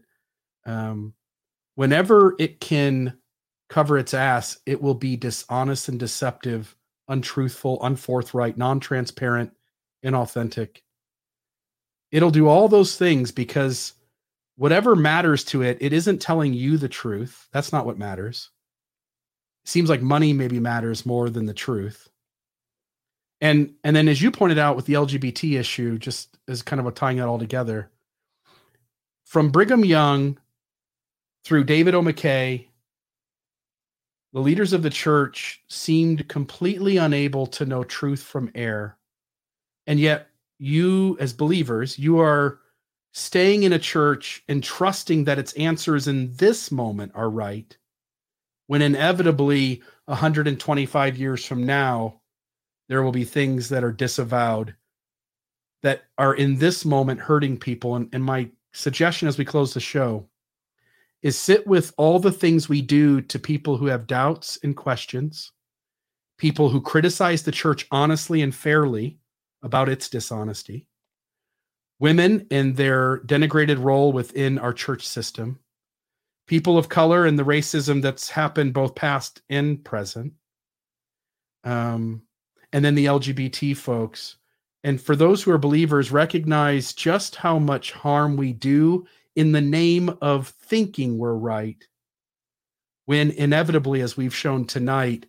um, 0.65 1.15
whenever 1.75 2.37
it 2.39 2.61
can 2.61 3.19
cover 3.69 3.99
its 3.99 4.15
ass, 4.15 4.59
it 4.65 4.81
will 4.81 4.95
be 4.95 5.17
dishonest 5.17 5.89
and 5.89 5.99
deceptive, 5.99 6.77
untruthful, 7.09 7.81
unforthright, 7.81 8.57
non 8.57 8.79
transparent, 8.79 9.51
inauthentic. 10.05 10.83
It'll 12.13 12.31
do 12.31 12.47
all 12.47 12.69
those 12.69 12.97
things 12.97 13.33
because 13.33 13.95
whatever 14.57 14.95
matters 14.95 15.45
to 15.45 15.63
it, 15.63 15.79
it 15.81 15.93
isn't 15.93 16.21
telling 16.21 16.53
you 16.55 16.77
the 16.77 16.89
truth. 16.89 17.49
That's 17.53 17.73
not 17.73 17.87
what 17.87 17.99
matters. 17.99 18.51
It 19.65 19.69
seems 19.69 19.89
like 19.89 20.03
money 20.03 20.33
maybe 20.33 20.61
matters 20.61 21.07
more 21.07 21.31
than 21.31 21.47
the 21.47 21.55
truth. 21.55 22.09
And 23.41 23.75
and 23.83 23.97
then 23.97 24.09
as 24.09 24.23
you 24.23 24.31
pointed 24.31 24.59
out 24.59 24.77
with 24.77 24.87
the 24.87 24.95
LGBT 24.95 25.59
issue, 25.59 25.99
just 25.99 26.39
as 26.49 26.63
kind 26.63 26.79
of 26.81 26.87
a 26.87 26.93
tying 26.93 27.19
it 27.19 27.23
all 27.23 27.39
together, 27.39 27.91
from 29.25 29.51
Brigham 29.51 29.85
Young 29.85 30.39
through 31.45 31.65
David 31.65 31.95
O. 31.95 32.03
McKay, 32.03 32.69
the 34.33 34.41
leaders 34.41 34.73
of 34.73 34.83
the 34.83 34.91
church 34.91 35.61
seemed 35.69 36.29
completely 36.29 36.97
unable 36.97 37.47
to 37.49 37.67
know 37.67 37.85
truth 37.85 38.23
from 38.23 38.51
error. 38.55 38.97
And 39.87 39.99
yet, 39.99 40.29
you, 40.59 41.17
as 41.19 41.33
believers, 41.33 41.99
you 41.99 42.21
are 42.21 42.61
staying 43.13 43.63
in 43.63 43.73
a 43.73 43.79
church 43.79 44.43
and 44.49 44.65
trusting 44.65 45.25
that 45.25 45.39
its 45.39 45.53
answers 45.55 46.09
in 46.09 46.33
this 46.35 46.73
moment 46.73 47.13
are 47.15 47.31
right, 47.31 47.77
when 48.67 48.83
inevitably 48.83 49.83
125 50.07 51.17
years 51.17 51.45
from 51.45 51.65
now, 51.65 52.21
there 52.89 53.03
will 53.03 53.13
be 53.13 53.25
things 53.25 53.69
that 53.69 53.85
are 53.85 53.93
disavowed 53.93 54.75
that 55.83 56.05
are 56.17 56.35
in 56.35 56.59
this 56.59 56.85
moment 56.85 57.21
hurting 57.21 57.59
people. 57.59 57.97
And, 57.97 58.09
and 58.13 58.25
my 58.25 58.51
suggestion 58.73 59.29
as 59.29 59.37
we 59.37 59.45
close 59.45 59.75
the 59.75 59.81
show 59.81 60.29
is 61.23 61.39
sit 61.39 61.67
with 61.67 61.93
all 61.97 62.19
the 62.19 62.33
things 62.33 62.69
we 62.69 62.83
do 62.83 63.21
to 63.21 63.39
people 63.39 63.77
who 63.77 63.87
have 63.87 64.07
doubts 64.07 64.59
and 64.63 64.77
questions, 64.77 65.53
people 66.39 66.69
who 66.69 66.81
criticize 66.81 67.43
the 67.43 67.53
church 67.53 67.87
honestly 67.91 68.43
and 68.43 68.55
fairly 68.55 69.19
about 69.63 69.89
its 69.89 70.09
dishonesty, 70.09 70.87
women 72.03 72.45
in 72.51 72.75
their 72.75 73.21
denigrated 73.21 73.81
role 73.81 74.11
within 74.13 74.59
our 74.59 74.73
church 74.73 75.07
system, 75.07 75.57
people 76.49 76.77
of 76.77 76.89
color 76.89 77.27
and 77.27 77.39
the 77.39 77.45
racism 77.45 78.03
that's 78.03 78.29
happened 78.29 78.75
both 78.75 78.97
past 78.97 79.41
and 79.49 79.85
present, 79.85 80.33
um, 81.63 82.21
and 82.73 82.85
then 82.85 82.97
the 82.97 83.07
LGBT 83.07 83.77
folks. 83.77 84.35
And 84.83 85.01
for 85.01 85.15
those 85.15 85.45
who 85.45 85.53
are 85.53 85.59
believers, 85.59 86.11
recognize 86.11 86.93
just 86.93 87.37
how 87.37 87.61
much 87.61 87.93
harm 87.93 88.37
we 88.37 88.53
do 88.53 89.07
in 89.37 89.53
the 89.53 89.61
name 89.61 90.11
of 90.21 90.49
thinking 90.49 91.19
we're 91.19 91.35
right, 91.35 91.87
when 93.07 93.31
inevitably, 93.31 94.01
as 94.01 94.17
we've 94.17 94.35
shown 94.35 94.65
tonight, 94.65 95.27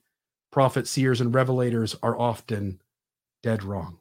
prophets, 0.52 0.90
seers, 0.90 1.22
and 1.22 1.35
revelators 1.35 1.95
are 2.02 2.19
often 2.19 2.82
dead 3.43 3.61
wrong. 3.61 4.00